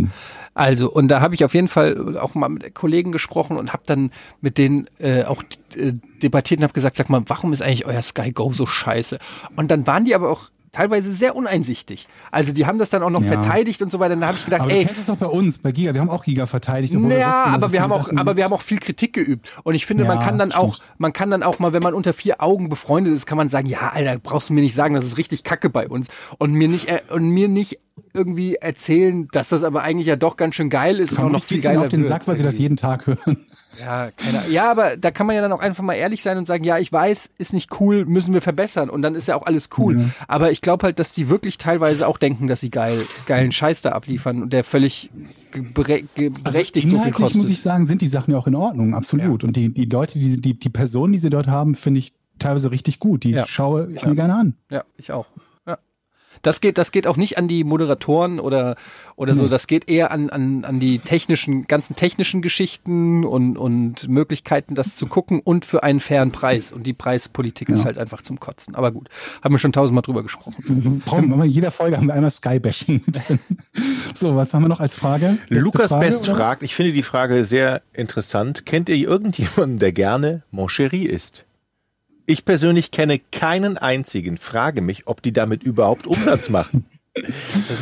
Also, 0.55 0.89
und 0.89 1.09
da 1.09 1.19
habe 1.19 1.35
ich 1.35 1.43
auf 1.43 1.53
jeden 1.53 1.67
Fall 1.67 2.17
auch 2.17 2.33
mal 2.33 2.47
mit 2.47 2.73
Kollegen 2.73 3.11
gesprochen 3.11 3.57
und 3.57 3.73
habe 3.73 3.83
dann 3.85 4.11
mit 4.39 4.57
denen 4.57 4.87
äh, 4.99 5.25
auch 5.25 5.43
äh, 5.75 5.91
debattiert 6.23 6.59
und 6.59 6.63
habe 6.63 6.73
gesagt, 6.73 6.95
sag 6.95 7.09
mal, 7.09 7.23
warum 7.27 7.51
ist 7.51 7.61
eigentlich 7.61 7.85
euer 7.85 8.01
Sky 8.01 8.31
Go 8.31 8.53
so 8.53 8.65
scheiße? 8.65 9.19
Und 9.57 9.69
dann 9.69 9.85
waren 9.85 10.05
die 10.05 10.15
aber 10.15 10.29
auch 10.29 10.49
teilweise 10.75 11.15
sehr 11.15 11.35
uneinsichtig. 11.35 12.07
Also 12.31 12.53
die 12.53 12.65
haben 12.65 12.77
das 12.77 12.89
dann 12.89 13.01
auch 13.03 13.09
noch 13.09 13.21
Ja. 13.21 13.31
verteidigt 13.41 13.81
und 13.81 13.91
so 13.91 13.99
weiter. 13.99 14.15
Dann 14.15 14.25
habe 14.27 14.37
ich 14.37 14.45
gedacht, 14.45 14.61
Aber 14.61 14.69
du 14.69 14.75
ey, 14.77 14.85
kennst 14.85 14.99
es 14.99 15.05
doch 15.05 15.15
bei 15.17 15.25
uns, 15.27 15.57
bei 15.57 15.71
Giga. 15.71 15.93
Wir 15.93 16.01
haben 16.01 16.09
auch 16.09 16.23
Giga 16.23 16.45
verteidigt. 16.45 16.93
ja, 16.93 17.45
aber 17.45 17.71
wir 17.71 17.81
haben 17.81 17.91
auch, 17.91 18.09
aber 18.15 18.35
wir 18.35 18.43
haben 18.43 18.53
auch 18.53 18.61
viel 18.61 18.79
Kritik 18.79 19.13
geübt. 19.13 19.49
Und 19.63 19.75
ich 19.75 19.85
finde, 19.85 20.03
man 20.05 20.19
Ja, 20.19 20.25
kann 20.25 20.37
dann 20.37 20.51
auch, 20.51 20.75
stimmt. 20.75 20.89
man 20.99 21.13
kann 21.13 21.29
dann 21.29 21.43
auch 21.43 21.59
mal, 21.59 21.73
wenn 21.73 21.81
man 21.83 21.93
unter 21.93 22.13
vier 22.13 22.41
Augen 22.41 22.69
befreundet 22.69 23.13
ist, 23.13 23.25
kann 23.25 23.37
man 23.37 23.49
sagen, 23.49 23.67
ja, 23.67 23.91
Alter, 23.93 24.17
brauchst 24.19 24.49
du 24.49 24.53
mir 24.53 24.61
nicht 24.61 24.75
sagen, 24.75 24.93
das 24.95 25.05
ist 25.05 25.17
richtig 25.17 25.43
Kacke 25.43 25.69
bei 25.69 25.87
uns. 25.87 26.09
Und 26.37 26.53
mir 26.53 26.67
nicht, 26.67 26.89
äh, 26.89 27.01
und 27.09 27.29
mir 27.29 27.47
nicht 27.47 27.79
irgendwie 28.13 28.55
erzählen, 28.55 29.27
dass 29.31 29.49
das 29.49 29.63
aber 29.63 29.81
eigentlich 29.83 30.07
ja 30.07 30.15
doch 30.17 30.35
ganz 30.37 30.55
schön 30.55 30.69
geil 30.69 30.99
ist 30.99 31.13
und 31.13 31.19
auch 31.19 31.29
noch 31.29 31.43
viel 31.43 31.61
geiler 31.61 31.81
auf 31.81 31.89
den. 31.89 32.03
Sack, 32.03 32.27
weil 32.27 32.35
sie 32.35 32.43
das 32.43 32.57
jeden 32.57 32.75
Tag 32.77 33.07
hören. 33.07 33.45
Ja, 33.79 34.11
keine, 34.11 34.49
ja, 34.49 34.69
aber 34.71 34.97
da 34.97 35.11
kann 35.11 35.27
man 35.27 35.35
ja 35.35 35.41
dann 35.41 35.51
auch 35.51 35.59
einfach 35.59 35.83
mal 35.83 35.93
ehrlich 35.93 36.21
sein 36.23 36.37
und 36.37 36.47
sagen, 36.47 36.63
ja, 36.63 36.77
ich 36.77 36.91
weiß, 36.91 37.29
ist 37.37 37.53
nicht 37.53 37.79
cool, 37.79 38.05
müssen 38.05 38.33
wir 38.33 38.41
verbessern 38.41 38.89
und 38.89 39.01
dann 39.01 39.15
ist 39.15 39.27
ja 39.27 39.35
auch 39.35 39.45
alles 39.45 39.69
cool. 39.77 39.95
Mhm. 39.95 40.11
Aber 40.27 40.51
ich 40.51 40.61
glaube 40.61 40.85
halt, 40.85 40.99
dass 40.99 41.13
die 41.13 41.29
wirklich 41.29 41.57
teilweise 41.57 42.07
auch 42.07 42.17
denken, 42.17 42.47
dass 42.47 42.61
sie 42.61 42.69
geil, 42.71 43.05
geilen 43.25 43.51
Scheiß 43.51 43.81
da 43.81 43.91
abliefern 43.91 44.41
und 44.43 44.53
der 44.53 44.63
völlig 44.63 45.09
gebere 45.51 46.01
ge- 46.15 46.29
berechtigt 46.43 46.89
so 46.89 46.97
viel 46.97 47.07
Also 47.13 47.23
kostet. 47.23 47.41
muss 47.41 47.49
ich 47.49 47.61
sagen, 47.61 47.85
sind 47.85 48.01
die 48.01 48.07
Sachen 48.07 48.31
ja 48.31 48.37
auch 48.37 48.47
in 48.47 48.55
Ordnung, 48.55 48.93
absolut. 48.93 49.43
Und 49.43 49.55
die, 49.55 49.73
die 49.73 49.85
Leute, 49.85 50.19
die, 50.19 50.39
die, 50.41 50.57
die 50.59 50.69
Personen, 50.69 51.13
die 51.13 51.19
sie 51.19 51.29
dort 51.29 51.47
haben, 51.47 51.75
finde 51.75 51.99
ich 51.99 52.13
teilweise 52.39 52.71
richtig 52.71 52.99
gut. 52.99 53.23
Die 53.23 53.31
Ja. 53.31 53.45
schaue 53.47 53.91
ich 53.95 54.01
Ja. 54.01 54.09
mir 54.09 54.15
gerne 54.15 54.35
an. 54.35 54.53
Ja, 54.69 54.83
ich 54.97 55.11
auch. 55.11 55.25
Das 56.45 56.61
geht, 56.61 56.77
das 56.77 56.91
geht 56.91 57.07
auch 57.07 57.17
nicht 57.17 57.37
an 57.37 57.47
die 57.47 57.63
Moderatoren 57.63 58.39
oder, 58.39 58.75
oder 59.15 59.33
so. 59.35 59.43
Nee. 59.43 59.49
Das 59.49 59.67
geht 59.67 59.89
eher 59.89 60.11
an, 60.11 60.29
an, 60.29 60.63
an 60.65 60.79
die 60.79 60.99
technischen, 60.99 61.67
ganzen 61.67 61.95
technischen 61.95 62.41
Geschichten 62.41 63.25
und, 63.25 63.57
und 63.57 64.07
Möglichkeiten, 64.07 64.75
das 64.75 64.95
zu 64.95 65.07
gucken 65.07 65.39
und 65.43 65.65
für 65.65 65.83
einen 65.83 65.99
fairen 65.99 66.31
Preis. 66.31 66.71
Und 66.71 66.85
die 66.85 66.93
Preispolitik 66.93 67.69
ist 67.69 67.79
Ja. 67.79 67.85
halt 67.85 67.97
einfach 67.97 68.21
zum 68.21 68.39
Kotzen. 68.39 68.75
Aber 68.75 68.91
gut, 68.91 69.09
haben 69.43 69.53
wir 69.53 69.59
schon 69.59 69.73
tausendmal 69.73 70.01
drüber 70.03 70.23
gesprochen. 70.23 71.01
Brauchen 71.05 71.29
wir 71.35 71.43
in 71.45 71.49
jeder 71.51 71.71
Folge 71.71 71.97
haben 71.97 72.07
wir 72.07 72.13
einmal 72.13 72.31
Sky-Bashing. 72.31 73.01
So, 74.13 74.35
was 74.37 74.53
haben 74.53 74.63
wir 74.63 74.69
noch 74.69 74.79
als 74.79 74.95
Frage? 74.95 75.37
Letzte 75.49 75.55
Lukas 75.59 75.91
Frage, 75.91 76.05
Best 76.05 76.27
fragt, 76.27 76.63
ich 76.63 76.73
finde 76.73 76.93
die 76.93 77.03
Frage 77.03 77.43
sehr 77.43 77.81
interessant. 77.91 78.65
Kennt 78.65 78.87
ihr 78.87 78.95
irgendjemanden, 78.95 79.77
der 79.77 79.91
gerne 79.91 80.43
Moncherie 80.51 81.05
isst? 81.05 81.45
Ich 82.25 82.45
persönlich 82.45 82.91
kenne 82.91 83.19
keinen 83.19 83.77
einzigen. 83.77 84.37
Frage 84.37 84.81
mich, 84.81 85.07
ob 85.07 85.21
die 85.21 85.33
damit 85.33 85.63
überhaupt 85.63 86.07
Umsatz 86.07 86.49
machen. 86.49 86.85
Das 87.13 87.27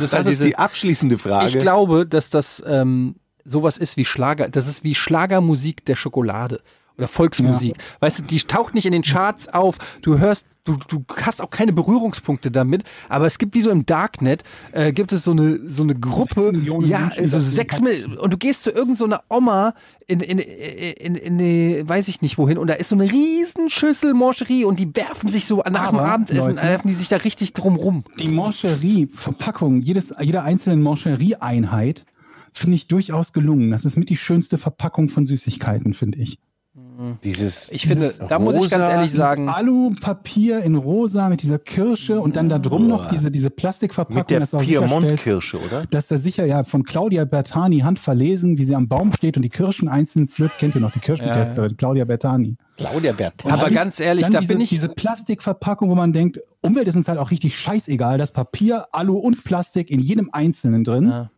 Das 0.00 0.12
halt 0.12 0.26
ist 0.26 0.44
die 0.44 0.56
abschließende 0.56 1.18
Frage. 1.18 1.48
ich 1.48 1.58
glaube, 1.58 2.06
dass 2.06 2.30
das 2.30 2.62
ähm, 2.66 3.16
sowas 3.44 3.78
ist 3.78 3.96
wie 3.96 4.04
Schlager, 4.04 4.48
das 4.48 4.68
ist 4.68 4.84
wie 4.84 4.94
Schlagermusik 4.94 5.84
der 5.86 5.96
Schokolade 5.96 6.60
oder 6.96 7.08
Volksmusik. 7.08 7.74
Weißt 8.00 8.20
du, 8.20 8.22
die 8.22 8.38
taucht 8.38 8.74
nicht 8.74 8.86
in 8.86 8.92
den 8.92 9.02
Charts 9.02 9.48
auf. 9.48 9.78
Du 10.02 10.18
hörst, 10.18 10.46
du, 10.64 10.76
du 10.88 11.04
hast 11.16 11.42
auch 11.42 11.50
keine 11.50 11.72
Berührungspunkte 11.72 12.50
damit, 12.50 12.84
aber 13.08 13.26
es 13.26 13.38
gibt 13.38 13.54
wie 13.54 13.60
so 13.60 13.70
im 13.70 13.84
Darknet, 13.84 14.44
äh, 14.72 14.92
gibt 14.92 15.12
es 15.12 15.24
so 15.24 15.32
eine, 15.32 15.68
so 15.68 15.82
eine 15.82 15.94
Gruppe, 15.94 16.52
ja, 16.84 17.10
Menschen, 17.16 17.28
so 17.28 17.40
sechs 17.40 17.80
Millionen, 17.80 18.18
und 18.18 18.32
du 18.32 18.36
gehst 18.36 18.62
zu 18.62 18.70
irgendeiner 18.70 19.22
Oma 19.28 19.74
in, 20.06 20.20
in, 20.20 20.38
in, 20.38 21.16
in, 21.16 21.38
in, 21.38 21.88
weiß 21.88 22.08
ich 22.08 22.22
nicht 22.22 22.38
wohin, 22.38 22.58
und 22.58 22.68
da 22.68 22.74
ist 22.74 22.90
so 22.90 22.96
eine 22.96 23.10
riesen 23.10 23.70
Schüssel 23.70 24.14
Mancherie 24.14 24.64
und 24.64 24.78
die 24.78 24.94
werfen 24.94 25.28
sich 25.28 25.46
so 25.46 25.56
nach 25.56 25.88
dem 25.90 25.98
Aber, 25.98 26.04
Abendessen, 26.04 26.38
Leute, 26.38 26.62
werfen 26.62 26.88
die 26.88 26.94
sich 26.94 27.08
da 27.08 27.16
richtig 27.16 27.54
drum 27.54 27.76
rum. 27.76 28.04
Die 28.18 28.28
Moncherie-Verpackung, 28.28 29.82
jedes, 29.82 30.14
jeder 30.20 30.44
einzelnen 30.44 30.82
Moncherie-Einheit 30.82 32.04
finde 32.52 32.76
ich 32.76 32.86
durchaus 32.86 33.32
gelungen. 33.32 33.72
Das 33.72 33.84
ist 33.84 33.96
mit 33.96 34.10
die 34.10 34.16
schönste 34.16 34.58
Verpackung 34.58 35.08
von 35.08 35.24
Süßigkeiten, 35.24 35.92
finde 35.92 36.20
ich. 36.20 36.38
Dieses 37.24 37.70
Ich 37.70 37.86
finde, 37.86 38.12
da 38.28 38.38
muss 38.38 38.56
ich 38.56 38.70
ganz 38.70 38.88
ehrlich 38.88 39.12
sagen, 39.12 39.48
Alupapier 39.48 40.60
in 40.60 40.74
rosa 40.76 41.28
mit 41.28 41.42
dieser 41.42 41.58
Kirsche 41.58 42.20
und 42.20 42.36
dann 42.36 42.48
da 42.48 42.58
drum 42.58 42.88
noch 42.88 43.08
diese, 43.08 43.30
diese 43.30 43.50
Plastikverpackung. 43.50 44.16
mit 44.16 44.30
der 44.30 44.58
Piemont-Kirsche, 44.58 45.58
oder? 45.58 45.86
dass 45.86 46.08
da 46.08 46.18
sicher 46.18 46.44
ja 46.46 46.64
von 46.64 46.84
Claudia 46.84 47.24
Bertani 47.24 47.80
handverlesen, 47.80 48.58
wie 48.58 48.64
sie 48.64 48.74
am 48.74 48.88
Baum 48.88 49.12
steht 49.12 49.36
und 49.36 49.42
die 49.42 49.48
Kirschen 49.48 49.88
einzeln 49.88 50.28
pflückt. 50.28 50.58
Kennt 50.58 50.74
ihr 50.74 50.80
noch 50.80 50.92
die 50.92 51.00
Kirschentesterin, 51.00 51.76
Claudia 51.76 52.04
Bertani? 52.04 52.56
Claudia 52.76 53.12
Bert. 53.12 53.34
aber 53.44 53.64
dann- 53.64 53.74
ganz 53.74 54.00
ehrlich, 54.00 54.24
Dann 54.24 54.32
da 54.32 54.40
diese, 54.40 54.52
bin 54.54 54.60
ich, 54.60 54.68
diese 54.70 54.88
Plastikverpackung, 54.88 55.88
wo 55.90 55.94
man 55.94 56.12
denkt, 56.12 56.40
Umwelt 56.60 56.88
ist 56.88 56.96
uns 56.96 57.08
halt 57.08 57.18
auch 57.18 57.30
richtig 57.30 57.58
scheißegal. 57.58 58.16
Das 58.18 58.32
Papier, 58.32 58.86
Alu 58.92 59.18
und 59.18 59.44
Plastik 59.44 59.90
in 59.90 60.00
jedem 60.00 60.30
Einzelnen 60.32 60.82
drin. 60.82 61.08
Ja. 61.08 61.30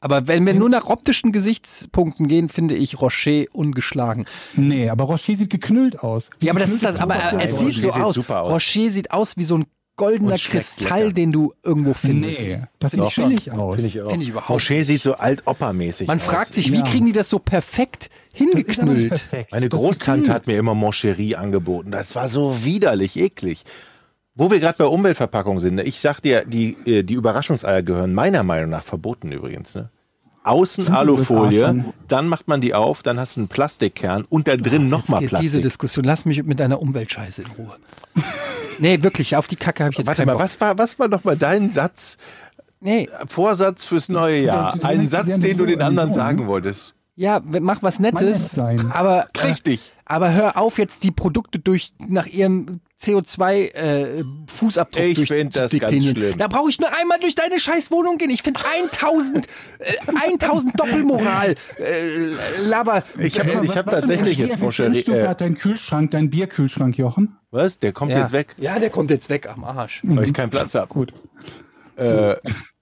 Aber 0.00 0.28
wenn 0.28 0.46
wir 0.46 0.54
nur 0.54 0.68
nach 0.68 0.86
optischen 0.86 1.32
Gesichtspunkten 1.32 2.28
gehen, 2.28 2.48
finde 2.48 2.76
ich 2.76 3.00
Rocher 3.00 3.44
ungeschlagen. 3.52 4.26
Nee, 4.54 4.88
aber 4.90 5.04
Rocher 5.04 5.34
sieht 5.34 5.50
geknüllt 5.50 5.98
aus. 6.00 6.30
Wie 6.38 6.46
Ja, 6.46 6.52
aber 6.52 6.60
das 6.60 6.70
ist 6.70 6.84
das, 6.84 6.96
aber 6.96 7.14
Klopapier. 7.14 7.44
es 7.48 7.52
Rocher 7.60 7.64
sieht 7.72 7.74
so 7.82 7.90
sieht 7.90 8.02
aus. 8.02 8.14
super 8.14 8.40
aus. 8.42 8.50
Rocher 8.52 8.90
sieht 8.90 9.10
aus 9.10 9.36
wie 9.36 9.44
so 9.44 9.58
ein 9.58 9.66
goldener 9.96 10.36
Kristall, 10.36 11.12
den 11.12 11.32
du 11.32 11.52
irgendwo 11.64 11.92
findest. 11.94 12.40
Nee, 12.40 12.60
das 12.78 12.92
Doch, 12.92 13.10
sieht 13.10 13.24
billig 13.24 13.50
aus. 13.50 13.74
Finde 13.74 13.88
ich 13.88 14.00
auch. 14.00 14.10
Finde 14.10 14.22
ich 14.22 14.28
überhaupt 14.30 14.50
Rocher 14.50 14.84
sieht 14.84 15.02
so 15.02 15.14
alt-Opa-mäßig 15.14 16.06
Man 16.06 16.20
aus. 16.20 16.24
fragt 16.26 16.54
sich, 16.54 16.70
wie 16.70 16.76
Ja. 16.76 16.82
kriegen 16.84 17.06
die 17.06 17.12
das 17.12 17.28
so 17.28 17.40
perfekt 17.40 18.08
hingeknüllt? 18.32 19.08
perfekt. 19.08 19.50
Meine 19.50 19.68
Das 19.68 19.80
Großtante 19.80 20.20
geknüllt. 20.20 20.34
hat 20.34 20.46
mir 20.46 20.56
immer 20.58 20.74
Moncherie 20.74 21.34
angeboten. 21.34 21.90
Das 21.90 22.14
war 22.14 22.28
so 22.28 22.64
widerlich, 22.64 23.16
eklig. 23.16 23.64
Wo 24.38 24.50
wir 24.50 24.60
gerade 24.60 24.78
bei 24.78 24.84
Umweltverpackungen 24.86 25.60
sind, 25.60 25.74
ne? 25.74 25.82
ich 25.82 26.00
sag 26.00 26.20
dir, 26.20 26.44
die, 26.46 26.76
äh, 26.86 27.02
die 27.02 27.14
Überraschungseier 27.14 27.82
gehören 27.82 28.14
meiner 28.14 28.42
Meinung 28.44 28.70
nach 28.70 28.84
verboten 28.84 29.32
übrigens. 29.32 29.74
Ne? 29.74 29.90
Außen 30.44 30.90
Alufolie, 30.94 31.84
dann 32.06 32.28
macht 32.28 32.48
man 32.48 32.60
die 32.60 32.72
auf, 32.72 33.02
dann 33.02 33.18
hast 33.20 33.36
du 33.36 33.40
einen 33.40 33.48
Plastikkern 33.48 34.24
und 34.28 34.48
da 34.48 34.56
drin 34.56 34.88
nochmal 34.88 35.20
geht 35.20 35.30
diese 35.32 35.38
Plastik. 35.38 35.62
Diskussion. 35.62 36.04
Lass 36.04 36.24
mich 36.24 36.42
mit 36.44 36.60
deiner 36.60 36.80
Umweltscheiße 36.80 37.42
in 37.42 37.48
Ruhe. 37.58 37.74
nee, 38.78 39.02
wirklich, 39.02 39.36
auf 39.36 39.46
die 39.48 39.56
Kacke 39.56 39.82
habe 39.84 39.92
ich 39.92 39.98
jetzt 39.98 40.06
Warte 40.06 40.24
mal, 40.24 40.32
Bock. 40.32 40.42
was 40.42 40.60
war, 40.60 40.78
was 40.78 40.98
war 40.98 41.08
noch 41.08 41.24
mal 41.24 41.36
dein 41.36 41.70
Satz, 41.70 42.16
Nee, 42.80 43.08
Vorsatz 43.26 43.84
fürs 43.84 44.08
neue 44.08 44.40
Jahr? 44.40 44.76
du 44.78 44.86
Ein 44.86 45.00
lässt 45.00 45.10
Satz, 45.10 45.24
sie 45.26 45.32
sehr 45.32 45.48
den 45.48 45.58
du 45.58 45.66
den 45.66 45.82
anderen 45.82 46.10
ne? 46.10 46.14
sagen 46.14 46.46
wolltest. 46.46 46.94
ja, 47.16 47.42
mach 47.44 47.82
was 47.82 47.98
Nettes, 47.98 48.52
sein. 48.52 48.92
aber 48.92 49.26
äh, 49.34 49.46
Richtig. 49.48 49.92
Aber 50.04 50.32
hör 50.32 50.56
auf, 50.56 50.78
jetzt 50.78 51.02
die 51.02 51.10
Produkte 51.10 51.58
durch 51.58 51.92
nach 52.06 52.26
ihrem 52.26 52.78
CO2-Fußabdruck 53.00 55.00
Ich 55.00 55.14
durch 55.16 55.28
find 55.28 55.54
zu 55.54 55.60
das 55.60 55.78
ganz 55.78 56.04
schlimm. 56.04 56.36
Da 56.36 56.48
brauche 56.48 56.68
ich 56.68 56.80
nur 56.80 56.94
einmal 56.96 57.18
durch 57.20 57.34
deine 57.34 57.60
scheiß 57.60 57.90
Wohnung 57.90 58.18
gehen. 58.18 58.30
Ich 58.30 58.42
finde 58.42 58.60
1000, 58.92 59.46
äh, 59.78 59.94
1000 60.32 60.78
Doppelmoral. 60.78 61.54
Äh, 61.78 62.30
Laber. 62.66 63.02
Ich 63.18 63.38
habe 63.38 63.52
äh, 63.52 63.64
ich 63.64 63.76
hab 63.76 63.86
tatsächlich 63.90 64.38
jetzt 64.38 64.58
Moncherie. 64.58 65.02
Stufe 65.02 65.20
Äh, 65.20 65.28
hat 65.28 65.40
dein 65.40 65.56
Kühlschrank, 65.56 66.10
dein 66.10 66.30
Bierkühlschrank, 66.30 66.98
Jochen? 66.98 67.36
was? 67.50 67.78
Der 67.78 67.92
kommt 67.92 68.12
ja. 68.12 68.20
jetzt 68.20 68.32
weg, 68.32 68.54
Ja, 68.58 68.78
der 68.78 68.90
kommt 68.90 69.10
jetzt 69.10 69.30
weg 69.30 69.48
am 69.48 69.64
Arsch. 69.64 70.00
weil 70.02 70.24
ich 70.24 70.34
keinen 70.34 70.50
Platz 70.50 70.74
habe. 70.74 70.88
Gut. 70.88 71.14
Äh, 71.96 72.34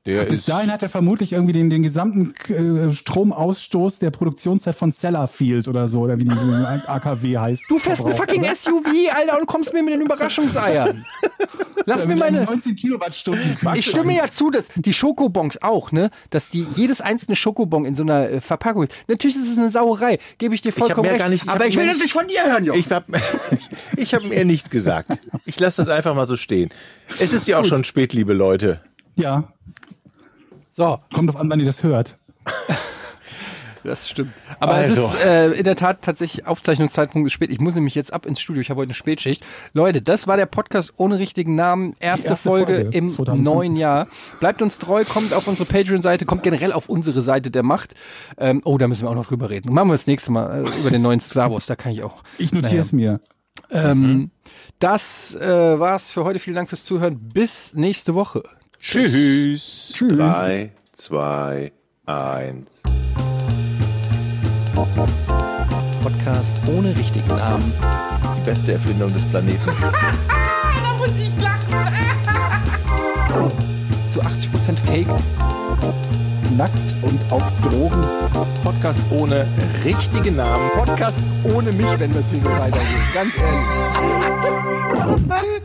Der 0.06 0.24
Bis 0.24 0.40
ist, 0.40 0.48
dahin 0.48 0.70
hat 0.72 0.82
er 0.82 0.88
vermutlich 0.88 1.32
irgendwie 1.32 1.52
den, 1.52 1.68
den 1.68 1.82
gesamten 1.82 2.32
äh, 2.48 2.94
Stromausstoß 2.94 3.98
der 3.98 4.10
Produktionszeit 4.10 4.76
von 4.76 4.92
Sellafield 4.92 5.68
oder 5.68 5.88
so, 5.88 6.00
oder 6.02 6.18
wie 6.18 6.24
die 6.24 6.30
die 6.30 6.34
AKW 6.88 7.36
heißt. 7.38 7.64
Du 7.68 7.78
fährst 7.78 8.02
ein 8.06 8.14
verbraucht, 8.14 8.30
fucking 8.30 8.44
oder? 8.44 8.54
SUV, 8.54 8.86
Alter, 9.14 9.40
und 9.40 9.46
kommst 9.46 9.72
mir 9.72 9.82
mit 9.82 9.94
den 9.94 10.02
Überraschungseiern. 10.02 11.04
Lass 11.88 12.06
mir 12.06 12.16
meine. 12.16 12.44
19 12.44 12.74
Kilowattstunden. 12.74 13.56
Ich 13.74 13.86
stimme 13.86 14.14
ja 14.14 14.28
zu, 14.28 14.50
dass 14.50 14.68
die 14.74 14.92
Schokobons 14.92 15.62
auch, 15.62 15.92
ne, 15.92 16.10
dass 16.30 16.48
die 16.48 16.66
jedes 16.74 17.00
einzelne 17.00 17.36
Schokobon 17.36 17.84
in 17.84 17.94
so 17.94 18.02
einer 18.02 18.28
äh, 18.28 18.40
Verpackung. 18.40 18.88
Natürlich 19.06 19.36
ist 19.36 19.48
es 19.52 19.58
eine 19.58 19.70
Sauerei, 19.70 20.18
gebe 20.38 20.54
ich 20.54 20.62
dir 20.62 20.72
vollkommen 20.72 21.02
mehr 21.02 21.12
recht. 21.12 21.20
gar 21.20 21.28
nicht- 21.28 21.44
ich 21.44 21.50
aber 21.50 21.66
ich 21.66 21.76
will 21.76 21.86
das 21.86 21.98
nicht 21.98 22.12
von 22.12 22.26
dir 22.26 22.44
hören, 22.44 22.64
Junge. 22.64 22.78
ich 22.78 22.90
habe 22.90 23.06
ich 23.96 24.14
hab 24.14 24.24
mir 24.24 24.44
nicht 24.44 24.70
gesagt. 24.70 25.10
Ich 25.44 25.60
lasse 25.60 25.80
das 25.82 25.88
einfach 25.88 26.14
mal 26.14 26.26
so 26.26 26.36
stehen. 26.36 26.70
Es 27.20 27.32
ist 27.32 27.46
ja 27.46 27.58
auch 27.60 27.64
schon 27.64 27.84
spät, 27.84 28.12
liebe 28.12 28.32
Leute. 28.32 28.80
Ja, 29.14 29.52
So, 30.76 30.98
kommt 31.14 31.30
drauf 31.30 31.40
an, 31.40 31.48
wann 31.48 31.58
ihr 31.58 31.64
das 31.64 31.82
hört. 31.82 32.18
das 33.82 34.10
stimmt. 34.10 34.34
Aber 34.60 34.74
Also. 34.74 35.04
es 35.04 35.14
ist 35.14 35.24
äh, 35.24 35.52
in 35.52 35.64
der 35.64 35.74
Tat 35.74 36.02
tatsächlich 36.02 36.46
Aufzeichnungszeitpunkt 36.46 37.26
ist 37.26 37.32
spät. 37.32 37.48
Ich 37.48 37.60
muss 37.60 37.74
nämlich 37.74 37.94
jetzt 37.94 38.12
ab 38.12 38.26
ins 38.26 38.40
Studio. 38.40 38.60
Ich 38.60 38.68
habe 38.68 38.80
heute 38.80 38.88
eine 38.88 38.94
Spätschicht. 38.94 39.42
Leute, 39.72 40.02
das 40.02 40.26
war 40.26 40.36
der 40.36 40.44
Podcast 40.44 40.92
ohne 40.98 41.18
richtigen 41.18 41.54
Namen. 41.54 41.96
Erste, 41.98 42.28
erste 42.28 42.48
Folge, 42.48 42.74
Folge, 42.74 42.90
im 42.98 43.08
2020. 43.08 43.44
neuen 43.44 43.76
Jahr. 43.76 44.06
Bleibt 44.38 44.60
uns 44.60 44.76
treu, 44.78 45.04
kommt 45.04 45.32
auf 45.32 45.48
unsere 45.48 45.66
Patreon-Seite, 45.66 46.26
kommt 46.26 46.42
generell 46.42 46.72
auf 46.72 46.90
unsere 46.90 47.22
Seite 47.22 47.50
der 47.50 47.62
Macht. 47.62 47.94
Ähm, 48.36 48.60
oh, 48.66 48.76
da 48.76 48.86
müssen 48.86 49.06
wir 49.06 49.10
auch 49.10 49.14
noch 49.14 49.28
drüber 49.28 49.48
reden. 49.48 49.72
Machen 49.72 49.88
wir 49.88 49.94
das 49.94 50.06
nächste 50.06 50.30
Mal 50.30 50.66
äh, 50.66 50.78
über 50.80 50.90
den 50.90 51.00
neuen 51.00 51.20
Star 51.20 51.50
Wars. 51.50 51.64
Da 51.64 51.76
kann 51.76 51.92
ich 51.92 52.02
auch. 52.02 52.22
Ich 52.36 52.52
notiere 52.52 52.82
es 52.82 52.92
mir. 52.92 53.20
Ähm, 53.70 54.30
Das 54.78 55.34
äh, 55.36 55.80
war's 55.80 56.10
für 56.10 56.24
heute. 56.24 56.38
Vielen 56.38 56.56
Dank 56.56 56.68
fürs 56.68 56.84
Zuhören. 56.84 57.18
Bis 57.32 57.72
nächste 57.72 58.14
Woche. 58.14 58.42
Tschüss. 58.88 59.90
Tschüss. 59.92 60.12
Drei, 60.16 60.70
zwei, 60.92 61.72
eins. 62.06 62.82
Podcast 66.00 66.54
ohne 66.68 66.94
richtigen 66.96 67.26
Namen. 67.36 67.72
Die 68.36 68.42
beste 68.48 68.74
Erfindung 68.74 69.12
des 69.12 69.24
Planeten. 69.24 69.58
Da 70.82 70.92
muss 70.98 71.10
ich 71.20 71.32
lachen. 71.42 71.74
Zu 74.08 74.20
80% 74.20 74.78
Fake. 74.86 75.08
Nackt 76.56 76.96
und 77.02 77.18
auf 77.32 77.42
Drogen. 77.62 78.04
Podcast 78.62 79.00
ohne 79.10 79.48
richtigen 79.84 80.36
Namen. 80.36 80.70
Podcast 80.74 81.18
ohne 81.52 81.72
mich, 81.72 81.98
wenn 81.98 82.12
das 82.12 82.30
hier 82.30 82.40
so 82.40 82.50
weitergeht. 82.50 83.14
Ganz 83.14 83.32
ehrlich. 83.36 83.66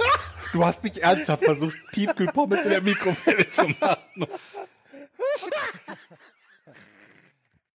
Du 0.52 0.65
hast 0.65 0.84
nicht 0.84 0.98
ernsthaft 0.98 1.44
versucht, 1.44 1.78
Tiefkühlpommes 1.94 2.61
in 2.64 2.69
der 2.69 2.82
Mikrowelle 2.82 3.49
zu 3.49 3.68
machen. 3.80 4.28